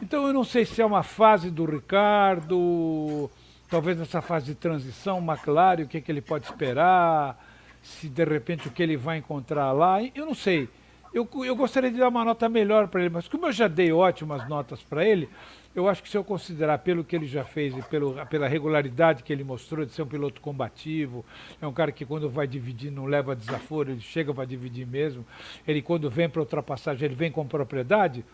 [0.00, 3.30] Então eu não sei se é uma fase do Ricardo,
[3.68, 7.51] talvez nessa fase de transição, McLaren, o que, que ele pode esperar.
[7.82, 10.68] Se de repente o que ele vai encontrar lá, eu não sei.
[11.12, 13.92] Eu, eu gostaria de dar uma nota melhor para ele, mas como eu já dei
[13.92, 15.28] ótimas notas para ele,
[15.74, 19.22] eu acho que se eu considerar pelo que ele já fez e pelo, pela regularidade
[19.22, 21.22] que ele mostrou de ser um piloto combativo,
[21.60, 25.26] é um cara que quando vai dividir não leva desaforo, ele chega para dividir mesmo,
[25.68, 28.24] ele quando vem para ultrapassagem, ele vem com propriedade,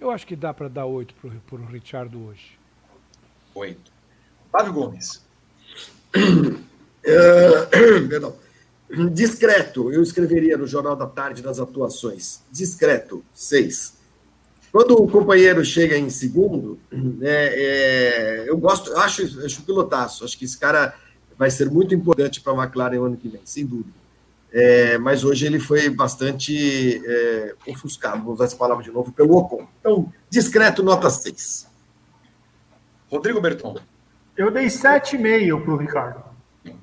[0.00, 2.58] eu acho que dá para dar oito para o Richard hoje.
[3.54, 3.92] Oito.
[4.50, 5.26] Flávio Gomes.
[6.16, 6.58] Uh,
[8.08, 8.34] perdão.
[9.12, 12.42] Discreto, eu escreveria no Jornal da Tarde das atuações.
[12.50, 13.94] Discreto, seis.
[14.70, 16.78] Quando o companheiro chega em segundo,
[17.22, 20.94] é, é, eu gosto, acho, acho pilotaço, acho que esse cara
[21.38, 24.02] vai ser muito importante para a McLaren no ano que vem, sem dúvida.
[24.52, 29.36] É, mas hoje ele foi bastante é, ofuscado, vou usar essa palavra de novo, pelo
[29.36, 29.66] Ocon.
[29.80, 31.66] Então, discreto, nota 6.
[33.10, 33.78] Rodrigo Berton.
[34.36, 36.24] Eu dei 7,5 para o Ricardo.
[36.64, 36.74] Não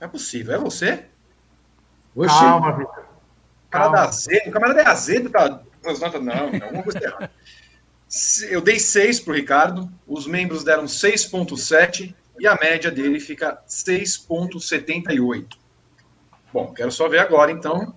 [0.00, 1.04] é possível, é você?
[2.18, 2.38] Oxi.
[2.38, 3.04] Calma, Vitor.
[3.66, 7.30] O cara da azedo, o camarada é azedo, tá as notas, não, alguma coisa errada.
[8.50, 13.62] Eu dei 6 para o Ricardo, os membros deram 6,7 e a média dele fica
[13.68, 15.58] 6,78.
[16.52, 17.94] Bom, quero só ver agora, então.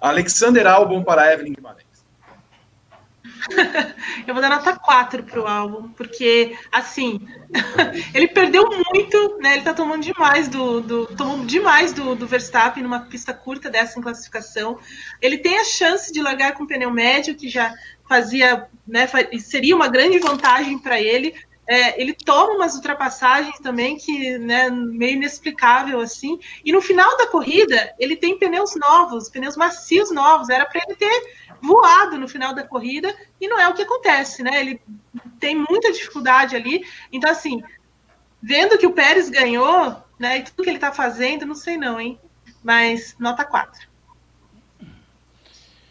[0.00, 1.87] Alexander Albon para Evelyn Guimarães.
[4.26, 7.26] Eu vou dar nota 4 pro álbum, porque, assim,
[8.14, 9.54] ele perdeu muito, né?
[9.54, 10.80] Ele tá tomando demais do.
[10.80, 14.78] do tomou demais do, do Verstappen numa pista curta dessa em classificação.
[15.20, 17.74] Ele tem a chance de largar com pneu médio, que já
[18.08, 19.08] fazia, né?
[19.38, 21.34] Seria uma grande vantagem para ele.
[21.70, 26.40] É, ele toma umas ultrapassagens também que, né, meio inexplicável assim.
[26.64, 30.48] E no final da corrida, ele tem pneus novos, pneus macios novos.
[30.48, 31.22] Era para ele ter
[31.60, 34.60] voado no final da corrida e não é o que acontece, né?
[34.60, 34.80] Ele
[35.38, 36.84] tem muita dificuldade ali.
[37.12, 37.62] Então, assim,
[38.42, 42.00] vendo que o Pérez ganhou, né, e tudo que ele está fazendo, não sei não,
[42.00, 42.18] hein?
[42.62, 43.88] Mas nota 4.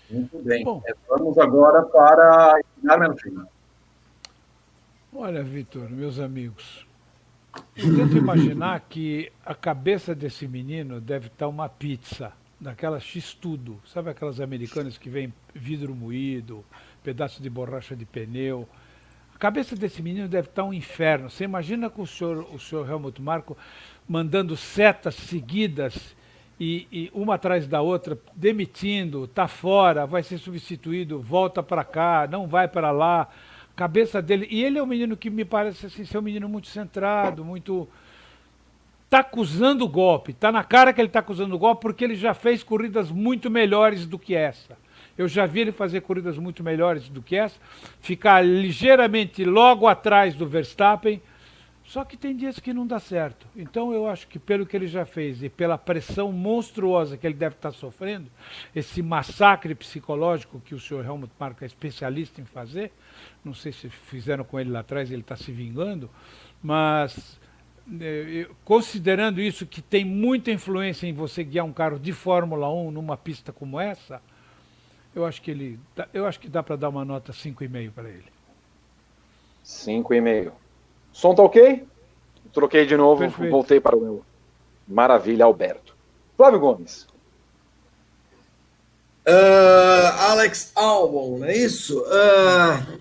[0.09, 0.63] Muito bem.
[0.63, 2.59] Bom, é, Vamos agora para
[5.13, 6.85] Olha, Vitor, meus amigos,
[7.75, 13.79] eu tento imaginar que a cabeça desse menino deve estar uma pizza daquela X-Tudo.
[13.85, 16.65] Sabe aquelas americanas que vem vidro moído,
[17.03, 18.67] pedaço de borracha de pneu?
[19.33, 21.29] A cabeça desse menino deve estar um inferno.
[21.29, 23.55] Você imagina com o senhor, o senhor Helmut Marko
[24.07, 26.15] mandando setas seguidas
[26.59, 32.27] e, e uma atrás da outra, demitindo, está fora, vai ser substituído, volta para cá,
[32.29, 33.29] não vai para lá.
[33.75, 34.47] Cabeça dele.
[34.49, 37.87] E ele é um menino que me parece assim, ser um menino muito centrado, muito
[39.07, 40.31] está acusando o golpe.
[40.31, 43.49] Está na cara que ele está acusando o golpe porque ele já fez corridas muito
[43.49, 44.77] melhores do que essa.
[45.17, 47.59] Eu já vi ele fazer corridas muito melhores do que essa,
[47.99, 51.21] ficar ligeiramente logo atrás do Verstappen.
[51.83, 53.47] Só que tem dias que não dá certo.
[53.55, 57.33] Então eu acho que pelo que ele já fez e pela pressão monstruosa que ele
[57.33, 58.29] deve estar sofrendo,
[58.75, 62.91] esse massacre psicológico que o senhor Helmut Marko é especialista em fazer,
[63.43, 66.09] não sei se fizeram com ele lá atrás, ele está se vingando,
[66.61, 67.39] mas
[68.65, 73.15] considerando isso que tem muita influência em você guiar um carro de Fórmula 1 numa
[73.15, 74.21] pista como essa,
[75.15, 75.79] eu acho que ele,
[76.13, 78.25] eu acho que dá para dar uma nota 5,5 para ele.
[79.65, 80.51] 5,5.
[81.11, 81.85] Som tá ok?
[82.53, 83.51] Troquei de novo, Perfeito.
[83.51, 84.25] voltei para o meu.
[84.87, 85.95] Maravilha, Alberto.
[86.35, 87.07] Flávio Gomes.
[89.27, 91.99] Uh, Alex Albon, não é isso?
[91.99, 92.99] Uh,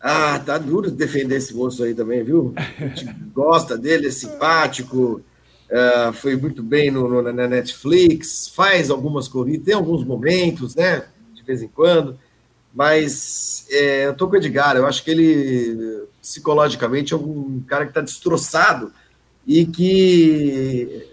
[0.00, 2.52] ah, tá duro defender esse moço aí também, viu?
[2.56, 5.22] A gente gosta dele, é simpático,
[5.70, 11.04] uh, foi muito bem no, no, na Netflix, faz algumas corridas, tem alguns momentos, né?
[11.34, 12.18] De vez em quando,
[12.74, 17.84] mas é, eu tô com o Edgar, eu acho que ele psicologicamente é um cara
[17.84, 18.92] que está destroçado
[19.46, 21.06] e que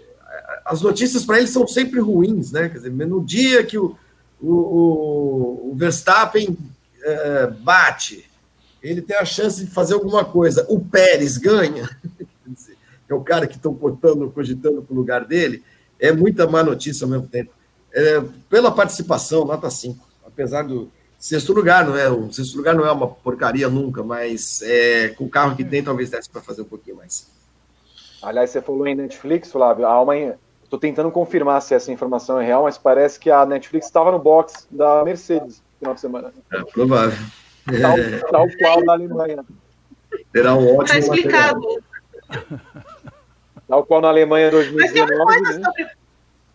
[0.64, 2.68] as notícias para ele são sempre ruins, né?
[2.68, 3.96] Quer dizer, no dia que o,
[4.40, 8.24] o, o Verstappen uh, bate
[8.90, 10.66] ele tem a chance de fazer alguma coisa.
[10.68, 11.88] O Pérez ganha,
[13.08, 15.62] é o cara que estão cogitando, cogitando para o lugar dele,
[15.98, 17.50] é muita má notícia ao mesmo tempo.
[17.92, 20.06] É, pela participação, nota 5.
[20.26, 22.10] Apesar do sexto lugar, não é?
[22.10, 25.82] O sexto lugar não é uma porcaria nunca, mas é, com o carro que tem,
[25.82, 27.30] talvez desse para fazer um pouquinho mais.
[28.22, 29.86] Aliás, você falou em Netflix, Flávio.
[29.86, 30.14] Há uma,
[30.64, 34.18] Estou tentando confirmar se essa informação é real, mas parece que a Netflix estava no
[34.18, 36.32] box da Mercedes no final de semana.
[36.52, 37.16] É provável.
[37.64, 37.96] Tal,
[38.30, 39.44] tal qual na Alemanha.
[40.32, 40.82] Será um ótimo.
[40.82, 41.82] Está explicado.
[43.66, 44.74] Tal qual na Alemanha 2019.
[44.76, 45.90] Mas tem uma coisa sobre,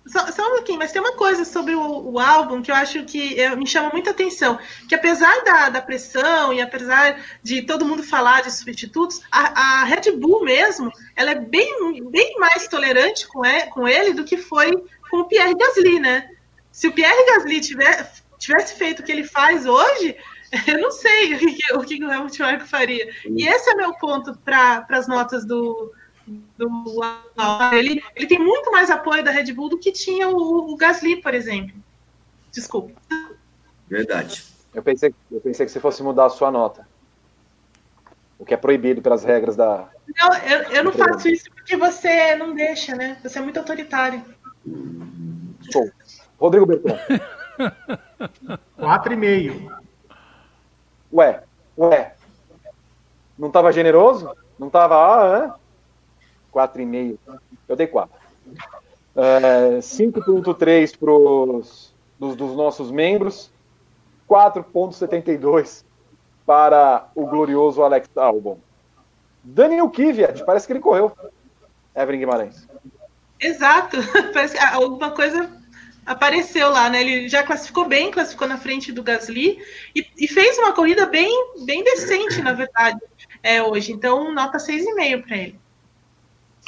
[0.06, 3.03] só, só um pouquinho, mas tem uma coisa sobre o, o álbum que eu acho
[3.06, 4.60] que me chama muita atenção.
[4.88, 9.84] Que apesar da, da pressão e apesar de todo mundo falar de substitutos, a, a
[9.86, 14.38] Red Bull mesmo, ela é bem, bem mais tolerante com ele, com ele do que
[14.38, 14.72] foi
[15.10, 16.30] com o Pierre Gasly, né?
[16.72, 20.15] Se o Pierre Gasly tiver, tivesse feito o que ele faz hoje,
[20.68, 23.10] eu não sei o que, o, que o Helmut Marko faria.
[23.26, 25.92] E esse é meu ponto para as notas do,
[26.58, 26.70] do
[27.74, 31.22] ele, ele tem muito mais apoio da Red Bull do que tinha o, o Gasly,
[31.22, 31.76] por exemplo.
[32.52, 33.00] Desculpa.
[33.88, 34.44] Verdade.
[34.74, 36.88] Eu pensei, eu pensei que você fosse mudar a sua nota.
[38.38, 39.90] O que é proibido pelas regras da.
[40.16, 43.20] Não, eu, eu não faço isso porque você não deixa, né?
[43.22, 44.24] Você é muito autoritário.
[45.72, 45.92] Sou.
[46.40, 46.98] Rodrigo Bertrand.
[48.78, 49.70] Quatro e meio.
[51.11, 51.44] Ué,
[51.77, 52.14] ué.
[53.38, 54.36] Não estava generoso?
[54.57, 55.56] Não estava, ah,
[56.53, 56.57] é?
[56.57, 57.18] 4,5.
[57.68, 58.19] Eu dei 4.
[59.15, 63.49] É, 5,3 para os dos, dos nossos membros,
[64.30, 65.86] 4,72
[66.45, 68.57] para o glorioso Alex Albon.
[69.41, 71.11] Daniel Kvyat, parece que ele correu.
[71.95, 72.68] Evelyn Guimarães.
[73.40, 73.98] Exato,
[74.34, 75.49] parece alguma coisa
[76.10, 77.02] apareceu lá, né?
[77.02, 79.60] Ele já classificou bem, classificou na frente do Gasly
[79.95, 81.30] e, e fez uma corrida bem,
[81.65, 82.99] bem decente, na verdade,
[83.44, 83.91] é, hoje.
[83.91, 85.60] Então, nota 6,5 para ele.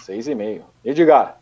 [0.03, 0.63] Seis e meio.
[0.85, 1.39] Edgar.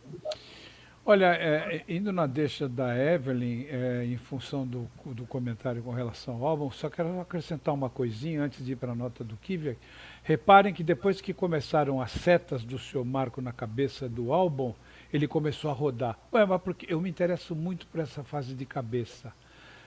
[1.06, 6.36] Olha, é, indo na deixa da Evelyn, é, em função do, do comentário com relação
[6.36, 9.78] ao álbum, só quero acrescentar uma coisinha antes de ir para a nota do Kvyat.
[10.24, 14.74] Reparem que depois que começaram as setas do seu Marco na cabeça do álbum,
[15.12, 16.18] ele começou a rodar.
[16.34, 19.34] Ué, mas porque eu me interesso muito por essa fase de cabeça.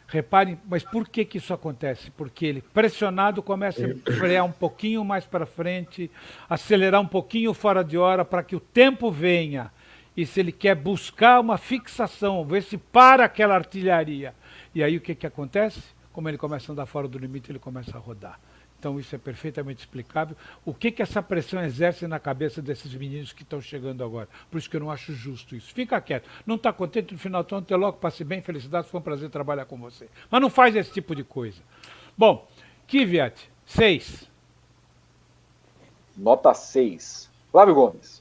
[0.06, 2.10] Reparem, mas por que, que isso acontece?
[2.10, 6.10] Porque ele, pressionado, começa a frear um pouquinho mais para frente,
[6.50, 9.72] acelerar um pouquinho fora de hora para que o tempo venha.
[10.14, 14.34] E se ele quer buscar uma fixação, ver se para aquela artilharia.
[14.74, 15.80] E aí o que, que acontece?
[16.12, 18.38] Como ele começa a andar fora do limite, ele começa a rodar.
[18.82, 20.36] Então isso é perfeitamente explicável.
[20.64, 24.28] O que, que essa pressão exerce na cabeça desses meninos que estão chegando agora?
[24.50, 25.72] Por isso que eu não acho justo isso.
[25.72, 26.28] Fica quieto.
[26.44, 29.30] Não está contente no final do ano, até logo, passe bem, felicidades, foi um prazer
[29.30, 30.08] trabalhar com você.
[30.28, 31.62] Mas não faz esse tipo de coisa.
[32.18, 32.44] Bom,
[32.88, 34.28] Kvyat, 6.
[36.16, 37.30] Nota 6.
[37.52, 38.20] Flávio Gomes.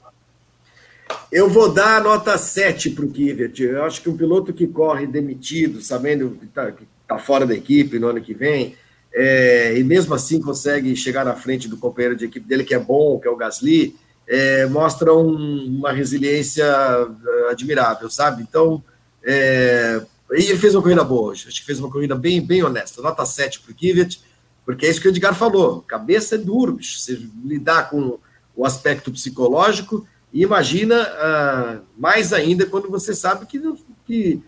[1.32, 3.60] Eu vou dar nota 7 para o Kvyat.
[3.64, 6.72] Eu acho que um piloto que corre demitido, sabendo que está
[7.08, 8.76] tá fora da equipe no ano que vem,
[9.14, 12.78] é, e mesmo assim consegue chegar na frente do companheiro de equipe dele, que é
[12.78, 18.42] bom, que é o Gasly, é, mostra um, uma resiliência é, admirável, sabe?
[18.42, 18.82] Então,
[19.22, 23.02] é, ele fez uma corrida boa hoje, acho que fez uma corrida bem, bem honesta,
[23.02, 24.20] nota 7 para o Kivet,
[24.64, 28.18] porque é isso que o Edgar falou, cabeça é duro, bicho, você lidar com
[28.56, 33.60] o aspecto psicológico, e imagina ah, mais ainda quando você sabe que,
[34.06, 34.42] que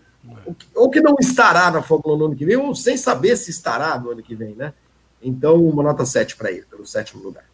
[0.75, 3.51] ou que não estará na Fórmula 1 no ano que vem, ou sem saber se
[3.51, 4.73] estará no ano que vem, né?
[5.21, 7.45] Então, uma nota 7 para ele, pelo sétimo lugar.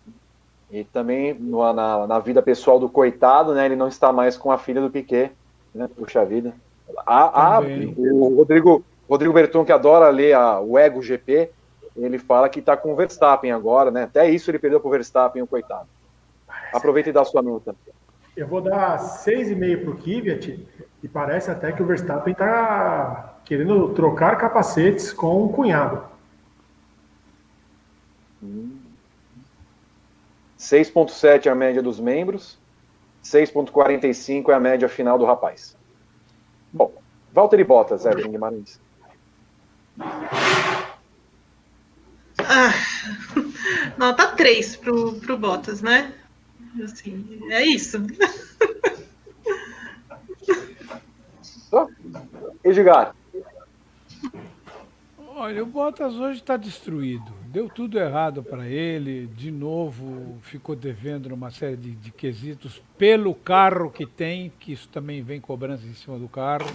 [0.71, 3.65] E também na, na, vida pessoal do coitado, né?
[3.65, 5.31] Ele não está mais com a filha do Piquet,
[5.73, 5.89] né?
[5.95, 6.53] Puxa vida.
[7.05, 11.49] A, a, o Rodrigo, Rodrigo Berton, que adora ler a, o Ego GP,
[11.95, 14.03] ele fala que está com o Verstappen agora, né?
[14.03, 15.87] Até isso ele perdeu para o Verstappen, o coitado.
[16.73, 17.75] Aproveita e dá a sua nota.
[18.35, 20.67] Eu vou dar 6,5 para o Kvyat,
[21.03, 26.03] e parece até que o Verstappen está querendo trocar capacetes com o cunhado.
[30.59, 32.57] 6,7 é a média dos membros,
[33.23, 35.75] 6,45 é a média final do rapaz.
[36.71, 36.93] Bom,
[37.31, 38.79] Valtteri Bottas, Evelyn Guimarães.
[42.39, 42.73] Ah,
[43.97, 46.13] nota 3 pro, pro Bottas, né?
[46.83, 47.97] Assim, é isso.
[52.63, 53.15] Edgar.
[55.33, 57.31] Olha, o Bottas hoje está destruído.
[57.45, 59.27] Deu tudo errado para ele.
[59.27, 64.87] De novo, ficou devendo uma série de, de quesitos pelo carro que tem, que isso
[64.89, 66.67] também vem cobrança em cima do carro.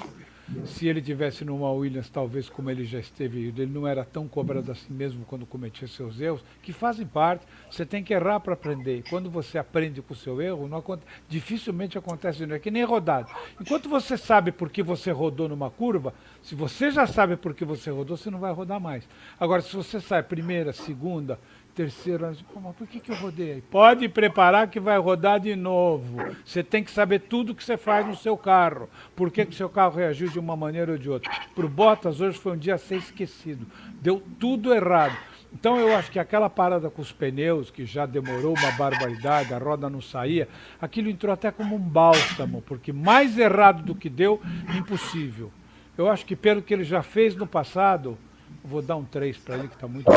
[0.64, 4.70] Se ele tivesse numa Williams, talvez como ele já esteve, ele não era tão cobrado
[4.70, 7.44] assim mesmo quando cometia seus erros, que fazem parte.
[7.68, 9.02] Você tem que errar para aprender.
[9.10, 10.82] Quando você aprende com o seu erro, não,
[11.28, 13.28] dificilmente acontece, não é que nem rodado.
[13.60, 17.64] Enquanto você sabe por que você rodou numa curva, se você já sabe por que
[17.64, 19.09] você rodou, você não vai rodar mais.
[19.40, 21.40] Agora, se você sai primeira, segunda,
[21.77, 23.62] terceiro ano, mas por que, que eu rodei?
[23.70, 26.16] Pode preparar que vai rodar de novo.
[26.43, 28.89] Você tem que saber tudo que você faz no seu carro.
[29.15, 31.31] Por que o seu carro reagiu de uma maneira ou de outra.
[31.55, 33.66] Para o Bottas, hoje foi um dia a ser esquecido.
[34.01, 35.15] Deu tudo errado.
[35.53, 39.59] Então eu acho que aquela parada com os pneus, que já demorou uma barbaridade, a
[39.59, 40.48] roda não saía,
[40.81, 44.40] aquilo entrou até como um bálsamo, porque mais errado do que deu,
[44.77, 45.53] impossível.
[45.97, 48.19] Eu acho que pelo que ele já fez no passado,
[48.66, 50.10] vou dar um 3 para ele, que está muito.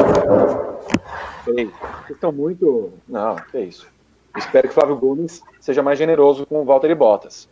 [1.45, 1.69] Vocês
[2.09, 2.93] estão muito.
[3.07, 3.87] Não, é isso.
[4.35, 7.47] Espero que Flávio Gomes seja mais generoso com o Walter e Bottas.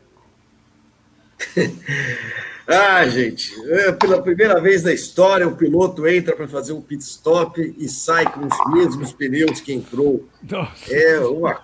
[2.69, 7.01] Ah, gente, é, pela primeira vez na história, o piloto entra para fazer um pit
[7.01, 10.27] stop e sai com os mesmos pneus que entrou.
[10.43, 10.93] Nossa.
[10.93, 11.61] É uma.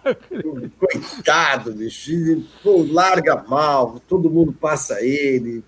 [0.80, 2.41] Coitado, bicho.
[2.64, 5.61] Pô, larga mal, todo mundo passa ele.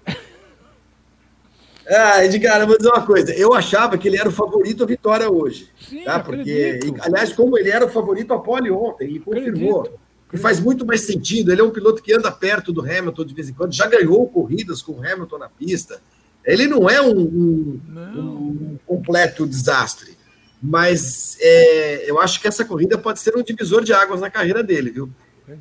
[1.88, 3.34] Ah, Edgar, eu vou dizer uma coisa.
[3.34, 5.70] Eu achava que ele era o favorito à vitória hoje.
[5.88, 6.20] Sim, tá?
[6.20, 7.02] Porque, acredito.
[7.04, 9.82] aliás, como ele era o favorito à pole ontem, ele confirmou.
[9.82, 10.00] Acredito.
[10.34, 11.52] E faz muito mais sentido.
[11.52, 14.28] Ele é um piloto que anda perto do Hamilton de vez em quando, já ganhou
[14.28, 16.02] corridas com o Hamilton na pista.
[16.44, 18.34] Ele não é um, um- Não.
[18.36, 20.16] um completo desastre.
[20.62, 24.64] Mas é, eu acho que essa corrida pode ser um divisor de águas na carreira
[24.64, 25.10] dele, viu?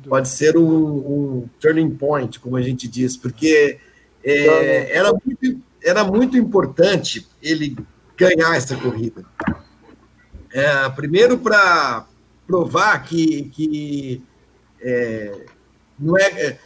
[0.09, 3.77] Pode ser um, um turning point, como a gente diz, porque
[4.23, 7.77] é, era, muito, era muito importante ele
[8.17, 9.23] ganhar essa corrida.
[10.51, 12.07] É, primeiro, para
[12.47, 14.23] provar que, que
[14.81, 15.45] é,
[15.99, 16.59] não é, é,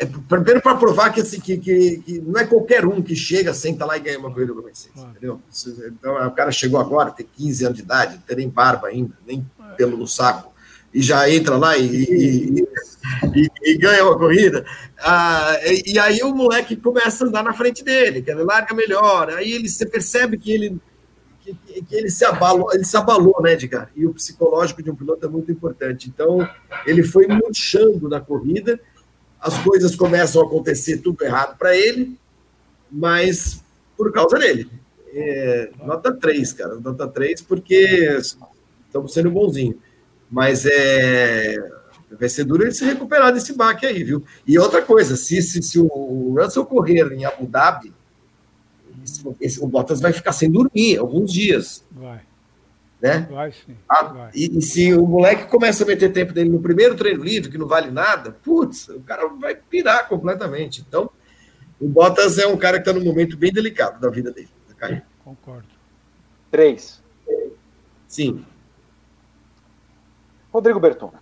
[0.00, 3.54] é, primeiro para provar que, assim, que, que, que não é qualquer um que chega,
[3.54, 5.10] senta lá e ganha uma corrida Mercedes, Claro.
[5.10, 5.40] entendeu?
[5.86, 9.14] Então, o cara chegou agora, tem 15 anos de idade, não tem nem barba ainda,
[9.26, 10.52] nem pelo no saco,
[10.92, 12.68] e já entra lá e, e-
[13.34, 14.64] e- e ganha uma corrida.
[14.98, 15.56] Ah,
[15.86, 19.52] e, aí o moleque começa a andar na frente dele, que ele larga melhor, aí
[19.52, 20.78] ele, você percebe que ele
[21.42, 23.90] que, que- ele se abalou, ele se abalou, né, Edgar?
[23.96, 26.08] E o psicológico de um piloto é muito importante.
[26.08, 26.46] Então,
[26.86, 28.78] ele foi murchando na corrida,
[29.40, 32.18] as coisas começam a acontecer tudo errado para ele,
[32.90, 33.62] mas
[33.96, 34.68] por causa dele.
[35.12, 38.18] É, nota 3, cara, nota 3, porque
[38.86, 39.78] estamos sendo bonzinho.
[40.30, 41.56] Mas é,
[42.18, 44.24] vai ser duro ele se recuperar desse baque aí, viu?
[44.46, 47.92] E outra coisa, se, se, se o Russell correr em Abu Dhabi,
[49.04, 52.20] esse, esse- o Bottas vai ficar sem dormir alguns dias, Vai,
[53.02, 53.26] né?
[53.30, 53.74] vai sim.
[53.88, 54.30] Ah, vai.
[54.34, 57.58] e, e se o moleque começa a meter tempo dele no primeiro treino livre, que
[57.58, 60.84] não vale nada, putz, o cara vai pirar completamente.
[60.86, 61.10] Então,
[61.80, 65.04] o Bottas é um cara que está num momento bem delicado da vida dele, carreira.
[65.24, 65.66] Concordo.
[66.50, 67.00] Três.
[68.06, 68.44] Sim.
[70.52, 71.12] Rodrigo Berton.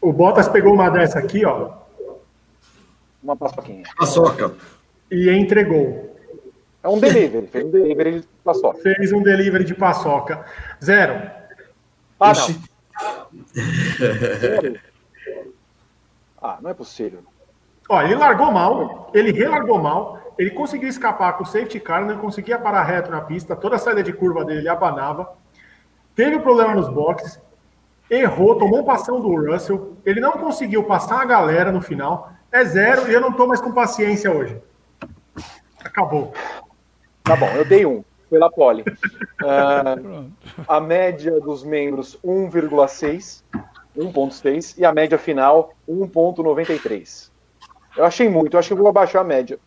[0.00, 1.72] O Bottas pegou uma dessa aqui, ó,
[3.22, 3.84] Uma paçoquinha.
[3.96, 4.54] Paçoca.
[5.10, 6.14] e entregou.
[6.82, 7.46] É um delivery.
[7.46, 8.78] Fez um delivery de paçoca.
[8.82, 10.44] Fez um delivery de paçoca.
[10.82, 11.30] Zero.
[12.20, 12.60] Ah, Oxi.
[14.62, 14.76] não.
[16.42, 17.20] Ah, não é possível.
[17.88, 22.18] Ó, ele largou mal, ele relargou mal, ele conseguiu escapar com o safety car, não
[22.18, 25.32] conseguia parar reto na pista, toda a saída de curva dele ele abanava.
[26.14, 27.40] Teve um problema nos boxes,
[28.08, 32.30] errou, tomou um passão do Russell, ele não conseguiu passar a galera no final.
[32.52, 34.60] É zero e eu não tô mais com paciência hoje.
[35.84, 36.32] Acabou.
[37.24, 38.04] Tá bom, eu dei um.
[38.30, 38.84] Pela pole.
[39.42, 40.32] Ah, Pronto.
[40.68, 43.42] a média dos membros 1,6,
[43.96, 47.30] 1,6 e a média final 1,93.
[47.96, 49.58] Eu achei muito, eu acho que eu vou abaixar a média.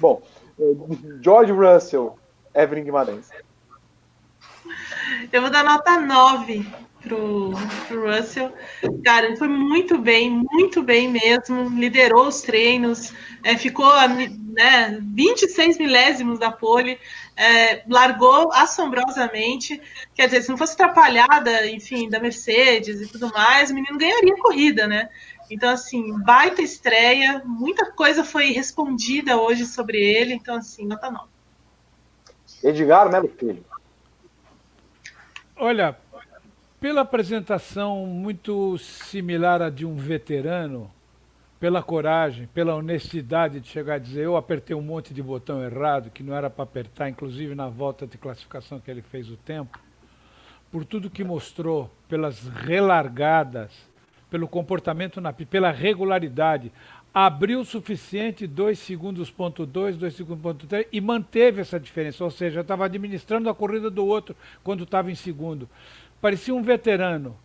[0.00, 0.22] Bom,
[0.60, 0.74] eh,
[1.20, 2.16] George Russell,
[2.54, 3.30] Evelyn Guimarães.
[5.32, 6.66] Eu vou dar nota 9
[7.02, 7.52] pro,
[7.86, 8.52] pro Russell.
[9.04, 11.68] Cara, ele foi muito bem, muito bem mesmo.
[11.70, 13.12] Liderou os treinos,
[13.42, 16.98] é, ficou a né, 26 milésimos da pole,
[17.36, 19.80] é, largou assombrosamente.
[20.14, 24.34] Quer dizer, se não fosse atrapalhada, enfim, da Mercedes e tudo mais, o menino ganharia
[24.34, 25.08] a corrida, né?
[25.50, 31.26] Então, assim, baita estreia, muita coisa foi respondida hoje sobre ele, então, assim, nota 9.
[32.62, 33.64] Edgar Melo Filho.
[35.60, 35.96] Olha,
[36.80, 40.88] pela apresentação muito similar à de um veterano,
[41.58, 46.10] pela coragem, pela honestidade de chegar a dizer eu apertei um monte de botão errado
[46.10, 49.76] que não era para apertar, inclusive na volta de classificação que ele fez o tempo,
[50.70, 53.72] por tudo que mostrou, pelas relargadas,
[54.30, 56.70] pelo comportamento na pela regularidade,
[57.20, 62.22] abriu o suficiente 2 segundos ponto 2, 2 segundos ponto 3 e manteve essa diferença,
[62.22, 65.68] ou seja, estava administrando a corrida do outro quando estava em segundo.
[66.20, 67.36] Parecia um veterano.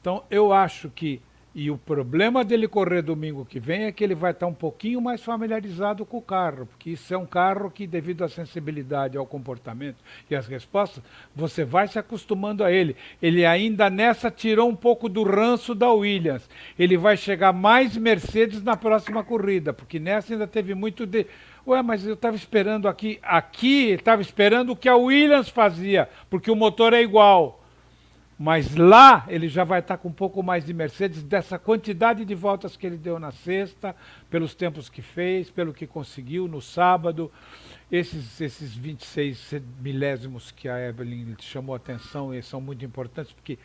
[0.00, 4.14] Então eu acho que e o problema dele correr domingo que vem é que ele
[4.14, 7.86] vai estar um pouquinho mais familiarizado com o carro, porque isso é um carro que,
[7.86, 9.96] devido à sensibilidade ao comportamento
[10.30, 11.02] e às respostas,
[11.34, 12.94] você vai se acostumando a ele.
[13.20, 16.48] Ele ainda nessa tirou um pouco do ranço da Williams.
[16.78, 21.26] Ele vai chegar mais Mercedes na próxima corrida, porque nessa ainda teve muito de
[21.66, 26.50] Ué, mas eu estava esperando aqui, aqui estava esperando o que a Williams fazia, porque
[26.50, 27.59] o motor é igual.
[28.42, 32.34] Mas lá ele já vai estar com um pouco mais de Mercedes, dessa quantidade de
[32.34, 33.94] voltas que ele deu na sexta,
[34.30, 37.30] pelos tempos que fez, pelo que conseguiu no sábado.
[37.92, 43.58] Esses, esses 26 milésimos que a Evelyn chamou atenção e são muito importantes, porque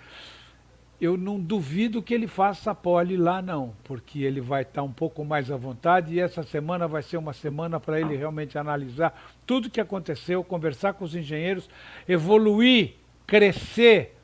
[0.99, 5.23] eu não duvido que ele faça pole lá, não, porque ele vai estar um pouco
[5.23, 9.67] mais à vontade e essa semana vai ser uma semana para ele realmente analisar tudo
[9.67, 11.69] o que aconteceu, conversar com os engenheiros,
[12.09, 12.95] evoluir,
[13.25, 14.14] crescer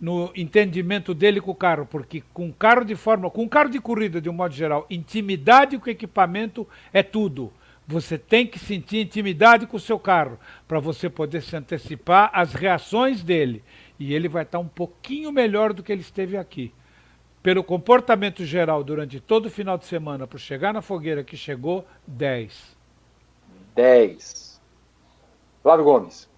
[0.00, 4.20] no entendimento dele com o carro, porque com carro de forma, com carro de corrida
[4.20, 7.52] de um modo geral, intimidade com equipamento é tudo.
[7.88, 12.52] Você tem que sentir intimidade com o seu carro para você poder se antecipar às
[12.52, 13.62] reações dele
[13.98, 16.72] e ele vai estar um pouquinho melhor do que ele esteve aqui.
[17.42, 21.86] Pelo comportamento geral durante todo o final de semana, por chegar na fogueira que chegou,
[22.06, 22.76] 10.
[23.74, 24.60] 10.
[25.62, 26.28] Flávio Gomes.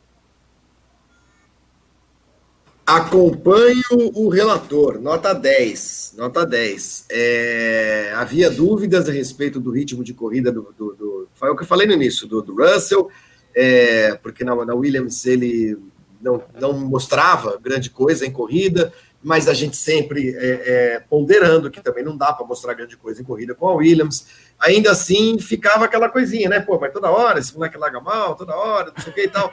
[2.89, 3.83] Acompanho
[4.15, 6.15] o relator, nota 10.
[6.17, 7.05] Nota 10.
[7.11, 10.75] É, havia dúvidas a respeito do ritmo de corrida do.
[10.75, 13.11] do, do foi o que eu falei no início, do, do Russell,
[13.55, 15.77] é, porque na, na Williams ele
[16.19, 18.91] não, não mostrava grande coisa em corrida,
[19.23, 23.21] mas a gente sempre é, é, ponderando que também não dá para mostrar grande coisa
[23.21, 24.27] em corrida com a Williams.
[24.59, 26.59] Ainda assim, ficava aquela coisinha, né?
[26.59, 29.29] Pô, mas toda hora, esse moleque larga mal, toda hora, não sei o que e
[29.29, 29.53] tal.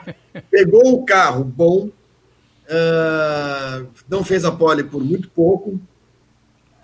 [0.50, 1.90] Pegou o carro bom,
[2.68, 5.80] uh, não fez a pole por muito pouco,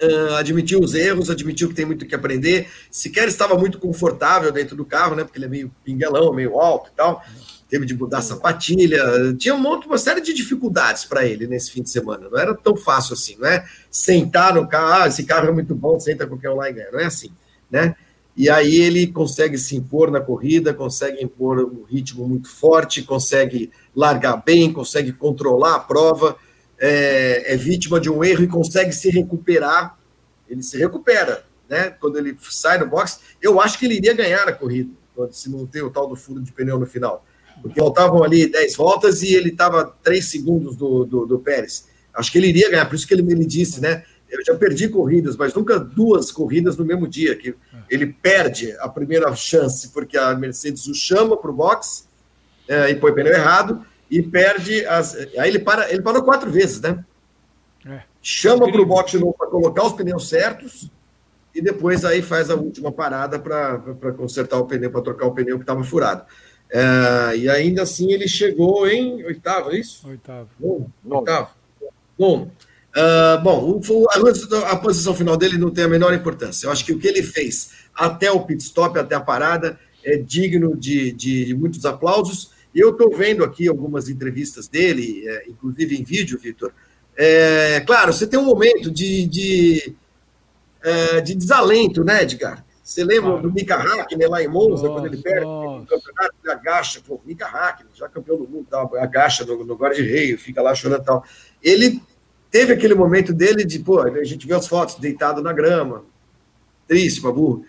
[0.03, 4.77] uh, admitiu os erros, admitiu que tem muito que aprender, sequer estava muito confortável dentro
[4.77, 5.25] do carro, né?
[5.25, 7.23] Porque ele é meio pinguelão, meio alto e tal
[7.73, 9.03] teve de mudar a sapatilha,
[9.39, 12.29] tinha um monte, uma série de dificuldades para ele nesse fim de semana.
[12.31, 15.75] Não era tão fácil assim, não é sentar no carro, ah, esse carro é muito
[15.75, 16.91] bom, senta qualquer um lá e ganha.
[16.93, 17.31] Não é assim,
[17.71, 17.97] né?
[18.37, 23.71] E aí ele consegue se impor na corrida, consegue impor um ritmo muito forte, consegue
[23.95, 26.37] largar bem, consegue controlar a prova,
[26.79, 29.99] é, é vítima de um erro e consegue se recuperar.
[30.49, 31.91] Ele se recupera, né?
[32.01, 34.91] Quando ele sai do box, eu acho que ele iria ganhar a corrida,
[35.31, 37.25] se não ter o tal do furo de pneu no final
[37.63, 41.87] porque faltavam ali 10 voltas e ele estava 3 segundos do, do, do, Pérez.
[42.13, 44.05] Acho que ele iria ganhar, por isso que ele, ele disse, né?
[44.33, 47.55] Eu já perdi corridas, mas nunca duas corridas no mesmo dia, que
[47.91, 52.09] ele perde a primeira chance, porque a Mercedes o chama para o box
[52.67, 55.15] é, e põe pneu errado, e perde as.
[55.15, 57.05] Aí ele para, ele parou quatro vezes, né?
[57.87, 58.01] É.
[58.23, 60.91] Chama para o box de novo para colocar os pneus certos,
[61.55, 63.79] e depois aí faz a última parada para
[64.17, 66.25] consertar o pneu, para trocar o pneu que estava furado.
[66.71, 70.09] É, e ainda assim ele chegou em oitavo, é isso?
[70.09, 70.49] Oitavo.
[70.59, 71.51] Bom, oitavo.
[72.19, 72.51] Bom,
[72.97, 73.81] uh, bom
[74.67, 76.67] a, posição final dele não tem a menor importância.
[76.67, 80.17] Eu acho que o que ele fez até o pit stop, até a parada, é
[80.17, 82.51] digno de, de, de muitos aplausos.
[82.75, 86.73] E eu estou vendo aqui algumas entrevistas dele, é, inclusive em vídeo, Vitor.
[87.17, 89.95] É, claro, você tem um momento de, de,
[90.83, 92.65] é, de desalento, né, Edgar?
[92.83, 93.43] Você lembra claro.
[93.43, 97.21] do Mika Hakkinen lá em Monza, nossa, quando ele perde o campeonato, ele agacha, pô,
[97.25, 101.05] Mika Hakkinen, já campeão do mundo, tal, agacha no, no guarda-reio, fica lá chorando e
[101.05, 101.25] tal.
[101.63, 102.03] Ele
[102.53, 106.05] teve aquele momento dele de, pô, a gente vê as fotos deitado na grama,
[106.87, 107.65] triste, babu.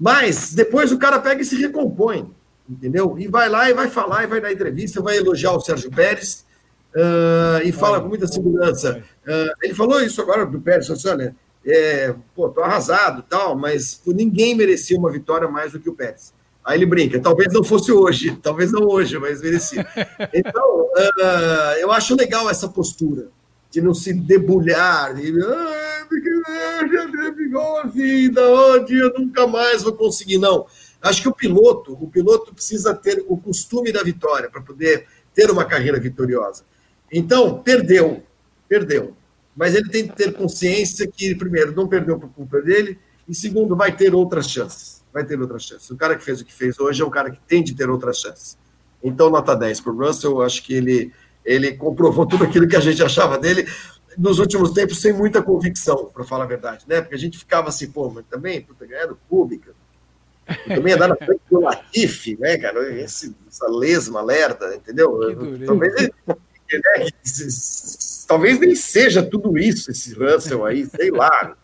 [0.00, 2.32] Mas depois o cara pega e se recompõe,
[2.68, 3.16] entendeu?
[3.18, 6.44] E vai lá e vai falar, e vai dar entrevista, vai elogiar o Sérgio Pérez,
[6.96, 9.04] uh, e fala com muita segurança.
[9.26, 11.36] Uh, ele falou isso agora do Pérez, assim, olha,
[11.66, 15.94] é, pô, tô arrasado tal, mas pô, ninguém merecia uma vitória mais do que o
[15.94, 16.32] Pérez.
[16.64, 19.86] Aí ele brinca, talvez não fosse hoje, talvez não hoje, mas merecia.
[20.32, 23.28] Então, uh, eu acho legal essa postura,
[23.74, 29.92] de não se debulhar, de, ah, já igual a vida, onde eu nunca mais vou
[29.92, 30.66] conseguir, não.
[31.02, 35.50] Acho que o piloto, o piloto precisa ter o costume da vitória para poder ter
[35.50, 36.64] uma carreira vitoriosa.
[37.12, 38.22] Então, perdeu,
[38.68, 39.14] perdeu
[39.56, 42.98] mas ele tem que ter consciência que, primeiro, não perdeu por culpa dele,
[43.28, 45.04] e segundo, vai ter outras chances.
[45.12, 45.88] Vai ter outras chances.
[45.90, 47.88] O cara que fez o que fez hoje é um cara que tem de ter
[47.88, 48.58] outras chances.
[49.02, 51.12] Então, nota 10 para o Russell, eu acho que ele,
[51.44, 53.68] ele comprovou tudo aquilo que a gente achava dele
[54.16, 57.00] nos últimos tempos sem muita convicção, para falar a verdade, né?
[57.00, 59.72] Porque a gente ficava assim, pô, mas também, puta, ganhar do Pública,
[60.66, 62.92] também ia dar na frente do Latifi, né, cara?
[63.00, 65.18] Esse, essa lesma lerda, entendeu?
[65.66, 66.10] Talvez né,
[68.26, 71.56] talvez nem seja tudo isso, esse Russell aí, sei lá.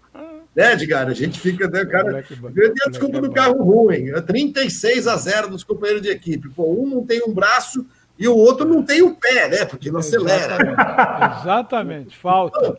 [0.55, 1.09] Né, Edgar?
[1.09, 2.25] A gente fica, né, cara.
[2.57, 4.13] Eu a desculpa do carro ruim.
[4.27, 6.49] 36 a 0 dos companheiros de equipe.
[6.51, 7.87] Pô, um não tem um braço
[8.21, 9.65] e o outro não tem o pé, né?
[9.65, 10.59] Porque não acelera.
[11.41, 12.77] Exatamente, falta.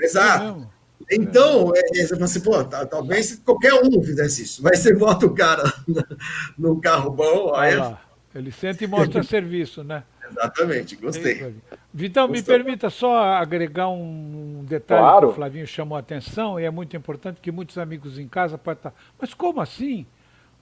[0.00, 0.66] Exato.
[1.10, 4.62] Então, é, é, você fala assim, pô, tá, talvez qualquer um fizesse isso.
[4.62, 5.62] Mas você bota o cara
[6.58, 7.76] num carro bom, aí.
[7.76, 8.00] Lá.
[8.34, 10.04] Ele sente e mostra serviço, né?
[10.30, 11.54] Exatamente, gostei.
[11.92, 15.26] Vitão, me permita só agregar um detalhe Claro.
[15.28, 18.56] que o Flavinho chamou a atenção, e é muito importante que muitos amigos em casa
[18.56, 18.94] podem estar.
[19.18, 20.06] Mas como assim?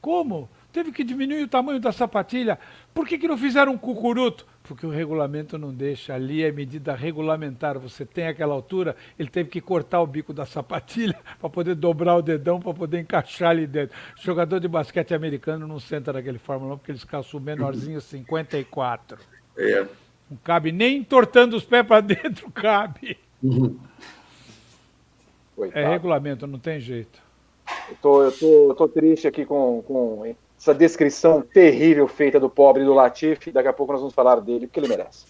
[0.01, 0.49] Como?
[0.77, 2.59] Teve que diminuir o tamanho da sapatilha.
[2.93, 4.47] Por que, que não fizeram um cucuruto?
[4.63, 6.13] Porque o regulamento não deixa.
[6.13, 7.79] Ali é medida regulamentar.
[7.79, 12.17] Você tem aquela altura, ele teve que cortar o bico da sapatilha para poder dobrar
[12.17, 13.97] o dedão, para poder encaixar ali dentro.
[14.21, 19.19] Jogador de basquete americano não senta naquele Fórmula 1 porque eles calçam menorzinho 54.
[19.57, 19.81] É.
[20.31, 23.17] Não cabe nem entortando os pés para dentro, cabe.
[25.57, 25.79] Coitado.
[25.79, 27.19] É regulamento, não tem jeito.
[27.89, 32.49] Eu tô, eu tô, eu tô triste aqui com, com essa descrição terrível feita do
[32.49, 33.53] pobre do Latifi.
[33.53, 35.27] Daqui a pouco nós vamos falar dele, porque ele merece.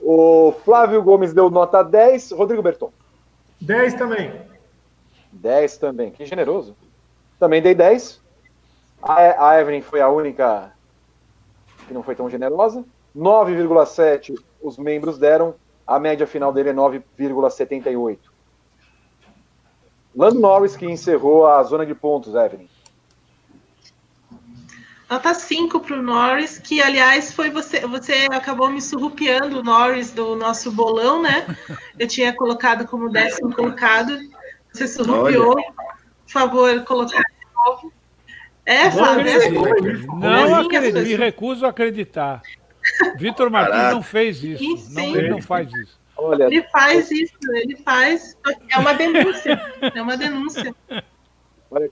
[0.00, 2.92] O Flávio Gomes deu nota 10, Rodrigo Berton.
[3.60, 4.32] 10 também.
[5.32, 6.76] 10 também, que generoso.
[7.38, 8.20] Também dei 10.
[9.02, 10.72] A, a Evelyn foi a única
[11.86, 12.84] que não foi tão generosa.
[13.16, 15.54] 9,7 os membros deram.
[15.86, 18.18] A média final dele é 9,78.
[20.14, 22.68] Lando Norris que encerrou a zona de pontos, Evelyn.
[25.12, 30.10] Nota 5 para o Norris, que aliás foi você, você acabou me surrupiando o Norris
[30.10, 31.46] do nosso bolão, né?
[31.98, 34.18] Eu tinha colocado como décimo colocado,
[34.72, 35.54] você surrupiou.
[35.54, 37.92] Por favor, colocar de novo.
[38.64, 39.50] É, Flávio, é.
[39.50, 42.40] Não Assim, acredito, me recuso a acreditar.
[43.18, 43.94] Vitor Martins Caraca.
[43.94, 44.64] não fez isso.
[44.64, 45.14] Sim, Não, sim.
[45.14, 46.00] ele não faz isso.
[46.16, 48.34] Olha, Ele faz isso, ele faz.
[48.70, 49.60] É uma denúncia.
[49.94, 50.74] É uma denúncia.
[51.70, 51.90] Olha,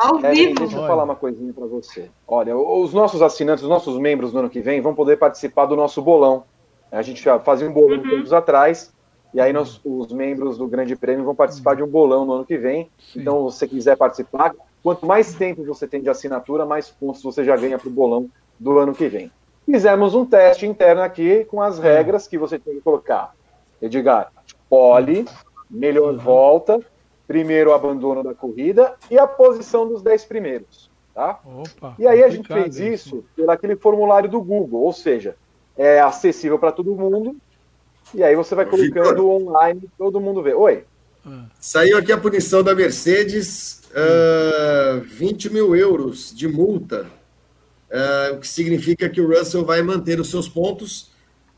[0.00, 0.60] Ao Evelyn, vivo.
[0.60, 2.10] deixa eu falar uma coisinha para você.
[2.26, 5.76] Olha, os nossos assinantes, os nossos membros no ano que vem vão poder participar do
[5.76, 6.44] nosso bolão.
[6.90, 8.08] A gente já fazia um bolão Uhum.
[8.08, 8.92] tempos atrás,
[9.34, 12.44] e aí nós, os membros do Grande Prêmio vão participar de um bolão no ano
[12.46, 12.90] que vem.
[12.98, 13.20] Sim.
[13.20, 17.44] Então, se você quiser participar, quanto mais tempo você tem de assinatura, mais pontos você
[17.44, 18.28] já ganha para o bolão
[18.58, 19.30] do ano que vem.
[19.66, 23.32] Fizemos um teste interno aqui com as regras que você tem que colocar.
[23.80, 24.32] Edgar,
[24.68, 25.26] pole,
[25.70, 26.80] melhor volta,
[27.30, 30.90] primeiro abandono da corrida e a posição dos 10 primeiros.
[31.14, 31.38] Tá?
[31.44, 32.82] Opa, E aí a gente fez isso.
[32.82, 35.36] isso pelo aquele formulário do Google, ou seja,
[35.76, 37.36] é acessível para todo mundo.
[38.12, 39.24] E aí você vai colocando Vitor.
[39.24, 40.54] online, todo mundo vê.
[40.54, 40.82] Oi.
[41.24, 47.06] Ah, Saiu aqui a punição da Mercedes, ah, 20 mil euros de multa,
[47.92, 51.12] ah, o que significa que o Russell vai manter os seus pontos.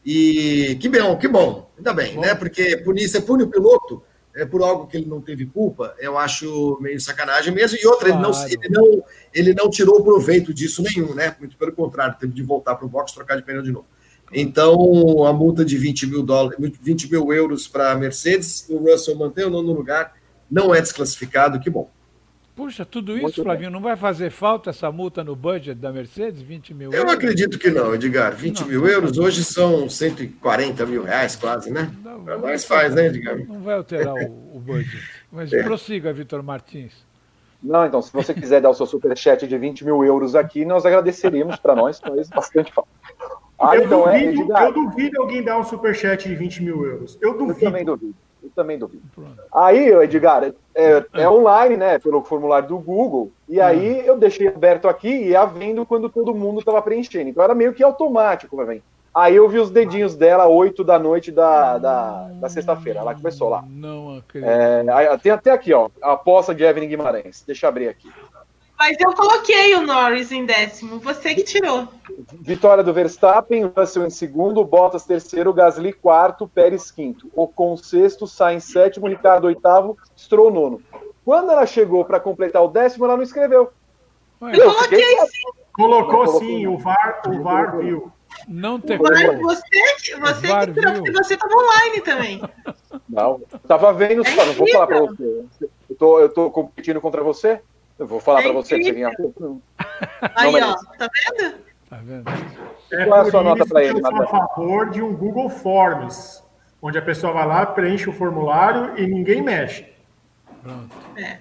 [0.05, 2.35] E que bom, que bom, ainda bem, né?
[2.35, 4.03] Porque punir, você pune o piloto
[4.34, 7.78] é, por algo que ele não teve culpa, eu acho meio sacanagem mesmo.
[7.80, 8.48] E outra, ele, não, Claro.
[8.50, 9.04] ele, não,
[9.34, 11.34] ele não tirou proveito disso nenhum, né?
[11.38, 13.86] Muito pelo contrário, teve de voltar para o box trocar de pneu de novo.
[14.32, 19.14] Então, a multa de 20 mil, dólares, 20 mil euros para a Mercedes, o Russell
[19.14, 20.14] mantém o nono lugar,
[20.50, 21.90] não é desclassificado, que bom.
[22.62, 23.44] Puxa, tudo Muito isso, bem.
[23.44, 26.40] Flavinho, não vai fazer falta essa multa no budget da Mercedes?
[26.43, 27.12] 20 mil Eu euros?
[27.14, 28.36] acredito que não, Edgar.
[28.36, 31.90] 20 Não, mil não euros hoje são 140 mil reais, quase, né?
[32.05, 33.36] Não, Para nós faz, né, Edgar?
[33.48, 35.02] Não vai alterar o, o budget.
[35.32, 35.64] Mas É.
[35.64, 36.93] prossiga, Vitor Martins.
[37.60, 40.86] Não, então, se você quiser dar o seu superchat de 20 mil euros aqui, nós
[40.86, 42.89] agradeceríamos para nós, faz bastante falta.
[43.59, 46.84] Ah, eu, então é, duvido, Edgar, eu duvido alguém dar um superchat de 20 mil
[46.86, 47.18] euros.
[47.20, 47.60] Eu eu duvido.
[47.60, 48.14] também duvido.
[48.43, 49.02] Eu também duvido.
[49.52, 54.89] Aí, Edgar, é, é online, né, pelo formulário do Google, e aí eu deixei aberto
[54.89, 57.31] aqui e ia vendo quando todo mundo estava preenchendo.
[57.31, 58.82] Então era meio que automático, vai vem.
[59.14, 63.51] Aí eu vi os dedinhos dela 8 da noite da, da, da sexta-feira, ela começou
[63.51, 63.62] lá.
[63.69, 64.51] Não acredito.
[64.51, 67.44] É, tem até aqui, ó, a aposta de Evelyn Guimarães.
[67.47, 68.09] Deixa eu abrir aqui.
[68.82, 70.98] Mas eu coloquei o Norris em décimo.
[70.98, 71.86] Você que tirou.
[72.40, 77.30] Vitória do Verstappen, Russell em segundo, Bottas terceiro, Gasly quarto, Pérez quinto.
[77.32, 80.82] Ocon sexto, Sainz sétimo, Ricardo oitavo, Stroll nono.
[81.24, 83.70] Quando ela chegou para completar o décimo, ela não escreveu.
[84.42, 85.42] Ué, Eu fiquei coloquei sim.
[85.74, 88.12] Colocou Não, sim, o VAR, o VAR viu.
[88.48, 89.42] não tem como.
[89.42, 89.62] você,
[90.02, 91.02] que- você VAR que tirou, viu.
[91.04, 92.42] porque você estava online também.
[93.09, 95.44] Não, eu tava vendo, É só, não vou falar para você.
[95.88, 97.60] Eu tô, eu tô competindo contra você?
[97.98, 99.32] Eu vou falar É para você pra você.
[99.40, 99.62] Não.
[100.35, 101.09] Aí, mas- ó, tá
[101.39, 101.55] vendo?
[101.89, 102.24] Tá vendo?
[102.93, 104.27] É Qual é a sua nota que ele, eu sou a Natan?
[104.27, 106.43] favor de um Google Forms,
[106.81, 109.93] onde a pessoa vai lá, preenche o formulário e ninguém mexe.
[110.62, 110.94] Pronto.
[111.16, 111.39] É.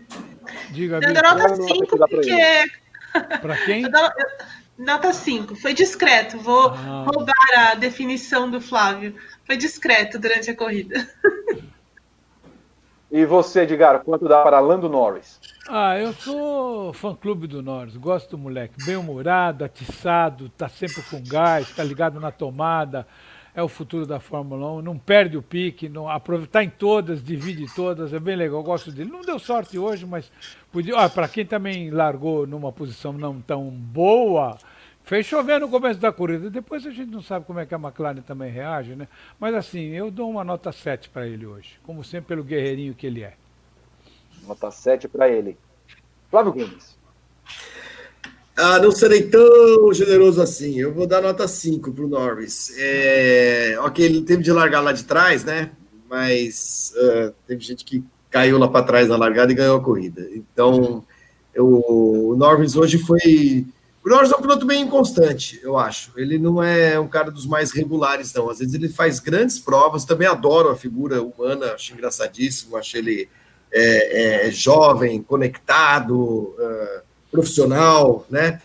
[0.71, 2.71] Diga, Eu dou nota Eu não vou 5 dar pra porque.
[3.41, 3.83] Pra quem?
[3.83, 5.55] Eu dou- eu- Nota 5.
[5.57, 6.37] Foi discreto.
[6.39, 7.05] Vou Ah.
[7.05, 7.33] roubar
[7.71, 9.15] a definição do Flávio.
[9.45, 11.07] Foi discreto durante a corrida.
[13.13, 15.37] E você, Edgar, quanto dá para Lando Norris?
[15.69, 17.95] Ah, eu sou fã-clube do Norris.
[17.95, 18.83] Gosto do moleque.
[18.83, 23.07] Bem-humorado, atiçado, tá sempre com gás, tá ligado na tomada.
[23.53, 27.65] é o futuro da Fórmula 1, não perde o pique, não aproveitar em todas, divide
[27.75, 29.11] todas, é bem legal, gosto dele.
[29.11, 30.31] Não deu sorte hoje, mas
[30.71, 30.97] podia.
[30.97, 34.57] Ah, para quem também largou numa posição não tão boa,
[35.03, 36.49] fez chover no começo da corrida.
[36.49, 39.07] Depois a gente não sabe como é que a McLaren também reage, né?
[39.39, 43.05] Mas assim, eu dou uma nota 7 para ele hoje, como sempre pelo guerreirinho que
[43.05, 43.40] ele é.
[44.47, 45.57] Nota 7 para ele.
[46.29, 46.91] Flávio Gomes.
[48.55, 50.79] Ah, não serei tão generoso assim.
[50.79, 52.73] Eu vou dar nota 5 para o Norris.
[52.77, 55.71] É, ok, ele teve de largar lá de trás, né?
[56.09, 60.27] Mas uh, teve gente que caiu lá para trás na largada e ganhou a corrida.
[60.33, 61.03] Então,
[61.53, 63.65] eu, o Norris hoje foi.
[64.03, 66.11] O Norris é um piloto bem inconstante, eu acho.
[66.17, 68.49] Ele não é um cara dos mais regulares, não.
[68.49, 70.05] Às vezes ele faz grandes provas.
[70.05, 72.77] Também adoro a figura humana, acho engraçadíssimo.
[72.77, 73.29] Acho ele
[73.73, 76.55] é, é, jovem, conectado.
[76.57, 78.61] Uh, profissional, né?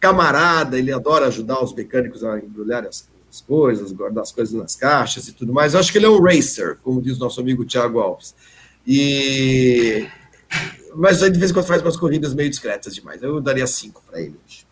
[0.00, 4.74] Camarada, ele adora ajudar os mecânicos a embrulhar as, as coisas, guardar as coisas nas
[4.76, 5.74] caixas e tudo mais.
[5.74, 8.34] Eu acho que ele é um racer, como diz nosso amigo Thiago Alves.
[8.86, 10.06] E
[10.94, 13.22] mas de vez em quando faz umas corridas meio discretas demais.
[13.22, 14.66] Eu daria cinco para ele hoje.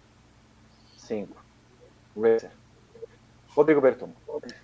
[0.97, 1.37] Cinco.
[2.17, 2.51] Racer.
[3.49, 4.13] Rodrigo Berton.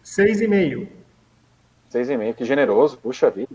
[0.02, 0.88] Seis e meio.
[1.88, 3.54] Seis e meio, que generoso, puxa vida.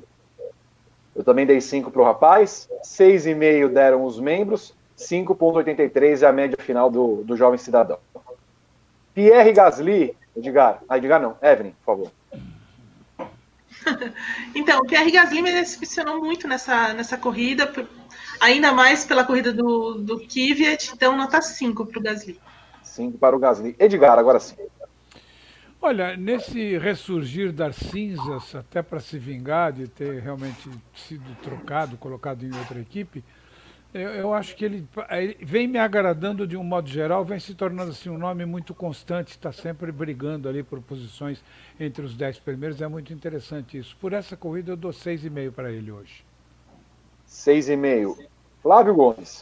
[1.18, 6.28] Eu também dei cinco para o rapaz, seis e meio deram os membros, 5,83 é
[6.28, 7.98] a média final do, do jovem cidadão.
[9.16, 12.12] Pierre Gasly, Edgar, ah, Edgar não, Evelyn, por favor.
[14.54, 17.74] então, o Pierre Gasly me decepcionou muito nessa, nessa corrida,
[18.40, 22.40] ainda mais pela corrida do, do Kvyat, então nota 5 para o Gasly.
[22.84, 23.76] 5 para o Gasly.
[23.80, 24.56] Edgar, agora sim.
[25.88, 32.44] Olha, nesse ressurgir das cinzas, até para se vingar de ter realmente sido trocado, colocado
[32.44, 33.24] em outra equipe,
[33.94, 37.56] eu, eu, acho que ele, ele, vem me agradando de um modo geral, vem se
[37.56, 41.42] tornando assim um nome muito constante, está sempre brigando ali por posições
[41.80, 43.96] entre os dez primeiros, é muito interessante isso.
[43.96, 46.22] Por essa corrida eu dou seis e meio para ele hoje.
[47.26, 48.18] Seis e meio.
[48.62, 49.42] Flávio Gomes.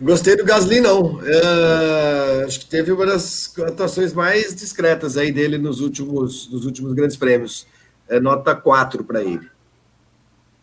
[0.00, 1.20] Gostei do Gasly, não.
[1.22, 6.92] É, acho que teve uma das atuações mais discretas aí dele nos últimos, nos últimos
[6.92, 7.66] grandes prêmios.
[8.08, 9.48] É, nota 4 para ele.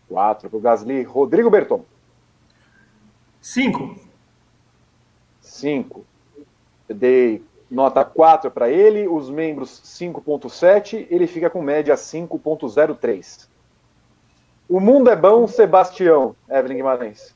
[0.10, 1.04] 4 para o Gasly.
[1.04, 1.86] Rodrigo Berton.
[3.42, 3.96] Cinco.
[5.42, 6.06] Cinco.
[6.88, 13.48] Eu dei nota 4 para ele, os membros 5.7, ele fica com média 5.03.
[14.68, 17.34] O mundo é bom, Sebastião, Evelyn Guimarães.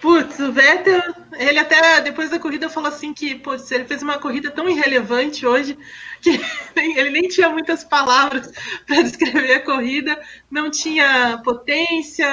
[0.00, 1.02] Putz, o Vettel,
[1.38, 5.46] ele até depois da corrida falou assim que putz, ele fez uma corrida tão irrelevante
[5.46, 5.76] hoje
[6.20, 6.40] que
[6.74, 8.50] ele nem tinha muitas palavras
[8.86, 10.18] para descrever a corrida,
[10.50, 12.26] não tinha potência,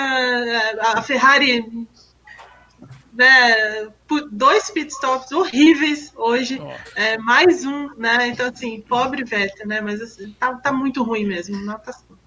[0.80, 1.88] a Ferrari
[3.18, 3.90] né,
[4.32, 6.62] dois pitstops horríveis hoje,
[6.96, 8.28] é, mais um, né?
[8.28, 9.82] Então, assim, pobre Vettel, né?
[9.82, 11.58] Mas assim, tá, tá muito ruim mesmo.
[11.66, 12.18] Nota 5.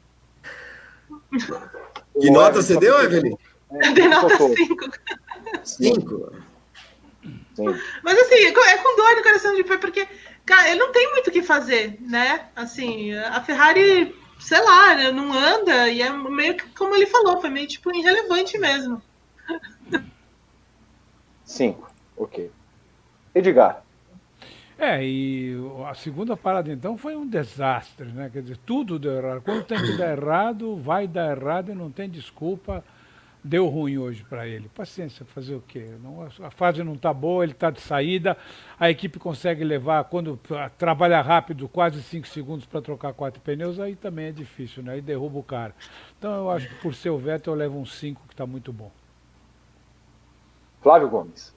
[2.20, 3.36] Que nota você deu, Evelyn?
[3.70, 4.90] Eu dei nota 5.
[5.64, 6.32] 5?
[8.02, 10.08] Mas assim, é com dor no coração de pé, porque,
[10.46, 12.48] cara, ele não tem muito o que fazer, né?
[12.56, 17.50] Assim, a Ferrari, sei lá, não anda, e é meio que como ele falou, foi
[17.50, 19.02] meio tipo irrelevante mesmo.
[21.44, 21.92] Cinco.
[22.16, 22.50] Ok.
[23.34, 23.84] Edgar.
[24.78, 25.54] É, e
[25.86, 28.30] a segunda parada então foi um desastre, né?
[28.32, 29.42] Quer dizer, tudo deu errado.
[29.42, 32.82] Quando tem que dar errado, vai dar errado e não tem desculpa.
[33.42, 34.68] Deu ruim hoje para ele.
[34.74, 35.86] Paciência, fazer o quê?
[36.02, 38.36] Não, a fase não está boa, ele está de saída,
[38.78, 40.38] a equipe consegue levar, quando
[40.76, 44.92] trabalha rápido, quase 5 segundos para trocar quatro pneus, aí também é difícil, né?
[44.92, 45.74] Aí derruba o cara.
[46.18, 48.72] Então eu acho que por ser o Vettel eu levo um 5 que está muito
[48.72, 48.92] bom.
[50.82, 51.52] Flávio Gomes.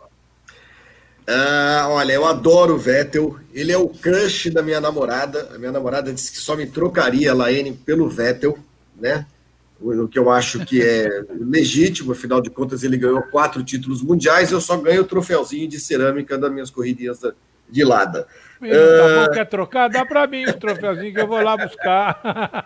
[1.28, 3.40] Ah, olha, eu adoro o Vettel.
[3.54, 5.50] Ele é o crush da minha namorada.
[5.56, 8.58] A minha namorada disse que só me trocaria a Laene pelo Vettel,
[8.96, 9.26] né?
[9.80, 14.52] O que eu acho que é legítimo, afinal de contas, ele ganhou quatro títulos mundiais.
[14.52, 17.20] Eu só ganho o troféuzinho de cerâmica das minhas corridinhas
[17.70, 18.28] de lada.
[18.62, 19.32] Uh...
[19.34, 19.90] quer trocar?
[19.90, 22.22] Dá para mim o troféuzinho que eu vou lá buscar.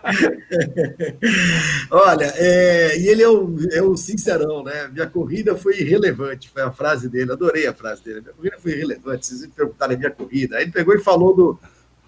[1.90, 4.88] Olha, é, e ele é um, é um sincerão, né?
[4.92, 8.20] Minha corrida foi irrelevante, foi a frase dele, adorei a frase dele.
[8.20, 10.56] Minha corrida foi irrelevante, vocês me perguntaram a minha corrida.
[10.56, 11.58] Aí ele pegou e falou do.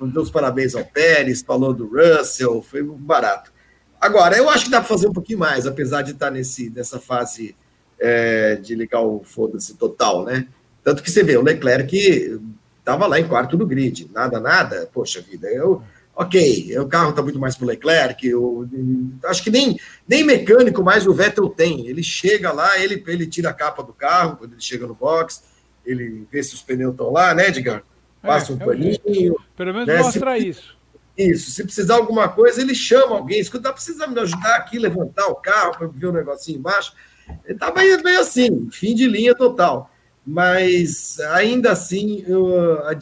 [0.01, 3.53] Deu os parabéns ao Pérez, falou do Russell, foi barato.
[4.01, 6.99] Agora, eu acho que dá para fazer um pouquinho mais, apesar de estar nesse, nessa
[6.99, 7.55] fase
[7.99, 10.47] é, de ligar o foda-se total, né?
[10.83, 12.41] Tanto que você vê, o Leclerc
[12.79, 15.83] estava lá em quarto do grid, nada, nada, poxa vida, eu,
[16.17, 18.67] ok, o carro está muito mais para o Leclerc, eu,
[19.25, 23.51] acho que nem, nem mecânico mais o Vettel tem, ele chega lá, ele, ele tira
[23.51, 25.43] a capa do carro, quando ele chega no box,
[25.85, 27.83] ele vê se os pneus estão lá, né, Edgar?
[28.23, 29.37] passa um é o paninho.
[29.57, 29.99] Pelo menos né?
[29.99, 30.80] mostra Se- isso.
[31.17, 33.41] Isso, se precisar alguma coisa, ele chama alguém.
[33.41, 36.95] Escuta, tá precisando me ajudar aqui, levantar o carro para ver o negocinho embaixo.
[37.45, 39.91] Ele tá bem, bem assim, fim de linha total.
[40.27, 42.93] Mas ainda assim, eu- a,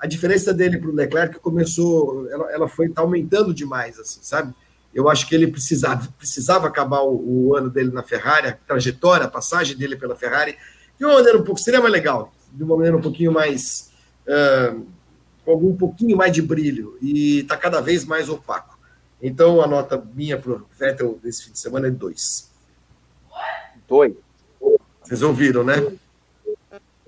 [0.00, 4.52] a diferença dele para o Leclerc começou, ela, ela foi tá aumentando demais, assim, sabe?
[4.94, 9.26] Eu acho que ele precisava, precisava acabar o, o ano dele na Ferrari, a trajetória,
[9.26, 10.56] a passagem dele pela Ferrari,
[10.98, 13.90] de uma maneira um pouco, seria mais legal, de uma maneira um pouquinho mais.
[14.28, 14.74] ah,
[15.46, 18.76] com algum pouquinho mais de brilho e está cada vez mais opaco.
[19.22, 22.52] Então a nota minha para o Vettel desse fim de semana é dois.
[23.88, 24.12] Dois.
[25.02, 25.74] Vocês ouviram, né?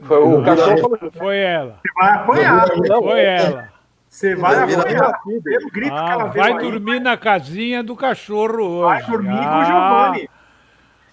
[0.00, 1.12] Foi o cachorro falou.
[1.12, 1.81] Foi ela.
[1.83, 2.68] Você vai apanhar.
[2.89, 3.73] Não, Foi ela.
[4.08, 5.20] Você vai apanhar.
[5.42, 9.02] Pelo grito que Ah, ela vai veio aí, dormir na casinha do cachorro hoje.
[9.02, 9.65] Vai dormir com o Ah,
[10.12, 10.31] Giovanni.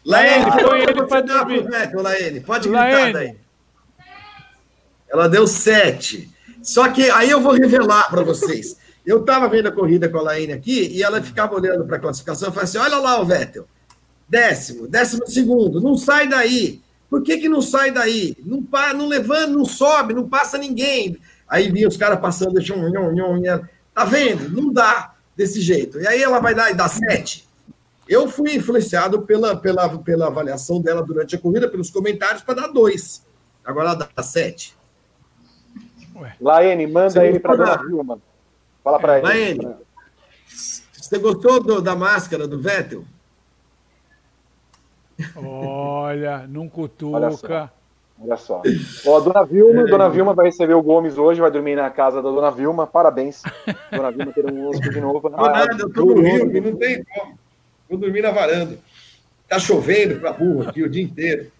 [0.05, 1.63] Laene, põe ele dá dormir.
[1.63, 2.39] Vettel, Laene?
[2.41, 3.13] Pode gritar Laene.
[3.13, 3.37] daí.
[5.09, 6.31] Ela deu sete.
[6.65, 8.75] Só que aí eu vou revelar para vocês.
[9.05, 11.99] Eu estava vendo a corrida com a Laene aqui e ela ficava olhando para a
[11.99, 13.67] classificação e falava assim: olha lá o Vettel,
[14.27, 16.81] décimo, décimo segundo, não sai daí.
[17.07, 18.35] Por que, que não sai daí?
[18.43, 21.17] Não, pa, não levanta, não sobe, não passa ninguém.
[21.47, 23.61] Aí vinha os caras passando, nhon, nhon, nhon.
[23.93, 24.49] tá vendo?
[24.49, 26.01] Não dá desse jeito.
[26.01, 27.47] E aí ela vai dar e dá sete.
[28.09, 32.67] Eu fui influenciado pela, pela, pela avaliação dela durante a corrida, pelos comentários, para dar
[32.67, 33.23] dois.
[33.63, 34.74] Agora ela dá sete.
[36.39, 38.19] Laene, manda Você ele para dona Vilma.
[38.83, 39.27] Fala para ele.
[39.27, 39.75] Laene.
[40.47, 43.03] Você gostou do- da máscara do Vettel?
[45.35, 47.71] Olha, não Olha cutuca.
[48.21, 48.61] Olha só.
[49.05, 52.21] Ó, a dona Vilma, dona Vilma vai receber o Gomes hoje, vai dormir na casa
[52.21, 52.87] da dona Vilma.
[52.87, 53.41] Parabéns.
[53.91, 55.29] Dona Vilma ter um hóspede de novo.
[55.29, 57.37] Não, nada, eu tô no Rio, não tem como.
[57.89, 58.77] Vou dormir na varanda.
[59.47, 61.51] Tá chovendo pra burro aqui o dia inteiro.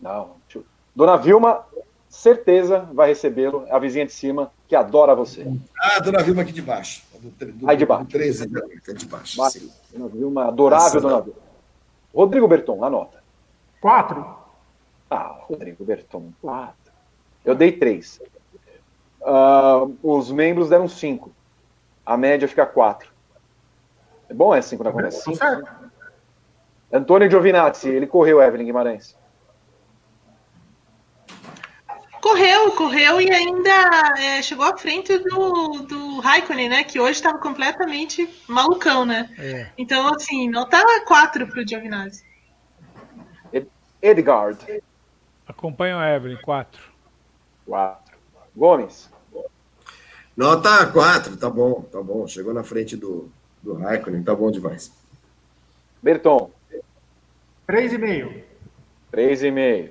[0.00, 0.30] Não.
[0.48, 0.64] tio.
[0.96, 1.64] Dona Vilma,
[2.12, 3.66] certeza vai recebê-lo.
[3.70, 5.46] A vizinha de cima que adora você.
[5.80, 7.02] Ah, a dona Vilma aqui de baixo.
[7.18, 8.04] Do, do, Aí de baixo.
[8.04, 8.60] do 13, né?
[8.76, 9.38] Aqui de baixo.
[9.38, 9.70] Mas, sim.
[9.92, 11.00] Dona Vilma, adorável Nossa.
[11.00, 11.38] Dona Vilma.
[12.14, 13.22] Rodrigo Berton, anota.
[13.80, 14.36] Quatro.
[15.10, 16.92] Ah, Rodrigo Berton, quatro.
[17.44, 18.20] Eu dei três.
[19.24, 21.32] Ah, os membros deram cinco.
[22.04, 23.10] A média fica quatro.
[24.28, 25.18] É bom é cinco na conversa?
[25.18, 25.36] Tá Cinco.
[25.38, 25.70] certo.
[26.92, 29.16] Antônio Giovinazzi, ele correu, Evelyn Guimarães.
[32.22, 36.84] Correu, correu e ainda é, chegou à frente do, do Raikkonen, né?
[36.84, 39.28] Que hoje estava completamente malucão, né?
[39.36, 39.70] É.
[39.76, 42.24] Então, assim, nota 4 para o Giovinazzi.
[44.00, 44.82] Edgard.
[45.46, 46.80] Acompanha o Evelyn, 4.
[47.66, 48.16] 4.
[48.54, 49.10] Gomes.
[50.36, 52.26] Nota 4, tá bom, tá bom.
[52.28, 54.92] Chegou na frente do, do Raikkonen, tá bom demais.
[56.00, 56.52] Berton.
[57.68, 58.42] 3,5.
[59.12, 59.90] 3,5.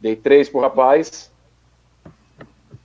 [0.00, 1.32] Dei três pro rapaz.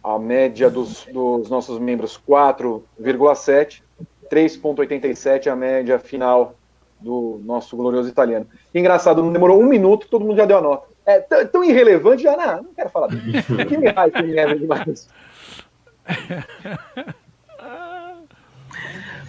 [0.03, 3.81] A média dos, dos nossos membros, 4,7.
[4.29, 6.55] 3,87 a média final
[6.99, 8.47] do nosso glorioso italiano.
[8.73, 10.87] Engraçado, não demorou um minuto, todo mundo já deu a nota.
[11.05, 13.41] É tão, irrelevante, já não, não quero falar dele.
[13.65, 15.09] Que me raiva que me leva demais.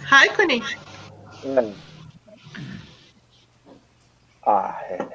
[0.03, 0.61] Raikkonen?
[1.45, 1.71] É.
[4.45, 5.07] Ah, é.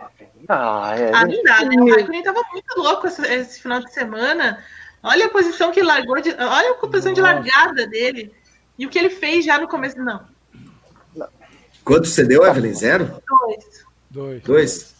[0.49, 1.13] Ah, é.
[1.15, 1.77] Ah, não dá, né?
[1.77, 4.63] O Raikkonen tava muito louco esse, esse final de semana.
[5.03, 7.35] Olha a posição que ele largou, de, olha a posição de Nossa.
[7.35, 8.35] largada dele.
[8.79, 9.99] E o que ele fez já no começo.
[9.99, 10.21] Não,
[11.85, 12.75] Quanto você deu, Evelyn?
[12.75, 13.23] Zero?
[13.29, 13.87] dois.
[14.11, 14.43] Dois.
[14.43, 14.97] Dois?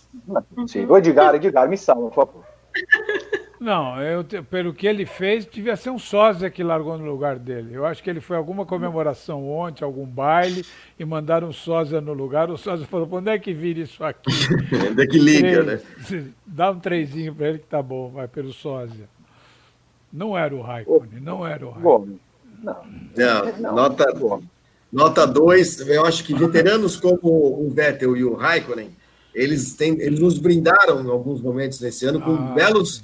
[0.69, 2.45] Sim, o Edgar, Edgar, me salva, por favor.
[3.59, 7.71] Não, eu, pelo que ele fez, devia ser um sósia que largou no lugar dele.
[7.73, 10.65] Eu acho que ele foi a alguma comemoração ontem, algum baile,
[10.99, 12.51] e mandaram um sósia no lugar.
[12.51, 14.31] O sósia falou: "Pô, onde é que vira isso aqui?
[14.89, 15.81] Ainda é que liga, né?
[16.47, 19.09] Dá um trezinho pra ele que tá bom, vai pelo sósia.
[20.13, 22.21] Não era o Raikkonen, não era o Raikkonen.
[22.63, 22.83] Não,
[23.59, 24.07] Não, nota,
[24.93, 28.91] nota 2, eu acho que veteranos como o Vettel e o Raikkonen,
[29.35, 33.03] eles, têm, eles nos brindaram em alguns momentos nesse ano com Ah, belos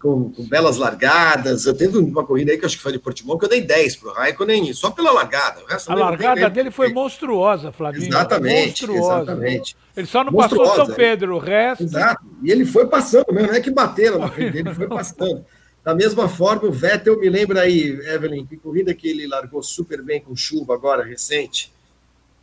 [0.00, 1.66] com, com belas largadas.
[1.66, 3.60] Eu tenho uma corrida aí que eu acho que foi de Portimão, que eu dei
[3.60, 5.62] 10 para o Raikkonen, só pela largada.
[5.62, 8.06] O resto A largada dele foi monstruosa, Flavinho.
[8.08, 9.22] Exatamente, monstruosa.
[9.22, 9.76] exatamente.
[9.96, 11.84] Ele só não passou Monstruosa, São Pedro, o resto.
[11.84, 12.24] Exato.
[12.42, 15.44] E ele foi passando mesmo, não é que bateram na frente dele, foi passando.
[15.84, 20.00] Da mesma forma, o Vettel, me lembra aí, Evelyn, que corrida que ele largou super
[20.02, 21.70] bem com chuva agora, recente.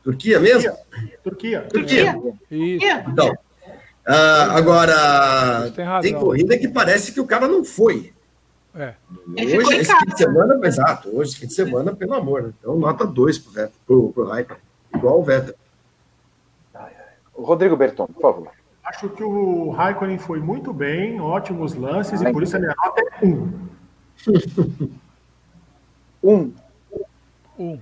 [0.04, 0.72] Turquia mesmo?
[1.24, 1.62] Turquia.
[1.62, 2.16] Turquia.
[2.52, 2.86] Isso.
[2.86, 3.34] E, Então,
[4.12, 6.02] ah, agora, tem razão.
[6.02, 8.14] tem corrida que parece que o cara não foi.
[8.74, 8.94] É.
[9.58, 12.54] Hoje, esse fim de semana, exato, hoje, esse fim de semana, pelo amor, né?
[12.60, 14.58] Então, nota 2 pro Vettel, pro, pro
[14.96, 15.56] igual o Vettel.
[17.34, 18.52] Rodrigo Berton, por favor.
[18.84, 23.02] Acho que o Raikkonen foi muito bem, ótimos lances, e por isso a minha nota
[23.02, 23.52] é um.
[26.24, 26.54] Um.
[27.58, 27.80] Um.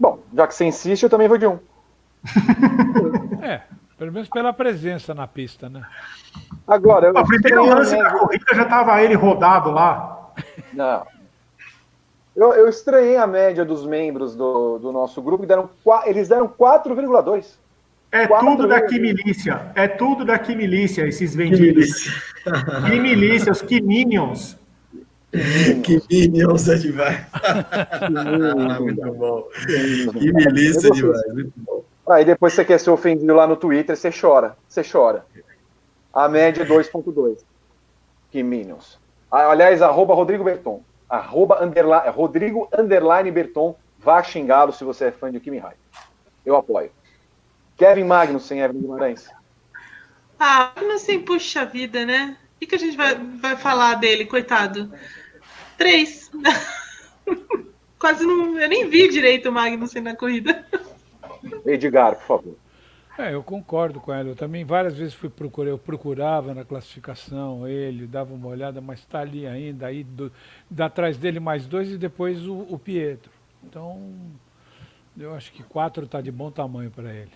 [0.00, 1.58] Bom, já que você insiste, eu também vou de um.
[3.40, 3.62] É,
[3.98, 5.82] pelo menos pela presença na pista, né?
[6.66, 10.32] Agora, eu O primeiro estranhei a lance da corrida já estava ele rodado lá.
[10.72, 11.06] Não.
[12.36, 15.70] Eu, eu estranhei a média dos membros do, do nosso grupo, que deram,
[16.04, 17.56] eles deram 4,2.
[18.12, 18.90] É Quatro tudo da vezes.
[18.90, 19.72] Quimilícia.
[19.74, 22.10] É tudo da Quimilícia, esses vendidos.
[22.86, 24.56] Quimilícia, os Quiminions.
[25.82, 27.26] Que Minions é demais.
[28.70, 29.48] Ah, muito bom.
[30.12, 31.34] Que milícia demais.
[31.34, 31.84] Muito bom.
[32.08, 34.56] Aí depois você quer ser ofendido lá no Twitter, você chora.
[34.68, 35.26] Você chora.
[36.12, 37.38] A média é 2,2.
[38.30, 38.98] Que Minions.
[39.30, 40.82] Ah, Aliás, arroba Rodrigo Berton.
[41.08, 43.76] Arroba underline, Rodrigo underline Berton.
[43.98, 45.74] Vá xingá-lo se você é fã de Kimi Rai.
[46.44, 46.90] Eu apoio.
[47.76, 49.28] Kevin Magnussen, Evelyn Guimarães.
[50.38, 52.36] Ah, sei, puxa vida, né?
[52.54, 54.92] O que, que a gente vai, vai falar dele, coitado?
[55.76, 56.30] Três.
[57.98, 58.58] Quase não.
[58.58, 60.64] Eu nem vi direito o Magnussen na corrida.
[61.64, 62.54] Edgar, por favor.
[63.18, 64.28] É, eu concordo com ela.
[64.28, 69.00] Eu também várias vezes fui procurar, eu procurava na classificação ele, dava uma olhada, mas
[69.00, 70.30] está ali ainda, aí do,
[70.70, 73.30] da atrás dele mais dois e depois o, o Pietro.
[73.64, 74.12] Então,
[75.18, 77.32] eu acho que quatro está de bom tamanho para ele,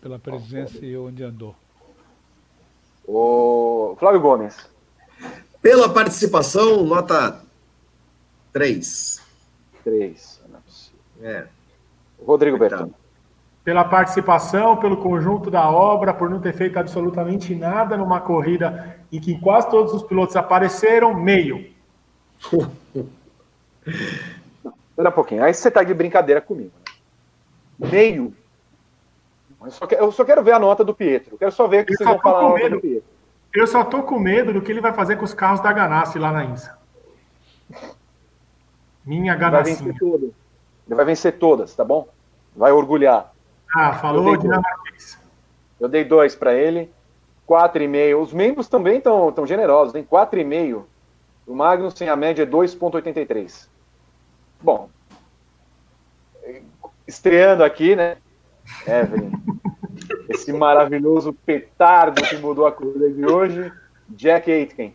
[0.00, 1.54] pela presença e onde andou.
[3.06, 4.68] O Flávio Gomes.
[5.60, 7.42] Pela participação, nota
[8.52, 9.22] 3.
[9.84, 10.40] Três.
[10.48, 11.00] Não é possível.
[11.22, 11.46] É.
[12.24, 12.94] Rodrigo Coitado.
[13.68, 19.20] Pela participação, pelo conjunto da obra, por não ter feito absolutamente nada numa corrida em
[19.20, 21.70] que quase todos os pilotos apareceram, meio.
[23.84, 25.44] Espera um pouquinho.
[25.44, 26.72] Aí você tá de brincadeira comigo.
[27.78, 27.90] Né?
[27.90, 28.32] Meio.
[29.62, 31.34] Eu só, quero, eu só quero ver a nota do Pietro.
[31.34, 33.04] Eu quero só ver o que Eu vocês vão falar do Pietro.
[33.52, 36.18] Eu só tô com medo do que ele vai fazer com os carros da Ganassi
[36.18, 36.78] lá na INSA.
[39.04, 39.84] Minha Ganassi.
[39.84, 40.32] Ele
[40.88, 42.08] vai vencer todas, tá bom?
[42.56, 43.34] Vai orgulhar.
[43.74, 45.18] Ah, Eu falou dei dinamarquês.
[45.80, 46.90] Eu dei dois para ele.
[47.46, 48.20] Quatro e meio.
[48.20, 49.92] Os membros também estão tão generosos.
[49.92, 50.86] Tem quatro e meio.
[51.46, 53.68] O Magnussen, a média é 2,83.
[54.60, 54.90] Bom.
[57.06, 58.18] Estreando aqui, né?
[58.86, 59.32] Evelyn.
[60.28, 63.72] Esse maravilhoso petardo que mudou a corrida de hoje.
[64.10, 64.94] Jack Aitken.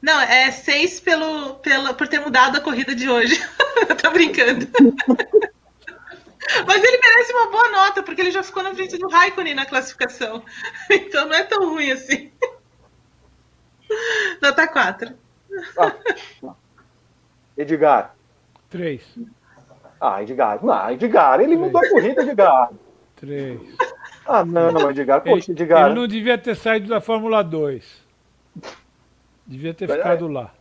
[0.00, 3.42] Não, é seis pelo, pela, por ter mudado a corrida de hoje.
[3.88, 4.66] Eu tô brincando.
[6.66, 9.66] Mas ele merece uma boa nota, porque ele já ficou na frente do Raikkonen na
[9.66, 10.42] classificação.
[10.90, 12.30] Então não é tão ruim assim.
[14.42, 15.14] Nota 4.
[17.56, 18.14] Edgar.
[18.68, 19.02] Três.
[20.00, 20.64] Ah, Edgar.
[20.64, 21.40] Não, Edgar.
[21.40, 22.70] Ele mudou a corrida, Edgar.
[23.16, 23.60] Três.
[24.26, 25.22] Ah, não, Edgar.
[25.24, 25.86] Ele, Poxa, Edgar.
[25.86, 28.02] ele não devia ter saído da Fórmula 2.
[29.46, 30.52] Devia ter Vai- ficado lá.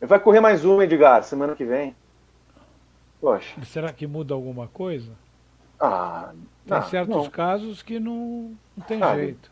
[0.00, 1.94] Vai correr mais uma, Edgar, semana que vem.
[3.22, 3.54] Poxa.
[3.64, 5.12] Será que muda alguma coisa?
[5.78, 6.32] Ah,
[6.66, 7.30] Tem ah, certos não.
[7.30, 9.48] casos que não, não tem Ah, jeito.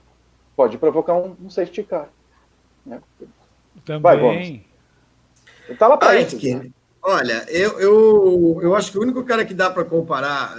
[0.56, 2.08] Pode provocar um, um safety car.
[2.84, 3.00] Né?
[3.84, 4.02] Também.
[4.02, 4.60] vai, Gomes.
[5.68, 6.34] Ele tá lá pra isso.
[6.34, 10.56] Aitken, olha, eu, eu, eu acho que o único cara que dá para comparar,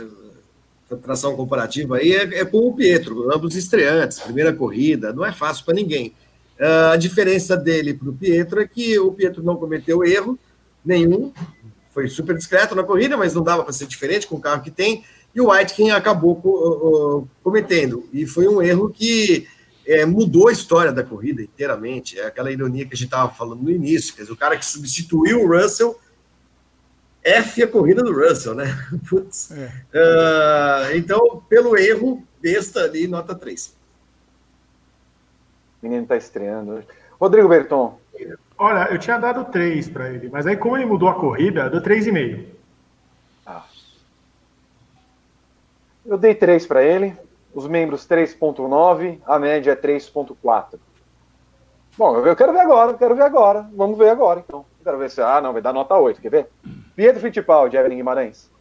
[1.04, 5.66] tração comparativa aí, é, é com o Pietro, ambos estreantes, primeira corrida, não é fácil
[5.66, 6.14] para ninguém.
[6.58, 10.40] Ah, a diferença dele para o Pietro é que o Pietro não cometeu erro
[10.84, 11.34] nenhum,
[11.92, 14.72] foi super discreto na corrida, mas não dava para ser diferente com o carro que
[14.72, 15.04] tem,
[15.36, 19.48] e o Aitken acabou co- o- cometendo, e foi um erro que
[19.86, 22.18] é, mudou a história da corrida inteiramente.
[22.20, 24.14] É aquela ironia que a gente estava falando no início.
[24.16, 26.00] Quer dizer, o cara que substituiu o Russell
[27.24, 28.66] F a corrida do Russell, né?
[29.10, 29.52] Putz.
[29.52, 29.72] É.
[29.94, 33.76] Ah, então, pelo erro, besta ali, nota 3.
[35.82, 36.88] O menino tá estreando hoje.
[37.20, 38.00] Rodrigo Berton.
[38.64, 41.72] Olha, eu tinha dado 3 para ele, mas aí como ele mudou a corrida, eu
[41.72, 42.46] dou 3,5.
[46.06, 47.18] Eu dei 3 para ele.
[47.56, 49.20] Os membros 3.9.
[49.26, 50.80] A média é 3.4.
[51.98, 53.68] Bom, eu quero ver agora, eu quero ver agora.
[53.74, 54.60] Vamos ver agora, então.
[54.80, 55.20] Eu quero ver se.
[55.22, 56.48] Ah, não, vai dar nota 8, quer ver?
[56.96, 58.52] Pietro Fittipaldi, Evelyn Guimarães.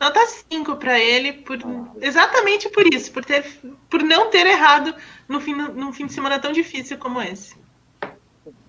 [0.00, 0.18] Nota
[0.50, 1.58] 5 para ele, por,
[2.00, 3.44] exatamente por isso, por, ter,
[3.88, 4.92] por não ter errado
[5.28, 7.61] no fim, num fim de semana tão difícil como esse.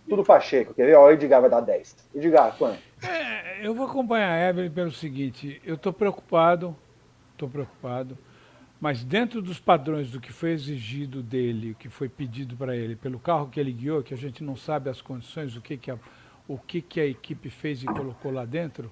[0.07, 0.95] Tudo Pacheco, quer ver?
[0.95, 2.09] Ó, o Edgar vai dar 10.
[2.15, 2.79] Edgar, quanto?
[3.01, 6.75] É, eu vou acompanhar a Evelyn pelo seguinte, eu estou preocupado,
[7.31, 8.17] estou preocupado,
[8.79, 12.95] mas dentro dos padrões do que foi exigido dele, o que foi pedido para ele,
[12.95, 15.89] pelo carro que ele guiou, que a gente não sabe as condições, o que, que,
[15.89, 15.97] a,
[16.47, 18.91] o que, que a equipe fez e colocou lá dentro,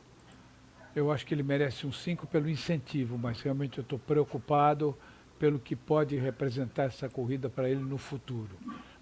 [0.95, 4.97] eu acho que ele merece um 5 pelo incentivo, mas realmente eu estou preocupado
[5.37, 8.51] pelo que pode representar essa corrida para ele no futuro.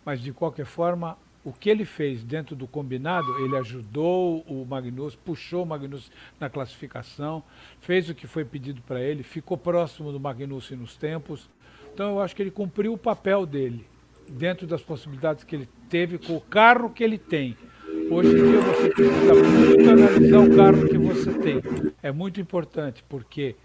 [0.05, 1.17] Mas de qualquer forma,
[1.49, 6.47] o que ele fez dentro do combinado, ele ajudou o Magnus, puxou o Magnus na
[6.47, 7.43] classificação,
[7.81, 11.49] fez o que foi pedido para ele, ficou próximo do Magnus nos tempos.
[11.91, 13.85] Então eu acho que ele cumpriu o papel dele,
[14.27, 17.57] dentro das possibilidades que ele teve com o carro que ele tem.
[18.11, 21.61] Hoje em dia você precisa muito analisar o carro que você tem.
[22.03, 23.55] É muito importante, porque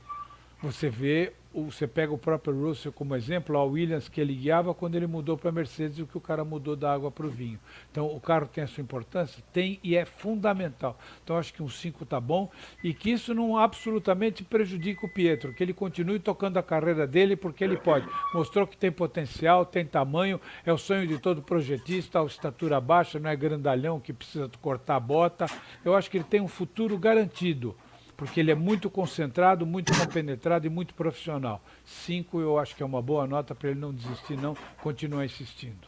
[0.62, 4.96] você vê você pega o próprio Russell como exemplo, a Williams que ele guiava quando
[4.96, 7.58] ele mudou para a Mercedes, o que o cara mudou da água para o vinho.
[7.90, 9.42] Então o carro tem a sua importância?
[9.52, 10.98] Tem e é fundamental.
[11.22, 12.50] Então acho que um 5 está bom
[12.82, 17.36] e que isso não absolutamente prejudique o Pietro, que ele continue tocando a carreira dele
[17.36, 18.08] porque ele pode.
[18.32, 23.20] Mostrou que tem potencial, tem tamanho, é o sonho de todo projetista, a estatura baixa,
[23.20, 25.46] não é grandalhão que precisa cortar a bota.
[25.84, 27.76] Eu acho que ele tem um futuro garantido
[28.16, 31.60] porque ele é muito concentrado, muito compenetrado e muito profissional.
[31.84, 35.86] Cinco eu acho que é uma boa nota para ele não desistir, não, continuar insistindo.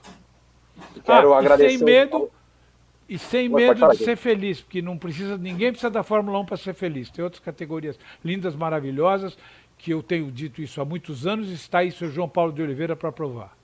[1.05, 1.75] Quero ah, agradecer.
[1.75, 2.31] E sem medo,
[3.09, 6.57] e sem medo de ser feliz, porque não precisa, ninguém precisa da Fórmula 1 para
[6.57, 7.11] ser feliz.
[7.11, 9.39] Tem outras categorias lindas, maravilhosas,
[9.79, 12.63] que eu tenho dito isso há muitos anos, e está aí o João Paulo de
[12.63, 13.57] Oliveira para provar.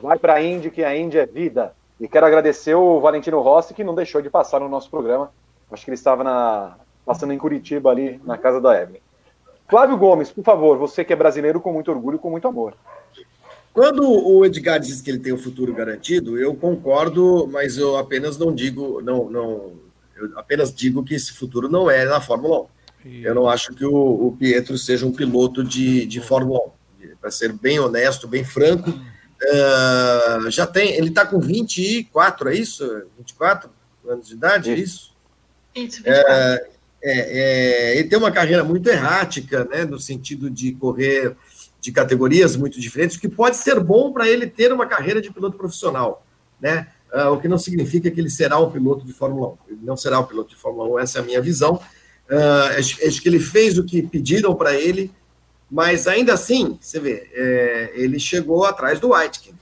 [0.00, 1.74] Vai para a Indy, que a Indy é vida.
[2.00, 5.32] E quero agradecer o Valentino Rossi, que não deixou de passar no nosso programa.
[5.70, 6.76] Acho que ele estava na,
[7.08, 9.00] passando em Curitiba ali na casa da Evelyn.
[9.66, 12.74] Flávio Gomes, por favor, você que é brasileiro com muito orgulho e com muito amor.
[13.72, 18.36] Quando o Edgar diz que ele tem o futuro garantido, eu concordo, mas eu apenas
[18.36, 19.72] não digo, não, não,
[20.16, 22.66] eu apenas digo que esse futuro não é na Fórmula
[23.04, 23.08] 1.
[23.22, 26.60] Eu não acho que o, o Pietro seja um piloto de, de Fórmula
[27.02, 27.16] 1.
[27.20, 30.92] Para ser bem honesto, bem franco, uh, já tem.
[30.94, 32.84] Ele está com 24, é isso?
[33.16, 33.70] 24
[34.06, 35.14] anos de idade, é isso?
[35.74, 36.32] Isso, 24.
[36.32, 36.68] É,
[37.02, 41.36] é, é, ele tem uma carreira muito errática, né, no sentido de correr
[41.80, 45.32] de categorias muito diferentes, o que pode ser bom para ele ter uma carreira de
[45.32, 46.26] piloto profissional,
[46.60, 46.88] né?
[47.12, 49.56] Uh, o que não significa que ele será um piloto de Fórmula 1.
[49.68, 51.80] Ele não será um piloto de Fórmula 1, essa é a minha visão.
[52.28, 55.10] Uh, acho, acho, que ele fez o que pediram para ele,
[55.70, 59.54] mas ainda assim, você vê, é, ele chegou atrás do Whitekin,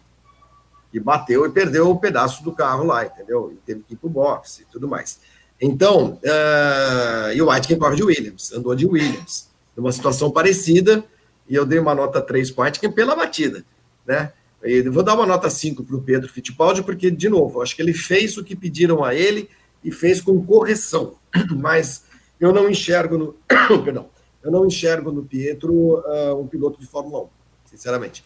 [0.90, 3.52] que bateu e perdeu o um pedaço do carro lá, entendeu?
[3.52, 5.20] E teve que ir para o boxe e tudo mais.
[5.60, 11.04] Então, uh, e o Aitken corre de Williams, andou de Williams, numa situação parecida,
[11.48, 13.64] e eu dei uma nota 3 para o Aitken pela batida,
[14.06, 14.32] né?
[14.62, 17.82] E vou dar uma nota 5 para o Pedro Fittipaldi, porque, de novo, acho que
[17.82, 19.48] ele fez o que pediram a ele
[19.82, 21.14] e fez com correção,
[21.56, 22.04] mas
[22.40, 23.36] eu não enxergo no,
[23.84, 24.08] perdão,
[24.42, 27.28] eu não enxergo no Pietro uh, um piloto de Fórmula 1,
[27.70, 28.24] sinceramente.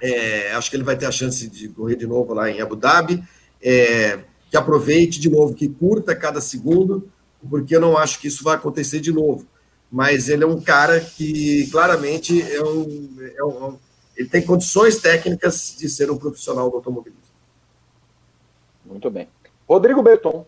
[0.00, 2.76] É, acho que ele vai ter a chance de correr de novo lá em Abu
[2.76, 3.22] Dhabi.
[3.62, 4.20] É,
[4.54, 7.10] que aproveite de novo, que curta cada segundo,
[7.50, 9.44] porque eu não acho que isso vai acontecer de novo.
[9.90, 13.76] Mas ele é um cara que claramente é um, é um
[14.16, 17.20] ele tem condições técnicas de ser um profissional do automobilismo.
[18.86, 19.28] Muito bem.
[19.68, 20.46] Rodrigo Berton.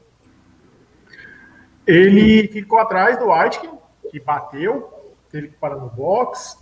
[1.85, 3.73] Ele ficou atrás do Aitken,
[4.09, 4.89] que bateu,
[5.33, 6.57] teve que parar no box,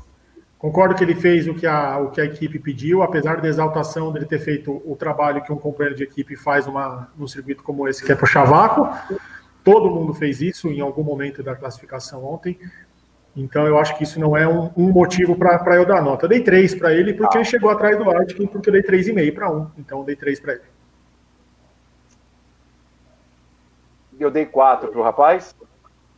[0.64, 4.10] Concordo que ele fez o que, a, o que a equipe pediu, apesar da exaltação
[4.10, 7.86] dele ter feito o trabalho que um companheiro de equipe faz uma, num circuito como
[7.86, 8.88] esse, que é puxar vácuo.
[9.62, 12.58] Todo mundo fez isso em algum momento da classificação ontem.
[13.36, 16.24] Então eu acho que isso não é um, um motivo para eu dar nota.
[16.24, 19.34] Eu dei três para ele porque ele chegou atrás do Aitken, porque eu dei 3,5
[19.34, 19.70] para um.
[19.76, 20.62] Então eu dei três para ele.
[24.18, 25.54] Eu dei quatro para o rapaz.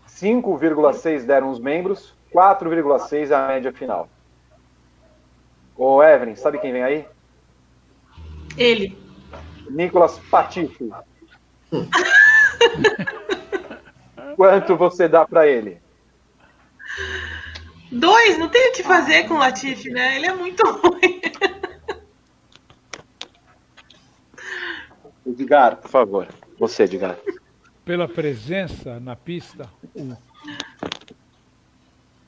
[0.08, 4.08] 5,6 deram os membros, 4,6 é a média final.
[5.76, 7.06] Ô, Evelyn, sabe quem vem aí?
[8.56, 8.98] Ele.
[9.68, 10.88] Nicolas Patife.
[14.36, 15.80] Quanto você dá para ele?
[17.90, 20.16] Dois, não tem o que fazer com o Latifi, né?
[20.16, 21.20] Ele é muito ruim.
[25.26, 26.28] Edgar, por favor.
[26.58, 27.18] Você, Edgar.
[27.84, 30.16] Pela presença na pista, um.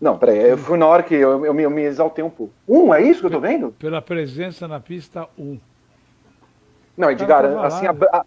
[0.00, 2.52] Não, peraí, eu fui na hora que eu, eu, eu, me exaltei um pouco.
[2.68, 3.72] Um, é isso que eu tô vendo?
[3.72, 5.58] Pela presença na pista, um.
[6.96, 8.24] Não, Edgar, assim, a, a,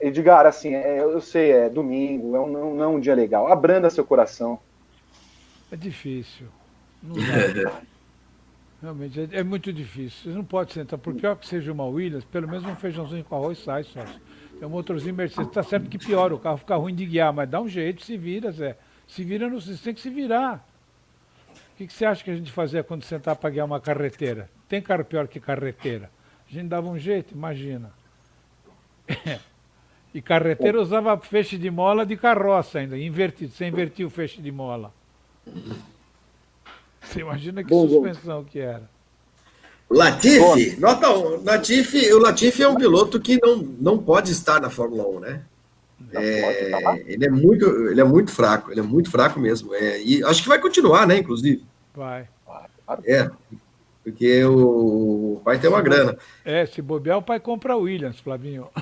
[0.00, 3.50] Edgar, assim, é, eu sei, é domingo, é um, não, não é um dia legal.
[3.50, 4.58] Abranda seu coração.
[5.70, 6.46] É difícil.
[7.02, 7.72] Não dá.
[8.82, 10.30] Realmente, é, é, muito difícil.
[10.30, 13.34] Você não pode sentar, por pior que seja uma Williams, pelo menos um feijãozinho com
[13.34, 14.04] arroz sai, só.
[14.60, 15.50] É um motorzinho Mercedes.
[15.52, 18.18] Tá certo que piora, o carro fica ruim de guiar, mas dá um jeito, se
[18.18, 18.76] vira, Zé.
[19.06, 20.66] Se vira, não, você tem que se virar.
[21.74, 24.48] O que, que, você acha que a gente fazia quando sentar para guiar uma carreteira?
[24.68, 26.08] Tem carro pior que carreteira.
[26.48, 27.92] A gente dava um jeito, imagina.
[30.14, 33.52] e carreteira usava feixe de mola de carroça ainda, invertido.
[33.52, 34.94] Você invertia o feixe de mola.
[37.02, 38.88] Você imagina que suspensão que era.
[39.90, 44.70] Latifi, nota um, Latifi, o Latifi é um piloto que não, não pode estar na
[44.70, 45.44] Fórmula 1, né?
[46.12, 49.74] É, ele, é muito, ele é muito fraco, ele é muito fraco mesmo.
[49.74, 51.64] É, e acho que vai continuar, né, inclusive.
[51.94, 52.28] Vai.
[53.04, 53.30] É,
[54.02, 56.16] porque o, pai tem uma grana.
[56.44, 58.68] É, se bobear, o pai compra a Williams, Flavinho.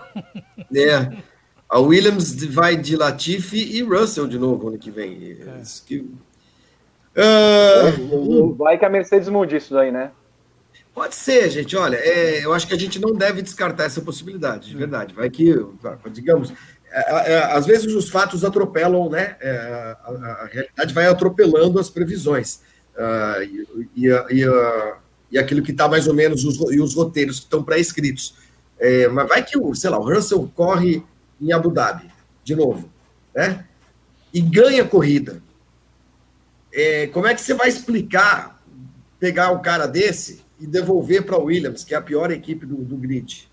[0.75, 1.23] É.
[1.69, 5.33] A Williams vai de Latifi e Russell de novo ano que vem.
[5.33, 5.63] É.
[5.87, 5.99] Que...
[7.15, 10.11] Uh, vai que a Mercedes mude isso daí, né?
[10.95, 11.77] Pode ser, gente.
[11.77, 15.15] Olha, é, eu acho que a gente não deve descartar essa possibilidade, de verdade.
[15.15, 15.55] Vai que,
[16.11, 16.53] digamos,
[16.93, 19.37] é, é, às vezes os fatos atropelam, né?
[19.41, 20.11] É, a,
[20.43, 22.61] a, realidade vai atropelando as previsões.
[22.95, 24.97] Uh, e, e, uh,
[25.31, 28.35] e, aquilo que está mais ou menos, os, e os roteiros que estão pré-escritos.
[28.79, 31.03] É, mas vai que, o, sei lá, o Russell corre
[31.41, 32.11] em Abu Dhabi,
[32.45, 32.91] de novo,
[33.35, 33.65] né?
[34.33, 35.43] E ganha corrida.
[36.73, 38.63] É, como é que você vai explicar
[39.19, 42.77] pegar um cara desse e devolver para o Williams, que é a pior equipe do,
[42.77, 43.49] do grid?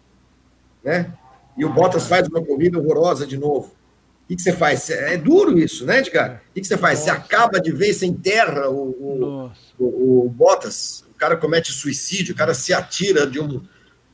[0.83, 1.13] Né?
[1.59, 3.75] E o Bottas faz uma corrida horrorosa de novo.
[4.23, 4.89] O que, você faz?
[4.89, 6.41] É duro isso, né, Edgar?
[6.49, 6.99] O que, você faz?
[6.99, 12.33] Você acaba de vez, você enterra o, o, o, o, Bottas, o cara comete suicídio,
[12.33, 13.61] o cara se atira de um,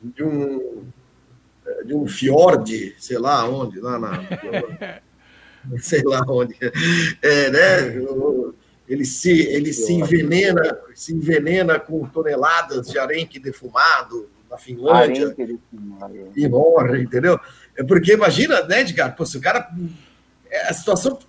[0.01, 0.83] de um,
[1.85, 4.23] de um fiord, sei lá onde, lá na.
[5.79, 6.55] sei lá onde.
[7.21, 7.95] É, né?
[8.87, 15.35] Ele se, ele se envenena, se envenena com toneladas de arenque defumado, na Finlândia
[16.35, 17.39] e morre, entendeu?
[17.77, 19.15] É porque imagina, né, Edgar?
[19.15, 19.69] Pô, se o cara.
[20.49, 21.19] É, a situação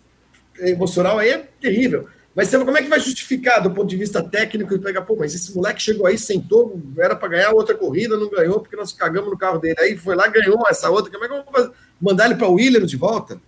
[0.59, 2.09] emocional aí é terrível.
[2.35, 5.17] Mas você, como é que vai justificar do ponto de vista técnico e pegar, pô,
[5.17, 8.93] mas esse moleque chegou aí, sentou, era para ganhar outra corrida, não ganhou porque nós
[8.93, 9.77] cagamos no carro dele.
[9.81, 11.11] Aí foi lá, ganhou essa outra.
[11.11, 13.41] Como é que eu vou mandar ele para o Williams de volta?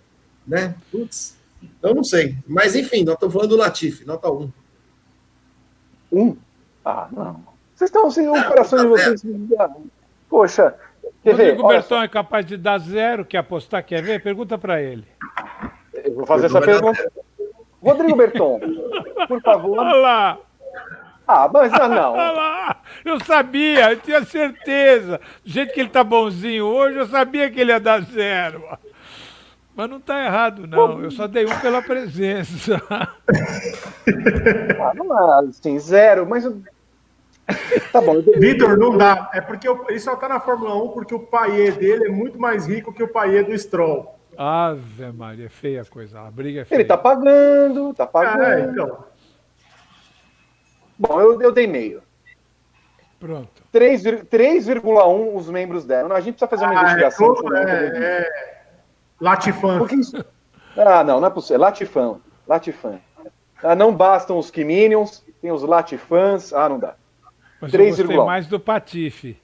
[0.47, 0.75] Né?
[0.91, 2.35] Putz, então não sei.
[2.47, 4.51] Mas enfim, nós estamos falando do Latifi, nota 1.
[6.11, 6.37] 1?
[6.83, 7.48] Ah, não.
[7.79, 9.23] Vocês estão assim, o coração de vocês.
[10.29, 10.75] Poxa,
[11.23, 11.51] quer ver?
[11.51, 14.21] Rodrigo Berton é capaz de dar zero, quer apostar, quer ver?
[14.21, 15.07] Pergunta para ele.
[15.95, 17.09] Eu vou fazer essa pergunta.
[17.81, 18.59] Rodrigo Berton,
[19.29, 19.79] por favor.
[19.79, 20.39] Olha lá.
[21.25, 22.13] Ah, mas não, não.
[22.15, 22.77] Olha lá.
[23.05, 25.21] Eu sabia, eu tinha certeza.
[25.45, 28.61] Do jeito que ele tá bonzinho hoje, eu sabia que ele ia dar zero.
[29.77, 31.01] Mas não tá errado, não.
[31.01, 32.83] Eu só dei um pela presença.
[32.91, 33.13] Ah,
[34.97, 36.45] não é assim, zero, mas
[37.93, 38.21] Tá bom.
[38.21, 39.31] Vitor, não dá.
[39.33, 42.67] É porque ele só tá na Fórmula 1 porque o pai dele é muito mais
[42.67, 44.15] rico que o pai do Stroll.
[44.37, 46.21] Ave Maria, é feia a coisa.
[46.21, 46.79] A briga é feia.
[46.79, 48.43] Ele tá pagando, tá pagando.
[48.45, 49.05] É, então.
[50.99, 52.03] Bom, eu, eu dei meio.
[53.19, 53.63] Pronto.
[53.73, 56.13] 3,1 os membros deram.
[56.13, 57.35] A gente precisa fazer uma ah, investigação.
[57.57, 58.29] É, é,
[59.23, 59.95] é...
[59.95, 60.25] Isso...
[60.77, 61.61] Ah, não, não é possível.
[61.61, 62.21] Latifan.
[62.47, 63.01] Latifan.
[63.61, 66.53] Ah, não bastam os Kiminions, tem os Latifans.
[66.53, 66.95] Ah, não dá.
[67.61, 69.37] Mas 3, eu gostei mais do Patife.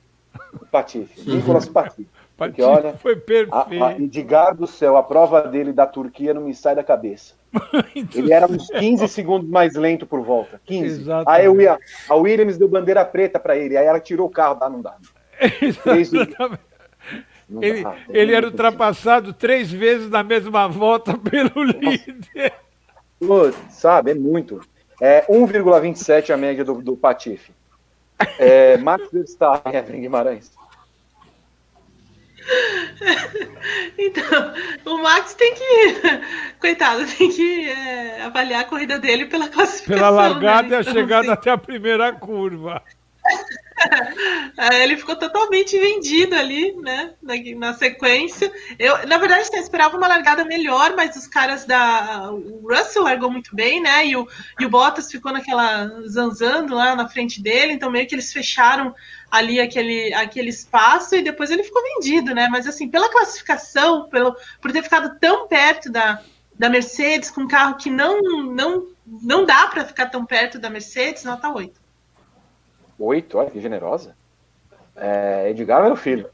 [0.70, 2.07] Patife, Nicolas Patife.
[2.36, 3.55] Patife olha, foi perfeito.
[3.55, 7.34] A, a do céu, a prova dele da Turquia não me sai da cabeça.
[8.12, 10.60] Ele era uns 15 segundos mais lento por volta.
[10.65, 10.84] 15.
[10.84, 11.31] Exatamente.
[11.31, 11.78] Aí eu ia,
[12.09, 14.97] a Williams deu bandeira preta para ele, aí ela tirou o carro, ah, não dá.
[15.62, 16.60] Exatamente.
[17.49, 22.52] Não ele, dá, ele era ultrapassado três vezes na mesma volta pelo líder.
[23.20, 24.60] Putz, sabe, é muito.
[25.01, 27.52] É 1,27 a média do, do Patife.
[28.39, 30.52] É, Max Verstappen, Evelyn Guimarães.
[33.97, 35.94] Então, o Max tem que,
[36.60, 39.97] coitado, tem que é, avaliar a corrida dele pela classificação.
[39.97, 40.67] Pela largada né?
[40.67, 41.33] então, e a então, chegada assim...
[41.33, 42.83] até a primeira curva.
[44.56, 47.14] É, ele ficou totalmente vendido ali, né?
[47.20, 48.50] Na, na, sequência.
[48.78, 52.30] Eu, na verdade, eu esperava uma largada melhor, mas os caras da.
[52.30, 54.06] O Russell largou muito bem, né?
[54.06, 54.28] E o,
[54.60, 55.90] e o Bottas ficou naquela.
[56.06, 58.94] zanzando lá na frente dele, então meio que eles fecharam
[59.30, 62.48] ali aquele, aquele espaço e depois ele ficou vendido, né?
[62.48, 66.20] Mas assim, pela classificação, pelo, por ter ficado tão perto da,
[66.56, 70.70] da Mercedes, com um carro que não, não, não dá para ficar tão perto da
[70.70, 71.83] Mercedes, nota 8.
[72.98, 74.16] Oito, olha que generosa.
[74.97, 76.28] É, Edgar meu filho.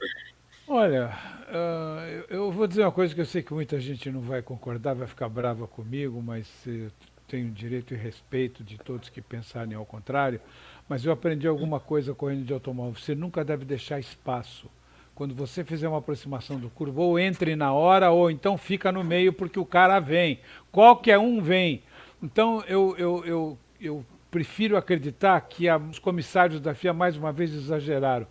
[0.68, 1.10] Olha,
[1.48, 4.94] uh, eu vou dizer uma coisa que eu sei que muita gente não vai concordar,
[4.94, 6.90] vai ficar brava comigo, mas eu
[7.26, 10.40] tenho direito e respeito de todos que pensarem ao contrário.
[10.88, 13.00] Mas eu aprendi alguma coisa correndo de automóvel.
[13.00, 14.68] Você nunca deve deixar espaço.
[15.14, 19.04] Quando você fizer uma aproximação do curva, ou entre na hora, ou então fica no
[19.04, 20.40] meio porque o cara vem.
[20.72, 21.82] Qualquer um vem.
[22.22, 27.32] Então eu, eu, eu, eu prefiro acreditar que a, os comissários da FIA mais uma
[27.32, 28.26] vez exageraram.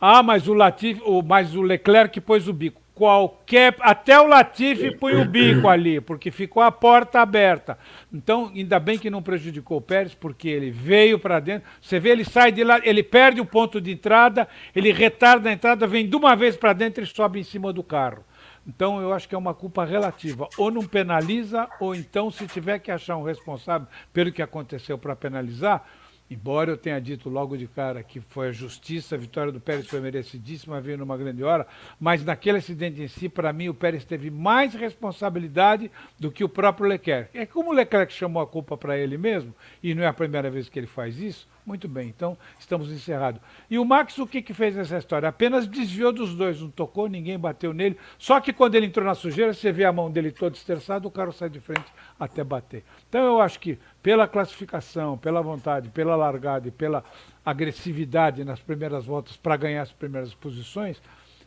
[0.00, 2.80] Ah, mas o Latif, ou, mas o Leclerc pôs o bico.
[2.94, 3.76] qualquer.
[3.80, 7.78] Até o Latifi põe o bico ali, porque ficou a porta aberta.
[8.12, 11.68] Então, ainda bem que não prejudicou o Pérez, porque ele veio para dentro.
[11.80, 15.52] Você vê, ele sai de lá, ele perde o ponto de entrada, ele retarda a
[15.52, 18.24] entrada, vem de uma vez para dentro e sobe em cima do carro.
[18.68, 20.46] Então, eu acho que é uma culpa relativa.
[20.58, 25.16] Ou não penaliza, ou então, se tiver que achar um responsável pelo que aconteceu para
[25.16, 25.84] penalizar,
[26.30, 29.86] Embora eu tenha dito logo de cara que foi a justiça, a vitória do Pérez
[29.86, 31.66] foi merecidíssima, veio numa grande hora,
[31.98, 36.48] mas naquele acidente em si, para mim, o Pérez teve mais responsabilidade do que o
[36.48, 37.30] próprio Leclerc.
[37.32, 40.50] É como o Leclerc chamou a culpa para ele mesmo, e não é a primeira
[40.50, 43.40] vez que ele faz isso, muito bem, então estamos encerrados.
[43.68, 45.28] E o Max, o que, que fez nessa história?
[45.28, 47.98] Apenas desviou dos dois, não tocou, ninguém bateu nele.
[48.18, 51.10] Só que quando ele entrou na sujeira, você vê a mão dele toda esterçada, o
[51.10, 51.84] carro sai de frente
[52.18, 52.82] até bater.
[53.08, 57.04] Então eu acho que pela classificação, pela vontade, pela largada e pela
[57.44, 61.00] agressividade nas primeiras voltas para ganhar as primeiras posições,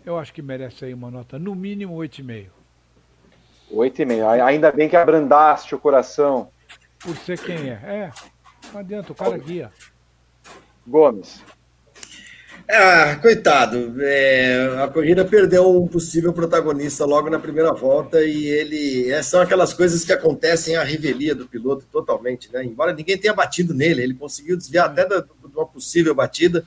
[0.05, 2.47] eu acho que merece aí uma nota no mínimo 8,5.
[3.73, 4.43] 8,5.
[4.43, 6.49] Ainda bem que abrandaste o coração.
[6.99, 7.79] Por ser quem é.
[7.83, 8.11] É,
[8.71, 9.71] não adianta, o cara guia.
[10.91, 11.41] Gomes.
[12.69, 13.95] Ah, coitado.
[14.01, 19.11] É, a corrida perdeu um possível protagonista logo na primeira volta e ele.
[19.11, 22.63] É, são aquelas coisas que acontecem à revelia do piloto totalmente, né?
[22.63, 26.63] Embora ninguém tenha batido nele, ele conseguiu desviar até de uma possível batida,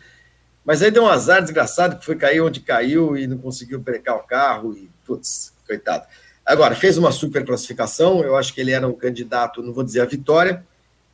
[0.64, 4.16] mas aí deu um azar desgraçado que foi cair onde caiu e não conseguiu brecar
[4.16, 6.06] o carro e, putz, coitado.
[6.44, 10.00] Agora, fez uma super classificação, eu acho que ele era um candidato, não vou dizer
[10.00, 10.62] a vitória,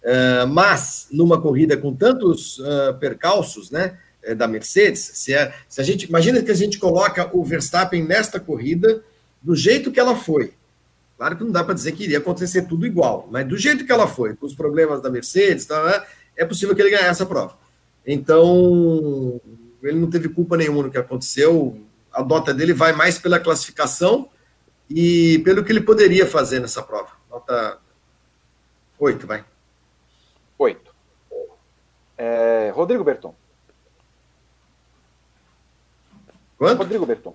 [0.05, 3.99] uh, mas numa corrida com tantos uh, percalços, né?
[4.23, 8.05] É, da Mercedes, se, é, se a gente imagina que a gente coloca o Verstappen
[8.05, 9.03] nesta corrida
[9.41, 10.53] do jeito que ela foi.
[11.17, 13.91] Claro que não dá para dizer que iria acontecer tudo igual, mas do jeito que
[13.93, 16.03] ela foi, com os problemas da Mercedes, tá, né,
[16.37, 17.57] é possível que ele ganhe essa prova.
[18.07, 19.41] Então,
[19.83, 21.79] ele não teve culpa nenhuma no que aconteceu.
[22.12, 24.29] A nota dele vai mais pela classificação
[24.89, 27.11] e pelo que ele poderia fazer nessa prova.
[27.31, 27.79] Nota
[28.99, 29.45] 8, vai.
[30.61, 30.95] 8.
[32.19, 33.35] É, Rodrigo Berton.
[36.59, 36.79] Quanto?
[36.79, 37.35] Rodrigo Berton.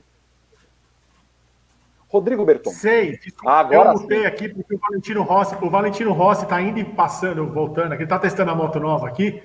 [2.08, 2.70] Rodrigo Berton.
[2.70, 3.20] Seis.
[3.44, 7.48] Agora eu mutei aqui porque o Valentino Rossi, o Valentino Rossi está indo e passando,
[7.48, 9.42] voltando aqui, está testando a moto nova aqui.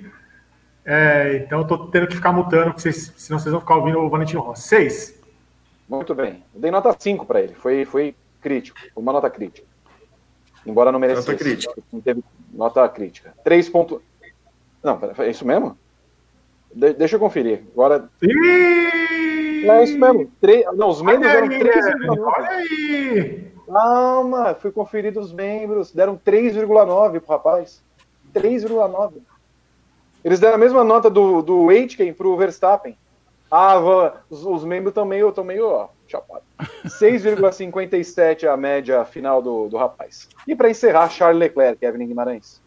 [0.85, 4.43] É, então estou tendo que ficar mutando, vocês, senão vocês vão ficar ouvindo o Valentino
[4.43, 4.69] Rossi.
[4.69, 5.23] Seis.
[5.89, 6.45] Muito bem.
[6.55, 7.55] Eu dei nota 5 para ele.
[7.55, 8.79] Foi, foi crítico.
[8.95, 9.67] Uma nota crítica.
[10.67, 11.31] Embora não merecesse.
[11.31, 11.75] Nota crítica.
[11.93, 13.35] Não teve nota crítica.
[13.45, 14.01] 3 pontos.
[14.83, 15.77] Não, é isso mesmo?
[16.75, 17.63] De, deixa eu conferir.
[17.73, 18.09] Agora.
[18.23, 20.31] É isso mesmo.
[20.41, 20.65] Tre...
[20.75, 22.21] Não, os membros aí, 3,9.
[22.21, 23.53] Olha aí!
[23.67, 25.93] Calma, fui conferido os membros.
[25.93, 27.83] Deram 3,9 pro rapaz.
[28.35, 29.15] 3,9.
[30.25, 32.97] Eles deram a mesma nota do, do Aitken pro Verstappen.
[33.51, 33.79] Ah,
[34.31, 36.43] os, os membros estão meio, tão meio ó, chapado.
[36.85, 40.29] 6,57 é a média final do, do rapaz.
[40.47, 42.61] E para encerrar, Charles Leclerc, Evelyn Guimarães.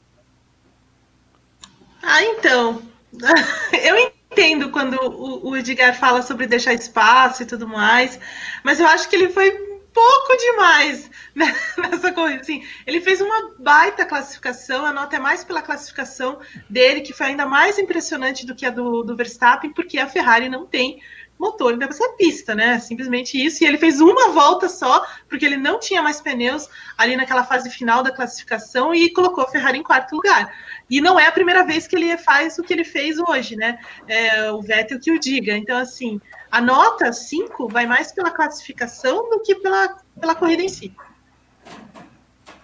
[2.01, 2.81] Ah, então.
[3.83, 8.19] Eu entendo quando o, o Edgar fala sobre deixar espaço e tudo mais,
[8.63, 9.51] mas eu acho que ele foi
[9.93, 12.41] pouco demais nessa corrida.
[12.41, 17.27] Assim, ele fez uma baita classificação, a nota é mais pela classificação dele, que foi
[17.27, 20.99] ainda mais impressionante do que a do, do Verstappen, porque a Ferrari não tem
[21.39, 22.79] motor nessa pista, né?
[22.79, 23.63] Simplesmente isso.
[23.63, 27.69] E ele fez uma volta só, porque ele não tinha mais pneus ali naquela fase
[27.69, 30.53] final da classificação e colocou a Ferrari em quarto lugar.
[30.89, 33.79] E não é a primeira vez que ele faz o que ele fez hoje, né?
[34.07, 35.57] É, o Vettel que o diga.
[35.57, 36.21] Então, assim,
[36.51, 40.95] a nota 5 vai mais pela classificação do que pela, pela corrida em si.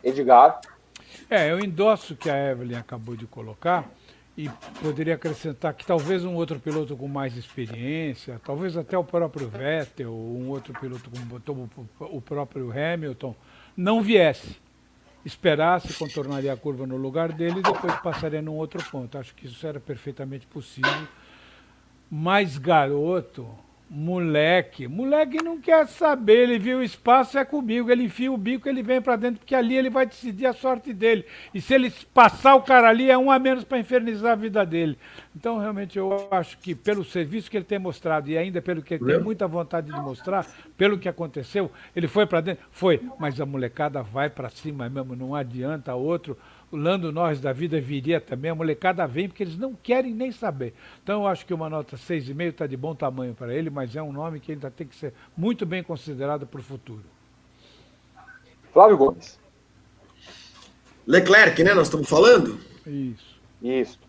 [0.04, 0.62] Edgar.
[1.30, 3.86] É, eu endosso o que a Evelyn acabou de colocar
[4.40, 4.50] e
[4.82, 10.14] poderia acrescentar que talvez um outro piloto com mais experiência, talvez até o próprio Vettel,
[10.14, 11.12] um outro piloto
[11.46, 11.70] como
[12.00, 13.36] o próprio Hamilton,
[13.76, 14.56] não viesse.
[15.26, 19.18] Esperasse, contornaria a curva no lugar dele e depois passaria num outro ponto.
[19.18, 21.08] Acho que isso era perfeitamente possível.
[22.10, 23.46] Mas garoto,
[23.90, 28.70] moleque, moleque não quer saber, ele viu o espaço, é comigo, ele enfia o bico,
[28.70, 31.26] ele vem para dentro, porque ali ele vai decidir a sorte dele.
[31.54, 34.64] E se ele passar o cara ali, é um a menos para infernizar a vida
[34.64, 34.98] dele.
[35.36, 38.94] Então, realmente, eu acho que pelo serviço que ele tem mostrado e ainda pelo que
[38.94, 40.46] ele tem muita vontade de mostrar,
[40.78, 42.64] pelo que aconteceu, ele foi para dentro?
[42.70, 46.38] Foi, mas a molecada vai para cima mesmo, não adianta outro.
[46.72, 50.32] O Lando Norris da vida viria também, a molecada vem porque eles não querem nem
[50.32, 50.74] saber.
[51.04, 54.02] Então eu acho que uma nota 6,5 está de bom tamanho para ele, mas é
[54.02, 57.04] um nome que ainda tem que ser muito bem considerado para o futuro.
[58.72, 59.40] Flávio Gomes.
[61.08, 61.74] Leclerc, né?
[61.74, 62.60] Nós estamos falando?
[62.86, 63.40] Isso.
[63.64, 64.00] Isso.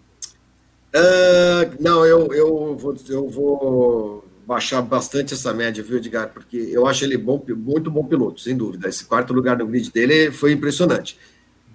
[0.95, 6.29] Ah, não, eu, eu, vou, eu vou baixar bastante essa média, viu, Edgar?
[6.29, 8.89] Porque eu acho ele bom, muito bom piloto, sem dúvida.
[8.89, 11.19] Esse quarto lugar no grid dele foi impressionante.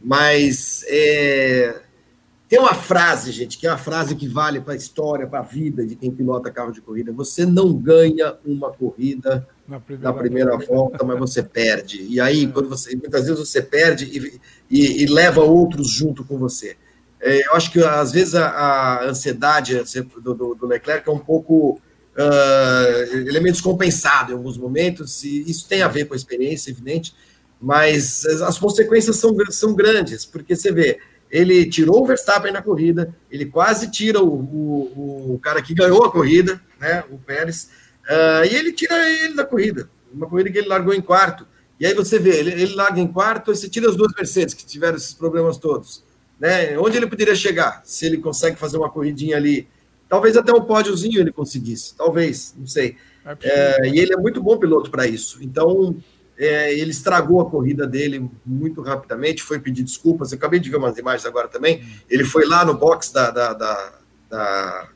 [0.05, 1.81] Mas é,
[2.47, 5.41] tem uma frase, gente, que é uma frase que vale para a história, para a
[5.41, 7.11] vida de quem pilota carro de corrida.
[7.11, 12.03] Você não ganha uma corrida na primeira, na primeira volta, mas você perde.
[12.03, 16.37] E aí, quando você, muitas vezes você perde e, e, e leva outros junto com
[16.37, 16.77] você.
[17.19, 19.81] É, eu acho que às vezes a, a ansiedade
[20.21, 21.81] do, do, do, Leclerc é um pouco.
[22.15, 26.17] Uh, ele é meio descompensado em alguns momentos, e isso tem a ver com a
[26.17, 27.13] experiência, evidente,
[27.61, 30.99] mas as consequências são, são grandes, porque você vê,
[31.31, 36.03] ele tirou o Verstappen na corrida, ele quase tira o, o, o cara que ganhou
[36.03, 37.69] a corrida, né, o Pérez,
[38.03, 41.47] uh, e ele tira ele da corrida, uma corrida que ele largou em quarto.
[41.79, 44.53] E aí você vê, ele, ele larga em quarto, e você tira as duas Mercedes
[44.53, 46.03] que tiveram esses problemas todos.
[46.39, 46.77] Né?
[46.77, 49.67] Onde ele poderia chegar se ele consegue fazer uma corridinha ali?
[50.07, 52.95] Talvez até um pódiozinho ele conseguisse, talvez, não sei.
[53.25, 55.39] É é, e ele é muito bom piloto para isso.
[55.41, 55.97] Então,
[56.37, 60.31] é, ele estragou a corrida dele muito rapidamente, foi pedir desculpas.
[60.31, 61.83] Eu acabei de ver umas imagens agora também.
[62.09, 63.93] Ele foi lá no box da, da, da,
[64.29, 64.89] da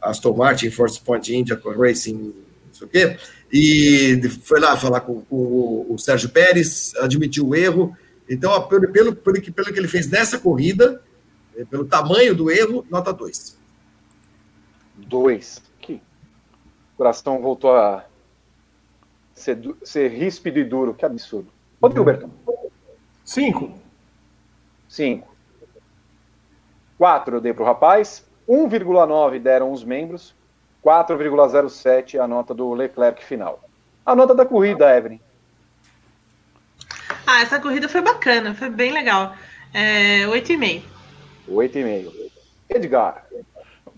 [0.00, 3.16] Aston Martin Force Point India Racing, não sei o quê,
[3.52, 7.96] e foi lá falar com, com o, o Sérgio Pérez, admitiu o erro
[8.28, 11.02] então, pelo, pelo, pelo, que, pelo que ele fez nessa corrida,
[11.56, 13.56] é, pelo tamanho do erro, nota 2.
[14.96, 15.62] 2.
[15.80, 16.00] Que o
[16.96, 18.04] coração voltou a
[19.36, 20.94] ser, ser ríspido e duro.
[20.94, 21.52] Que absurdo.
[21.80, 22.30] Rodrigo Bertão.
[23.24, 23.72] 5.
[24.88, 25.36] 5.
[26.98, 28.26] 4 eu dei para o rapaz.
[28.48, 30.34] 1,9 deram os membros.
[30.84, 33.60] 4,07 a nota do Leclerc final.
[34.04, 35.20] A nota da corrida, Evelyn.
[37.26, 39.34] Ah, essa corrida foi bacana, foi bem legal.
[39.74, 40.82] É, 8,5.
[41.48, 42.12] 8,5.
[42.70, 43.26] Edgar.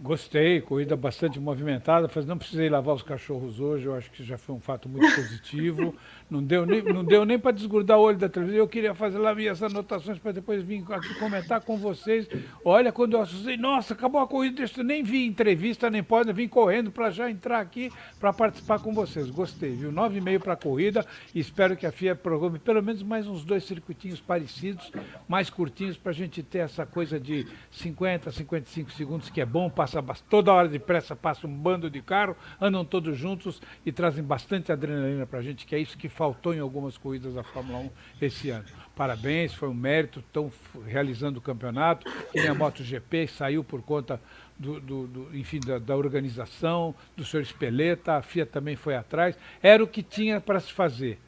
[0.01, 4.55] Gostei, corrida bastante movimentada, não precisei lavar os cachorros hoje, eu acho que já foi
[4.55, 5.93] um fato muito positivo.
[6.31, 8.59] Não deu nem, não deu nem para desgrudar o olho da televisão.
[8.59, 12.29] Eu queria fazer lá minhas anotações para depois vir aqui comentar com vocês.
[12.63, 16.47] Olha, quando eu assustei, nossa, acabou a corrida, eu nem vi entrevista, nem pode, vim
[16.47, 17.91] correndo para já entrar aqui
[18.21, 19.31] para participar com vocês.
[19.31, 19.91] Gostei, viu?
[19.91, 23.65] 9,5 para a corrida e espero que a FIA programe pelo menos mais uns dois
[23.65, 24.93] circuitinhos parecidos,
[25.27, 29.71] mais curtinhos, para a gente ter essa coisa de 50, 55 segundos, que é bom,
[29.71, 34.23] passa toda hora de pressa, passa um bando de carro, andam todos juntos e trazem
[34.23, 37.79] bastante adrenalina para a gente, que é isso que faltou em algumas corridas da Fórmula
[37.79, 37.91] 1
[38.21, 38.65] esse ano.
[38.97, 40.51] Parabéns, foi um mérito, estão
[40.85, 44.21] realizando o campeonato, e a MotoGP saiu por conta
[44.59, 49.39] do, do, do enfim, da, da, organização, do senhor Espeleta, a FIA também foi atrás,
[49.63, 51.21] era o que tinha para se fazer.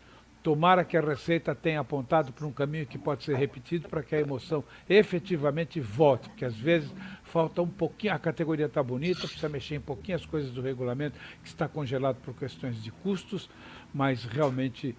[0.42, 4.14] Tomara que a Receita tenha apontado para um caminho que pode ser repetido para que
[4.14, 6.90] a emoção efetivamente volte, porque às vezes
[7.22, 11.18] falta um pouquinho, a categoria está bonita, precisa mexer um pouquinho as coisas do regulamento,
[11.42, 13.50] que está congelado por questões de custos,
[13.92, 14.96] mas realmente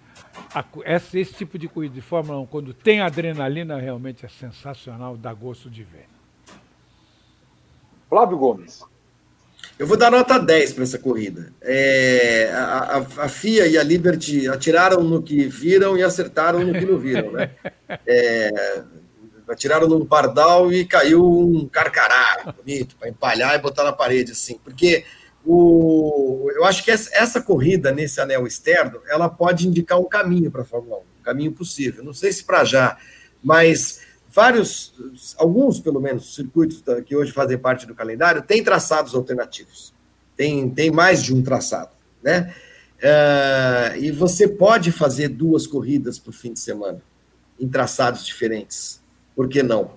[0.54, 5.16] a, esse, esse, tipo de corrida de Fórmula 1, quando tem adrenalina, realmente é sensacional,
[5.16, 6.06] dá gosto de ver.
[8.08, 8.84] Flávio Gomes.
[9.78, 11.52] Eu vou dar nota 10 para essa corrida.
[11.62, 16.72] É, a, a, a, FIA e a Liberty atiraram no que viram e acertaram no
[16.72, 17.32] que não viram.
[17.32, 17.50] Né?
[18.06, 18.82] É,
[19.48, 24.58] atiraram num pardal e caiu um carcará bonito para empalhar e botar na parede, assim.
[24.64, 25.04] Porque
[25.44, 30.50] o, eu acho que essa, essa, corrida nesse anel externo, ela pode indicar um caminho
[30.50, 32.04] para a Fórmula 1, um caminho possível.
[32.04, 32.96] Não sei se para já,
[33.42, 34.00] mas
[34.32, 34.94] vários,
[35.36, 39.92] alguns pelo menos, circuitos que hoje fazem parte do calendário têm traçados alternativos.
[40.36, 41.90] Tem, tem mais de um traçado,
[42.22, 42.54] né?
[42.98, 47.02] Uh, e você pode fazer duas corridas o fim de semana
[47.58, 49.02] em traçados diferentes.
[49.34, 49.94] Por que não?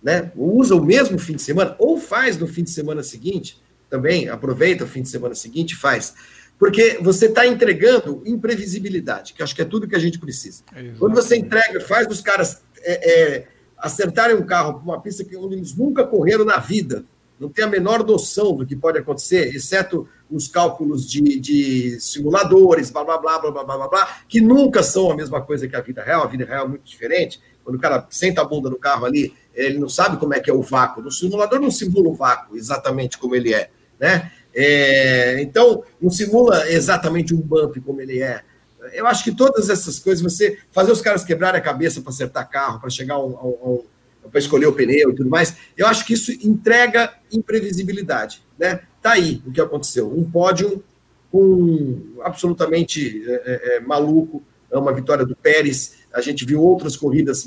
[0.00, 0.30] Né?
[0.36, 4.84] Usa o mesmo fim de semana ou faz no fim de semana seguinte também, aproveita
[4.84, 6.14] o fim de semana seguinte e faz.
[6.58, 10.62] Porque você está entregando imprevisibilidade, que acho que é tudo que a gente precisa.
[10.72, 10.98] Exatamente.
[10.98, 15.36] Quando você entrega, faz os caras é, é, acertarem um carro para uma pista que,
[15.36, 17.04] onde eles nunca correram na vida,
[17.38, 22.90] não tem a menor noção do que pode acontecer, exceto os cálculos de, de simuladores,
[22.90, 25.80] blá, blá, blá, blá, blá, blá, blá, que nunca são a mesma coisa que a
[25.80, 27.38] vida real, a vida real é muito diferente.
[27.62, 30.50] Quando o cara senta a bunda no carro ali, ele não sabe como é que
[30.50, 31.02] é o vácuo.
[31.02, 34.30] No simulador não simula o vácuo exatamente como ele é né?
[34.58, 38.42] É, então, não simula exatamente um bump como ele é.
[38.94, 42.48] Eu acho que todas essas coisas, você fazer os caras quebrarem a cabeça para acertar
[42.48, 43.84] carro, para chegar ao,
[44.30, 48.80] para escolher o pneu e tudo mais, eu acho que isso entrega imprevisibilidade, né?
[49.02, 50.82] Tá aí o que aconteceu, um pódio
[51.30, 55.96] com absolutamente é, é, é maluco, é uma vitória do Pérez.
[56.12, 57.46] A gente viu outras corridas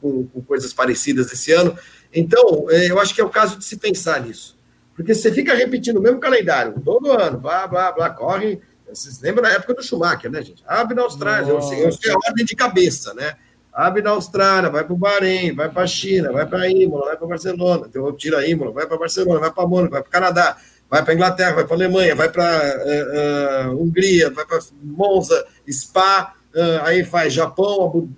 [0.00, 1.76] com, com coisas parecidas esse ano.
[2.14, 4.55] Então, é, eu acho que é o caso de se pensar nisso
[4.96, 8.60] Porque você fica repetindo o mesmo calendário, todo ano, blá, blá, blá, corre.
[8.88, 10.64] Vocês lembram da época do Schumacher, né, gente?
[10.66, 13.34] Abre na Austrália, eu sei, eu sei a ordem de cabeça, né?
[13.72, 17.16] Abre na Austrália, vai para o Bahrein, vai para a China, vai para Imola, vai
[17.18, 20.12] para Barcelona, então tira a Imola, vai para Barcelona, vai para Mônaco, vai para o
[20.12, 20.56] Canadá,
[20.88, 24.60] vai para a Inglaterra, vai para a Alemanha, vai para uh, uh, Hungria, vai para
[24.82, 28.08] Monza, Spa, uh, aí faz Japão, Abu,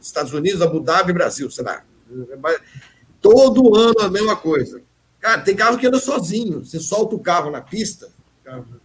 [0.00, 1.82] Estados Unidos, Abu Dhabi, Brasil, sei lá.
[3.20, 4.82] Todo ano a mesma coisa.
[5.22, 6.64] Cara, tem carro que anda sozinho.
[6.64, 8.08] Você solta o carro na pista,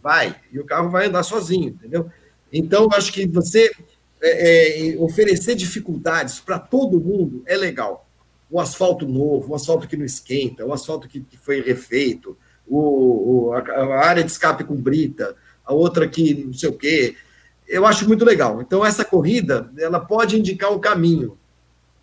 [0.01, 2.11] vai, e o carro vai andar sozinho, entendeu?
[2.53, 3.71] Então, acho que você
[4.21, 8.07] é, é, oferecer dificuldades para todo mundo é legal.
[8.51, 13.47] O asfalto novo, o asfalto que não esquenta, o asfalto que, que foi refeito, o,
[13.47, 15.35] o a, a, área de escape com brita,
[15.65, 17.15] a outra que não sei o quê.
[17.67, 18.61] Eu acho muito legal.
[18.61, 21.35] Então, essa corrida, ela pode indicar um caminho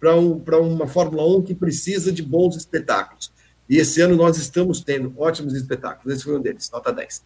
[0.00, 3.32] para um, uma Fórmula 1 que precisa de bons espetáculos.
[3.68, 6.15] E esse ano nós estamos tendo ótimos espetáculos.
[6.15, 7.25] Esse foi um deles, nota 10.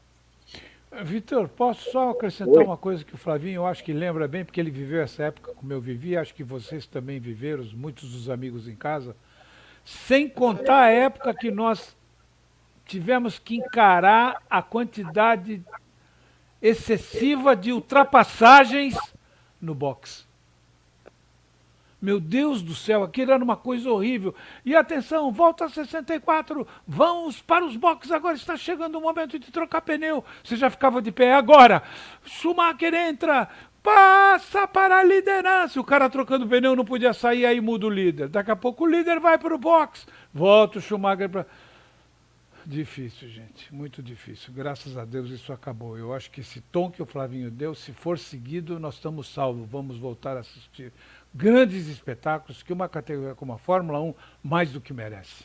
[1.03, 2.65] Vitor, posso só acrescentar Oi?
[2.65, 5.53] uma coisa que o Flavinho, eu acho que lembra bem, porque ele viveu essa época
[5.55, 9.15] como eu vivi, acho que vocês também viveram, muitos dos amigos em casa,
[9.85, 11.97] sem contar a época que nós
[12.85, 15.63] tivemos que encarar a quantidade
[16.61, 18.97] excessiva de ultrapassagens
[19.61, 20.28] no box.
[22.01, 24.33] Meu Deus do céu, aquilo era uma coisa horrível.
[24.65, 29.51] E atenção, volta a 64, vamos para os boxes agora, está chegando o momento de
[29.51, 30.25] trocar pneu.
[30.45, 31.83] Você já ficava de pé agora.
[32.25, 33.49] Schumacher entra,
[33.83, 35.81] passa para a liderança.
[35.81, 38.29] O cara trocando pneu não podia sair, aí muda o líder.
[38.29, 41.47] Daqui a pouco o líder vai para o box, volta o Schumacher para.
[42.69, 44.53] Difícil, gente, muito difícil.
[44.53, 45.97] Graças a Deus isso acabou.
[45.97, 49.67] Eu acho que esse tom que o Flavinho deu, se for seguido, nós estamos salvos.
[49.71, 50.93] Vamos voltar a assistir
[51.35, 55.45] grandes espetáculos que uma categoria como a Fórmula 1 mais do que merece.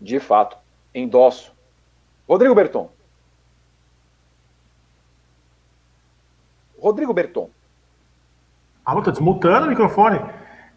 [0.00, 0.56] De fato,
[0.94, 1.52] endosso.
[2.28, 2.90] Rodrigo Berton.
[6.78, 7.50] Rodrigo Berton.
[8.84, 10.18] Ah, estou desmutando o microfone.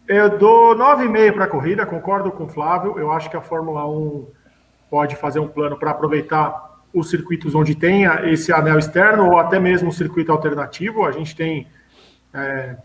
[0.06, 2.98] Eu dou 9,5 para a corrida, concordo com o Flávio.
[2.98, 4.26] Eu acho que a Fórmula 1
[4.90, 9.58] pode fazer um plano para aproveitar os circuitos onde tenha esse anel externo ou até
[9.58, 11.06] mesmo um circuito alternativo.
[11.06, 11.66] A gente tem
[12.34, 12.76] é,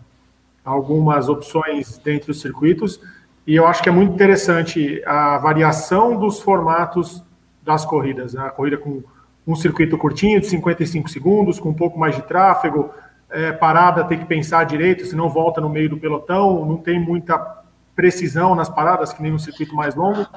[0.63, 3.01] algumas opções dentre os circuitos,
[3.45, 7.23] e eu acho que é muito interessante a variação dos formatos
[7.63, 8.33] das corridas.
[8.33, 8.41] Né?
[8.41, 9.03] A corrida com
[9.47, 12.91] um circuito curtinho, de 55 segundos, com um pouco mais de tráfego,
[13.29, 17.63] é, parada tem que pensar direito, senão volta no meio do pelotão, não tem muita
[17.95, 20.27] precisão nas paradas, que nem um circuito mais longo.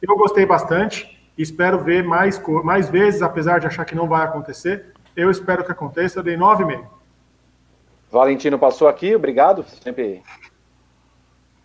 [0.00, 4.92] Eu gostei bastante, espero ver mais, mais vezes, apesar de achar que não vai acontecer.
[5.14, 6.84] Eu espero que aconteça, eu dei 9,5.
[8.12, 10.22] Valentino passou aqui, obrigado, sempre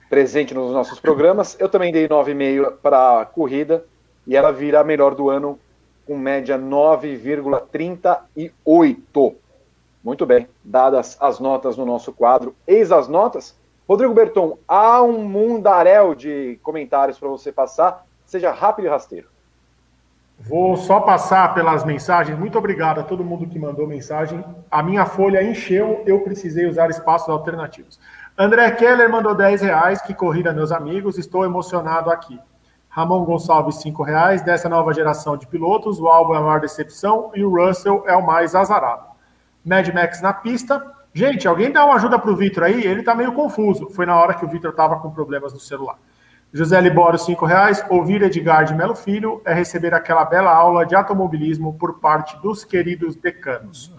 [0.10, 1.60] presente nos nossos programas.
[1.60, 3.84] Eu também dei 9,5 para a corrida
[4.26, 5.60] e ela vira a melhor do ano
[6.06, 9.36] com média 9,38.
[10.02, 13.54] Muito bem, dadas as notas no nosso quadro, eis as notas.
[13.86, 19.28] Rodrigo Berton, há um mundaréu de comentários para você passar, seja rápido e rasteiro.
[20.40, 22.38] Vou só passar pelas mensagens.
[22.38, 24.44] Muito obrigado a todo mundo que mandou mensagem.
[24.70, 28.00] A minha folha encheu, eu precisei usar espaços alternativos.
[28.38, 30.02] André Keller mandou 10 reais.
[30.02, 31.18] Que corrida, meus amigos.
[31.18, 32.40] Estou emocionado aqui.
[32.88, 34.44] Ramon Gonçalves, 5 reais.
[34.44, 38.16] Dessa nova geração de pilotos, o álbum é a maior decepção e o Russell é
[38.16, 39.08] o mais azarado.
[39.66, 40.86] Mad Max na pista.
[41.14, 42.86] Gente, alguém dá uma ajuda para o Vitor aí?
[42.86, 43.90] Ele está meio confuso.
[43.90, 45.98] Foi na hora que o Vitor estava com problemas no celular.
[46.54, 47.84] José Libório, cinco reais.
[47.90, 52.64] Ouvir Edgar de Melo Filho é receber aquela bela aula de automobilismo por parte dos
[52.64, 53.92] queridos decanos.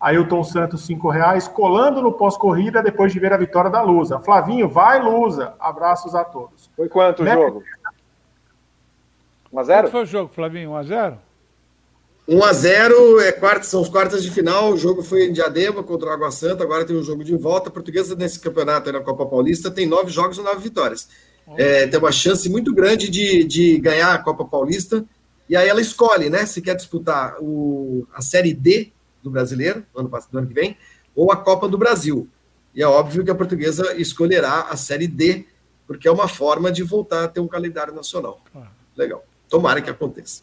[0.00, 1.48] Ailton Santos, cinco reais.
[1.48, 4.20] Colando no pós-corrida depois de ver a vitória da Lusa.
[4.20, 5.54] Flavinho, vai Lusa.
[5.58, 6.70] Abraços a todos.
[6.76, 7.62] Foi quanto o jogo?
[9.52, 9.66] 1x0?
[9.66, 10.70] Quanto foi o jogo, Flavinho?
[10.70, 11.16] 1x0?
[12.28, 14.72] 1x0, é quarta, são os quartas de final.
[14.72, 16.62] O jogo foi em Diadema contra o Água Santa.
[16.62, 17.70] Agora tem um jogo de volta.
[17.70, 21.08] A portuguesa nesse campeonato na Copa Paulista tem nove jogos e nove vitórias
[21.56, 25.04] é, tem uma chance muito grande de, de ganhar a Copa Paulista.
[25.48, 26.44] E aí ela escolhe, né?
[26.44, 30.76] Se quer disputar o, a Série D do brasileiro, do ano, do ano que vem,
[31.14, 32.28] ou a Copa do Brasil.
[32.74, 35.46] E é óbvio que a portuguesa escolherá a Série D,
[35.86, 38.40] porque é uma forma de voltar a ter um calendário nacional.
[38.96, 39.24] Legal.
[39.48, 40.42] Tomara que aconteça.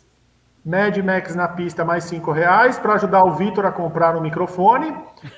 [0.66, 4.92] Mad Max na pista, mais cinco reais, para ajudar o Vitor a comprar um microfone.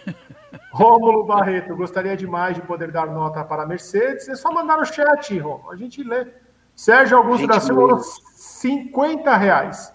[0.77, 4.30] Rômulo Barreto, gostaria demais de poder dar nota para a Mercedes.
[4.30, 5.72] É só mandar no chat, Rômulo.
[5.72, 6.27] A gente lê.
[6.75, 9.91] Sérgio Augusto da Silva, 50 reais.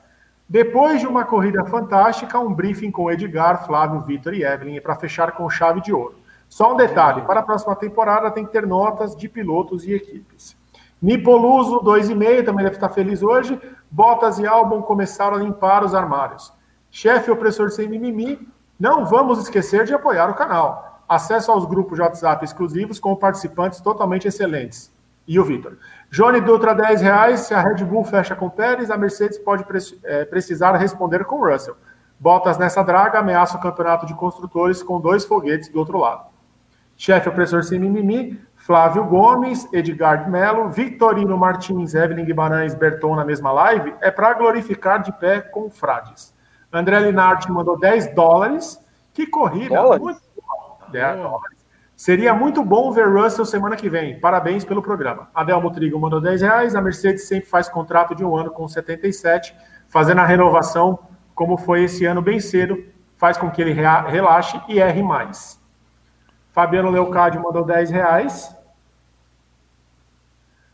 [0.48, 5.30] Depois de uma corrida fantástica, um briefing com Edgar, Flávio, Vitor e Evelyn para fechar
[5.36, 6.16] com chave de ouro.
[6.48, 10.56] Só um detalhe: para a próxima temporada tem que ter notas de pilotos e equipes.
[11.00, 13.56] Nipoluso, 2,5, também deve estar feliz hoje.
[13.88, 16.52] Bottas e Albon começaram a limpar os armários.
[16.90, 18.48] Chefe opressor sem mimimi,
[18.82, 21.04] não vamos esquecer de apoiar o canal.
[21.08, 24.92] Acesso aos grupos de WhatsApp exclusivos com participantes totalmente excelentes.
[25.24, 25.76] E o Vitor.
[26.10, 27.40] Johnny Dutra, 10 reais.
[27.42, 29.64] Se a Red Bull fecha com Pérez, a Mercedes pode
[30.02, 31.76] é, precisar responder com Russell.
[32.18, 36.26] Bottas nessa draga ameaça o campeonato de construtores com dois foguetes do outro lado.
[36.96, 43.52] Chefe opressor sem mimimi, Flávio Gomes, Edgar Melo, Victorino Martins, Evelyn Guimarães, Berton na mesma
[43.52, 46.31] live, é para glorificar de pé com frades.
[46.72, 48.80] André Linarte mandou 10 dólares.
[49.12, 49.76] Que corrida!
[49.76, 50.02] Dólares?
[50.02, 50.22] Muito...
[50.90, 51.62] 10 dólares.
[51.94, 54.18] Seria muito bom ver Russell semana que vem.
[54.18, 55.28] Parabéns pelo programa.
[55.34, 56.74] Adelmo Trigo mandou 10 reais.
[56.74, 59.54] A Mercedes sempre faz contrato de um ano com 77,
[59.88, 60.98] fazendo a renovação,
[61.34, 62.82] como foi esse ano bem cedo,
[63.16, 65.60] faz com que ele relaxe e erre mais.
[66.50, 68.56] Fabiano Leocádio mandou 10 reais.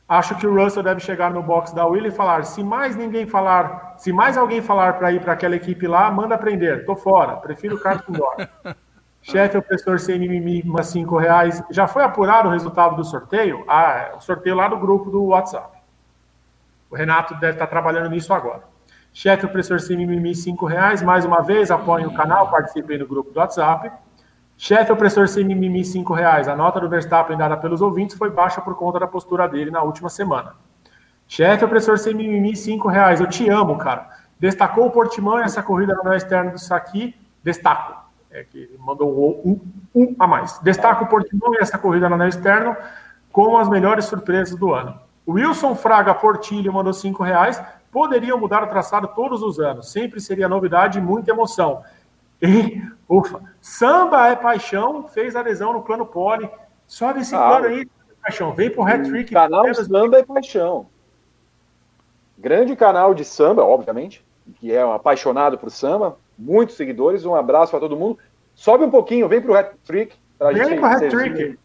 [0.08, 3.26] Acho que o Russell deve chegar no box da Willie e falar: se mais ninguém
[3.26, 6.86] falar, se mais alguém falar para ir para aquela equipe lá, manda aprender.
[6.86, 8.36] Tô fora, prefiro o Carlos Condor.
[9.20, 11.62] Chefe, o professor sem mimimi, mas cinco reais.
[11.70, 13.62] Já foi apurado o resultado do sorteio?
[13.68, 15.76] Ah, é o sorteio lá do grupo do WhatsApp.
[16.90, 18.62] O Renato deve estar trabalhando nisso agora.
[19.12, 21.02] Chefe, o professor sem mimimi, cinco reais.
[21.02, 23.92] Mais uma vez, apoiem o canal, participem do grupo do WhatsApp.
[24.60, 26.48] Chefe, opressor sem mimimi, cinco reais.
[26.48, 29.82] A nota do Verstappen dada pelos ouvintes foi baixa por conta da postura dele na
[29.82, 30.54] última semana.
[31.28, 33.20] Chefe, opressor sem mimimi, cinco reais.
[33.20, 34.08] Eu te amo, cara.
[34.38, 37.14] Destacou o Portimão essa corrida no externo do Saqui.
[37.42, 39.60] Destaco é, que mandou um,
[39.94, 40.58] um, a mais.
[40.58, 42.76] Destaca o Portimão e essa corrida no anel externo
[43.32, 44.98] como as melhores surpresas do ano.
[45.26, 47.62] Wilson Fraga Portilho mandou cinco reais.
[47.92, 49.92] Poderiam mudar o traçado todos os anos.
[49.92, 51.82] Sempre seria novidade e muita emoção.
[52.40, 56.48] E, ufa, samba é paixão, fez adesão no plano pole.
[56.86, 57.88] Sobe esse ah, plano aí,
[58.22, 58.54] paixão.
[58.54, 59.32] Vem pro hat-trick.
[59.32, 60.86] Canal Samba é paixão.
[62.38, 64.24] Grande canal de samba, obviamente,
[64.56, 67.24] que é um apaixonado por samba muitos seguidores.
[67.24, 68.18] Um abraço para todo mundo.
[68.54, 70.16] Sobe um pouquinho, vem para o Hat Trick.
[70.52, 71.58] Vem para o Hat Trick.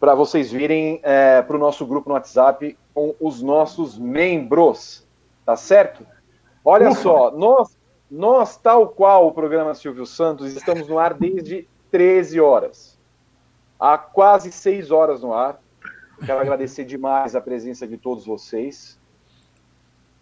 [0.00, 5.06] Para vocês virem é, para o nosso grupo no WhatsApp com os nossos membros.
[5.46, 6.04] Tá certo?
[6.64, 7.00] Olha Ufa.
[7.00, 7.76] só, nós,
[8.10, 12.98] nós, tal qual o programa Silvio Santos, estamos no ar desde 13 horas.
[13.78, 15.60] Há quase 6 horas no ar.
[16.24, 18.98] Quero agradecer demais a presença de todos vocês.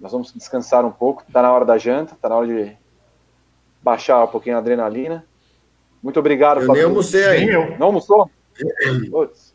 [0.00, 1.22] Nós vamos descansar um pouco.
[1.26, 2.76] Está na hora da janta, está na hora de
[3.82, 5.24] baixar um pouquinho a adrenalina.
[6.02, 7.78] Muito obrigado, eu Nem almocei aí.
[7.78, 8.30] Não almoçou?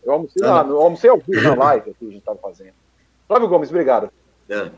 [0.03, 2.73] Eu almocei, ah, eu almocei ao vivo na live que a gente estava fazendo.
[3.27, 4.09] Flávio Gomes, obrigado.
[4.49, 4.71] É.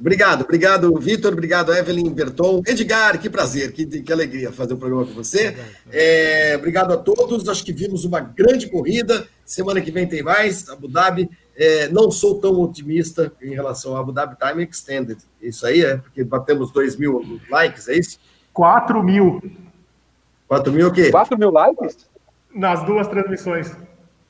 [0.00, 2.62] Obrigado, obrigado, Vitor, obrigado, Evelyn Berton.
[2.66, 5.54] Edgar, que prazer, que, que alegria fazer o um programa com você.
[5.92, 9.26] É, obrigado a todos, acho que vimos uma grande corrida.
[9.44, 11.28] Semana que vem tem mais, Abu Dhabi.
[11.54, 15.18] É, não sou tão otimista em relação ao Abu Dhabi Time Extended.
[15.42, 18.18] Isso aí é porque batemos 2 mil likes, é isso?
[18.54, 19.42] 4 mil.
[20.48, 21.10] 4 mil o quê?
[21.10, 22.08] 4 mil likes?
[22.54, 23.70] Nas duas transmissões.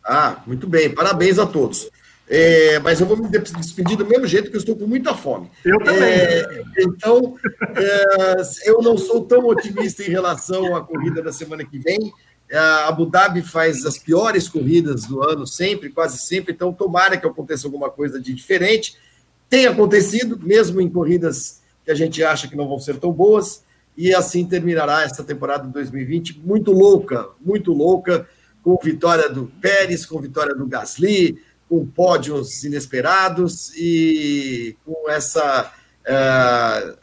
[0.05, 1.89] Ah, muito bem, parabéns a todos.
[2.33, 5.51] É, mas eu vou me despedir do mesmo jeito que eu estou com muita fome.
[5.65, 6.05] Eu também.
[6.05, 7.35] É, então,
[7.77, 12.13] é, eu não sou tão otimista em relação à corrida da semana que vem.
[12.53, 16.53] A Abu Dhabi faz as piores corridas do ano, sempre, quase sempre.
[16.53, 18.97] Então, tomara que aconteça alguma coisa de diferente.
[19.49, 23.65] Tem acontecido, mesmo em corridas que a gente acha que não vão ser tão boas.
[23.97, 28.29] E assim terminará essa temporada de 2020 muito louca, muito louca,
[28.63, 31.39] com vitória do Pérez, com vitória do Gasly,
[31.71, 36.99] com pódios inesperados e com essa, uh,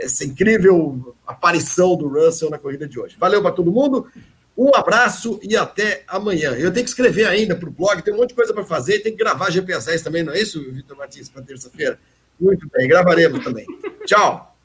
[0.00, 3.14] essa incrível aparição do Russell na corrida de hoje.
[3.18, 4.10] Valeu para todo mundo.
[4.56, 6.52] Um abraço e até amanhã.
[6.52, 9.00] Eu tenho que escrever ainda para o blog, tem um monte de coisa para fazer,
[9.00, 11.98] tem que gravar GPS 10 também, não é isso, Vitor Martins, para terça-feira?
[12.40, 13.66] Muito bem, gravaremos também.
[14.06, 14.56] Tchau.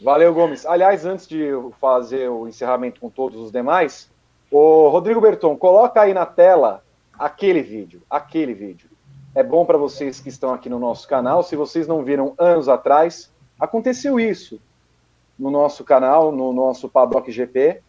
[0.00, 0.64] Valeu, Gomes.
[0.64, 4.08] Aliás, antes de fazer o encerramento com todos os demais,
[4.50, 6.82] o Rodrigo Berton, coloca aí na tela
[7.18, 8.88] aquele vídeo, aquele vídeo.
[9.34, 11.42] É bom para vocês que estão aqui no nosso canal.
[11.42, 14.60] Se vocês não viram anos atrás, aconteceu isso
[15.38, 17.82] no nosso canal, no nosso Paddock GP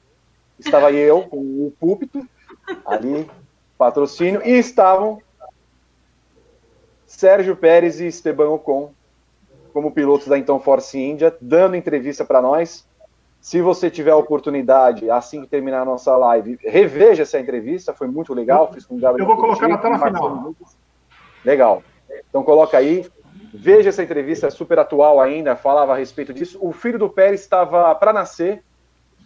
[0.59, 2.27] estava eu com o púlpito
[2.85, 3.29] ali,
[3.77, 5.21] patrocínio, e estavam
[7.05, 8.91] Sérgio Pérez e Esteban Ocon
[9.73, 12.87] como pilotos da então Force India, dando entrevista para nós.
[13.45, 18.07] Se você tiver a oportunidade, assim que terminar a nossa live, reveja essa entrevista, foi
[18.07, 18.73] muito legal.
[18.73, 19.29] Fiz com o Gabriel.
[19.29, 20.55] Eu vou colocar na tela final.
[21.45, 21.83] Legal.
[22.27, 23.07] Então coloca aí.
[23.53, 26.57] Veja essa entrevista, é super atual ainda, falava a respeito disso.
[26.59, 28.63] O filho do Pérez estava para nascer,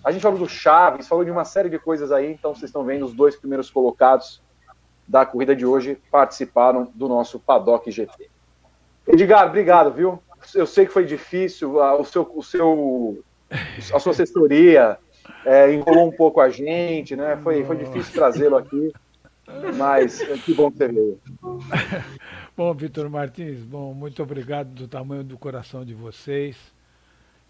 [0.04, 2.84] a gente falou do Chaves, falou de uma série de coisas aí, então vocês estão
[2.84, 4.42] vendo os dois primeiros colocados
[5.08, 8.30] da corrida de hoje participaram do nosso Paddock GP.
[9.08, 10.22] Edgar, obrigado, viu?
[10.54, 13.24] Eu sei que foi difícil, o seu, o seu,
[13.94, 14.98] a sua assessoria
[15.46, 17.38] é, enrolou um pouco a gente, né?
[17.38, 18.92] Foi, foi difícil trazê-lo aqui,
[19.76, 21.20] mas que bom que você veio.
[22.56, 26.58] Bom, Vitor Martins, bom, muito obrigado do tamanho do coração de vocês.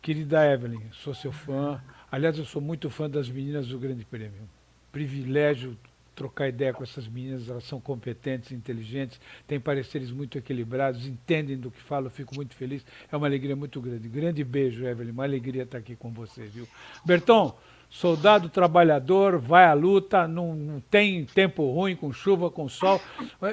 [0.02, 1.82] Querida Evelyn, sou seu fã.
[2.12, 4.48] Aliás, eu sou muito fã das meninas do Grande Prêmio.
[4.92, 5.76] Privilégio
[6.20, 11.72] trocar ideia com essas meninas, elas são competentes, inteligentes, têm pareceres muito equilibrados, entendem do
[11.72, 12.86] que falo, fico muito feliz.
[13.10, 14.10] É uma alegria muito grande.
[14.10, 16.68] Grande beijo, Evelyn, uma alegria estar aqui com você, viu?
[17.06, 17.58] Berton,
[17.90, 23.00] soldado trabalhador, vai à luta, não, não, tem tempo ruim, com chuva, com sol.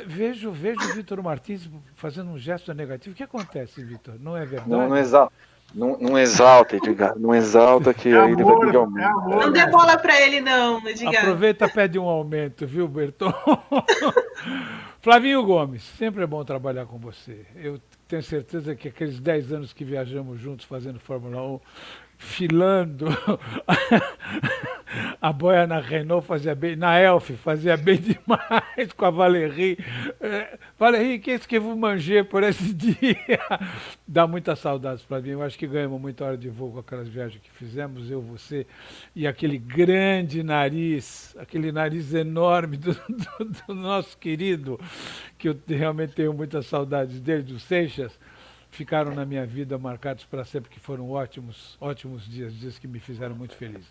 [0.04, 3.14] Vejo, vejo o Vitor Martins fazendo um gesto negativo.
[3.14, 4.16] O que acontece, Vitor?
[4.18, 4.70] Não é verdade?
[4.70, 5.32] Não, não, exato.
[5.74, 7.18] Não, não exalta, Edgar.
[7.18, 9.04] Não exalta que é ele vai pedir aumento.
[9.04, 11.22] É amor, não dê bola para ele, não, Edgar.
[11.22, 13.32] Aproveita pede um aumento, viu, Berton?
[15.00, 17.46] Flavinho Gomes, sempre é bom trabalhar com você.
[17.54, 21.60] Eu tenho certeza que aqueles 10 anos que viajamos juntos fazendo Fórmula 1,
[22.18, 23.06] filando
[25.20, 29.78] a boia na Renault fazia bem, na Elf fazia bem demais com a Valérie.
[30.20, 33.40] É, Valérie, qu'est-ce que vous mangez por esse dia?
[34.06, 35.30] Dá muitas saudades para mim.
[35.30, 38.66] Eu acho que ganhamos muita hora de voo com aquelas viagens que fizemos, eu, você,
[39.14, 44.78] e aquele grande nariz, aquele nariz enorme do, do, do nosso querido,
[45.38, 48.12] que eu realmente tenho muitas saudades dele, do Seixas
[48.76, 53.00] ficaram na minha vida marcados para sempre, que foram ótimos, ótimos dias, dias que me
[53.00, 53.90] fizeram muito feliz.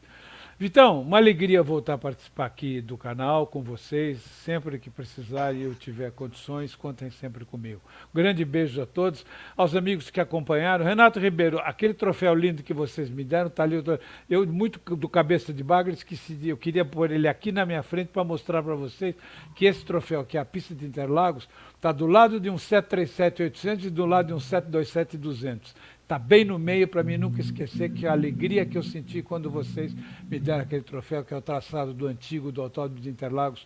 [0.57, 4.19] Vitão, uma alegria voltar a participar aqui do canal com vocês.
[4.19, 7.81] Sempre que precisar e eu tiver condições, contem sempre comigo.
[8.13, 9.25] Grande beijo a todos,
[9.57, 10.85] aos amigos que acompanharam.
[10.85, 13.83] Renato Ribeiro, aquele troféu lindo que vocês me deram, tá ali.
[14.29, 18.07] Eu, muito do cabeça de bagre, esqueci, eu queria pôr ele aqui na minha frente
[18.07, 19.13] para mostrar para vocês
[19.55, 23.83] que esse troféu, que é a pista de Interlagos, está do lado de um 737-800
[23.83, 25.73] e do lado de um 727-200
[26.05, 29.49] está bem no meio para mim nunca esquecer que a alegria que eu senti quando
[29.49, 29.91] vocês
[30.29, 33.65] me deram aquele troféu, que é o traçado do antigo do Autódromo de Interlagos,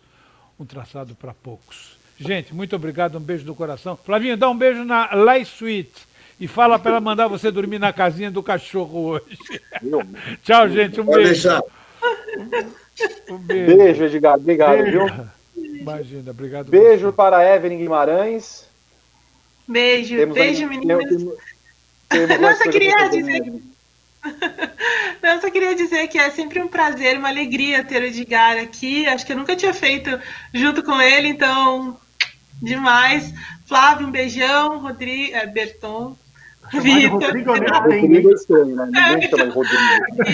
[0.58, 1.98] um traçado para poucos.
[2.18, 3.94] Gente, muito obrigado, um beijo do coração.
[3.94, 5.92] Flavinho, dá um beijo na Light Suite
[6.40, 9.38] e fala para ela mandar você dormir na casinha do cachorro hoje.
[10.42, 11.28] Tchau, gente, um beijo.
[11.28, 11.62] Deixar.
[13.28, 13.76] Um beijo.
[13.76, 14.36] Beijo, Edgar.
[14.36, 14.90] Obrigado, beijo.
[14.90, 15.76] viu?
[15.80, 16.70] Imagina, obrigado.
[16.70, 17.16] Beijo você.
[17.16, 18.66] para Evelyn Guimarães.
[19.68, 21.06] Beijo, temos beijo, aí, meninas.
[21.06, 21.49] Temos,
[22.40, 23.62] não, só queria dizer.
[25.22, 29.06] Não, só queria dizer que é sempre um prazer, uma alegria ter o Edgar aqui.
[29.06, 30.10] Acho que eu nunca tinha feito
[30.52, 31.96] junto com ele, então,
[32.60, 33.32] demais.
[33.66, 34.78] Flávio, um beijão.
[34.78, 36.16] Rodrigo, é, Berton.
[36.72, 37.22] Vitor.
[37.22, 37.66] Rodrigo, né?
[37.72, 38.86] Rodrigo é estranho, né?
[38.86, 39.82] Ninguém chama de Rodrigo.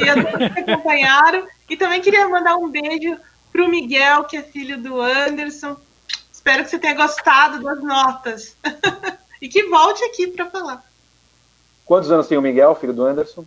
[0.04, 1.46] E a todos que acompanharam.
[1.68, 3.16] E também queria mandar um beijo
[3.52, 5.76] para o Miguel, que é filho do Anderson.
[6.32, 8.56] Espero que você tenha gostado das notas.
[9.40, 10.84] e que volte aqui para falar.
[11.86, 13.44] Quantos anos tem o Miguel, filho do Anderson?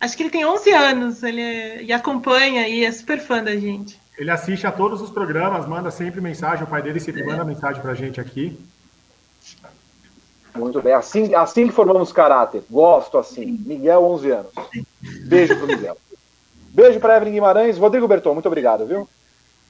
[0.00, 3.56] Acho que ele tem 11 anos, ele é, e acompanha e é super fã da
[3.56, 4.00] gente.
[4.16, 7.26] Ele assiste a todos os programas, manda sempre mensagem, o pai dele sempre é.
[7.26, 8.56] manda mensagem pra gente aqui.
[10.54, 13.58] Muito bem, assim, assim que formamos caráter, gosto assim.
[13.66, 14.52] Miguel, 11 anos.
[15.26, 15.96] Beijo pro Miguel.
[16.68, 17.76] Beijo para Evelyn Guimarães.
[17.76, 19.08] Rodrigo Berton, muito obrigado, viu?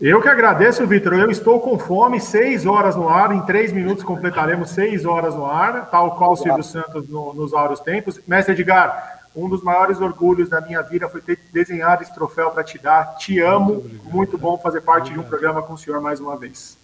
[0.01, 1.15] Eu que agradeço, Vitor.
[1.15, 3.33] Eu estou com fome, seis horas no ar.
[3.33, 7.55] Em três minutos completaremos seis horas no ar, tal qual o Silvio Santos no, nos
[7.55, 8.21] áureos tempos.
[8.27, 12.65] Mestre Edgar, um dos maiores orgulhos da minha vida foi ter desenhado esse troféu para
[12.65, 13.17] te dar.
[13.17, 13.75] Te amo.
[13.75, 15.23] Muito, muito bom fazer parte obrigado.
[15.23, 16.77] de um programa com o senhor mais uma vez.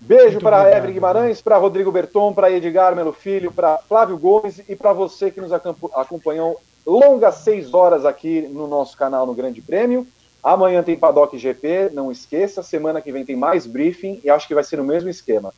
[0.00, 4.76] Beijo para Evelyn Guimarães, para Rodrigo Berton, para Edgar Melo Filho, para Flávio Gomes e
[4.76, 10.06] para você que nos acompanhou longas seis horas aqui no nosso canal no Grande Prêmio.
[10.46, 12.62] Amanhã tem Paddock GP, não esqueça.
[12.62, 15.52] Semana que vem tem mais briefing e acho que vai ser no mesmo esquema.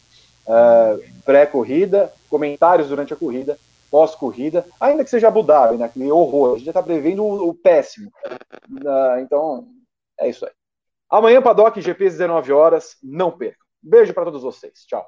[0.47, 3.59] Uh, Pré-corrida, comentários durante a corrida,
[3.91, 5.91] pós-corrida, ainda que seja Abu Dhabi, né?
[5.93, 6.53] Que horror.
[6.53, 8.11] A gente já está prevendo o, o péssimo.
[8.71, 9.69] Uh, então,
[10.19, 10.53] é isso aí.
[11.11, 12.97] Amanhã, Paddock GP, 19 horas.
[13.03, 13.67] Não percam.
[13.83, 14.87] Beijo para todos vocês.
[14.87, 15.07] Tchau.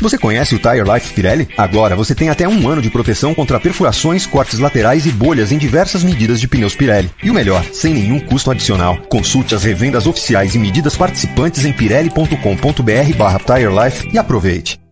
[0.00, 1.48] Você conhece o Tire Life Pirelli?
[1.56, 5.58] Agora você tem até um ano de proteção contra perfurações, cortes laterais e bolhas em
[5.58, 7.10] diversas medidas de pneus Pirelli.
[7.22, 8.96] E o melhor, sem nenhum custo adicional.
[9.08, 14.89] Consulte as revendas oficiais e medidas participantes em pirelli.com.br barra Tire Life e aproveite.